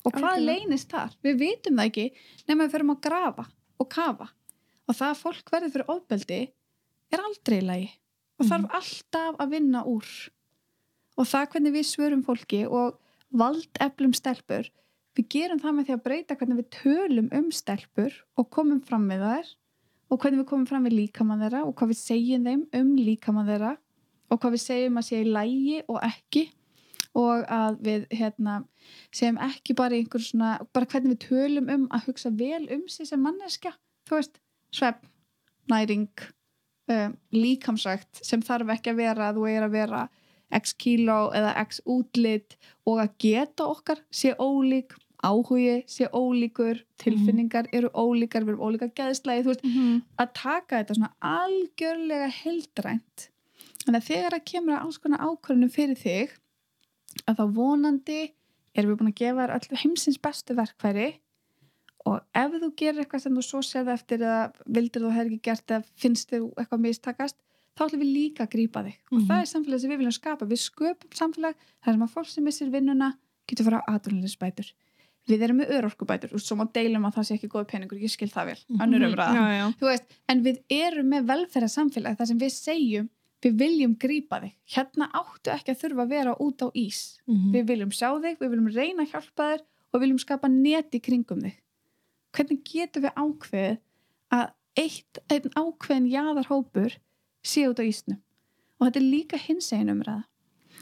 og 0.01 0.13
hvað 0.15 0.27
Algjörlega. 0.31 0.59
leynist 0.65 0.91
þar? 0.91 1.15
Við 1.21 1.39
vitum 1.41 1.79
það 1.79 1.89
ekki 1.91 2.05
nema 2.47 2.65
við 2.65 2.75
ferum 2.75 2.93
að 2.95 3.01
grafa 3.07 3.47
og 3.81 3.89
kafa. 3.91 4.27
Og 4.89 4.97
það 4.97 5.13
að 5.13 5.21
fólk 5.21 5.51
verður 5.53 5.73
fyrir 5.75 5.93
ofbeldi 5.95 6.41
er 7.11 7.23
aldrei 7.23 7.57
í 7.57 7.65
lagi. 7.67 7.89
Og 8.41 8.49
þarf 8.49 8.77
alltaf 8.79 9.41
að 9.43 9.55
vinna 9.55 9.83
úr. 9.85 10.11
Og 11.19 11.27
það 11.29 11.49
hvernig 11.53 11.75
við 11.75 11.89
svörum 11.91 12.23
fólki 12.25 12.63
og 12.65 12.97
valdeflum 13.31 14.15
stelpur 14.17 14.69
við 15.17 15.27
gerum 15.31 15.59
það 15.59 15.75
með 15.75 15.87
því 15.87 15.95
að 15.95 16.03
breyta 16.05 16.37
hvernig 16.39 16.59
við 16.61 16.69
tölum 16.77 17.27
um 17.35 17.49
stelpur 17.55 18.15
og 18.39 18.49
komum 18.53 18.79
fram 18.85 19.07
með 19.09 19.25
þær 19.25 19.51
og 20.11 20.19
hvernig 20.21 20.41
við 20.41 20.49
komum 20.51 20.67
fram 20.69 20.87
við 20.87 20.97
líkamann 20.99 21.43
þeirra 21.43 21.63
og 21.67 21.75
hvað 21.79 21.91
við 21.91 21.99
segjum 22.01 22.47
þeim 22.47 22.63
um 22.79 22.91
líkamann 22.99 23.49
þeirra 23.51 23.73
og 24.31 24.39
hvað 24.39 24.55
við 24.55 24.63
segjum 24.63 24.99
að 25.01 25.07
sé 25.07 25.21
í 25.21 25.27
lægi 25.27 25.77
og 25.87 25.99
ekki 26.07 26.45
og 27.17 27.43
að 27.51 27.79
við 27.85 28.05
hérna, 28.15 28.61
segjum 29.11 29.39
ekki 29.43 29.75
bara 29.77 29.97
einhver 29.97 30.23
svona, 30.23 30.51
bara 30.73 30.87
hvernig 30.87 31.15
við 31.15 31.23
tölum 31.27 31.71
um 31.73 31.87
að 31.91 32.07
hugsa 32.07 32.31
vel 32.31 32.63
um 32.71 32.85
sig 32.91 33.09
sem 33.09 33.21
manneska 33.21 33.73
þú 34.07 34.19
veist, 34.19 34.39
svepp, 34.71 35.03
næring 35.71 36.07
um, 36.91 37.17
líkamsrækt 37.35 38.23
sem 38.25 38.43
þarf 38.45 38.75
ekki 38.77 38.93
að 38.93 39.03
vera 39.03 39.29
að 39.29 39.41
þú 39.41 39.47
er 39.51 39.67
að 39.67 39.75
vera 39.75 40.01
x 40.55 40.75
kíló 40.79 41.19
eða 41.35 41.53
x 41.63 41.83
útlit 41.87 42.57
og 42.87 43.03
að 43.03 43.15
geta 43.23 43.67
okkar 43.71 44.03
sé 44.11 44.33
ólík 44.39 44.95
áhugi 45.21 45.83
sé 45.85 46.07
ólíkur, 46.09 46.79
tilfinningar 46.97 47.67
eru 47.71 47.91
ólíkar, 47.93 48.41
við 48.41 48.55
erum 48.55 48.63
ólíka 48.71 48.87
geðslægi 48.97 49.43
þú 49.45 49.51
veist, 49.51 49.67
að 50.17 50.31
taka 50.39 50.79
þetta 50.79 50.97
svona 50.97 51.13
algjörlega 51.21 52.31
heldrænt 52.39 53.27
Þannig 53.81 53.97
að 53.97 54.07
þegar 54.07 54.35
það 54.35 54.47
kemur 54.51 54.75
að 54.75 54.83
alls 54.85 54.99
konar 55.01 55.23
ákvörðunum 55.25 55.71
fyrir 55.73 55.97
þig 55.97 56.33
að 57.27 57.37
þá 57.41 57.43
vonandi 57.57 58.19
erum 58.75 58.91
við 58.93 58.97
búin 59.01 59.11
að 59.11 59.19
gefa 59.21 59.41
þér 59.45 59.53
öll 59.57 59.79
heimsins 59.83 60.17
bestu 60.21 60.55
verkfæri 60.57 61.09
og 62.09 62.19
ef 62.33 62.51
þú 62.63 62.69
gerir 62.79 63.03
eitthvað 63.03 63.21
sem 63.25 63.35
þú 63.37 63.43
svo 63.45 63.61
sérði 63.65 63.93
eftir 63.93 64.23
eða 64.25 64.51
vildir 64.65 65.03
þú 65.05 65.11
hefði 65.13 65.35
ekki 65.35 65.41
gert 65.49 65.73
eða 65.75 65.83
finnst 66.01 66.31
þér 66.31 66.45
eitthvað 66.57 66.85
mistakast 66.87 67.37
þá 67.77 67.83
ætlum 67.85 68.01
við 68.03 68.13
líka 68.15 68.43
að 68.45 68.53
grípa 68.55 68.81
þig. 68.83 68.95
Og 69.11 69.17
Mhm. 69.19 69.27
það 69.29 69.41
er 69.41 69.49
samfélag 69.51 69.79
sem 69.81 69.91
við 69.91 69.97
viljum 70.01 70.15
skapa. 70.17 70.45
Við 70.45 70.61
sköpum 70.65 71.11
samfélag 71.15 71.55
þar 71.83 71.93
sem 71.93 72.01
að 72.03 72.13
fólk 72.15 72.27
sem 72.31 72.43
missir 72.43 72.69
vinnuna 72.73 73.13
getur 73.47 73.63
fara 73.65 73.79
á 73.85 73.89
aðrunleysbætur 73.95 74.71
við 75.29 75.41
erum 75.45 75.57
með 75.61 75.69
örorkubætur 75.77 76.33
og 76.33 76.41
svo 76.41 76.55
má 76.57 76.65
deilum 76.73 77.05
að 77.05 77.13
það 77.15 77.23
sé 77.27 77.33
ekki 77.37 77.47
góð 77.53 77.67
peningur, 77.69 77.99
ég 78.01 78.09
skil 78.09 78.27
það 78.27 78.45
vel. 78.49 78.59
Önnur 78.81 79.05
umræða. 79.05 79.33
Já, 79.37 79.45
já. 79.61 79.65
Veist, 79.79 80.03
en 80.27 80.43
við 80.43 80.57
erum 80.69 81.07
með 81.13 81.25
velferðarsamfélag 81.29 82.17
þar 82.17 82.27
sem 82.27 82.39
við 82.39 82.51
segjum 82.57 83.09
við 83.41 83.57
viljum 83.57 83.93
grípa 83.99 84.39
þig. 84.43 84.53
Hérna 84.75 85.09
áttu 85.17 85.51
ekki 85.53 85.73
að 85.73 85.81
þurfa 85.81 86.05
að 86.05 86.13
vera 86.15 86.35
út 86.39 86.61
á 86.61 86.67
ís. 86.77 87.17
Mhm. 87.27 87.51
við 87.53 87.67
viljum 87.67 87.91
sjá 87.91 88.09
þig, 88.21 88.39
við 88.39 88.49
viljum 88.49 88.73
reyna 88.73 89.03
að 89.03 89.11
hjálpa 89.11 89.43
þér 89.49 89.61
og 89.61 89.93
við 89.95 90.01
viljum 90.05 90.19
skapa 90.19 90.47
neti 90.47 90.99
kringum 90.99 91.41
þig. 91.41 91.57
Hvernig 92.31 92.63
getum 92.63 93.03
við 93.03 93.13
ákveðið 93.15 93.77
að 94.31 94.51
eitt, 94.77 95.19
einn 95.29 95.49
ákveðin 95.55 96.11
jaðarhópur 96.11 96.97
sé 97.43 97.67
út 97.67 97.81
á 97.81 97.83
ísnum? 97.83 98.21
Og 98.79 98.87
þetta 98.87 98.99
er 98.99 99.11
líka 99.11 99.37
hinsegin 99.37 99.91
umræða. 99.91 100.23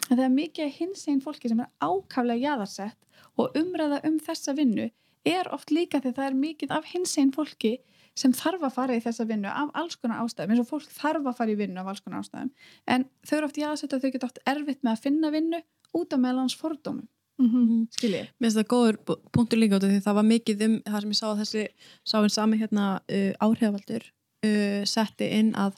En 0.09 0.17
það 0.17 0.25
er 0.25 0.35
mikið 0.35 0.73
hinsegin 0.77 1.21
fólki 1.21 1.49
sem 1.49 1.59
er 1.59 1.71
ákaflega 1.81 2.39
jaðarsett 2.39 2.97
og 3.37 3.55
umræða 3.57 4.01
um 4.07 4.19
þessa 4.19 4.55
vinnu 4.55 4.89
er 5.25 5.49
oft 5.53 5.71
líka 5.71 5.99
þegar 5.99 6.15
það 6.15 6.29
er 6.29 6.37
mikið 6.43 6.71
af 6.71 6.85
hinsegin 6.93 7.33
fólki 7.35 7.73
sem 8.19 8.33
þarf 8.35 8.65
að 8.67 8.73
fara 8.75 8.95
í 8.97 9.03
þessa 9.03 9.25
vinnu 9.29 9.47
af 9.51 9.69
alls 9.79 9.95
konar 10.01 10.19
ástæðum, 10.25 10.51
eins 10.55 10.63
og 10.63 10.67
fólk 10.73 10.89
þarf 10.91 11.29
að 11.31 11.37
fara 11.39 11.53
í 11.53 11.59
vinnu 11.61 11.79
af 11.81 11.87
alls 11.93 12.01
konar 12.03 12.23
ástæðum, 12.25 12.49
en 12.87 13.05
þau 13.27 13.35
eru 13.37 13.47
oft 13.49 13.59
jaðarsett 13.61 13.95
og 13.95 14.01
þau 14.03 14.11
geta 14.15 14.27
oft 14.29 14.41
erfitt 14.51 14.83
með 14.83 14.91
að 14.97 15.03
finna 15.07 15.31
vinnu 15.35 15.61
út 15.99 16.13
af 16.17 16.19
meðlans 16.25 16.57
fordómum, 16.59 17.07
Mhm. 17.39 17.87
skiljið 17.95 18.27
Mér 18.35 18.49
finnst 18.49 18.57
það 18.59 18.65
góður 18.73 18.97
punktur 19.31 19.59
líka 19.61 19.77
út 19.79 19.83
af 19.87 19.91
því 19.93 19.99
það 20.03 20.15
var 20.19 20.25
mikið 20.27 20.63
um 20.65 20.73
það 20.83 21.01
sem 21.05 21.11
ég 21.13 21.19
sá 21.21 21.27
að 21.29 21.39
þessi 21.39 21.61
sá 22.03 22.15
einn 22.19 22.33
sami 22.35 22.57
hérna 22.59 22.87
uh, 22.99 23.31
áhrifavaldur 23.47 24.03
uh, 24.43 24.81
setti 24.83 25.29
inn 25.39 25.53
að 25.55 25.77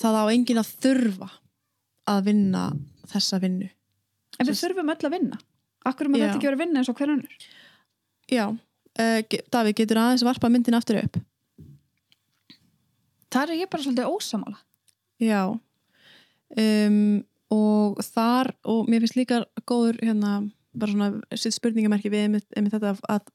það 0.00 0.18
á 0.18 0.24
enginn 0.34 0.58
að 0.58 0.72
þurfa 0.82 1.28
að 2.10 2.24
vinna 2.26 2.64
þessa 3.12 3.38
vinnu. 3.44 3.70
en 4.40 4.46
við 4.48 4.56
Svo- 4.58 4.66
þurfum 4.68 4.90
öll 4.90 5.06
að 5.06 5.14
vinna. 5.14 5.38
Akkur 5.86 6.08
maður 6.10 6.26
þetta 6.26 6.36
ekki 6.40 6.48
verið 6.50 6.58
að 6.58 6.64
vinna 6.64 6.80
eins 6.82 6.88
og 6.90 6.98
hver 6.98 7.12
önnur? 7.14 7.36
Já, 8.30 8.44
uh, 8.98 9.20
Davíð, 9.52 9.76
getur 9.82 10.00
aðeins 10.02 10.26
varpa 10.26 10.50
myndin 10.50 10.78
aftur 10.78 11.02
upp? 11.04 11.20
það 13.30 13.52
er 13.54 13.62
ég 13.62 13.70
bara 13.70 13.84
svolítið 13.84 14.10
ósamála 14.10 14.58
Já. 15.20 15.52
Um, 16.56 17.20
og 17.52 18.00
þar 18.02 18.54
og 18.64 18.88
mér 18.88 19.04
finnst 19.04 19.18
líka 19.18 19.42
góður 19.68 20.00
hérna 20.00 20.38
bara 20.72 20.94
svona 20.94 21.36
sitt 21.38 21.54
spurningamerki 21.54 22.10
við 22.10 22.24
einmitt, 22.24 22.46
einmitt 22.56 22.74
þetta 22.74 22.94
að 23.10 23.28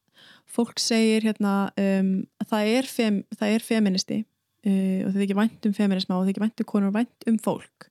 fólk 0.50 0.80
segir 0.82 1.28
hérna 1.28 1.70
um, 1.78 2.10
að 2.42 2.52
það 2.52 2.72
er, 2.74 2.90
fem, 2.90 3.22
það 3.36 3.54
er 3.54 3.66
feministi 3.68 4.20
uh, 4.24 5.06
og 5.06 5.14
er 5.14 5.26
ekki 5.28 5.38
vænt 5.38 5.70
um 5.70 5.78
feminisma 5.78 6.18
og 6.18 6.26
er 6.26 6.34
ekki 6.34 6.44
vænt 6.44 6.64
um 6.64 6.70
konur 6.72 6.92
og 6.92 6.98
vænt 6.98 7.30
um 7.30 7.40
fólk. 7.46 7.90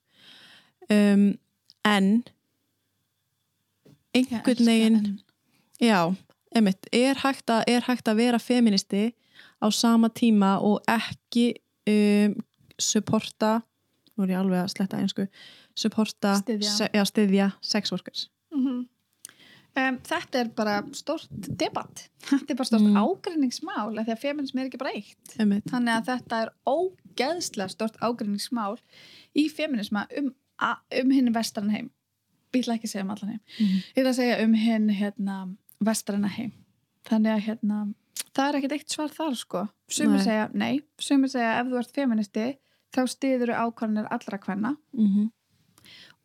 Um, 0.89 1.27
en 1.87 2.09
einhvern 4.13 4.67
veginn 4.67 4.99
Já, 5.81 6.13
einmitt, 6.55 6.87
er 6.95 7.15
hægt, 7.23 7.49
að, 7.51 7.63
er 7.67 7.81
hægt 7.87 8.07
að 8.07 8.15
vera 8.21 8.39
feministi 8.39 9.13
á 9.61 9.67
sama 9.71 10.09
tíma 10.09 10.55
og 10.63 10.81
ekki 10.87 11.53
um, 11.89 12.35
supporta, 12.79 13.61
nú 14.15 14.23
er 14.25 14.33
ég 14.35 14.39
alveg 14.41 14.63
að 14.63 14.73
sletta 14.73 14.99
einsku, 15.01 15.27
supporta, 15.75 16.37
Styðja. 16.41 16.71
se, 16.77 16.89
já, 16.95 17.03
styðja 17.05 17.49
sex 17.61 17.91
workers. 17.91 18.27
Mhm. 18.55 18.85
Um, 19.75 19.97
þetta 20.07 20.39
er 20.39 20.49
bara 20.55 20.77
stórt 20.95 21.27
debatt 21.59 22.05
þetta 22.29 22.53
er 22.53 22.55
bara 22.55 22.67
stórt 22.69 22.85
Mm. 22.87 22.95
ágreiningsmál 22.95 23.97
af 23.99 24.05
því 24.07 24.13
að 24.13 24.21
feminism 24.21 24.59
er 24.61 24.69
ekki 24.69 24.79
bara 24.79 24.93
eitt 24.95 25.33
Einmitt. 25.35 25.65
þannig 25.67 25.97
að 25.97 26.05
þetta 26.13 26.37
er 26.45 26.51
ógeðslega 26.71 27.73
stórt 27.73 27.97
ágreiningsmál 27.99 28.77
í 29.35 29.49
feminisma 29.51 30.05
um, 30.15 30.29
um 31.01 31.11
hinn 31.11 31.27
vestran 31.35 31.73
heim 31.75 31.89
ég 32.55 32.63
ætla 32.63 32.77
ekki 32.77 32.87
að 32.87 32.93
segja 32.93 33.03
um 33.03 33.11
allan 33.17 33.33
heim 33.33 33.41
Mhm. 33.59 33.83
ég 33.97 33.99
ætla 33.99 34.13
að 34.13 34.19
segja 34.21 34.37
um 34.45 34.53
hinn 34.63 34.87
hérna, 34.95 35.35
vestrana 35.85 36.31
heim. 36.35 36.51
Þannig 37.05 37.35
að 37.35 37.45
hérna, 37.47 37.79
það 38.33 38.47
er 38.47 38.59
ekkert 38.59 38.75
eitt 38.77 38.93
svar 38.95 39.13
þar 39.13 39.39
sko. 39.39 39.63
Sumir 39.91 40.23
segja 40.25 40.49
nei, 40.53 40.81
sumir 40.99 41.31
segja 41.31 41.59
ef 41.59 41.69
þú 41.69 41.81
ert 41.81 41.95
feministi 41.95 42.45
þá 42.95 43.01
stiður 43.11 43.53
þú 43.53 43.63
ákvarðanir 43.65 44.11
allra 44.15 44.41
kvenna. 44.41 44.75
Mm 44.95 45.09
-hmm. 45.13 45.31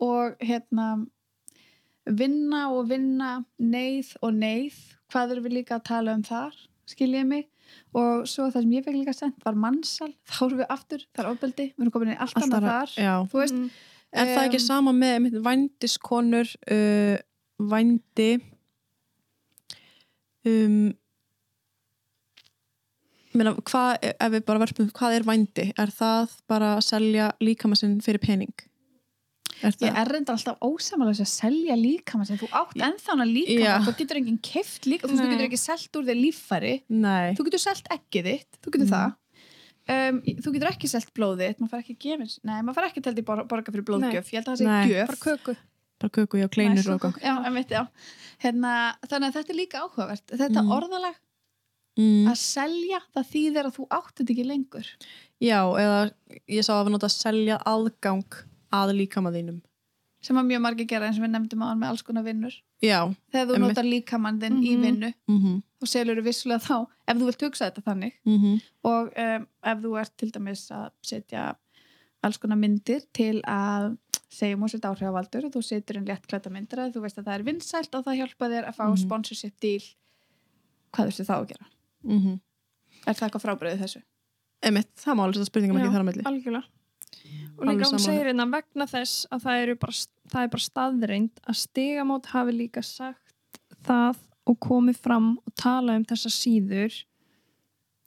og 0.01 0.37
hérna 0.41 1.07
vinna 2.07 2.71
og 2.73 2.89
vinna 2.89 3.45
neyð 3.59 4.17
og 4.23 4.33
neyð 4.35 4.75
hvað 5.13 5.31
erum 5.31 5.45
við 5.45 5.53
líka 5.53 5.77
að 5.77 5.85
tala 5.85 6.15
um 6.15 6.23
þar 6.23 6.55
skiljið 6.91 7.27
mig? 7.27 7.47
Og 7.95 8.27
svo 8.27 8.49
það 8.51 8.65
sem 8.65 8.73
ég 8.73 8.85
fekk 8.85 8.97
líka 8.97 9.15
sendt 9.15 9.45
var 9.45 9.55
mannsal, 9.55 10.11
þá 10.27 10.41
erum 10.47 10.59
við 10.59 10.67
aftur 10.75 11.07
það 11.15 11.25
er 11.25 11.31
ofbeldi, 11.31 11.67
við 11.77 11.85
erum 11.85 11.95
komin 11.95 12.15
í 12.15 12.19
allt 12.19 12.37
annað 12.41 12.67
þar 12.71 13.29
veist, 13.33 13.55
Mhm. 13.55 13.71
Er 14.11 14.27
það 14.27 14.47
ekki 14.49 14.59
Um, 14.59 14.67
sama 14.67 14.93
með 14.93 15.13
einmitt, 15.15 15.35
vændiskonur, 15.45 16.49
uh, 16.75 17.19
vændi, 17.71 18.43
um, 20.49 20.81
meina, 23.37 23.53
hvað, 23.67 23.93
ef 24.11 24.33
við 24.35 24.43
bara 24.49 24.63
verðum, 24.65 24.91
hvað 24.97 25.19
er 25.19 25.29
vændi? 25.29 25.69
Er 25.79 25.93
það 25.95 26.35
bara 26.51 26.75
að 26.79 26.85
selja 26.89 27.31
líkamassinn 27.43 28.01
fyrir 28.05 28.23
pening? 28.23 28.55
Er 29.61 29.75
ég 29.85 29.93
er 30.01 30.09
reynda 30.09 30.33
alltaf 30.33 30.63
ósamalega 30.65 31.21
að 31.21 31.29
selja 31.35 31.75
líkama 31.77 32.25
sem 32.25 32.39
þú 32.41 32.49
átt 32.57 32.79
ennþá 32.81 33.13
hana 33.13 33.27
líkama 33.29 33.67
Já. 33.67 33.75
þú 33.85 33.93
getur 33.99 34.21
enginn 34.23 34.39
keft 34.41 34.87
líka, 34.89 35.09
þú, 35.11 35.19
Nei. 35.19 35.27
getur 35.35 35.49
ekki 35.51 35.61
selt 35.61 35.99
úr 36.01 36.07
þér 36.09 36.21
líffæri 36.25 36.75
Nei. 36.89 37.35
þú 37.37 37.45
getur 37.49 37.63
selt 37.67 37.91
ekki 37.93 38.23
þitt, 38.25 38.61
þú 38.65 38.73
getur 38.77 38.89
Mm. 38.89 38.95
það 38.95 39.11
um, 39.91 40.21
þú 40.41 40.55
getur 40.55 40.71
ekki 40.71 40.89
selt 40.89 41.13
blóðið 41.13 41.61
maður 41.61 41.73
fær 41.75 41.85
ekki 41.85 41.99
gefins, 42.07 42.39
nei, 42.43 42.57
maður 42.63 42.79
fær 42.79 42.89
ekki 42.89 43.05
í 43.21 43.27
bor 43.27 43.45
borga 43.51 43.75
fyrir 43.75 43.85
blóðgjöf, 43.91 44.33
ég 44.33 44.41
held 44.41 44.49
að 44.49 44.55
það 44.55 44.61
sé 44.63 44.71
Nei. 44.71 44.89
gjöf 44.89 45.61
bara 46.01 46.11
köku 46.17 46.39
já, 46.41 46.49
kleinur 46.49 46.77
Nice. 46.81 46.91
og 46.91 47.01
gong. 47.01 47.15
já, 47.23 47.35
einmitt. 47.45 47.71
Hérna, 48.41 48.97
þannig 49.07 49.29
að 49.31 49.35
þetta 49.37 49.51
er 49.53 49.59
líka 49.59 49.81
áhugavert 49.85 50.27
þetta 50.33 50.63
Mm. 50.63 50.71
orðalag 50.77 51.15
Mm. 51.99 52.29
að 52.31 52.37
selja 52.39 53.01
það 53.15 53.25
þýðir 53.33 53.67
að 53.67 53.75
þú 53.77 53.87
átt 53.91 54.15
þetta 54.17 54.31
ekki 54.33 54.47
lengur 54.47 54.87
Já, 55.41 55.59
eða 55.75 56.13
ég 56.49 56.63
sá 56.65 56.73
að 56.79 56.87
við 56.87 56.93
nota 56.95 57.07
að 57.07 57.17
selja 57.19 57.59
aðgang 57.67 58.25
að 58.73 58.93
líkama 58.97 59.33
þínum. 59.35 59.61
sem 60.23 60.37
að 60.37 60.47
mjög 60.47 60.61
margir 60.61 60.87
gera 60.87 61.07
eins 61.09 61.19
og 61.19 61.25
við 61.25 61.31
nefndum 61.35 61.63
á 61.65 61.67
hann 61.69 61.81
með 61.81 61.89
alls 61.91 62.03
konar 62.03 62.23
vinnur 62.25 62.53
Já. 62.83 63.09
þegar 63.33 63.47
þú 63.49 63.55
Einmitt. 63.57 63.69
notar 63.75 63.85
líkamann 63.85 64.41
þinn 64.41 64.63
í 64.63 64.77
Mhm. 64.77 64.83
vinnu 64.85 65.15
Mm 65.29 65.39
-hmm. 65.43 65.63
þá 65.83 65.87
selur 65.89 66.17
þú 66.17 66.23
vissulega 66.25 66.61
þá 66.61 66.87
ef 67.09 67.17
þú 67.17 67.25
vilt 67.27 67.41
hugsa 67.43 67.71
þetta 67.71 67.83
þannig 67.85 68.13
Mm 68.27 68.61
og 68.85 69.13
um, 69.19 69.47
ef 69.65 69.79
þú 69.79 70.01
ert 70.01 70.17
til 70.17 70.31
dæmis 70.31 70.71
að 70.71 70.91
setja 71.03 71.57
alls 72.23 72.39
konar 72.39 72.59
myndir 72.61 73.03
til 73.17 73.41
að 73.49 73.97
segjum 74.31 74.63
og 74.63 74.71
setja 74.71 74.91
áhrifavaldur 74.93 75.47
og 75.49 75.53
þú 75.55 75.63
setur 75.67 75.97
inn 75.99 76.07
léttklæta 76.07 76.51
myndir 76.53 76.79
að 76.85 76.93
þú 76.95 77.01
veist 77.07 77.19
að 77.19 77.25
það 77.27 77.35
er 77.39 77.47
vinsælt 77.49 77.95
og 77.99 78.05
það 78.07 78.19
hjálpa 78.21 78.49
þér 78.53 78.69
að 78.69 78.77
fá 78.77 78.85
Mhm. 78.87 78.97
sponsorship 79.05 79.61
deal 79.61 79.87
hvað 80.93 81.07
þurftu 81.11 81.25
þá 81.27 81.35
að 81.39 81.49
gera? 81.49 81.67
-hmm. 82.05 82.41
Er 83.07 83.15
það 83.15 83.25
eitthvað 83.31 83.45
frábriðið 83.47 83.81
þessu? 83.85 84.03
Emitt, 84.63 84.91
það 84.97 85.15
má 85.17 85.23
alveg 85.25 85.35
setja 85.35 85.51
spurningum 85.51 85.77
ekki 85.81 85.93
þar 85.95 86.05
á 86.05 86.09
milli. 86.09 86.23
algjörlega 86.23 86.65
og 87.59 87.67
líka 87.67 87.85
hún 87.91 87.99
segir 87.99 88.27
hérna 88.27 88.47
vegna 88.51 88.87
þess 88.87 89.27
að 89.33 89.41
það, 89.43 89.63
eru 89.63 89.75
bara, 89.77 89.93
það 90.31 90.43
er 90.43 90.49
bara 90.49 90.69
staðreind 90.71 91.31
að 91.49 91.57
stigamót 91.57 92.27
hafi 92.27 92.53
líka 92.53 92.83
sagt 92.85 93.35
það 93.85 94.17
og 94.47 94.59
komið 94.61 94.97
fram 94.97 95.39
og 95.47 95.55
tala 95.55 95.97
um 95.97 96.05
þessa 96.05 96.31
síður 96.31 97.05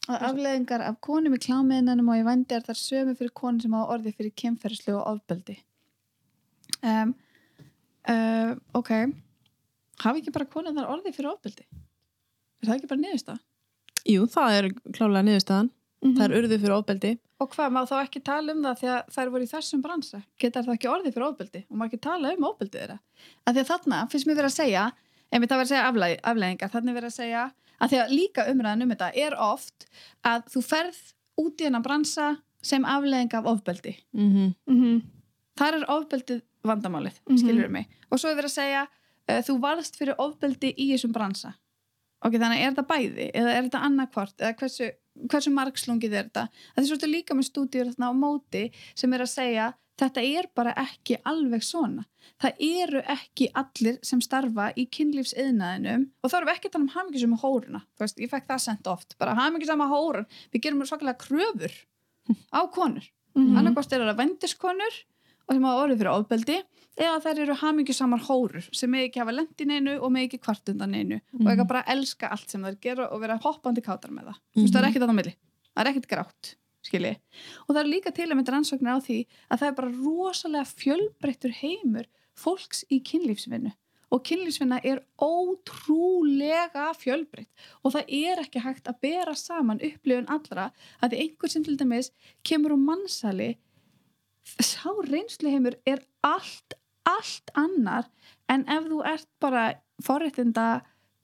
að 0.10 0.26
afleðingar 0.30 0.84
af 0.84 0.98
konum 1.04 1.36
í 1.36 1.40
klámiðinanum 1.44 2.10
og 2.12 2.20
í 2.20 2.26
vændi 2.28 2.58
er 2.58 2.66
þar 2.66 2.80
sömu 2.80 3.16
fyrir 3.20 3.34
konum 3.40 3.62
sem 3.64 3.76
hafa 3.76 3.96
orðið 3.96 4.18
fyrir 4.20 4.34
kemferðslu 4.42 4.98
og 4.98 5.06
ofbeldi. 5.14 5.56
Um, 6.84 7.14
uh, 8.12 8.52
ok. 8.76 8.92
Hafi 10.04 10.24
ekki 10.24 10.34
bara 10.36 10.50
konum 10.52 10.76
þar 10.76 10.92
orðið 10.98 11.18
fyrir 11.20 11.32
ofbeldi? 11.32 11.68
Er 12.60 12.70
það 12.70 12.78
ekki 12.78 12.92
bara 12.92 13.04
niðurst 13.06 13.34
Jú, 14.04 14.26
það 14.28 14.58
er 14.58 14.66
klálega 14.92 15.24
niðurstaðan. 15.30 15.70
Mhm. 16.04 16.16
Það 16.18 16.26
er 16.26 16.38
urðu 16.42 16.58
fyrir 16.60 16.76
ofbeldi. 16.76 17.14
og 17.40 17.50
hvað, 17.52 17.72
má 17.76 17.82
þá 17.88 17.96
ekki 18.00 18.20
tala 18.24 18.54
um 18.54 18.62
það 18.64 18.78
því 18.80 18.90
að 18.94 19.08
þær 19.16 19.30
voru 19.32 19.44
í 19.44 19.52
þessum 19.52 19.82
bransa? 19.84 20.20
Getur 20.40 20.64
það 20.64 20.76
ekki 20.78 20.92
orðið 20.92 21.14
fyrir 21.16 21.28
ofbeldi? 21.28 21.62
Og 21.70 21.76
má 21.80 21.86
ekki 21.88 22.00
tala 22.00 22.32
um 22.36 22.46
ofbeldi 22.48 22.80
þeirra? 22.80 23.00
Að 23.44 23.54
því 23.54 23.64
að 23.64 23.72
þarna 23.72 24.00
finnst 24.12 24.28
mér 24.28 24.38
verið 24.40 24.52
að 24.52 24.56
segja 24.56 24.84
einmitt 25.34 25.52
það 25.52 25.60
verið 25.60 25.68
að 25.68 25.74
segja 25.74 25.88
afleð, 25.90 26.16
afleðingar 26.24 26.72
þannig 26.72 26.98
verið 26.98 27.10
að 27.10 27.18
segja 27.18 27.44
að 27.82 27.90
því 27.94 28.00
að 28.04 28.14
líka 28.18 28.46
umræðan 28.52 28.84
um 28.84 28.90
þetta 28.94 29.12
er 29.16 29.36
oft 29.40 29.88
að 30.26 30.44
þú 30.54 30.64
ferð 30.64 31.00
út 31.42 31.62
í 31.62 31.64
hennan 31.68 31.84
bransa 31.86 32.38
sem 32.62 32.86
afleðing 32.86 33.34
af 33.34 33.46
ofbeldi 33.46 33.96
Mm 34.14 34.30
-hmm. 34.34 34.56
Mhm. 34.68 35.02
þar 35.58 35.74
er 35.74 35.86
ofbeldið 35.90 36.42
vandamálið, 36.64 37.20
Mhm. 37.30 37.38
skilur 37.38 37.70
mig 37.70 37.88
og 38.12 38.20
svo 38.20 38.30
er 38.30 38.36
verið 38.36 38.52
að 38.52 38.60
segja, 38.62 38.88
uh, 39.30 39.42
þú 39.42 39.60
varðst 39.60 39.98
fyrir 39.98 40.16
ofbeldi 40.18 40.74
í 40.78 40.92
þessum 40.94 41.12
bransa 41.14 41.54
ok, 42.26 42.34
þannig 42.34 42.60
er 42.64 42.72
þetta 42.72 42.88
bæði 42.88 43.32
eða 43.34 43.50
er 43.58 43.64
þetta 43.64 43.82
annarkvort 43.84 44.38
eða 44.38 44.56
hversu, 44.56 44.92
hversu 45.30 45.54
margslungið 45.54 46.14
er 46.14 46.28
þetta? 46.28 46.48
Að 46.74 46.82
því 46.82 46.90
svo 46.90 46.98
ertu 46.98 47.10
líka 47.12 47.38
með 47.38 47.50
stúdíur 47.50 47.92
þarna 47.92 48.10
á 48.10 48.14
móti 48.18 48.64
sem 48.96 49.14
er 49.14 49.26
að 49.26 49.34
segja 49.34 49.70
þetta 50.00 50.24
er 50.26 50.50
bara 50.56 50.74
ekki 50.84 51.18
alveg 51.30 51.64
svona. 51.66 52.06
Það 52.42 52.62
eru 52.66 53.02
ekki 53.14 53.50
allir 53.60 54.00
sem 54.06 54.22
starfa 54.24 54.70
í 54.80 54.88
kynlífsiðnaðinum. 54.96 56.08
Og 56.24 56.32
þá 56.32 56.38
erum 56.40 56.50
við 56.50 56.58
ekki 56.58 56.70
að 56.70 56.76
tala 56.76 56.84
um 56.84 56.94
hamingisum 56.96 57.36
hóruna. 57.44 57.84
Þú 57.94 58.06
veist, 58.06 58.22
ég 58.24 58.32
fekk 58.32 58.48
það 58.50 58.64
sent 58.66 58.90
oft, 58.90 59.18
bara 59.22 59.36
hamingisama 59.38 59.90
hórun. 59.92 60.30
Við 60.54 60.66
gerum 60.66 60.86
svakalega 60.88 61.20
kröfur 61.22 61.76
á 62.50 62.62
konur. 62.74 63.06
Mm 63.34 63.48
-hmm. 63.48 63.58
annarkost 63.60 63.94
eru 63.94 64.06
það 64.06 64.22
vendiskonur 64.22 64.96
og 65.48 65.56
sem 65.56 65.64
hafa 65.64 65.84
orðið 65.84 65.98
fyrir 65.98 66.14
ofbeldi 66.14 66.58
eða 67.00 67.20
þær 67.24 67.44
eru 67.46 67.56
hamingjusamar 67.62 68.26
hórur 68.28 68.66
sem 68.72 68.92
með 68.92 69.08
ekki 69.08 69.22
hafa 69.24 69.36
lendin 69.36 69.72
einu 69.74 69.96
og 70.00 70.12
með 70.14 70.28
ekki 70.28 70.42
kvartundan 70.44 70.94
einu 70.94 71.20
og 71.40 71.48
ekki 71.54 71.70
bara 71.70 71.86
elska 71.94 72.30
allt 72.34 72.54
sem 72.54 72.66
þær 72.66 72.80
gera 72.82 73.08
og 73.10 73.24
vera 73.24 73.40
hoppandi 73.44 73.82
kátar 73.86 74.14
með 74.14 74.30
það. 74.30 74.42
Mm 74.42 74.60
-hmm. 74.62 74.74
það 74.74 74.82
er 74.82 74.90
ekkert 74.90 75.10
á 75.10 75.20
milli, 75.20 75.36
það 75.74 75.84
er 75.84 75.92
ekkert 75.92 76.12
grátt 76.12 76.56
skilji, 76.84 77.14
og 77.68 77.76
það 77.76 77.82
er 77.82 77.90
líka 77.90 78.12
til 78.12 78.28
að 78.28 78.36
mynda 78.38 78.52
rannsóknir 78.52 78.98
á 78.98 79.00
því 79.00 79.20
að 79.50 79.60
það 79.60 79.70
er 79.70 79.78
bara 79.78 79.96
rosalega 80.04 80.66
fjölbreyttur 80.82 81.56
heimur 81.62 82.10
fólks 82.36 82.84
í 82.92 83.00
kynlífsvinnu. 83.08 83.72
Og 84.14 84.22
kynlífsvinna 84.28 84.78
er 84.86 85.00
ótrúlega 85.18 86.92
fjölbreytt. 86.94 87.50
Og 87.82 87.96
það 87.96 88.12
er 88.14 88.42
ekki 88.44 88.62
hægt 88.62 88.90
að 88.92 89.00
bera 89.02 89.34
saman 89.34 89.82
upplifun 89.82 90.30
allra 90.30 90.68
að 91.02 91.16
því 91.16 91.22
einhver 91.24 91.50
sem 91.50 91.64
til 91.66 91.78
dæmis 91.80 92.12
kemur 92.46 92.76
úr 92.76 92.84
mannsali 92.84 93.56
sá 94.62 94.92
reynsluheimur 95.08 95.80
er 95.88 96.04
allt, 96.22 96.76
allt 97.10 97.52
annar 97.60 98.10
en 98.52 98.66
ef 98.72 98.88
þú 98.90 99.02
ert 99.08 99.30
bara 99.44 99.66
forréttinda 100.04 100.84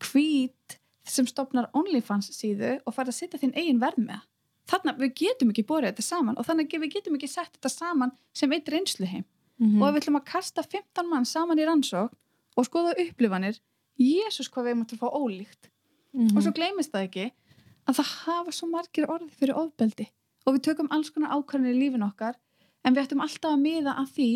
hvít 0.09 0.79
sem 1.09 1.27
stopnar 1.27 1.69
OnlyFans 1.73 2.29
síðu 2.35 2.77
og 2.85 2.95
fara 2.95 3.11
að 3.13 3.19
setja 3.21 3.39
þinn 3.41 3.55
eigin 3.57 3.81
verð 3.81 4.03
með 4.05 4.25
þannig 4.69 4.93
að 4.93 5.03
við 5.03 5.13
getum 5.23 5.51
ekki 5.53 5.65
borðið 5.69 5.93
þetta 5.93 6.05
saman 6.05 6.37
og 6.37 6.47
þannig 6.47 6.75
að 6.75 6.83
við 6.85 6.95
getum 6.97 7.17
ekki 7.17 7.31
sett 7.31 7.55
þetta 7.55 7.71
saman 7.73 8.13
sem 8.37 8.53
eitt 8.53 8.69
reynsluheim 8.69 9.23
mm 9.23 9.67
-hmm. 9.67 9.81
og 9.81 9.87
ef 9.87 9.93
við 9.95 10.01
ætlum 10.03 10.19
að 10.19 10.29
kasta 10.33 10.63
15 10.63 11.09
mann 11.09 11.25
saman 11.25 11.59
í 11.59 11.65
rannsók 11.65 12.13
og 12.55 12.65
skoða 12.67 12.95
upplifanir 13.05 13.59
Jésús 13.99 14.49
hvað 14.51 14.69
við 14.69 14.79
möttum 14.79 14.99
að 14.99 15.03
fá 15.03 15.09
ólíkt 15.11 15.69
mm 16.13 16.27
-hmm. 16.27 16.37
og 16.37 16.43
svo 16.43 16.51
gleymist 16.51 16.91
það 16.93 17.07
ekki 17.07 17.25
að 17.87 17.97
það 17.97 18.09
hafa 18.25 18.51
svo 18.51 18.67
margir 18.67 19.09
orði 19.09 19.29
fyrir 19.39 19.57
ofbeldi 19.57 20.07
og 20.45 20.53
við 20.55 20.61
tökum 20.67 20.91
alls 20.91 21.09
konar 21.09 21.33
ákvarðinir 21.33 21.75
í 21.75 21.79
lífin 21.79 22.05
okkar 22.05 22.35
en 22.85 22.95
við 22.95 23.03
ættum 23.03 23.23
alltaf 23.23 23.53
að 23.53 23.61
miða 23.63 23.95
að 23.99 24.11
því 24.15 24.29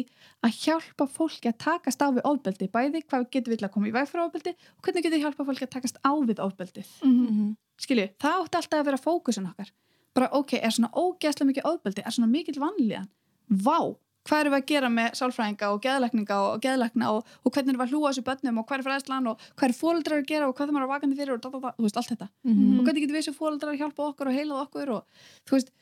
að 0.43 0.57
hjálpa 0.63 1.07
fólki 1.07 1.51
að 1.51 1.59
takast 1.63 2.03
á 2.03 2.07
við 2.11 2.27
ofbeldi. 2.27 2.69
Bæði 2.73 3.03
hvað 3.07 3.27
getur 3.31 3.53
við 3.53 3.61
til 3.61 3.67
að 3.67 3.73
koma 3.75 3.89
í 3.89 3.95
veg 3.95 4.09
fyrir 4.09 4.25
ofbeldi 4.25 4.53
og 4.53 4.85
hvernig 4.85 5.05
getur 5.05 5.17
við 5.17 5.25
hjálpa 5.27 5.47
fólki 5.47 5.67
að 5.67 5.73
takast 5.77 5.99
á 6.03 6.11
við 6.19 6.43
ofbeldið. 6.43 6.93
Mm 7.03 7.27
-hmm. 7.27 7.55
skilju, 7.79 8.07
það 8.19 8.39
átti 8.43 8.57
alltaf 8.57 8.79
að 8.79 8.85
vera 8.85 9.03
fókusin 9.07 9.49
okkar. 9.51 9.73
Bara 10.13 10.29
ok, 10.31 10.53
er 10.53 10.71
svona 10.71 10.91
ógeðslega 10.93 11.49
mikið 11.49 11.65
ofbeldi? 11.65 12.01
Er 12.05 12.11
svona 12.11 12.29
mikill 12.29 12.59
vanlíðan? 12.61 13.09
Vá, 13.49 13.95
hvað 14.27 14.39
eru 14.39 14.51
við 14.53 14.59
að 14.59 14.69
gera 14.71 14.89
með 14.89 15.15
sálfræðinga 15.19 15.69
og 15.73 15.81
geðlækninga 15.83 16.35
og 16.43 16.61
geðlækna 16.63 17.09
og, 17.15 17.25
og 17.43 17.51
hvernig 17.51 17.73
eru 17.73 17.79
við 17.81 17.87
að 17.87 17.93
hlúa 17.93 18.11
þessu 18.11 18.23
börnum 18.27 18.59
og 18.61 18.67
hvað 18.67 18.79
er 18.79 18.85
fræðslan 18.87 19.27
og 19.31 19.41
hvað 19.57 19.67
er 19.69 19.75
fólaldrar 19.79 20.21
að 20.21 20.29
gera 20.29 20.47
og 20.47 20.55
hvað 20.55 20.67
er 20.67 20.75
maður 20.75 20.87
að 20.87 20.93
vakandi 20.93 21.17
fyrir 21.19 21.33
og 21.33 21.41
da, 21.41 21.49
da, 21.49 21.59
da, 21.59 21.73
þú 21.77 21.87
veist 21.87 21.97
allt 21.97 22.11
þetta. 22.13 22.27
Mm 22.43 22.53
-hmm. 22.53 22.77
og 22.79 22.83
hvernig 22.85 23.01
getur 23.03 23.15
við 23.15 23.21
þessu 23.23 23.39
fólaldrar 23.39 23.73
að 23.73 23.81
hjálpa 23.81 24.07
okkur 24.07 24.27
og 24.27 24.37
heilað 24.37 24.63
okkur 24.63 24.89
og 24.89 25.01
þú 25.43 25.51
veist 25.57 25.73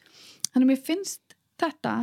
þannig 0.52 0.66
að 0.66 0.72
mér 0.72 0.82
finnst 0.90 1.36
þetta 1.62 1.94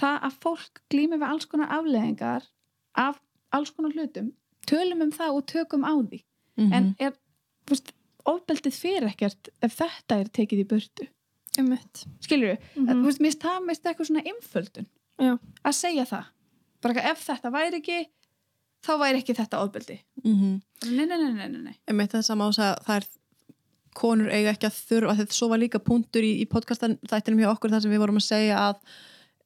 það 0.00 0.26
að 0.28 0.38
fólk 0.44 0.82
glými 0.92 1.18
við 1.20 1.28
alls 1.28 1.48
konar 1.50 1.72
afleðingar 1.78 2.48
af 2.94 3.20
alls 3.56 3.72
konar 3.74 3.94
hlutum 3.96 4.32
tölum 4.68 5.04
um 5.06 5.12
það 5.14 5.38
og 5.38 5.46
tökum 5.52 5.86
á 5.86 5.94
því 5.94 6.20
mm 6.20 6.64
-hmm. 6.64 6.74
en 6.74 6.94
er 6.98 7.12
veist, 7.70 7.92
ofbeldið 8.24 8.74
fyrir 8.74 9.08
ekkert 9.08 9.48
ef 9.62 9.78
þetta 9.78 10.20
er 10.20 10.28
tekið 10.28 10.64
í 10.64 10.68
burtu 10.68 11.08
um 11.58 11.78
skilur 12.20 12.48
við, 12.48 12.58
mm 12.76 12.88
-hmm. 12.88 13.20
mér 13.20 13.60
mest 13.66 13.86
eitthvað 13.86 14.06
svona 14.06 14.24
einföldun 14.24 14.86
Já. 15.18 15.38
að 15.64 15.72
segja 15.72 16.04
það 16.04 16.24
bara 16.82 17.10
ef 17.10 17.26
þetta 17.26 17.50
væri 17.50 17.76
ekki 17.76 18.08
þá 18.86 18.92
væri 19.00 19.18
ekki 19.18 19.34
þetta 19.34 19.62
ofbeldi 19.64 19.98
mm 20.24 20.34
-hmm. 20.34 20.60
nei, 20.96 21.06
nei, 21.06 21.18
nei, 21.18 21.48
nei, 21.48 21.60
nei. 21.62 21.94
Meit 21.94 22.12
það 22.12 22.22
sama 22.22 22.48
ás 22.48 22.58
að 22.58 22.84
það 22.86 22.96
er 22.96 23.06
konur 23.94 24.28
eiga 24.30 24.52
ekki 24.52 24.68
að 24.68 24.78
þurfa 24.90 25.16
þetta 25.16 25.34
svo 25.34 25.48
var 25.48 25.58
líka 25.58 25.78
punktur 25.78 26.22
í, 26.22 26.32
í 26.42 26.46
podcastan 26.46 26.98
þættinum 27.08 27.40
hjá 27.40 27.50
okkur 27.54 27.70
þar 27.70 27.82
sem 27.82 27.90
við 27.90 28.02
vorum 28.04 28.20
að 28.20 28.28
segja 28.28 28.58
að 28.68 28.76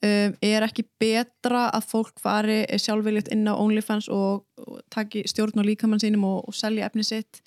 um, 0.06 0.36
er 0.42 0.66
ekki 0.66 0.86
betra 1.00 1.66
að 1.76 1.88
fólk 1.92 2.22
fari 2.22 2.62
sjálfveilitt 2.76 3.32
inn 3.34 3.48
á 3.48 3.54
OnlyFans 3.54 4.10
og, 4.12 4.46
og 4.60 4.80
taki 4.92 5.24
stjórn 5.28 5.60
á 5.60 5.64
líkamann 5.66 6.02
sínum 6.02 6.26
og, 6.28 6.48
og 6.48 6.56
selja 6.56 6.88
efni 6.90 7.06
sitt? 7.06 7.42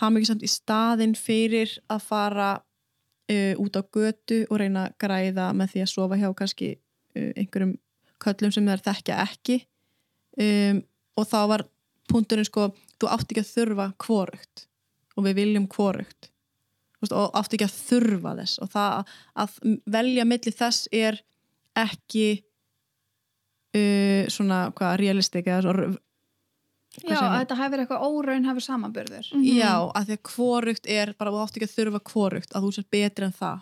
Hafa 0.00 0.14
mikið 0.14 0.32
samt 0.32 0.44
í 0.46 0.50
staðin 0.50 1.16
fyrir 1.18 1.72
að 1.90 2.04
fara 2.06 2.52
uh, 2.60 3.54
út 3.60 3.76
á 3.76 3.82
götu 3.82 4.44
og 4.48 4.60
reyna 4.62 4.88
að 4.88 4.96
græða 5.02 5.50
með 5.56 5.74
því 5.74 5.84
að 5.84 5.92
sofa 5.94 6.20
hjá 6.20 6.30
kannski 6.36 6.76
Uh, 7.10 7.32
einhverjum 7.34 7.74
köllum 8.22 8.52
sem 8.54 8.66
þær 8.70 8.82
þekkja 8.86 9.22
ekki? 9.24 9.56
Um, 10.38 10.82
og 11.18 11.26
þá 11.26 11.40
var 11.50 11.64
punkturinn 12.10 12.46
sko, 12.46 12.68
þú 13.02 13.08
átt 13.10 13.32
ekki 13.32 13.42
að 13.42 13.50
þurfa 13.50 13.86
kvorugt 13.98 14.66
og 15.18 15.26
við 15.26 15.40
viljum 15.40 15.66
kvorugt 15.70 16.30
og 17.00 17.34
átt 17.34 17.56
ekki 17.56 17.66
að 17.66 17.74
þurfa 17.88 18.36
þess 18.38 18.60
og 18.62 18.70
það 18.70 19.10
að 19.42 19.56
velja 19.90 20.26
millir 20.28 20.54
þess 20.54 20.86
er 20.94 21.18
ekki 21.78 22.28
uh, 23.76 24.28
svona 24.32 24.70
hvað, 24.76 24.96
realistik 25.02 25.50
eða 25.50 25.62
svona 25.66 25.98
Já, 27.06 27.20
að 27.22 27.36
þetta 27.36 27.56
hefur 27.60 27.80
eitthvað 27.84 28.04
óraun 28.08 28.46
hefur 28.48 28.64
samanbörður 28.64 29.28
mm 29.30 29.42
-hmm. 29.42 29.58
Já, 29.60 29.74
að 29.94 30.06
því 30.06 30.16
að 30.16 30.22
kvorugt 30.26 30.88
er 30.90 31.12
bara, 31.18 31.30
þú 31.30 31.42
átt 31.44 31.56
ekki 31.56 31.68
að 31.68 31.76
þurfa 31.76 32.00
kvorugt 32.10 32.54
að 32.54 32.64
þú 32.64 32.70
sér 32.74 32.86
betri 32.90 33.24
en 33.24 33.36
það. 33.36 33.60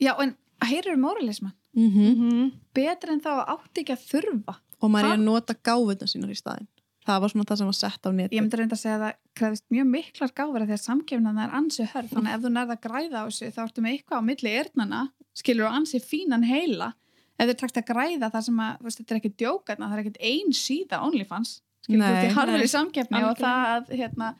Já, 0.00 0.12
en 0.22 0.36
heyrir 0.64 0.94
um 0.94 1.00
moralisman 1.00 1.52
mm 1.76 1.90
-hmm. 1.90 2.52
betur 2.72 3.10
en 3.10 3.20
þá 3.20 3.32
átti 3.44 3.80
ekki 3.80 3.92
að 3.92 4.06
þurfa. 4.12 4.54
Og 4.80 4.90
maður 4.90 5.04
er 5.04 5.18
að 5.18 5.24
nota 5.24 5.54
gáfuna 5.54 6.06
sínar 6.06 6.30
í 6.30 6.40
staðin 6.40 6.68
það 7.04 7.20
var 7.20 7.32
svona 7.32 7.44
það 7.44 7.60
sem 7.60 7.66
var 7.70 7.78
sett 7.78 8.06
á 8.06 8.10
neti 8.12 8.36
ég 8.36 8.44
myndi 8.44 8.56
reynda 8.56 8.76
að 8.76 8.80
segja 8.80 8.96
að 8.96 9.04
það 9.04 9.14
krefist 9.38 9.64
mjög 9.74 9.86
miklar 9.92 10.32
gáfur 10.32 10.64
því 10.64 10.76
að 10.76 10.84
samkefnan 10.84 11.38
er 11.38 11.56
ansi 11.58 11.86
hörð. 11.92 12.10
Þannig 12.14 12.30
að 12.30 12.36
ef 12.36 12.44
þú 12.44 12.52
nærða 12.54 12.76
að 12.76 12.84
græða 12.86 13.20
á 13.20 13.24
þessu 13.28 13.50
þá 13.54 13.62
ertu 13.64 13.84
með 13.84 13.92
eitthvað 13.92 14.20
á 14.20 14.28
milli 14.28 14.50
erðnana 14.60 15.00
skilur 15.34 15.68
og 15.68 15.78
ansi 15.78 16.00
fínan 16.00 16.46
heila 16.48 16.92
ef 17.38 17.48
þið 17.48 17.56
takst 17.60 17.78
að 17.80 17.88
græða 17.90 18.30
það 18.30 18.48
sem 18.48 18.58
að 18.64 18.84
veist, 18.86 19.00
þetta 19.00 19.14
er 19.14 19.20
ekki 19.20 19.32
djókarna, 19.42 19.88
það 19.88 19.96
er 19.96 20.02
ekkit 20.04 20.20
ein 20.32 20.52
síða 20.58 21.00
OnlyFans 21.06 21.56
skilur 21.84 22.04
þú 22.04 22.20
því 22.20 22.34
harður 22.38 22.64
í 22.64 22.70
samkefni 22.72 23.24
og 23.28 23.40
það 23.40 23.72
að 23.74 23.96
hérna 23.98 24.34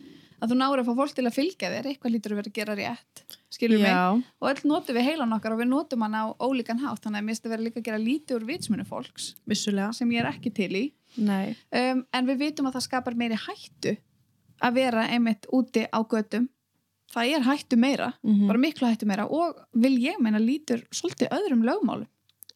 að 0.45 0.51
þú 0.51 0.59
náður 0.59 0.83
að 0.83 0.89
fá 0.89 0.95
fólk 0.99 1.17
til 1.17 1.25
að 1.25 1.37
fylgja 1.37 1.71
þér 1.73 1.89
eitthvað 1.91 2.15
lítur 2.15 2.35
að 2.35 2.41
vera 2.41 2.51
að 2.51 2.59
gera 2.59 2.77
rétt 2.79 3.23
skilur 3.55 3.83
mig, 3.83 4.25
og 4.43 4.49
öll 4.51 4.71
notum 4.71 4.99
við 4.99 5.07
heilan 5.09 5.37
okkar 5.37 5.55
og 5.55 5.61
við 5.63 5.71
notum 5.71 6.05
hann 6.05 6.17
á 6.19 6.25
ólíkan 6.43 6.81
hátt 6.83 7.05
þannig 7.05 7.21
að 7.21 7.27
mér 7.27 7.35
finnst 7.35 7.47
að 7.47 7.55
vera 7.55 7.67
líka 7.67 7.81
að 7.81 7.87
gera 7.89 8.01
lítið 8.03 8.39
úr 8.39 8.49
vitsmunu 8.49 8.87
fólks 8.89 9.29
Vissulega. 9.49 9.93
sem 9.97 10.11
ég 10.15 10.25
er 10.25 10.31
ekki 10.33 10.53
til 10.55 10.71
í. 10.75 10.85
Um, 11.15 12.03
en 12.11 12.27
við 12.27 12.41
vitum 12.43 12.69
að 12.69 12.77
það 12.79 12.87
skapar 12.89 13.19
meiri 13.19 13.39
hættu 13.39 13.95
að 14.65 14.81
vera 14.81 15.07
einmitt 15.15 15.47
úti 15.55 15.87
á 15.87 15.99
gödum 16.03 16.49
það 17.15 17.37
er 17.37 17.47
hættu 17.47 17.79
meira, 17.79 18.13
mm 18.23 18.35
-hmm. 18.35 18.47
bara 18.49 18.59
miklu 18.59 18.89
hættu 18.89 19.07
meira 19.07 19.27
og 19.27 19.61
vil 19.73 19.95
ég 20.03 20.19
meina 20.19 20.39
lítur 20.39 20.83
svolítið 20.91 21.31
öðrum 21.31 21.63
lögmálu 21.63 22.07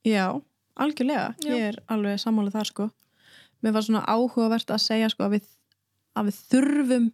Já, 0.06 0.40
algjörlega, 0.78 1.34
Já. 1.42 1.50
ég 1.52 1.66
er 1.72 1.80
alveg 1.90 2.20
sammálið 2.22 2.58
þar 2.58 2.70
sko 2.72 2.88
mér 3.64 3.74
var 3.74 3.86
svona 3.86 4.04
áhugavert 4.06 4.70
að 4.70 4.84
segja 4.84 5.10
sko 5.10 5.26
að 5.26 5.38
við, 5.38 5.48
að 6.18 6.30
við 6.30 6.40
þurfum 6.52 7.08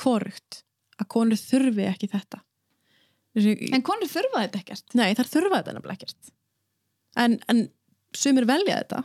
korugt 0.00 0.62
að 1.00 1.10
konur 1.12 1.40
þurfi 1.40 1.88
ekki 1.90 2.10
þetta 2.12 2.42
En 3.34 3.82
konur 3.82 4.06
þurfa 4.06 4.44
þetta 4.44 4.60
ekkert? 4.60 4.92
Nei, 4.94 5.08
þar 5.18 5.26
þurfa 5.26 5.56
þetta 5.58 5.72
nefnilega 5.74 5.96
ekkert 5.98 6.32
en, 7.18 7.32
en 7.50 7.64
sumir 8.14 8.46
velja 8.46 8.78
þetta 8.82 9.00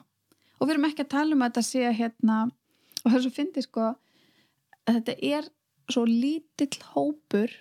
og 0.60 0.68
við 0.68 0.76
erum 0.76 0.90
ekki 0.90 1.06
að 1.06 1.14
tala 1.16 1.36
um 1.36 1.42
að 1.44 1.52
þetta 1.52 1.66
sé 1.66 1.94
hérna 1.98 2.38
og 2.46 3.08
það 3.08 3.18
er 3.18 3.26
svo 3.26 3.34
fyndið 3.36 3.66
sko 3.66 3.88
að 3.90 5.00
þetta 5.00 5.16
er 5.32 5.50
svo 5.90 6.04
lítill 6.06 6.84
hópur 6.94 7.56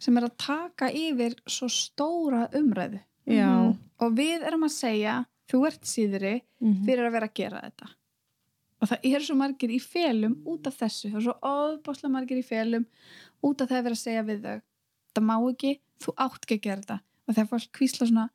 sem 0.00 0.16
er 0.18 0.26
að 0.26 0.36
taka 0.40 0.88
yfir 0.90 1.36
svo 1.50 1.68
stóra 1.72 2.46
umræðu 2.56 3.00
Já. 3.28 3.53
Og 4.04 4.16
við 4.18 4.44
erum 4.46 4.66
að 4.66 4.74
segja 4.76 5.18
þú 5.50 5.60
ert 5.68 5.84
síðri 5.88 6.34
mm 6.40 6.72
-hmm. 6.72 6.84
fyrir 6.86 7.06
að 7.06 7.14
vera 7.16 7.26
að 7.26 7.34
gera 7.40 7.62
þetta. 7.64 7.88
Og 8.80 8.88
það 8.88 8.98
er 9.04 9.20
svo 9.24 9.34
margir 9.36 9.70
í 9.70 9.80
felum 9.80 10.34
út 10.44 10.66
af 10.66 10.78
þessu 10.78 11.10
það 11.10 11.16
er 11.16 11.26
svo 11.26 11.36
óbáslega 11.40 12.12
margir 12.12 12.38
í 12.38 12.44
felum 12.44 12.86
út 13.42 13.60
af 13.60 13.68
það 13.68 13.78
að 13.78 13.84
vera 13.84 13.96
að 13.98 14.04
segja 14.06 14.22
við 14.22 14.40
þau. 14.42 14.60
Það 15.14 15.24
má 15.24 15.36
ekki, 15.50 15.80
þú 16.02 16.10
átt 16.16 16.42
ekki 16.44 16.54
að 16.54 16.64
gera 16.66 16.80
þetta. 16.80 16.98
Og 17.26 17.34
þegar 17.34 17.48
fólk 17.48 17.72
kvísla 17.72 18.06
svona 18.06 18.30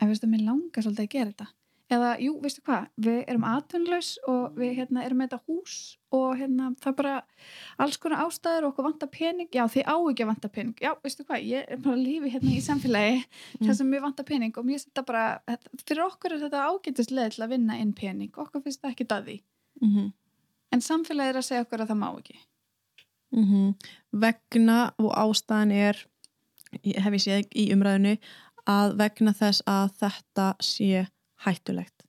veistu, 0.00 0.26
mér 0.26 0.44
langar 0.44 0.82
svolítið 0.82 1.04
að 1.04 1.14
gera 1.14 1.30
þetta 1.30 1.48
eða, 1.90 2.10
jú, 2.22 2.34
veistu 2.42 2.62
hvað, 2.66 2.86
við 3.02 3.18
erum 3.24 3.46
atvinnlaus 3.48 4.10
og 4.30 4.58
við 4.58 4.76
hérna, 4.78 5.02
erum 5.06 5.20
með 5.20 5.30
þetta 5.30 5.50
hús 5.50 5.76
og 6.14 6.36
hérna, 6.38 6.68
það 6.82 6.90
er 6.92 6.96
bara 7.00 7.14
alls 7.82 7.98
konar 8.02 8.22
ástæður 8.24 8.66
og 8.66 8.72
okkur 8.72 8.86
vantar 8.86 9.10
pening. 9.14 9.50
Já, 9.54 9.64
þið 9.70 9.86
á 9.90 9.96
ekki 9.96 10.24
að 10.24 10.30
vantar 10.30 10.52
pening, 10.54 10.82
já, 10.82 10.92
veistu 11.04 11.26
hvað? 11.26 11.46
Ég 11.50 11.72
er 11.74 11.82
bara 11.84 11.98
lífi 12.00 12.32
hérna 12.34 12.54
í 12.54 12.62
samfélagi 12.64 13.16
mm. 13.20 13.64
þar 13.66 13.78
sem 13.80 13.94
við 13.94 14.04
vantar 14.06 14.28
pening 14.30 14.60
og 14.60 14.68
mér 14.68 14.82
setja 14.82 15.06
bara 15.06 15.24
fyrir 15.84 16.04
okkur 16.06 16.36
er 16.36 16.44
þetta 16.44 16.66
ágættislega 16.70 17.34
til 17.34 17.46
að 17.46 17.56
vinna 17.56 17.80
inn 17.82 17.94
pening, 17.96 18.30
okkur 18.34 18.64
finnst 18.66 18.84
það 18.84 18.94
ekki 18.94 19.08
daði. 19.10 19.40
Mm 19.80 19.90
-hmm. 19.94 20.12
en 20.72 20.80
samfélagið 20.84 21.30
er 21.30 21.40
að 21.40 21.48
segja 21.48 21.66
okkur 21.66 21.82
að 21.82 21.90
það 21.90 22.00
má 22.02 22.08
ekki. 22.18 22.38
Mm 23.30 23.44
-hmm. 23.44 23.74
vegna 24.10 24.78
og 24.98 25.12
ástæðan 25.14 25.72
er 25.72 26.06
hef 26.84 27.12
ég 27.12 27.22
séð 27.22 27.46
í 27.54 27.72
umræðinu 27.74 28.16
að 28.70 28.96
vegna 29.00 29.32
þess 29.32 29.62
að 29.66 29.90
þetta 30.02 30.54
sé 30.60 31.06
hættulegt 31.46 32.04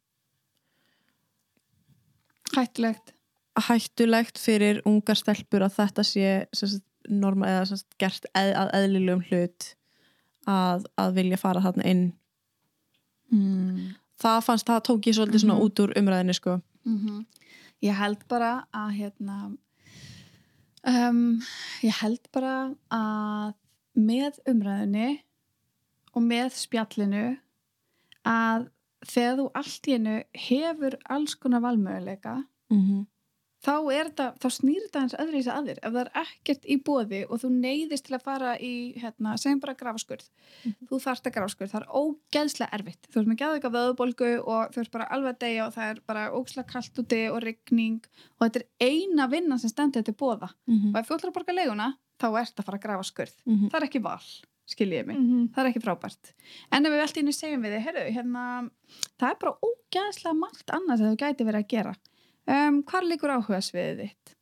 Hættulegt. 2.55 3.13
hættulegt 3.67 4.39
fyrir 4.41 4.81
ungar 4.87 5.15
stelpur 5.19 5.63
að 5.65 5.75
þetta 5.77 6.03
sé 6.07 6.31
sagt, 6.55 6.83
norma, 7.09 7.47
eða 7.47 7.67
sagt, 7.71 7.87
gert 8.01 8.25
eð, 8.35 8.51
að 8.59 8.71
eðlilegum 8.79 9.23
hlut 9.29 9.69
að, 10.49 10.85
að 10.99 11.13
vilja 11.19 11.37
fara 11.41 11.63
þarna 11.67 11.85
inn 11.93 12.09
Mm. 13.31 13.93
það 14.19 14.41
fannst, 14.43 14.67
það 14.67 14.81
tók 14.83 15.05
ég 15.07 15.15
svolítið 15.15 15.39
svona 15.45 15.53
Mhm. 15.55 15.63
út 15.63 15.79
úr 15.79 15.93
umræðinu 15.95 16.33
sko 16.35 16.61
Mm 16.85 17.25
Ég 17.81 17.95
held 17.95 18.27
bara 18.27 18.65
að 18.75 18.89
hérna 18.97 19.57
um, 20.83 21.39
ég 21.81 21.93
held 22.01 22.19
bara 22.33 22.75
að 22.91 23.53
með 23.95 24.37
umræðinni 24.45 25.21
og 26.13 26.21
með 26.23 26.51
spjallinu 26.59 27.37
að 28.25 28.67
þegar 29.07 29.39
þú 29.39 29.47
allt 29.61 29.87
í 29.87 29.95
hennu 29.95 30.19
hefur 30.47 30.99
alls 31.09 31.35
konar 31.35 31.63
valmöguleika 31.63 32.35
mm 32.71 32.81
-hmm. 32.81 33.05
þá 33.65 33.75
er 33.93 34.05
þetta, 34.09 34.27
þá 34.41 34.49
snýr 34.49 34.81
þetta 34.85 34.99
hans 34.99 35.15
öðru 35.23 35.37
í 35.37 35.43
sig 35.43 35.53
aðir 35.53 35.79
ef 35.81 35.93
það 35.93 36.01
er 36.01 36.11
ekkert 36.23 36.65
í 36.65 36.75
bóði 36.77 37.21
og 37.29 37.41
þú 37.41 37.49
neyðist 37.55 38.05
til 38.05 38.15
að 38.15 38.23
fara 38.23 38.57
í, 38.59 38.73
hérna, 39.01 39.37
segjum 39.37 39.59
bara 39.59 39.79
grafaskurð 39.81 40.27
þú 40.89 40.99
þarft 40.99 41.27
að 41.27 41.33
grafaskurð, 41.35 41.71
það 41.71 41.81
er 41.81 41.93
ógeðslega 42.01 42.73
erfitt. 42.77 43.07
Þú 43.11 43.19
ert 43.19 43.27
með 43.27 43.41
eitthvað 43.41 43.75
vöðubolgu 43.77 44.31
og 44.45 44.73
þú 44.73 44.81
ert 44.81 44.91
bara 44.91 45.09
alveg 45.13 45.33
að 45.33 45.39
deyja 45.39 45.65
og 45.67 45.73
það 45.73 45.89
er 45.89 46.01
bara 46.05 46.31
ógeðslega 46.31 46.71
kallt 46.73 46.99
úti 46.99 47.21
og 47.29 47.41
rigning 47.43 48.01
og 48.37 48.45
þetta 48.45 48.59
er 48.59 48.67
eina 48.89 49.27
vinnan 49.27 49.59
sem 49.59 49.69
stendur 49.69 50.01
þetta 50.01 50.21
bóða 50.21 50.49
Mm 50.67 50.79
og 50.93 50.99
ef 50.99 51.07
þú 51.07 51.15
ætlar 51.15 51.29
að 51.29 51.33
borga 51.33 51.53
leiguna, 51.53 51.97
þá 52.19 52.27
ert 52.39 52.59
að 52.59 52.65
fara 52.65 52.77
að 52.77 52.83
grafaskurð 52.85 53.35
-hmm. 53.45 53.69
það 53.69 53.79
er 53.79 53.87
ekki 53.87 54.01
val, 54.01 54.27
skiljiði 54.71 55.07
mig. 55.07 55.17
Mhm. 55.19 55.47
það 55.53 55.63
er 55.63 55.69
ekki 55.71 55.83
frábært. 55.85 56.33
En 56.71 56.85
ef 56.85 56.93
við 56.93 57.03
allt 57.05 57.17
í 57.17 57.23
einu 57.23 57.35
segjum 57.35 57.65
við 57.65 57.75
þið, 57.75 57.85
heyrðu, 57.87 58.05
hérna 58.17 58.43
það 59.19 59.29
er 59.29 59.39
bara 59.41 59.57
ógæðslega 59.69 60.37
margt 60.37 60.75
annað 60.75 61.01
sem 61.01 61.11
þú 61.11 61.17
gæti 61.23 61.47
verið 61.47 61.63
að 61.63 61.71
gera. 61.75 61.95
Um, 62.51 62.83
hvar 62.89 63.05
líkur 63.05 63.35
áhuga 63.35 63.61
sviðið 63.61 64.05
þitt? 64.05 64.35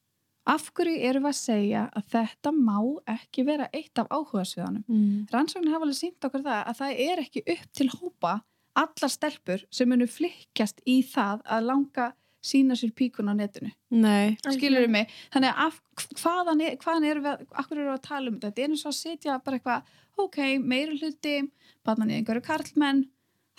Af 0.50 0.70
hverju 0.74 1.02
erum 1.06 1.26
við 1.28 1.30
að 1.30 1.40
segja 1.40 1.82
að 1.94 2.06
þetta 2.14 2.52
má 2.56 2.78
ekki 3.12 3.44
vera 3.46 3.68
eitt 3.76 4.00
af 4.02 4.08
áhuga 4.10 4.46
sviðanum 4.48 4.86
mm. 4.88 5.28
rannsóknir 5.34 5.76
hafa 5.76 5.86
alveg 5.86 6.00
sínt 6.00 6.26
okkur 6.26 6.46
það 6.46 6.62
að 6.64 6.80
það 6.80 7.02
er 7.06 7.22
ekki 7.26 7.44
upp 7.54 7.68
til 7.76 7.90
hópa 8.00 8.32
allar 8.80 9.12
stelpur 9.12 9.66
sem 9.74 9.90
munu 9.92 10.08
flikkjast 10.10 10.82
í 10.90 11.02
það 11.06 11.44
að 11.46 11.68
langa 11.68 12.08
sína 12.42 12.76
sér 12.80 12.92
píkun 12.96 13.30
á 13.30 13.34
netinu. 13.36 13.72
Nei, 13.92 14.38
skilur 14.48 14.86
við 14.86 14.90
mig, 14.94 15.10
þannig 15.34 15.50
að 15.52 15.64
af, 15.68 15.82
hvaðan, 16.22 16.62
er, 16.62 16.78
hvaðan 16.78 17.06
erum 17.10 17.24
við, 17.24 17.46
akkur 17.64 17.78
við 17.82 17.92
að 17.94 18.02
tala 18.08 18.30
um 18.32 18.38
þetta? 18.40 18.48
Þetta 18.52 18.64
er 18.64 18.70
eins 18.74 18.86
og 18.86 18.92
að 18.94 18.98
setja 19.00 19.40
bara 19.44 19.60
eitthvað 19.60 19.84
ok, 20.20 20.38
meiri 20.60 20.98
hluti, 21.00 21.36
barnan 21.86 22.10
í 22.12 22.18
einhverju 22.20 22.44
karlmenn, 22.48 23.06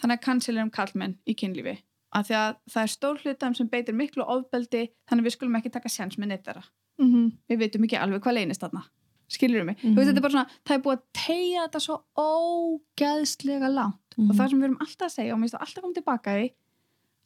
þannig 0.01 0.17
að 0.19 0.25
kansilerum 0.25 0.71
karlmenn 0.73 1.17
í 1.29 1.35
kynlífi, 1.37 1.77
af 2.13 2.27
því 2.29 2.35
að 2.41 2.57
það 2.73 2.83
er 2.83 2.93
stór 2.95 3.21
hlutam 3.25 3.55
sem 3.57 3.69
beitir 3.69 3.95
miklu 3.97 4.25
ofbeldi 4.25 4.87
þannig 5.09 5.23
að 5.23 5.29
við 5.29 5.37
skulum 5.37 5.57
ekki 5.61 5.71
taka 5.77 5.89
sjans 5.93 6.17
með 6.19 6.33
neitt 6.35 6.45
þeirra. 6.49 6.65
Mhm. 7.01 7.31
við 7.49 7.59
veitum 7.63 7.85
ekki 7.87 7.97
alveg 7.97 8.21
hvað 8.21 8.35
leynist 8.37 8.61
þarna. 8.61 8.83
Skilur 9.31 9.61
við 9.63 9.67
mig, 9.67 9.77
Mhm. 9.85 9.95
þú 9.95 9.97
veist 9.97 10.09
þetta 10.11 10.17
er 10.19 10.25
bara 10.27 10.33
svona 10.33 10.51
það 10.67 10.75
er 10.75 10.83
búið 10.85 10.97
að 10.99 11.05
tegja 11.15 11.61
þetta 11.69 11.81
svo 11.81 11.97
ógeðslega 12.19 13.69
langt. 13.75 13.97
Mhm. 14.19 14.31
og 14.31 14.37
það 14.37 14.51
sem 14.51 14.59
við 14.61 14.65
erum 14.65 14.81
alltaf 14.83 15.07
að 15.07 15.15
segja 15.15 15.33
og 15.33 15.39
mér 15.39 15.45
finnst 15.49 15.55
það 15.55 15.65
alltaf 15.65 15.83
komið 15.85 15.95
tilbaka 16.01 16.31
í 16.43 16.47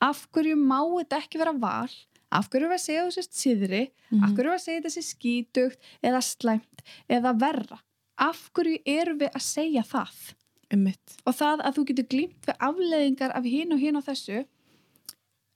af 0.05 0.27
hverju 0.35 0.57
má 0.61 0.81
þetta 0.99 1.21
ekki 1.23 1.41
vera 1.43 1.55
val 1.65 1.91
af 2.35 2.49
hverju 2.51 2.69
við 2.71 2.77
að 2.77 2.85
segja 2.85 3.03
þú 3.07 3.13
sést 3.17 3.37
síðri 3.41 3.83
Mhm. 4.11 4.25
af 4.25 4.31
hverju 4.31 4.45
erum 4.45 4.55
við 4.55 4.61
að 4.61 4.65
segja 4.69 4.95
sé 4.95 5.03
skítugt 5.09 5.79
eða 6.03 6.21
slæmt 6.23 6.83
eða 7.09 7.33
verra 7.41 7.79
af 8.19 8.41
hverju 8.55 8.79
erum 8.87 9.19
við 9.23 9.31
að 9.35 9.43
segja 9.43 9.83
það 9.83 10.35
Einmitt. 10.75 11.17
og 11.27 11.35
það 11.39 11.63
að 11.69 11.75
þú 11.79 11.85
getur 11.91 12.09
glýmt 12.15 12.47
við 12.49 12.57
afleðingar 12.69 13.35
af 13.37 13.45
hinn 13.45 13.73
og 13.73 13.79
hinn 13.81 13.97
og 14.01 14.05
þessu 14.07 14.45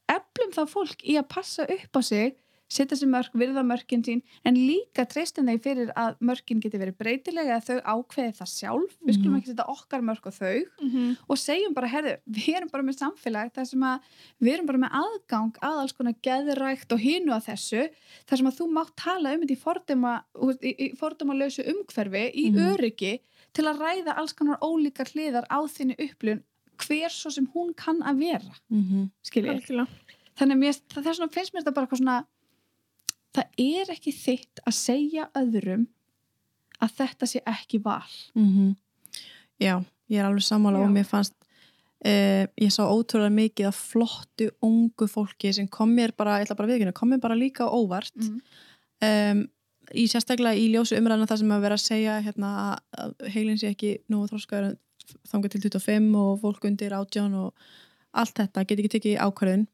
eflum 0.08 0.52
þá 0.56 0.62
fólk 0.70 1.02
í 1.04 1.16
að 1.20 1.28
passa 1.28 1.66
upp 1.68 1.96
á 1.98 2.00
sig 2.02 2.36
setja 2.68 2.96
sér 3.00 3.08
mörk, 3.08 3.32
virða 3.32 3.62
mörkin 3.64 4.02
sín 4.04 4.20
en 4.44 4.54
líka 4.54 5.06
treystum 5.08 5.46
þeir 5.48 5.60
fyrir 5.64 5.92
að 5.96 6.18
mörkin 6.20 6.60
geti 6.60 6.76
verið 6.78 6.96
breytilega 7.00 7.56
eða 7.56 7.64
þau 7.64 7.78
ákveði 8.04 8.34
það 8.36 8.50
sjálf 8.52 8.96
við 9.06 9.14
skulum 9.16 9.32
Mhm. 9.32 9.38
ekki 9.40 9.50
setja 9.54 9.66
okkar 9.72 10.02
mörk 10.04 10.26
á 10.28 10.32
þau 10.36 10.64
Mhm. 10.82 11.16
og 11.28 11.36
segjum 11.38 11.74
bara, 11.74 11.88
herðu, 11.88 12.16
við 12.28 12.56
erum 12.56 12.68
bara 12.70 12.82
með 12.82 12.98
samfélag 13.00 13.52
þar 13.54 13.66
sem 13.66 13.80
að 13.80 14.00
við 14.42 14.52
erum 14.54 14.66
bara 14.66 14.78
með 14.78 14.92
aðgang 15.02 15.52
að 15.62 15.78
alls 15.80 15.92
konar 15.92 16.14
geðrækt 16.22 16.92
og 16.92 16.98
hinu 17.00 17.32
að 17.32 17.46
þessu, 17.48 17.88
þar 18.26 18.36
sem 18.36 18.46
að 18.46 18.58
þú 18.58 18.72
mátt 18.72 18.96
tala 18.96 19.34
um 19.34 19.40
þetta 19.40 19.56
í 19.56 19.62
forduma, 19.64 20.24
í, 20.62 20.74
í 20.78 20.96
forduma 20.96 21.34
lausu 21.34 21.62
umhverfi, 21.64 22.34
í 22.36 22.52
Mhm. 22.52 22.76
öryggi 22.76 23.20
til 23.54 23.64
að 23.64 23.78
ræða 23.80 24.16
alls 24.18 24.34
konar 24.34 24.58
ólíkar 24.60 25.08
hliðar 25.14 25.46
á 25.48 25.64
þinni 25.66 25.96
upplun 25.98 26.42
hver 26.78 27.08
svo 27.10 27.30
sem 27.32 27.46
hún 27.54 27.74
kann 27.74 28.02
að 28.02 28.18
vera 28.18 28.54
Mm 28.70 28.82
-hmm. 28.84 29.10
skiljið, 29.24 29.50
Algjörlega. 29.56 29.88
þannig 30.36 30.52
að 30.52 30.58
mér, 30.58 30.80
það, 30.88 31.02
vegna 31.04 31.28
finnst 31.32 31.52
mér 31.54 31.62
þetta 31.64 31.74
bara 31.74 31.86
eitthvað 31.86 31.98
svona 31.98 32.26
það 33.38 33.64
er 33.64 33.92
ekki 33.94 34.12
þitt 34.18 34.62
að 34.66 34.76
segja 34.78 35.28
öðrum 35.38 35.86
að 36.82 36.94
þetta 37.00 37.26
sé 37.32 37.42
ekki 37.46 37.80
val 37.82 38.04
Mhm. 38.34 38.76
Já, 39.60 39.74
ég 40.10 40.18
er 40.20 40.24
alveg 40.28 40.44
sammála 40.46 40.78
Já. 40.78 40.86
og 40.86 40.92
mér 40.94 41.06
fannst 41.08 41.34
uh, 42.06 42.46
ég 42.60 42.70
sá 42.70 42.84
ótrúlega 42.86 43.34
mikið 43.34 43.66
af 43.72 43.78
flottu 43.92 44.50
ungu 44.62 45.08
fólki 45.10 45.52
sem 45.52 45.66
kom 45.68 45.90
mér 45.96 46.12
bara, 46.16 46.36
ég 46.38 46.46
ætla 46.46 46.56
bara 46.56 46.68
að 46.68 46.74
viðkynna, 46.76 46.94
kom 46.94 47.10
mér 47.10 47.20
bara 47.20 47.34
líka 47.34 47.66
óvart 47.66 48.14
Mhm. 48.16 48.40
um, 49.02 49.48
í 49.94 50.04
sérstaklega 50.06 50.54
í 50.60 50.68
ljósu 50.74 50.98
umræðina 50.98 51.26
það 51.26 51.38
sem 51.38 51.50
að 51.56 51.60
vera 51.64 51.74
að 51.74 51.86
segja 51.88 52.14
hérna, 52.22 52.78
að 52.98 53.14
heilin 53.32 53.58
sé 53.58 53.70
ekki 53.74 53.98
nú 54.10 54.26
þróskaður 54.28 54.76
þangað 55.30 55.50
til 55.54 55.60
25 55.70 56.14
og 56.16 56.40
fólk 56.42 56.64
undir 56.68 56.92
18 56.92 57.34
og 57.34 57.54
allt 58.14 58.34
þetta, 58.34 58.66
get 58.68 58.78
ekki 58.78 58.90
tekið 58.98 59.18
ákvarðun 59.24 59.66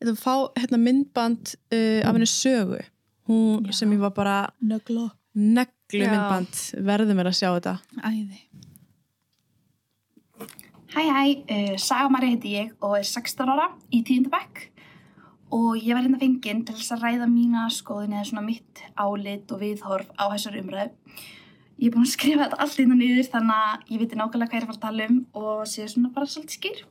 þetta 0.00 0.16
fá 0.20 0.34
hérna, 0.58 0.80
myndband 0.80 1.54
uh, 1.72 2.00
af 2.04 2.12
henni 2.12 2.28
sögu. 2.30 2.80
Hún 3.28 3.72
sem 3.72 3.92
ég 3.94 4.02
var 4.02 4.12
bara 4.16 4.36
neglu 4.60 5.08
myndband. 5.34 6.60
Verðum 6.84 7.20
við 7.20 7.30
að 7.30 7.38
sjá 7.40 7.48
þetta. 7.54 7.78
Æði. 8.04 8.42
Hæ 10.94 11.02
hæ, 11.10 11.24
uh, 11.50 11.74
Saga 11.82 12.10
Mari 12.12 12.34
heiti 12.34 12.54
ég 12.54 12.74
og 12.84 12.98
er 13.00 13.08
16 13.08 13.50
ára 13.50 13.72
í 13.90 14.04
tíundabæk 14.06 14.68
og 15.54 15.78
ég 15.78 15.94
var 15.94 16.04
hérna 16.04 16.20
fenginn 16.20 16.64
til 16.66 16.74
þess 16.76 16.94
að 16.94 17.04
ræða 17.04 17.26
mína 17.30 17.64
skoðun 17.70 18.14
eða 18.16 18.28
svona 18.28 18.44
mitt 18.46 18.82
álit 18.98 19.50
og 19.54 19.60
viðhorf 19.62 20.10
á 20.18 20.24
þessar 20.32 20.60
umræðu. 20.60 20.94
Ég 21.82 21.90
er 21.90 21.94
búin 21.94 22.06
að 22.06 22.12
skrifa 22.14 22.44
þetta 22.44 22.60
allt 22.62 22.80
innan 22.82 23.02
yfir 23.02 23.28
þannig 23.32 23.60
að 23.66 23.92
ég 23.92 24.02
viti 24.02 24.18
nákvæmlega 24.18 24.50
hvað 24.50 24.56
ég 24.56 24.62
er 24.62 24.66
að 24.66 24.70
fara 24.70 24.78
að 24.78 24.84
tala 24.86 25.06
um 25.10 25.16
og 25.40 25.64
sé 25.70 25.86
svona 25.90 26.10
bara 26.14 26.30
svolítið 26.30 26.58
skýr. 26.58 26.82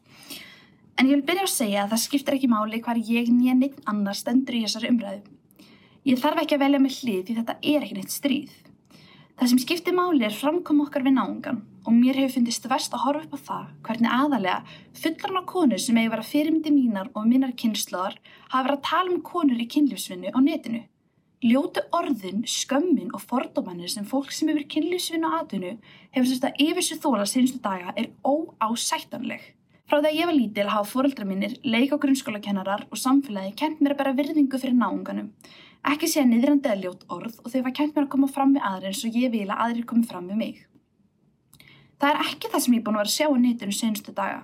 En 0.98 1.10
ég 1.10 1.18
vil 1.18 1.26
byrja 1.26 1.48
að 1.48 1.54
segja 1.54 1.84
að 1.84 1.94
það 1.96 2.04
skiptir 2.04 2.36
ekki 2.38 2.50
máli 2.52 2.82
hvar 2.86 3.00
ég 3.02 3.32
nýja 3.34 3.56
neitt 3.58 3.80
annar 3.90 4.18
stendur 4.18 4.60
í 4.60 4.66
þessari 4.66 4.92
umræðu. 4.94 5.24
Ég 6.06 6.20
þarf 6.20 6.44
ekki 6.44 6.58
að 6.58 6.64
velja 6.66 6.84
með 6.84 6.98
hlið 7.00 7.24
því 7.28 7.36
þetta 7.40 7.56
er 7.72 7.86
ekki 7.86 7.98
neitt 7.98 8.14
stríð. 8.14 8.54
Það 9.34 9.50
sem 9.50 9.62
skiptir 9.64 9.96
máli 9.98 10.26
er 10.28 10.36
framkom 10.38 10.84
okkar 10.84 11.06
við 11.08 11.16
náungan 11.16 11.64
og 11.84 11.96
mér 11.98 12.20
hefur 12.20 12.36
fundist 12.36 12.68
verst 12.70 12.94
að 12.94 13.06
horfa 13.08 13.26
upp 13.26 13.34
á 13.34 13.46
það 13.48 13.72
hvernig 13.88 14.14
aðalega 14.16 14.76
fullarna 15.02 15.42
konur 15.50 15.82
sem 15.82 15.98
eigi 15.98 16.12
vera 16.14 16.28
fyrirmyndi 16.28 16.74
mínar 16.76 17.10
og 17.18 17.26
minnar 17.28 17.56
kynnslóðar 17.58 18.20
hafa 18.52 18.62
verið 18.68 18.78
að 18.78 18.86
tala 18.90 19.16
um 19.16 19.24
konur 19.32 19.64
í 19.64 19.68
kynlífsvinnu 19.74 20.36
á 20.38 20.40
netinu. 20.46 20.84
Ljótu 21.44 21.82
orðin, 21.92 22.46
skömmin 22.48 23.10
og 23.12 23.26
fordómanir 23.26 23.92
sem 23.92 24.06
fólk 24.08 24.32
sem 24.32 24.54
hefur 24.54 24.70
kynlífsvinnu 24.76 25.28
á 25.28 25.42
atvinnu 25.42 25.74
hefur 26.14 26.30
sérst 26.30 26.48
að 26.48 26.64
yfir 26.68 26.88
sér 26.88 27.02
þóla 27.04 27.26
sínstu 27.28 27.60
daga 27.64 27.98
er 27.98 28.14
óásættanleg. 28.24 29.42
Frá 29.84 30.00
að 30.00 30.16
ég 30.16 30.28
var 30.30 30.36
lítil 30.38 30.70
hafa 30.72 30.88
fóreldra 30.88 31.26
mínir, 31.28 31.58
leik- 31.68 31.92
og 31.92 32.00
grunnskólakennarar 32.06 32.86
og 32.90 33.00
samfélagi 33.00 33.56
kent 33.60 33.82
mér 33.84 33.94
að 33.94 34.00
bera 34.00 34.14
virðingu 34.16 34.60
fyrir 34.60 34.78
náunganum. 34.80 35.34
Ekki 35.84 36.08
sé 36.08 36.22
að 36.22 36.30
niðrandi 36.32 36.70
að 36.72 36.86
ljót 36.86 37.04
orð 37.12 37.42
og 37.44 37.52
þau 37.52 37.64
var 37.66 37.74
kent 37.76 37.96
mér 37.96 38.06
að 38.06 38.14
koma 38.14 38.30
fram 38.32 38.54
við 38.56 38.64
aðri 38.70 38.88
eins 38.88 39.04
og 39.04 39.18
ég 39.20 39.34
vil 39.34 39.50
að 39.50 39.64
aðrir 39.66 39.86
komi 39.90 40.08
fram 40.08 40.30
við 40.32 40.40
mig. 40.40 40.62
Það 42.00 42.10
er 42.14 42.22
ekki 42.24 42.52
það 42.54 42.64
sem 42.64 42.74
ég 42.74 42.80
er 42.80 42.86
búin 42.88 42.96
að 42.96 43.04
vera 43.04 43.12
að 43.12 43.18
sjá 43.18 43.28
á 43.28 43.36
netinu 43.44 43.76
senstu 43.76 44.16
daga. 44.16 44.40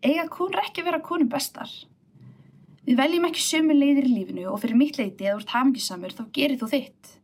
Eiga 0.00 0.26
konur 0.32 0.64
ekki 0.64 0.86
vera 0.88 1.04
konum 1.04 1.28
bestar. 1.28 1.68
Við 2.88 2.96
veljum 2.96 3.28
ekki 3.28 3.44
sömu 3.44 3.76
leiðir 3.76 4.08
í 4.08 4.16
lífinu 4.16 4.48
og 4.48 4.60
fyrir 4.64 4.80
mitt 4.80 4.96
leiti 4.96 5.28
ef 5.28 5.36
þú 5.36 5.44
ert 5.44 5.54
hamingisamur 5.58 6.16
þá 6.16 6.24
gerir 6.32 6.56
þú 6.56 6.72
þitt. 6.72 7.14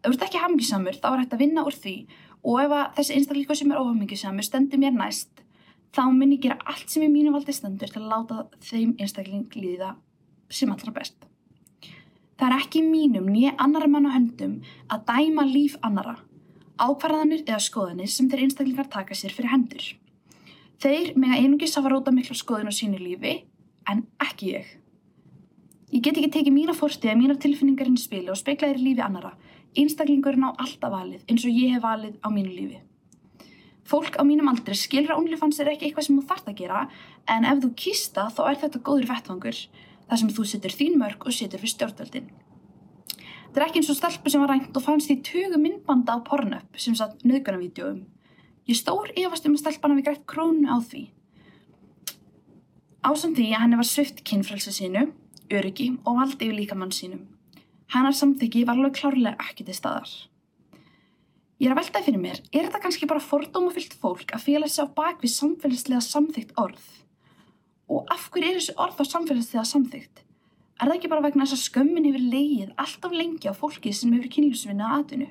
Ef 0.00 0.08
þú 0.08 0.16
ert 0.16 0.26
ekki 0.30 0.40
hamingisamur 0.40 0.96
þá 0.96 1.08
er 1.12 1.20
hægt 1.26 1.36
að 1.36 1.44
vinna 1.44 1.68
úr 1.68 1.76
því 1.76 1.96
og 2.42 2.60
ef 2.64 2.76
þessi 2.96 3.18
einstakleikur 3.20 3.60
sem 3.60 3.70
er 3.70 3.84
óhamingisamur 3.84 4.48
stendur 4.48 4.80
mér 4.80 4.96
næst 4.96 5.44
þá 5.92 6.02
mun 6.08 6.32
ég 6.32 6.42
gera 6.46 6.58
allt 6.64 6.88
sem 6.90 7.04
í 7.04 7.10
mínu 7.12 7.34
valdi 7.34 7.52
stendur 7.52 7.92
til 7.92 8.02
að 8.02 8.10
láta 8.14 8.46
þeim 8.64 8.96
einstakling 8.98 9.46
líða 9.56 9.94
sem 10.50 10.72
allra 10.72 10.92
best. 10.96 11.16
Það 12.40 12.48
er 12.48 12.58
ekki 12.58 12.82
mínum 12.82 13.28
nýja 13.30 13.54
annara 13.62 13.88
mann 13.88 14.08
á 14.08 14.16
höndum 14.16 14.60
að 14.90 15.04
dæma 15.12 15.46
líf 15.46 15.76
annara 15.82 16.18
ákvarðanir 16.82 17.44
eða 17.46 17.60
skoðanir 17.62 18.10
sem 18.10 18.28
þeir 18.30 18.46
einstaklingar 18.46 18.88
taka 18.90 19.16
sér 19.16 19.34
fyrir 19.34 19.52
hendur. 19.52 19.84
Þeir 20.82 21.12
mega 21.20 21.38
einungis 21.38 21.76
hafa 21.78 21.92
róta 21.92 22.14
mikla 22.14 22.34
skoðun 22.34 22.70
á 22.70 22.74
sínu 22.74 22.98
lífi, 22.98 23.42
en 23.88 24.06
ekki 24.22 24.54
ég. 24.56 24.70
Ég 25.92 26.02
get 26.02 26.16
ekki 26.16 26.32
tekið 26.38 26.56
mína 26.56 26.74
fórstið 26.74 27.12
að 27.12 27.20
mínar 27.20 27.40
tilfinningar 27.42 27.90
inn 27.90 27.98
í 27.98 28.02
spili 28.02 28.32
og 28.32 28.38
í 28.40 28.72
lífi 28.80 29.02
annara. 29.04 29.34
Einstaklingurinn 29.76 30.48
á 30.48 30.50
alltaf 30.52 30.90
valið 30.92 31.22
eins 31.28 31.44
og 31.44 31.52
ég 31.52 31.74
hef 31.74 31.82
valið 31.82 32.18
á 32.20 32.28
mínu 32.32 32.52
lífi. 32.52 32.80
Fólk 33.88 34.14
á 34.18 34.22
mínum 34.22 34.50
aldri 34.50 34.76
skilur 34.78 35.14
að 35.14 35.24
OnlyFans 35.24 35.58
er 35.60 35.72
ekki 35.72 35.88
eitthvað 35.88 36.06
sem 36.06 36.18
þú 36.20 36.26
þarft 36.30 36.50
að 36.52 36.60
gera 36.60 36.82
en 37.34 37.46
ef 37.48 37.62
þú 37.64 37.70
kýsta 37.82 38.28
þá 38.30 38.42
er 38.50 38.60
þetta 38.62 38.82
góður 38.86 39.08
vettvangur 39.10 39.58
þar 40.08 40.20
sem 40.20 40.30
þú 40.36 40.46
setur 40.46 40.76
þín 40.78 40.98
mörg 41.00 41.26
og 41.26 41.34
setur 41.34 41.62
fyrir 41.62 41.74
stjórnvöldin. 41.74 42.30
Þetta 43.52 43.60
er 43.60 43.66
ekki 43.66 43.82
eins 43.82 43.90
og 43.92 43.98
stelpu 43.98 44.32
sem 44.32 44.40
var 44.40 44.52
rænt 44.52 44.78
og 44.78 44.84
fannst 44.84 45.10
í 45.12 45.18
tugu 45.26 45.58
myndbanda 45.60 46.14
á 46.16 46.24
Pornhub 46.24 46.78
sem 46.80 46.94
satt 46.96 47.20
nöðganavídeóum. 47.26 47.98
Ég 48.70 48.78
stór 48.78 49.10
efast 49.18 49.48
um 49.48 49.58
að 49.58 49.64
stelpan 49.64 49.92
hafi 49.92 50.06
grætt 50.06 50.24
krónu 50.30 50.70
á 50.70 50.78
því. 50.80 51.02
Ásamt 53.02 53.36
því 53.36 53.48
að 53.50 53.64
henni 53.64 53.80
var 53.80 53.88
svift 53.90 54.22
kynfrelsi 54.24 54.72
sínu, 54.72 55.08
öryggi 55.50 55.88
og 56.06 56.20
valdi 56.20 56.46
yfir 56.46 56.60
líkamann 56.60 56.94
sínum. 56.94 57.26
Hennar 57.92 58.14
samþyggi 58.16 58.62
var 58.64 58.78
alveg 58.78 58.94
klárlega 59.00 59.50
ekki 59.50 59.66
til 59.66 59.76
staðar. 59.76 60.12
Ég 61.62 61.68
er 61.70 61.76
að 61.76 61.78
veltaði 61.78 62.06
fyrir 62.08 62.18
mér, 62.18 62.38
er 62.50 62.64
þetta 62.66 62.78
kannski 62.82 63.06
bara 63.06 63.22
fordómafyllt 63.22 63.92
fólk 64.02 64.32
að 64.34 64.48
fela 64.48 64.66
sig 64.66 64.82
á 64.82 64.94
bakvið 64.96 65.30
samfélagslega 65.30 66.00
samþygt 66.02 66.56
orð? 66.58 66.88
Og 67.86 68.08
af 68.10 68.24
hverju 68.34 68.48
er 68.48 68.56
þessi 68.56 68.74
orð 68.82 68.98
á 68.98 69.04
samfélagslega 69.06 69.62
samþygt? 69.70 70.24
Er 70.82 70.88
það 70.90 70.96
ekki 70.96 71.10
bara 71.12 71.22
vegna 71.22 71.46
þess 71.46 71.54
að 71.54 71.62
skömmin 71.68 72.08
hefur 72.08 72.24
leið 72.32 72.72
alltaf 72.82 73.14
lengi 73.14 73.46
á 73.46 73.54
fólki 73.54 73.92
sem 73.94 74.10
hefur 74.10 74.32
kynlífsvinna 74.34 74.88
að 74.88 75.04
atvinnu? 75.04 75.28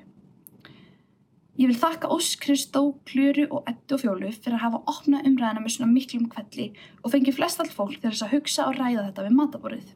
Ég 1.60 1.68
vil 1.68 1.76
þakka 1.82 2.08
Ósk, 2.16 2.46
Kristó, 2.46 2.86
Klöru 3.04 3.44
og 3.52 3.68
Eddu 3.68 3.98
og 3.98 4.00
Fjólu 4.00 4.32
fyrir 4.32 4.56
að 4.56 4.64
hafa 4.64 4.80
opnað 4.88 5.28
umræðina 5.28 5.60
með 5.60 5.74
svona 5.76 5.92
miklum 5.92 6.30
kvelli 6.32 6.70
og 7.02 7.12
fengið 7.12 7.42
flest 7.42 7.60
allt 7.60 7.76
fólk 7.76 7.98
til 7.98 8.08
þess 8.08 8.24
að 8.24 8.38
hugsa 8.38 8.70
og 8.70 8.80
ræða 8.80 9.10
þetta 9.10 9.28
við 9.28 9.36
mataborðið. 9.36 9.92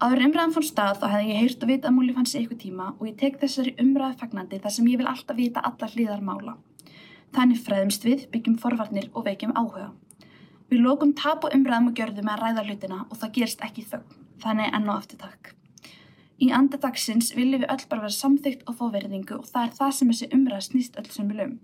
Áður 0.00 0.22
umræðan 0.30 0.52
fór 0.54 0.64
stað 0.64 1.02
þá 1.02 1.08
hefði 1.12 1.32
ég 1.34 1.38
heyrt 1.42 1.64
og 1.64 1.68
vita 1.68 1.88
að 1.90 1.96
múli 1.98 2.12
fann 2.16 2.28
sig 2.28 2.40
eitthvað 2.40 2.60
tíma 2.62 2.84
og 2.94 3.02
ég 3.04 3.16
tek 3.20 3.34
þessari 3.42 3.74
umræðu 3.82 4.16
fagnandi 4.22 4.60
þar 4.62 4.72
sem 4.72 4.86
ég 4.88 5.00
vil 5.00 5.08
alltaf 5.10 5.36
vita 5.36 5.60
allar 5.60 5.92
hlýðar 5.92 6.22
mála. 6.24 6.54
Þannig 7.36 7.60
fræðumst 7.66 8.06
við, 8.08 8.22
byggjum 8.32 8.56
forvarnir 8.62 9.10
og 9.12 9.26
veikjum 9.26 9.52
áhuga. 9.52 9.90
Við 10.72 10.80
lókum 10.86 11.12
tap 11.18 11.44
og 11.44 11.52
umræðum 11.52 11.90
og 11.90 12.00
gjörðum 12.00 12.32
að 12.32 12.40
ræða 12.46 12.64
hlutina 12.70 13.02
og 13.10 13.20
það 13.20 13.34
gerist 13.36 13.66
ekki 13.66 13.84
þögn. 13.90 14.16
Þannig 14.40 14.72
enn 14.78 14.88
og 14.88 14.96
aftur 14.96 15.20
takk. 15.20 15.52
Í 16.40 16.48
anda 16.56 16.80
dagsins 16.80 17.34
viljum 17.36 17.60
við 17.60 17.68
öll 17.76 17.86
bara 17.92 18.06
vera 18.06 18.16
samþygt 18.16 18.64
og 18.64 18.80
fá 18.80 18.86
verðingu 18.96 19.36
og 19.36 19.52
það 19.52 19.66
er 19.66 19.76
það 19.82 19.94
sem 19.98 20.14
þessi 20.14 20.30
umræð 20.38 20.66
snýst 20.70 20.96
öll 20.96 21.12
sem 21.12 21.28
við 21.28 21.42
lögum. 21.42 21.60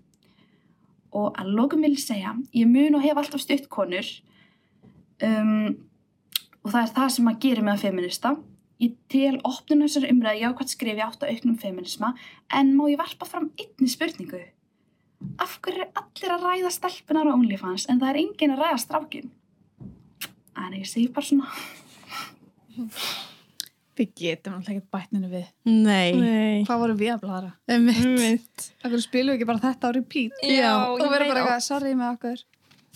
Og 1.17 1.41
að 1.41 1.53
lókum 1.57 1.81
vil 1.81 1.95
ég 1.95 2.05
segja, 2.05 2.37
ég 2.53 2.69
mun 2.69 2.99
og 2.99 3.05
hef 3.07 3.17
alltaf 3.17 3.41
stutt 3.41 3.65
konur 3.73 4.13
um, 5.25 5.73
og 6.67 6.73
það 6.75 6.83
er 6.83 6.93
það 6.99 7.09
sem 7.15 7.31
að 7.31 7.39
gera 7.47 7.63
mig 7.63 7.73
að 7.77 7.83
feminista. 7.87 8.33
Ég 8.83 8.93
tel 9.09 9.39
opnum 9.47 9.85
þessari 9.85 10.11
umræði 10.13 10.43
jákvæmt 10.43 10.73
skrifi 10.75 11.01
átt 11.01 11.23
að 11.25 11.31
auknum 11.33 11.55
feminisma 11.57 12.11
en 12.53 12.75
má 12.77 12.83
ég 12.91 12.99
varpa 12.99 13.25
fram 13.25 13.47
einni 13.57 13.89
spurningu. 13.89 14.43
Af 15.41 15.55
hverju 15.65 15.81
er 15.87 15.89
allir 15.97 16.33
að 16.35 16.43
ræða 16.45 16.73
stelpunar 16.75 17.31
á 17.31 17.33
OnlyFans 17.33 17.87
en 17.89 18.03
það 18.03 18.11
er 18.11 18.19
engin 18.21 18.53
að 18.53 18.61
ræða 18.61 18.81
strákin? 18.83 19.31
En 20.57 20.75
ég 20.77 20.85
segi 20.89 21.07
bara 21.13 21.25
svona... 21.25 21.49
Við 23.97 24.11
getum 24.19 24.59
alltaf 24.59 24.75
ekki 24.75 24.85
bætninu 24.93 25.29
við. 25.31 25.47
Nei, 25.65 26.11
Nei. 26.13 26.57
Hvað 26.67 26.81
vorum 26.83 26.99
við 26.99 27.15
að? 27.15 27.47
Einmitt. 27.73 28.03
Einmitt. 28.03 28.67
Akkur 28.85 29.01
spilum 29.01 29.33
við 29.33 29.39
ekki 29.39 29.47
bara 29.49 29.63
þetta 29.63 29.89
á 29.89 29.91
repeat? 29.97 30.43
Já, 30.45 30.69
Og 30.91 31.01
verðum 31.01 31.31
bara 31.33 31.41
eitthvað, 31.41 31.63
sorry 31.65 31.95
með 31.97 32.11
okkur. 32.11 32.43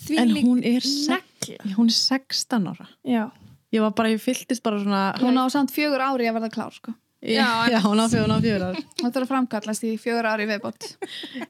Því 0.02 0.18
En 0.22 0.30
hún 0.46 0.62
er, 0.66 0.86
negla. 1.10 1.74
hún 1.76 1.90
er 1.90 1.96
16 1.98 2.70
ára 2.70 2.86
Já. 3.06 3.24
Ég 3.72 3.80
var 3.80 3.94
bara, 3.96 4.10
ég 4.12 4.20
fylltist 4.20 4.62
bara 4.62 4.80
svona 4.82 5.02
Hún 5.22 5.40
á 5.40 5.44
samt 5.52 5.72
fjögur 5.72 6.02
ári 6.04 6.28
að 6.28 6.36
verða 6.38 6.50
klár, 6.52 6.74
sko. 6.76 6.94
Já, 7.22 7.70
já 7.70 7.78
hún 7.84 8.02
á 8.02 8.06
fjögur, 8.10 8.26
hún 8.28 8.36
á 8.36 8.40
fjögur 8.44 8.66
ára 8.66 8.82
Þetta 9.02 9.12
er 9.14 9.24
að 9.24 9.30
framkallast 9.30 9.86
í 9.86 9.94
fjögur 10.02 10.28
ári 10.28 10.48
viðbót. 10.50 10.90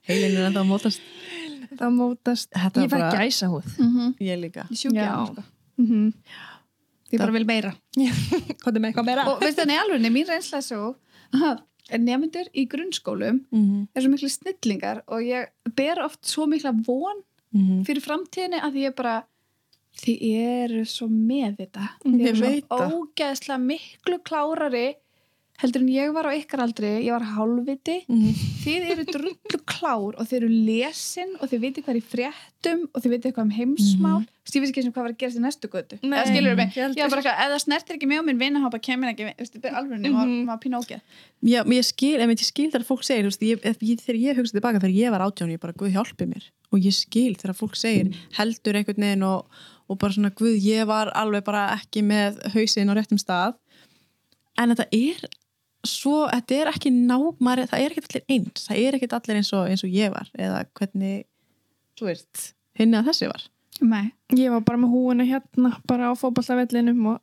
Heilin 0.09 0.39
er 0.39 0.49
enda 0.51 0.62
að 0.62 0.70
mótast 0.70 1.03
Það 1.73 1.93
mótast. 1.97 2.51
Þetta 2.53 2.85
Ég 2.85 2.90
var 2.93 3.01
fæ 3.01 3.05
bara- 3.07 3.27
gæsa 3.27 3.47
húð. 3.49 3.69
Mm 3.78 3.93
-hmm. 3.93 4.15
Ég 4.20 4.40
líka 4.40 4.66
Ég 4.70 4.78
sjúkja 4.78 5.09
á, 5.09 5.20
sko. 5.27 5.43
Mm 5.78 6.12
Ég 7.12 7.19
bara 7.19 7.32
vil 7.32 7.44
meira. 7.44 7.74
Er? 7.97 9.27
Og 9.28 9.40
veist 9.40 9.59
það, 9.59 9.77
alveg, 9.82 10.12
mín 10.12 10.27
reynsla 10.27 10.59
er 10.59 10.65
svo 10.65 10.97
nefndur 11.90 12.49
í 12.55 12.66
grunnskólum 12.70 13.43
mm 13.51 13.62
-hmm. 13.65 13.86
er 13.94 14.03
svo 14.03 14.11
miklu 14.11 14.28
snillingar 14.28 15.03
og 15.09 15.20
ég 15.23 15.49
ber 15.77 16.01
oft 16.05 16.24
svo 16.24 16.47
mikla 16.47 16.73
von 16.86 17.23
fyrir 17.85 18.01
framtíðinni 18.01 18.61
að 18.61 18.73
því 18.73 18.85
ég 18.89 18.94
bara 18.97 19.24
þið 20.01 20.24
eru 20.48 20.85
svo 20.89 21.09
með 21.12 21.56
þetta. 21.62 21.89
Þið 22.05 22.27
eru 22.32 22.36
svo 22.40 22.82
ógeðslega 23.02 23.60
miklu 23.60 24.19
klárari 24.24 24.89
heldur 25.62 25.85
en 25.85 25.90
ég 25.94 26.10
var 26.16 26.27
á 26.27 26.32
ykkar 26.35 26.64
aldri. 26.64 26.89
Ég 27.06 27.12
var 27.14 27.23
hálfviti. 27.36 28.01
Þið 28.64 28.86
eru 28.97 29.05
drullu 29.06 29.60
klár 29.69 30.16
og 30.19 30.27
þið 30.27 30.39
eru 30.40 30.48
lesin 30.66 31.36
og 31.39 31.52
þið 31.52 31.60
veitir 31.66 31.85
hvað 31.85 31.93
er 31.94 32.01
í 32.01 32.06
fréttum 32.14 32.81
og 32.90 33.02
þið 33.05 33.12
veitir 33.14 33.31
eitthvað 33.31 33.47
um 33.47 33.56
heimsmál. 33.60 34.23
Mm 34.24 34.31
ég 34.52 34.60
veist 34.60 34.73
ekki 34.74 34.82
sem 34.82 34.93
hvað 34.93 35.05
var 35.06 35.12
að 35.12 35.19
gerast 35.20 35.39
í 35.39 35.40
næstu 35.40 35.69
götu. 35.70 35.97
Nei, 36.02 36.16
eða 36.19 36.28
skilur 36.28 36.56
mig, 36.59 36.73
ég 36.74 36.98
var 36.98 37.12
bara 37.12 37.20
eitthvað, 37.23 37.52
það 37.52 37.60
snertir 37.62 37.97
ekki 37.97 38.09
mig 38.10 38.19
og 38.20 38.24
minn 38.27 38.40
vinahópa 38.40 38.81
kemur 38.82 39.09
ekki, 39.12 39.28
þú 39.39 39.44
veist, 39.47 39.69
alveg 39.70 40.01
nema 40.02 40.24
Mhm. 40.27 40.32
maður 40.48 40.60
pínu 40.64 40.81
ógeð. 40.82 41.01
Já, 41.47 41.60
ég 41.64 41.85
skil, 41.86 42.19
ef 42.20 42.28
ég 42.35 42.43
skil 42.44 42.66
þegar 42.73 42.85
fólk 42.85 43.05
segir 43.06 43.24
þú 43.24 43.31
veist, 43.31 44.02
þegar 44.02 44.19
ég 44.20 44.36
hugsa 44.36 44.52
tilbaka 44.59 44.81
þegar 44.82 44.94
ég 44.98 45.10
var 45.14 45.20
átján 45.24 45.52
ég 45.55 45.60
bara, 45.60 45.73
Guð 45.73 45.93
hjálpi 45.94 46.27
mér. 46.27 46.43
Og 46.73 46.81
ég 46.81 46.93
skil 46.93 47.35
þegar 47.36 47.55
fólk 47.56 47.77
segir, 47.77 48.12
heldur 48.36 48.74
einhvern 48.77 48.98
veginn 49.06 49.23
og, 49.23 49.47
og 49.88 49.98
bara 49.98 50.12
svona, 50.12 50.30
Guð, 50.38 50.56
ég 50.64 50.86
var 50.86 51.10
alveg 51.18 51.44
bara 51.44 51.66
ekki 51.78 52.02
með 52.06 52.40
hausinn 52.54 52.90
á 52.90 52.94
réttum 52.94 53.18
stað 53.20 53.54
en 54.59 54.70
þetta 54.74 54.86
er 54.92 55.24
svo, 55.86 56.28
þetta 56.30 56.54
er 56.60 56.70
ekki 56.74 56.90
ná 56.94 57.16
maður, 57.42 57.66
það 57.72 57.80
er 57.86 57.90
ekki 57.96 58.04
allir 58.06 58.24
eins, 58.36 58.66
það 58.68 58.82
er 58.86 58.94
ekki 58.98 59.09
allir 59.18 59.36
eins 59.40 59.52
og, 59.52 59.66
eins 59.72 59.82
og 59.84 59.90
ég 59.90 60.12
var, 60.14 60.28
eða 60.38 60.60
hvernig 60.78 61.24
þú 61.98 62.06
veist, 62.10 62.52
hinn 62.78 62.94
að 62.94 63.10
þessi 63.10 63.28
var 63.32 63.48
Nei. 63.82 64.12
Ég 64.36 64.52
var 64.52 64.60
bara 64.62 64.78
með 64.78 64.92
húinu 64.92 65.24
hérna, 65.26 65.70
bara 65.88 66.10
á 66.10 66.14
fótballavellinum 66.14 67.06
og 67.14 67.20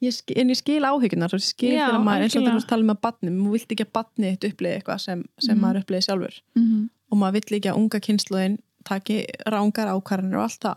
ég 0.00 0.14
skil, 0.14 0.36
en 0.40 0.48
ég 0.54 0.56
skil 0.56 0.80
áhyggjurnar 0.86 1.34
og 1.34 1.42
ég 1.42 1.44
skil 1.44 1.72
Já, 1.74 1.88
þegar 1.90 2.04
maður, 2.06 2.22
eins 2.22 2.36
og 2.38 2.46
þú 2.46 2.68
tala 2.70 2.86
með 2.88 3.00
badni, 3.02 3.30
maður 3.34 3.52
vilt 3.58 3.74
ekki 3.74 3.84
að 3.84 3.92
badni 3.98 4.30
eitt 4.30 4.46
upplið 4.48 4.76
eitthvað 4.78 5.00
sem, 5.02 5.24
sem 5.42 5.56
Mhm. 5.56 5.60
maður 5.66 5.80
upplið 5.82 6.04
sjálfur 6.06 6.34
Mm 6.56 6.62
-hmm. 6.68 6.88
og 7.10 7.18
maður 7.18 7.32
vill 7.32 7.58
ekki 7.58 7.70
að 7.72 7.76
unga 7.82 8.00
kynsluðin 8.00 8.56
taki 8.84 9.26
rángar 9.46 9.90
ákvarðanir 9.92 10.38
og 10.38 10.42
allt 10.46 10.60
það 10.64 10.76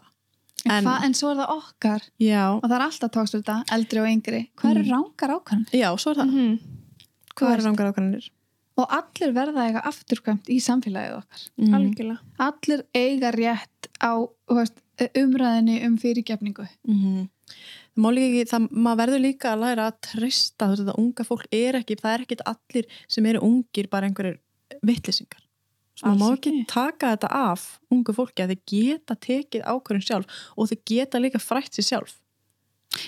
En, 0.65 0.71
En- 0.71 0.83
hva, 0.87 0.95
en 1.05 1.13
svo 1.13 1.29
er 1.31 1.37
það 1.43 1.51
okkar 1.59 2.01
já, 2.19 2.43
og 2.57 2.63
það 2.65 2.75
er 2.79 2.85
alltaf 2.87 3.11
tókst 3.13 3.35
þetta, 3.37 3.57
eldri 3.75 3.99
og 4.01 4.07
yngri 4.09 4.39
hvað 4.57 4.71
eru 4.71 4.83
Mm. 4.83 4.91
rángar 4.95 5.33
ákvæmd? 5.39 5.69
já, 5.71 5.89
svo 5.97 6.11
er 6.11 6.15
það 6.21 6.31
Mhm. 6.31 6.59
hvað 7.35 7.53
er 7.53 7.63
rángar 7.67 7.91
ákvarðanir 7.93 8.29
Og 8.77 8.89
allir 8.91 9.31
verða 9.31 9.61
eiga 9.69 9.81
afturkvæmt 9.87 10.49
í 10.51 10.57
samfélagið 10.59 11.13
okkar 11.21 11.43
mm. 11.57 11.73
algjörlega. 11.77 12.19
allir 12.39 12.81
eiga 12.93 13.31
rétt 13.31 13.87
á 14.03 14.11
veist, 14.49 14.81
umræðinni 15.15 15.85
um 15.85 15.97
fyrirgefningu 15.97 16.67
mm 16.87 17.29
það 17.95 18.03
má 18.03 18.09
líka 18.11 18.27
ekki, 18.27 18.49
það, 18.51 18.63
maður 18.73 18.97
verður 19.05 19.21
líka 19.23 19.53
að 19.53 19.59
læra 19.61 19.83
að 19.91 20.19
veist, 20.19 20.57
þetta 20.57 20.97
unga 20.99 21.23
fólk 21.23 21.45
er 21.53 21.73
ekki, 21.79 21.95
það 22.01 22.13
er 22.17 22.23
ekki 22.25 22.37
allir 22.45 22.85
sem 23.07 23.25
eru 23.25 23.39
ungir 23.39 23.87
bara 23.89 24.07
einhverjir 24.09 24.39
vittlisingar 24.83 25.44
Svo 25.95 26.11
maður 26.11 26.19
má 26.19 26.37
ekki 26.37 26.53
taka 26.67 27.13
þetta 27.13 27.29
af 27.51 27.65
ungu 27.93 28.15
fólki 28.15 28.43
að 28.43 28.53
þið 28.53 28.63
geta 28.71 29.15
tekið 29.27 29.63
ákvörðin 29.63 30.07
sjálf 30.09 30.39
og 30.55 30.71
þið 30.71 30.81
geta 30.91 31.21
líka 31.23 31.39
frætt 31.39 31.77
sér 31.77 31.87
sjálf 31.89 32.17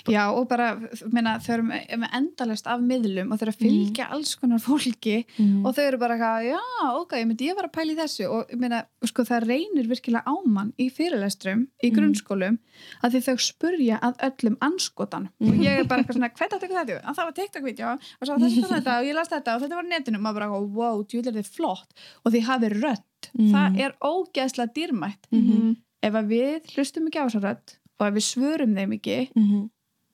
Já 0.07 0.23
og 0.33 0.47
bara, 0.49 0.75
meina, 1.13 1.37
þau 1.39 1.53
eru 1.57 1.63
með, 1.69 2.05
endalist 2.17 2.67
af 2.67 2.81
miðlum 2.83 3.31
og 3.31 3.39
þau 3.39 3.45
eru 3.47 3.53
að 3.53 3.61
fylgja 3.61 4.07
alls 4.11 4.35
konar 4.35 4.59
fólki 4.59 5.25
mm. 5.39 5.65
og 5.65 5.75
þau 5.77 5.83
eru 5.87 5.97
bara 6.01 6.17
eitthvað, 6.17 6.47
já, 6.51 6.59
ok, 7.01 7.13
ég 7.21 7.27
myndi 7.29 7.47
ég 7.49 7.55
var 7.55 7.67
að 7.69 7.73
pæla 7.77 7.93
í 7.93 7.97
þessu 8.01 8.27
og 8.29 8.51
meina, 8.59 8.81
sko, 9.05 9.23
það 9.23 9.47
reynir 9.47 9.87
virkilega 9.87 10.23
ámann 10.27 10.73
í 10.77 10.89
fyrirlestrum 10.91 11.67
í 11.83 11.87
Mhm. 11.91 11.95
grunnskólum 11.97 12.57
að 13.03 13.11
því 13.15 13.21
þau 13.27 13.37
spurja 13.47 13.99
að 14.01 14.19
öllum 14.27 14.57
anskotan 14.61 15.29
og 15.39 15.47
Mhm. 15.53 15.61
ég 15.63 15.79
er 15.79 15.83
bara 15.87 16.03
eitthvað 16.03 16.17
svona, 16.19 16.29
hvað 16.35 16.49
þetta 16.49 16.59
eitthvað 16.67 16.85
þetta? 16.87 17.01
Að 17.07 17.15
það 17.15 17.25
var 17.27 17.35
TikTok-vídeó 17.39 17.91
og 17.93 18.27
svo 18.27 18.37
þetta 18.37 18.63
og 18.63 18.71
þetta 18.75 18.99
og 18.99 19.05
ég 19.07 19.15
las 19.15 19.29
þetta 19.29 19.55
og 19.55 19.61
þetta 19.61 19.75
var 19.79 19.83
netinu 19.91 20.17
og 20.17 20.23
maður 20.27 20.39
bara, 20.39 20.49
wow, 20.59 21.03
djúlega 21.03 21.31
þetta 21.31 21.39
er 21.39 21.51
flott 21.55 21.89
og 22.25 22.31
því 22.33 22.41
hafi 22.43 22.69
rödd, 22.75 23.03
Mhm. 23.37 23.51
það 23.53 23.79
er 23.79 23.91
ógeðslega 24.03 24.73
dýrmætt 24.73 25.23
Mhm. 25.31 25.75
ef 26.03 26.13
að 26.13 26.27
við 26.27 26.61
hlustum 26.75 27.07
ekki 27.07 27.19
á 27.23 27.27
þessa 27.27 27.41
rödd 27.41 27.75
og 27.99 28.07
ef 28.07 28.13
við 28.13 28.25
svörum 28.33 28.75
þeim 28.75 28.93
ekki 28.99 29.29
Mm 29.35 29.69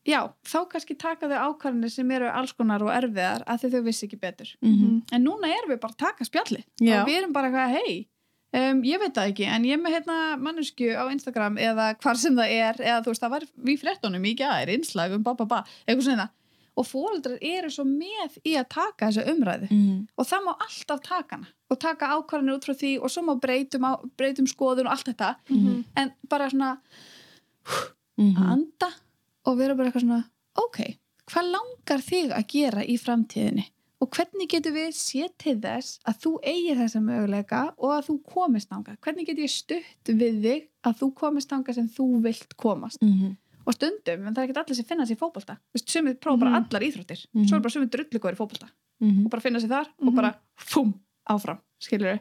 já, 0.05 0.19
þá 0.43 0.57
kannski 0.71 0.97
taka 0.99 1.27
þau 1.31 1.39
ákvarðanir 1.53 1.91
sem 1.93 2.11
eru 2.11 2.27
alls 2.29 2.51
konar 2.53 2.83
og 2.83 2.89
erfiðar 2.91 3.43
að 3.47 3.61
því 3.63 3.69
þau 3.75 3.83
vissi 3.85 4.05
ekki 4.07 4.19
betur 4.19 4.49
-hmm. 4.61 5.01
en 5.11 5.23
núna 5.23 5.47
erum 5.47 5.71
við 5.71 5.79
bara 5.79 5.93
að 5.93 5.97
taka 6.07 6.25
spjalli 6.25 6.63
Já. 6.81 7.01
og 7.01 7.07
við 7.07 7.17
erum 7.21 7.33
bara 7.33 7.47
eitthvað, 7.47 7.77
hei 7.79 8.07
um, 8.53 8.83
ég 8.83 8.99
veit 8.99 9.13
það 9.15 9.29
ekki, 9.31 9.45
en 9.47 9.63
ég 9.65 9.73
er 9.73 9.81
með 9.81 9.93
hérna 9.95 10.37
mannesku 10.37 10.85
á 10.91 11.03
Instagram 11.11 11.57
eða 11.57 11.95
hvar 11.97 12.15
sem 12.17 12.35
það 12.35 12.49
er 12.51 12.75
eða 12.83 13.01
þú 13.03 13.09
veist, 13.13 13.21
það 13.23 13.29
var 13.35 13.43
við 13.65 13.79
fréttunum 13.81 14.25
í 14.25 14.35
gær 14.35 14.69
innslag 14.69 15.11
um 15.15 15.23
ba 15.23 15.33
ba 15.33 15.45
ba, 15.45 15.63
eitthvað 15.87 16.03
svona 16.09 16.29
og 16.75 16.85
fóreldrar 16.89 17.37
eru 17.41 17.69
svo 17.69 17.83
með 17.85 18.37
í 18.49 18.55
að 18.57 18.65
taka 18.69 19.05
þessa 19.11 19.29
umræðu 19.29 19.67
Mm. 19.69 20.07
og 20.17 20.25
það 20.25 20.41
má 20.43 20.53
alltaf 20.59 20.99
taka 21.05 21.35
hana 21.35 21.47
og 21.69 21.79
taka 21.79 22.05
ákvarðanir 22.17 22.55
út 22.57 22.65
frá 22.65 22.73
því 22.73 22.99
og 23.01 23.09
svo 23.09 23.21
má 23.21 23.39
breytum, 23.39 23.85
á, 23.85 23.91
breytum 24.17 24.47
skoðun 24.49 24.85
og 24.87 24.91
allt 24.91 25.05
þetta 25.07 25.35
Mhm. 25.49 25.83
en 25.95 26.11
bara 26.29 26.49
svona 26.49 26.77
Mhm. 28.17 28.35
að 28.37 28.51
anda 28.51 28.89
og 29.45 29.57
vera 29.59 29.75
bara 29.75 29.89
eitthvað 29.89 30.05
svona 30.05 30.23
ok, 30.63 30.79
hvað 31.31 31.51
langar 31.55 32.03
þig 32.03 32.33
að 32.35 32.47
gera 32.53 32.83
í 32.85 32.97
framtíðinni 33.01 33.65
og 34.03 34.09
hvernig 34.11 34.49
getur 34.51 34.73
við 34.75 34.89
séð 34.97 35.29
til 35.39 35.55
þess 35.63 35.99
að 36.09 36.17
þú 36.25 36.31
eigir 36.43 36.79
þessa 36.81 36.99
möguleika 37.03 37.61
og 37.77 37.93
að 37.95 38.09
þú 38.09 38.15
komist 38.33 38.69
þangað 38.71 38.97
hvernig 39.05 39.27
getur 39.29 39.45
ég 39.45 39.53
stutt 39.53 40.11
við 40.11 40.41
þig 40.43 40.65
að 40.83 40.97
þú 40.99 41.09
komist 41.21 41.49
þangað 41.53 41.77
sem 41.79 41.87
þú 41.89 42.07
vilt 42.25 42.57
komast 42.57 43.01
Mhm. 43.01 43.37
og 43.65 43.73
stundum, 43.77 44.27
en 44.27 44.33
það 44.35 44.43
er 44.43 44.47
ekki 44.49 44.59
allir 44.59 44.75
sem 44.75 44.85
finna 44.85 45.05
sér 45.07 45.15
í 45.15 45.19
veist, 45.73 45.87
sumið 45.87 46.19
prófa 46.19 46.39
bara 46.39 46.49
Mhm. 46.51 46.67
allar 46.67 46.81
íþróttir 46.83 47.25
Mhm. 47.33 47.47
svo 47.47 47.55
er 47.55 47.61
bara 47.61 47.73
sumið 47.73 47.89
drulligóður 47.95 48.35
í 48.35 48.41
fótbolta 48.41 48.69
Mhm. 48.99 49.25
og 49.25 49.31
bara 49.31 49.41
finna 49.41 49.59
sér 49.59 49.69
þar 49.69 49.87
og 49.99 50.05
Mhm. 50.07 50.15
bara 50.15 50.35
fum, 50.57 50.93
áfram, 51.29 51.59
skilur 51.79 52.19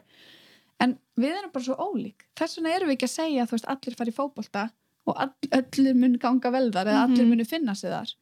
en 0.79 0.97
við 1.17 1.35
erum 1.37 1.51
bara 1.51 1.65
svo 1.65 1.75
ólík 1.75 2.15
þess 2.35 2.57
vegna 2.57 2.75
erum 2.75 2.89
við 2.89 2.97
ekki 2.97 3.09
að 3.09 3.17
segja 3.19 3.43
að 3.43 3.65
allir 3.67 3.95
fara 3.97 4.09
í 4.09 4.13
fótbolta 4.13 4.71
og 5.07 5.17
all, 5.19 5.33
allir 5.51 5.95
mun 5.95 6.17
ganga 6.17 6.51
vel 6.51 6.69
þar 6.71 6.87
eða 6.87 7.03
allir 7.07 7.23
Mhm. 7.25 7.29
munu 7.33 7.45
finna 7.45 7.73
sér 7.75 7.91
þar 7.97 8.13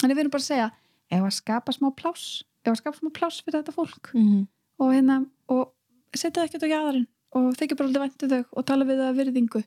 þannig 0.00 0.16
við 0.16 0.20
erum 0.24 0.30
bara 0.34 0.42
að 0.42 0.50
segja 0.50 0.70
ef 1.10 1.22
að 1.22 1.32
skapa 1.40 1.72
smá 1.72 1.90
pláss 1.96 2.42
ef 2.64 2.72
að 2.72 2.80
skapa 2.82 2.98
smá 2.98 3.10
pláss 3.12 3.42
fyrir 3.44 3.62
þetta 3.62 3.74
fólk 3.74 4.10
Mhm. 4.14 4.46
og 4.80 4.92
hérna, 4.92 5.26
og 5.48 5.72
setja 6.14 6.42
það 6.42 6.48
ekkert 6.48 6.66
á 6.66 6.72
jæðarinn 6.74 7.06
og 7.34 7.54
þykja 7.56 7.76
bara 7.76 7.88
alltaf 7.88 8.02
væntu 8.02 8.28
þau 8.30 8.44
og 8.56 8.66
tala 8.66 8.84
við 8.84 8.98
það 9.02 9.18
virðingu 9.20 9.64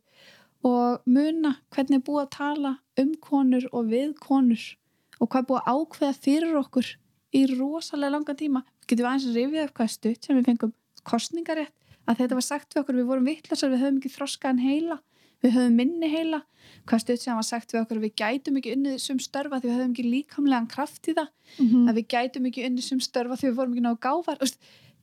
og 0.65 1.01
muna 1.05 1.55
hvernig 1.71 1.95
er 1.99 2.05
búið 2.07 2.25
að 2.25 2.29
tala 2.31 2.79
um 2.97 3.15
konur 3.21 3.65
og 3.71 3.85
við 3.91 4.13
konur 4.19 4.75
og 5.21 5.29
hvað 5.29 5.39
er 5.43 5.47
búið 5.49 5.63
að 5.63 5.73
ákveða 5.77 6.15
fyrir 6.25 6.55
okkur 6.63 6.87
í 7.33 7.41
rosalega 7.59 8.11
langa 8.11 8.33
tíma 8.35 8.63
getum 8.87 9.03
við 9.05 9.09
aðeins 9.11 9.27
að 9.27 9.35
rifja 9.39 9.63
upp 9.67 9.73
hvað 9.77 9.89
stutt 9.89 10.25
sem 10.25 10.37
við 10.37 10.45
fengum 10.45 10.73
kostningarétt 11.05 11.71
að 12.07 12.17
þetta 12.17 12.33
var 12.39 12.41
sagt 12.41 12.73
við 12.73 12.81
okkur 12.83 12.95
við 12.95 13.05
vorum 13.07 13.25
vittlasar, 13.27 13.69
við 13.69 13.81
höfum 13.83 13.97
ekki 14.01 14.11
þroskaðan 14.17 14.59
heila 14.63 14.99
við 15.43 15.51
höfum 15.57 15.75
minni 15.75 16.09
heila 16.09 16.41
hvað 16.87 16.99
stutt 17.03 17.21
sem 17.21 17.35
var 17.35 17.43
sagt 17.43 17.71
við 17.73 17.81
okkur 17.83 17.97
að 17.99 18.05
við 18.07 18.15
gætum 18.21 18.57
ekki 18.59 18.73
unnið 18.75 18.97
sem 18.99 19.19
störfa 19.19 19.59
því 19.61 19.69
við 19.69 19.75
höfum 19.77 19.93
ekki 19.93 20.05
líkamlegan 20.11 20.67
kraft 20.71 21.07
í 21.07 21.13
það 21.13 21.27
Mhm. 21.59 21.89
að 21.89 21.95
við 21.99 22.07
gætum 22.13 22.47
ekki 22.49 22.65
unnið 22.67 22.83
sem 22.83 22.99
störfa 22.99 23.37
því 23.37 23.49
við 23.51 23.55
vorum 23.59 23.73
ekki 23.73 23.85
náðu 23.85 23.99
gáfar 23.99 24.37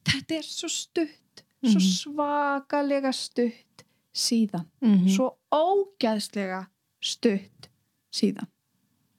þetta 0.05 0.39
er 0.39 0.43
svo 0.43 0.69
stutt 0.69 1.45
svo 1.65 1.81
Mhm. 1.81 1.91
svakalega 2.01 3.13
stutt 3.15 3.85
síðan 4.15 4.67
Mhm. 4.83 5.09
svo 5.09 5.37
ógæðslega 5.53 6.67
stutt 7.01 7.69
síðan 8.13 8.49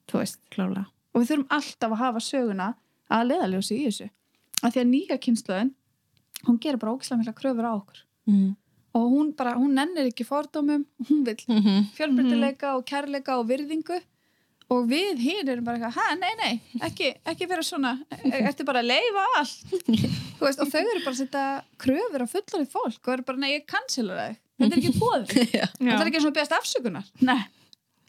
þú 0.08 0.18
veist 0.20 0.38
Klálega. 0.50 0.86
og 1.14 1.22
við 1.22 1.28
þurfum 1.30 1.48
alltaf 1.50 1.90
að 1.92 1.96
hafa 1.98 2.20
söguna 2.20 2.74
að 3.10 3.26
leðaljósi 3.30 3.78
í 3.80 3.86
þessu 3.86 4.10
af 4.62 4.72
því 4.74 4.80
að 4.80 4.90
nýja 4.92 5.18
kynnslöðin 5.18 5.74
hún 6.46 6.58
gerir 6.60 6.78
bara 6.78 6.92
ógislega 6.92 7.18
mikla 7.24 7.34
kröfur 7.34 7.64
á 7.66 7.72
okkur 7.74 7.98
Mhm. 8.26 8.56
Og 8.96 9.06
hún 9.12 9.32
bara, 9.36 9.52
hún 9.60 9.74
nennir 9.76 10.08
ekki 10.10 10.24
fordómum 10.26 10.84
hún 11.08 11.24
vil 11.26 11.36
Mhm. 11.48 11.90
fjölbreytileika 11.96 12.74
og 12.78 12.84
kærleika 12.88 13.36
og 13.38 13.48
virðingu. 13.50 14.00
Og 14.68 14.88
við 14.90 15.20
hinn 15.22 15.48
erum 15.48 15.62
bara 15.64 15.90
hæ, 15.94 16.16
nei, 16.18 16.32
nei, 16.40 16.54
ekki, 16.82 17.12
ekki 17.24 17.46
vera 17.46 17.62
svona, 17.62 17.92
e- 18.10 18.40
ertu 18.48 18.64
bara 18.66 18.80
að 18.82 18.88
leifa 18.90 19.26
allt? 19.38 19.60
Veist, 20.40 20.58
og 20.58 20.72
þau 20.72 20.80
eru 20.80 21.04
bara 21.04 21.12
að 21.14 21.20
setja 21.20 21.44
kröfur 21.78 22.24
á 22.24 22.28
fullarið 22.32 22.72
fólk 22.72 22.98
og 23.06 23.12
eru 23.14 23.22
bara, 23.28 23.38
nei, 23.44 23.52
ég 23.60 23.66
cancela 23.70 24.16
þig. 24.24 24.40
Þetta 24.58 24.74
er 24.74 24.80
ekki 24.80 24.94
Já. 25.60 25.66
þetta 25.78 26.00
er 26.00 26.10
ekki 26.10 26.24
svona 26.24 26.34
beðast 26.40 26.56
afsökunar. 26.58 27.06
Nei, 27.20 27.38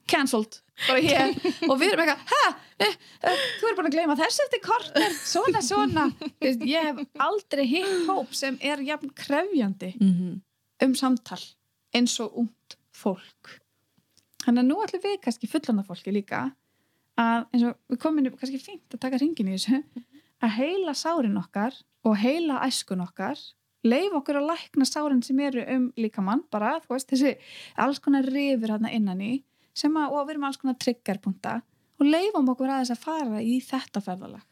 cancelled. 0.09 0.57
Bara 0.87 0.99
hér, 1.05 1.35
og 1.69 1.77
við 1.81 1.93
erum 1.93 2.03
eitthvað 2.07 2.57
eh, 2.87 2.97
eh, 3.21 3.45
þú 3.61 3.69
er 3.69 3.77
búin 3.77 3.89
að 3.91 3.95
gleyma 3.99 4.17
þess 4.17 4.41
eftir 4.47 4.61
korter, 4.65 5.13
svona, 5.29 5.61
svona. 5.65 6.07
Ég 6.41 6.89
hef 6.89 7.05
aldrei 7.21 7.65
hitt 7.69 8.09
hóp 8.09 8.33
sem 8.33 8.57
er 8.65 8.81
jafn 8.85 9.13
krefjandi. 9.13 9.93
Mhm. 10.01 10.35
Um 10.83 10.93
samtal 10.97 11.41
eins 11.95 12.17
og 12.23 12.37
ungt 12.43 12.77
fólk. 12.95 13.57
Þannig 14.45 14.63
að 14.63 14.69
nú 14.69 14.79
ætlum 14.83 15.03
við 15.03 15.19
kannski 15.23 15.49
fullanda 15.51 15.85
fólki 15.87 16.13
líka 16.13 16.47
að 17.17 17.47
eins 17.51 17.65
og 17.67 17.77
við 17.91 18.01
komum 18.01 18.29
kannski 18.37 18.61
fínt 18.61 18.95
að 18.95 19.03
taka 19.03 19.19
ringin 19.21 19.51
í 19.51 19.57
þessu 19.57 19.81
að 20.43 20.57
heila 20.59 20.93
sárin 20.97 21.39
okkar 21.39 21.75
og 22.05 22.19
heila 22.21 22.61
æskun 22.67 23.03
okkar 23.03 23.39
leif 23.87 24.13
okkur 24.17 24.39
að 24.39 24.49
lækna 24.51 24.87
sárin 24.87 25.23
sem 25.25 25.39
eru 25.43 25.63
um 25.75 25.87
líkamann 25.99 26.43
bara, 26.51 26.77
þú 26.83 26.95
veist, 26.95 27.09
þessi 27.11 27.33
alls 27.83 28.01
konar 28.03 28.27
rifur 28.27 28.73
hérna 28.73 28.91
innan 28.93 29.21
í 29.21 29.31
sem 29.77 29.93
að, 29.97 30.13
og 30.13 30.27
við 30.27 30.35
erum 30.35 30.47
alls 30.49 30.61
konar 30.61 30.77
triggerpunta 30.81 31.55
og 31.97 32.05
leifum 32.05 32.49
okkur 32.53 32.73
aðeins 32.73 32.93
að 32.93 33.03
fara 33.03 33.41
í 33.41 33.57
þetta 33.63 34.03
ferðalag. 34.05 34.45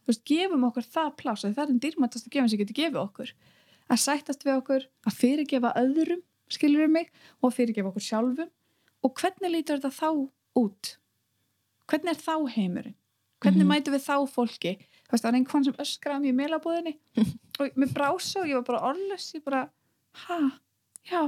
Þú 0.00 0.12
veist, 0.12 0.24
gefum 0.26 0.66
okkur 0.68 0.86
það 0.96 1.10
pláss 1.20 1.46
það 1.46 1.62
er 1.64 1.72
einn 1.72 1.82
dýrmættast 1.82 2.28
að 2.28 2.36
gefa 2.36 2.52
sem 2.52 2.60
getur 2.62 2.78
gefið 2.80 3.02
okkur 3.04 3.34
að 3.90 4.00
sættast 4.04 4.44
við 4.46 4.56
okkur, 4.60 4.86
að 5.08 5.16
fyrirgefa 5.20 5.72
öðrum, 5.80 6.22
skilur 6.50 6.84
við 6.86 6.92
mig, 6.96 7.10
og 7.42 7.54
fyrirgefa 7.56 7.90
okkur 7.92 8.06
sjálfum 8.06 8.50
og 9.02 9.14
hvernig 9.16 9.50
lítur 9.54 9.80
þetta 9.80 9.90
þá 9.96 10.08
út? 10.60 10.94
Hvernig 11.90 12.12
er 12.14 12.20
þá 12.22 12.34
heimurinn? 12.54 12.96
Hvernig 13.40 13.64
Mhm. 13.64 13.70
mætum 13.72 13.94
við 13.96 14.04
þá 14.04 14.16
fólki? 14.28 14.72
Það 15.10 15.22
var 15.24 15.32
einhvern 15.38 15.64
sem 15.64 15.78
öskraði 15.82 16.20
mér 16.20 16.30
í 16.30 16.38
meilabúðinni 16.38 16.92
og 17.60 17.70
mér 17.80 17.92
brása 17.94 18.40
og 18.42 18.46
ég 18.50 18.54
var 18.60 18.66
bara 18.68 18.92
orðlös, 18.92 19.30
ég 19.34 19.42
bara, 19.44 19.62
ha, 20.26 20.38
já, 21.08 21.22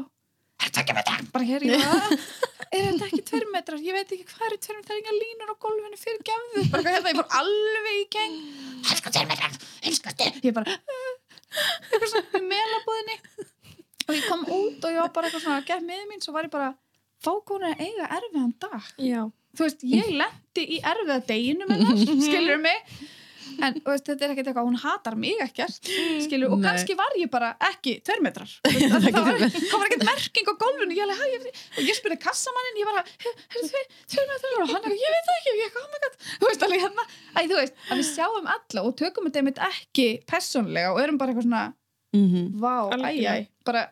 þetta 0.62 0.82
ekki 0.84 0.94
metrar? 0.94 1.24
Bara 1.32 1.44
hér, 1.48 1.64
ég 1.66 1.80
bara, 1.82 2.18
er 2.76 2.84
þetta 2.93 3.09
ekki 3.09 3.22
tveir 3.30 3.48
metrar? 3.51 3.80
Ég 3.82 3.97
veit 3.97 4.12
ekki 4.14 4.28
hvað 4.28 4.47
eru 4.51 4.60
tveir 4.62 4.76
metrar, 4.78 4.86
það 4.86 4.94
er 4.94 5.02
enga 5.02 5.16
línur 5.18 5.51
á 5.51 5.56
gólfinu 5.64 5.98
fyrir 5.98 6.22
gefðu. 6.28 6.66
Bara 6.76 6.94
hérna, 6.94 7.10
ég 7.10 7.18
fór 7.22 7.36
alveg 7.40 7.98
í 7.98 8.06
geng. 8.14 8.39
Helska 8.93 9.10
tveir 9.16 9.28
metrar, 9.32 9.59
helska 9.89 10.14
tveir. 10.20 10.39
Ég 10.47 10.55
bara, 10.60 10.78
eitthvað 11.52 12.08
svona 12.12 12.40
í 12.40 12.48
meilabúðinni 12.52 13.16
og 14.08 14.14
ég 14.16 14.24
kom 14.28 14.42
út 14.48 14.84
og 14.86 14.94
ég 14.96 15.00
var 15.04 15.12
bara 15.14 15.28
eitthvað 15.28 15.44
svona 15.46 15.60
að 15.60 15.68
gef 15.70 15.84
með 15.86 16.04
mín 16.10 16.24
svo 16.24 16.34
var 16.36 16.48
ég 16.48 16.54
bara 16.54 16.72
fákónur 17.22 17.70
að 17.70 17.82
eiga 17.86 18.08
erfiðan 18.18 18.54
dag. 18.64 18.86
Já. 18.98 19.20
þú 19.56 19.66
veist, 19.66 19.84
ég 19.86 20.08
lendi 20.18 20.64
í 20.76 20.78
erfiða 20.82 21.18
deginu 21.28 21.68
með 21.68 21.84
það, 21.86 22.00
skilur 22.26 22.62
mig 22.64 22.96
en 23.66 23.76
veist, 23.86 24.06
þetta 24.09 24.26
er 24.26 24.32
ekkert 24.34 24.48
eitthvað, 24.51 24.68
hún 24.68 24.78
hatar 24.82 25.16
mig 25.22 25.40
ekkert, 25.44 25.90
skilur, 26.24 26.52
og 26.55 26.60
Nei. 26.60 26.66
kannski 26.68 26.97
var 26.98 27.16
ég 27.20 27.30
bara 27.32 27.51
ekki 27.70 27.94
tveir 28.06 28.22
metrar. 28.24 28.51
Þú 28.66 28.72
veist, 28.74 28.94
það, 28.94 29.06
það 29.09 29.28
var, 29.28 29.59
kom 29.72 29.84
ekkert 29.86 30.06
merking 30.09 30.51
á 30.51 30.55
gólfinu. 30.64 30.97
Ég 30.98 31.05
alveg, 31.06 31.36
ég, 31.36 31.60
og 31.76 31.82
ég 31.90 31.98
spurði 32.01 32.18
kassamannin 32.26 32.80
ég 32.82 32.90
bara, 32.90 33.05
er 33.28 33.68
tveir, 33.68 33.86
tveir 34.14 34.28
metrar? 34.32 34.59
Og 34.66 34.72
hann, 34.74 34.89
ég 34.98 35.14
veit 35.16 35.30
það 35.30 35.39
ekki, 35.40 35.55
ég, 35.62 35.78
oh 35.82 35.86
my 35.94 36.02
god. 36.06 36.18
Þú 36.43 36.51
veist, 36.51 36.66
alveg 36.68 36.84
hérna, 36.86 37.06
æ, 37.36 37.40
þú 37.52 37.60
veist, 37.60 37.78
að 37.89 38.02
við 38.02 38.10
sjáum 38.12 38.51
alla 38.56 38.86
og 38.89 38.97
tökum 39.02 39.28
þetta 39.30 39.43
einmitt 39.44 39.62
ekki 39.70 40.09
persónlega 40.32 40.93
og 40.97 41.01
erum 41.05 41.20
bara 41.22 41.34
eitthvað 41.34 41.48
svona 41.51 41.64
Mhm. 42.12 42.59
vá, 42.60 42.93
æj, 42.93 43.22
æj, 43.24 43.44
bara 43.64 43.86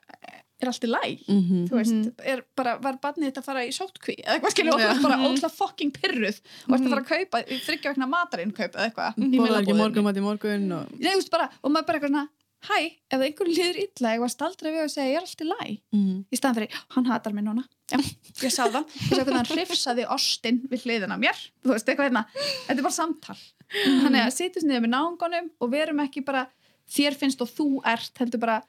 er 0.62 0.68
allt 0.72 0.84
í 0.84 0.90
læg 0.90 1.22
Mhm. 1.28 1.68
þú 1.70 1.74
veist, 1.78 2.10
er 2.24 2.42
bara, 2.56 2.76
var 2.78 2.98
barnið 3.02 3.30
þetta 3.30 3.40
að 3.42 3.48
fara 3.50 3.64
í 3.66 3.72
sótkví 3.72 4.16
eða 4.24 4.34
eitthvað 4.38 4.54
skilur 4.56 4.74
og 4.74 4.80
þú 4.80 4.88
veist 4.90 5.02
bara 5.08 5.20
ósla 5.30 5.50
fucking 5.54 5.92
pyrruð 5.96 6.40
og 6.68 6.74
ert 6.76 6.84
að 6.84 6.90
fara 6.90 7.02
að 7.04 7.08
kaupa 7.14 7.42
í 7.46 7.60
þryggja 7.64 7.94
vegna 7.94 8.06
matarinn 8.10 8.52
kaupa 8.52 8.78
eða 8.78 8.90
eitthvað 8.90 9.24
í 9.24 9.38
Borðar 9.40 9.62
ekki 9.64 9.78
morgun 9.80 10.04
mat 10.04 10.16
í 10.20 10.26
morgun 10.26 10.72
og... 10.72 10.92
Nei, 10.98 11.10
þú 11.10 11.16
veist 11.22 11.30
bara, 11.30 11.48
og 11.62 11.70
maður 11.72 11.86
bara 11.86 11.98
eitthvað 11.98 12.14
svona 12.14 12.28
hæ, 12.60 12.76
ef 13.08 13.20
einhverju 13.24 13.54
líður 13.56 13.76
illa 13.80 14.10
ég 14.12 14.20
var 14.20 14.28
staldra 14.28 14.68
við 14.68 14.82
að 14.84 14.90
segja 14.92 15.08
ég 15.08 15.16
er 15.16 15.24
allt 15.24 15.40
í 15.40 15.46
læg 15.48 15.80
Mhm. 15.96 16.16
í 16.28 16.36
staðan 16.36 16.56
fyrir, 16.58 16.74
hann 16.92 17.06
hatar 17.08 17.32
mig 17.32 17.44
núna. 17.44 17.64
Já, 17.90 17.96
ég 18.44 18.52
sá 18.52 18.68
það, 18.68 18.84
ég 18.84 19.16
sá 19.16 19.24
hvernig 19.24 19.40
hann 19.40 19.56
hrifsaði 19.56 20.04
ostin 20.12 20.58
við 20.68 20.84
hliðina 20.84 21.16
á 21.16 21.22
mér. 21.24 21.38
Þú 21.64 21.72
veist, 21.72 21.86
eitthvað 21.88 22.10
hérna, 22.10 22.26
þetta 22.68 22.76
er 22.78 22.82
bara 22.84 22.92
samtal. 22.92 23.36
Þannig 23.72 24.20
að 24.26 24.36
sitjum 24.36 24.68
niður 24.68 24.84
með 24.84 24.92
náungunum 24.92 25.48
og 25.58 25.70
verum 25.72 26.00
ekki 26.04 26.22
bara 26.24 26.44
þér 26.90 27.16
finnst 27.16 27.40
og 27.40 27.48
þú 27.48 27.80
ert, 27.86 28.12
heldur 28.20 28.40
bara 28.44 28.62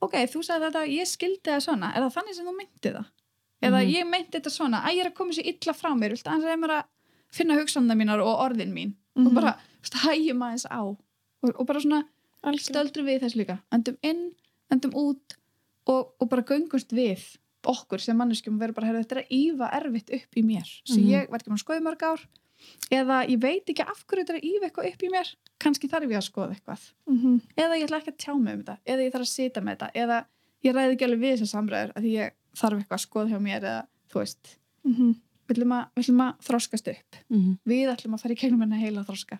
ok, 0.00 0.14
þú 0.32 0.42
sagði 0.46 0.68
þetta, 0.68 0.82
ég 0.94 1.06
skildi 1.10 1.50
það 1.50 1.64
svona. 1.64 1.92
Er 1.96 2.02
það 2.06 2.14
þannig 2.18 2.34
sem 2.38 2.46
þú 2.46 2.54
myndi 2.58 2.92
það? 2.94 3.06
Eða 3.62 3.78
Mhm. 3.82 3.90
ég 3.94 4.06
meinti 4.06 4.30
þetta 4.38 4.50
svona, 4.54 4.82
að 4.84 4.94
ég 4.94 5.00
er 5.04 5.10
að 5.10 5.14
koma 5.14 5.32
sér 5.32 5.46
illa 5.50 5.72
frá 5.74 5.90
mér. 5.98 6.10
Viltu 6.14 6.30
að 6.30 6.58
mér 6.60 6.74
að 6.78 6.84
finna 7.30 7.54
hugsanna 7.58 7.94
mínar 7.98 8.20
og 8.22 8.38
orðin 8.50 8.72
mín? 8.72 8.94
Og 9.16 9.34
bara 9.34 9.58
hægjum 9.82 10.38
aðeins 10.46 10.66
á. 10.70 10.80
Og, 11.42 11.50
og 11.58 11.66
bara 11.66 11.80
svona 11.80 12.04
stöldrum 12.58 13.04
við 13.06 13.20
þess 13.22 13.34
líka. 13.36 13.58
Endum 13.72 13.96
inn, 14.02 14.32
endum 14.70 14.92
út 14.94 15.34
og, 15.86 16.12
og 16.20 16.28
bara 16.28 16.42
göngust 16.42 16.92
við 16.94 17.36
okkur 17.64 17.98
sem 18.00 18.16
manneskjum 18.16 18.58
verður 18.60 18.74
bara 18.74 18.86
heyrðu, 18.86 19.02
þetta 19.04 19.16
er 19.16 19.22
að 19.24 19.32
ífa 19.34 19.70
erfitt 19.74 20.10
upp 20.14 20.36
í 20.36 20.42
mér. 20.44 20.68
Sem 20.86 21.02
Mhm. 21.02 21.10
ég 21.10 21.28
var 21.30 21.38
ekki 21.40 21.50
með 21.50 21.58
að 21.58 21.64
skoða 21.64 21.80
í 21.80 21.86
mörg 21.88 22.02
ár 22.02 22.20
eða 22.90 23.18
ég 23.28 23.40
veit 23.42 23.68
ekki 23.72 23.84
af 23.86 24.04
hverju 24.06 24.24
þetta 24.24 24.34
er 24.34 24.40
að 24.40 24.48
ífa 24.50 24.68
eitthvað 24.68 24.88
upp 24.92 25.02
í 25.02 25.10
mér 25.12 25.28
kannski 25.62 25.88
þarf 25.90 26.10
ég 26.10 26.18
að 26.20 26.26
skoða 26.30 26.54
eitthvað 26.56 26.82
Mhm. 27.08 27.40
eða 27.56 27.78
ég 27.78 27.84
ætla 27.88 28.00
ekki 28.02 28.12
að 28.14 28.18
tjá 28.24 28.32
mig 28.40 28.54
um 28.54 28.62
þetta 28.62 28.76
eða 28.86 29.02
ég 29.06 29.12
þarf 29.12 29.26
að 29.26 29.32
sita 29.34 29.60
með 29.60 29.76
þetta 29.78 29.90
eða 29.94 30.18
ég 30.64 30.74
ræði 30.74 30.92
ekki 30.96 31.04
alveg 31.08 31.20
við 31.20 31.34
þessar 31.36 31.52
samræður 31.54 31.92
að 31.96 32.08
ég 32.12 32.30
þarf 32.58 32.78
eitthvað 32.78 32.98
að 32.98 33.06
skoða 33.06 33.28
hjá 33.32 33.38
mér 33.40 33.62
eða 33.62 33.86
þú 34.10 34.18
veist 34.22 34.56
ætlum 35.48 35.72
að, 35.72 35.84
við 35.96 36.02
ætlum 36.04 36.22
að 36.24 36.32
þroskast 36.48 36.88
upp 36.92 37.16
Mhm. 37.30 37.58
við 37.66 37.92
ætlum 37.94 38.14
að 38.14 38.20
fara 38.22 38.34
í 38.34 38.40
gegnum 38.40 38.60
henni 38.66 38.80
heila 38.80 39.04
þroska 39.04 39.38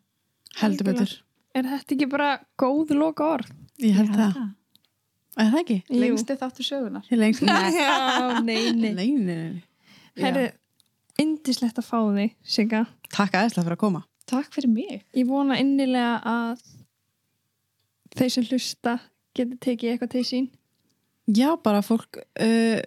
Heldur 0.58 0.84
betur. 0.88 1.10
Er 1.54 1.62
þetta 1.62 1.94
ekki 1.94 2.06
bara 2.10 2.40
góð 2.58 2.90
loka 2.96 3.24
orð? 3.24 3.50
Ég 3.78 3.92
held 3.94 4.08
það. 4.10 4.54
Er 5.38 5.50
það 5.52 5.60
ekki? 5.60 5.76
lengstu 5.90 6.36
þáttu 6.36 6.64
sögunar 6.66 7.04
Ég 7.10 7.18
lengst. 7.18 7.42
Nei, 8.48 8.72
nei, 8.72 9.10
nei. 9.12 9.62
Herri, 10.16 10.50
indislegt 11.18 11.80
að 11.80 11.88
fá 11.88 11.98
þig, 12.16 12.34
Sigga. 12.44 12.84
Takk 13.14 13.38
aðeinslega 13.38 13.66
fyrir 13.66 13.78
að 13.78 13.82
koma. 13.84 14.04
takk 14.28 14.52
fyrir 14.52 14.68
mig 14.68 15.04
Ég 15.16 15.24
vona 15.26 15.56
innilega 15.56 16.18
að 16.28 16.62
þeir 18.18 18.30
sem 18.34 18.44
hlusta 18.50 18.98
geti 19.34 19.56
tekið 19.56 19.90
eitthvað 19.92 20.14
til 20.16 20.24
sín. 20.28 20.48
Já, 21.28 21.56
bara 21.62 21.82
fólk 21.84 22.18
uh, 22.18 22.80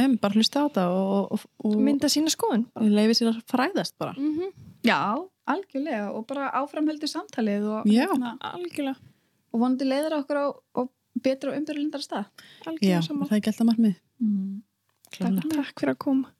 um, 0.00 0.16
bara 0.20 0.34
hlusta 0.36 0.64
á 0.64 0.66
þetta 0.68 0.86
og, 0.96 1.32
og, 1.36 1.46
og 1.64 1.76
Mynda 1.80 2.08
sína 2.12 2.32
skoðun. 2.32 2.66
leifi 2.80 3.18
sér 3.20 3.32
að 3.32 3.42
fræðast 3.52 3.98
bara. 3.98 4.14
Mm 4.18 4.38
-hmm. 4.38 4.52
já, 4.84 5.28
algjörlega 5.48 6.10
og 6.14 6.26
bara 6.28 6.50
áframheldur 6.60 7.10
samtalið 7.10 7.66
og, 7.66 7.86
Já. 7.90 8.06
hérna, 8.06 8.36
algjörlega, 8.52 8.96
og 9.52 9.62
vonandi 9.62 9.88
leiðir 9.88 10.18
okkur 10.20 10.38
á 10.38 10.46
og 10.80 10.92
betra 11.22 11.52
og 11.52 11.58
umbyrlindar 11.58 12.04
stað 12.04 12.28
Já, 12.28 12.68
algjörlega 12.70 12.98
er 12.98 13.08
saman 13.08 13.28
það 13.28 13.36
er 13.36 13.40
ekki 13.40 13.52
alltaf 13.52 13.68
margmið 13.70 13.96
mm. 14.22 14.62
Klálega. 15.12 15.50
takk 15.56 15.82
fyrir 15.82 15.94
að 15.94 16.00
koma 16.06 16.32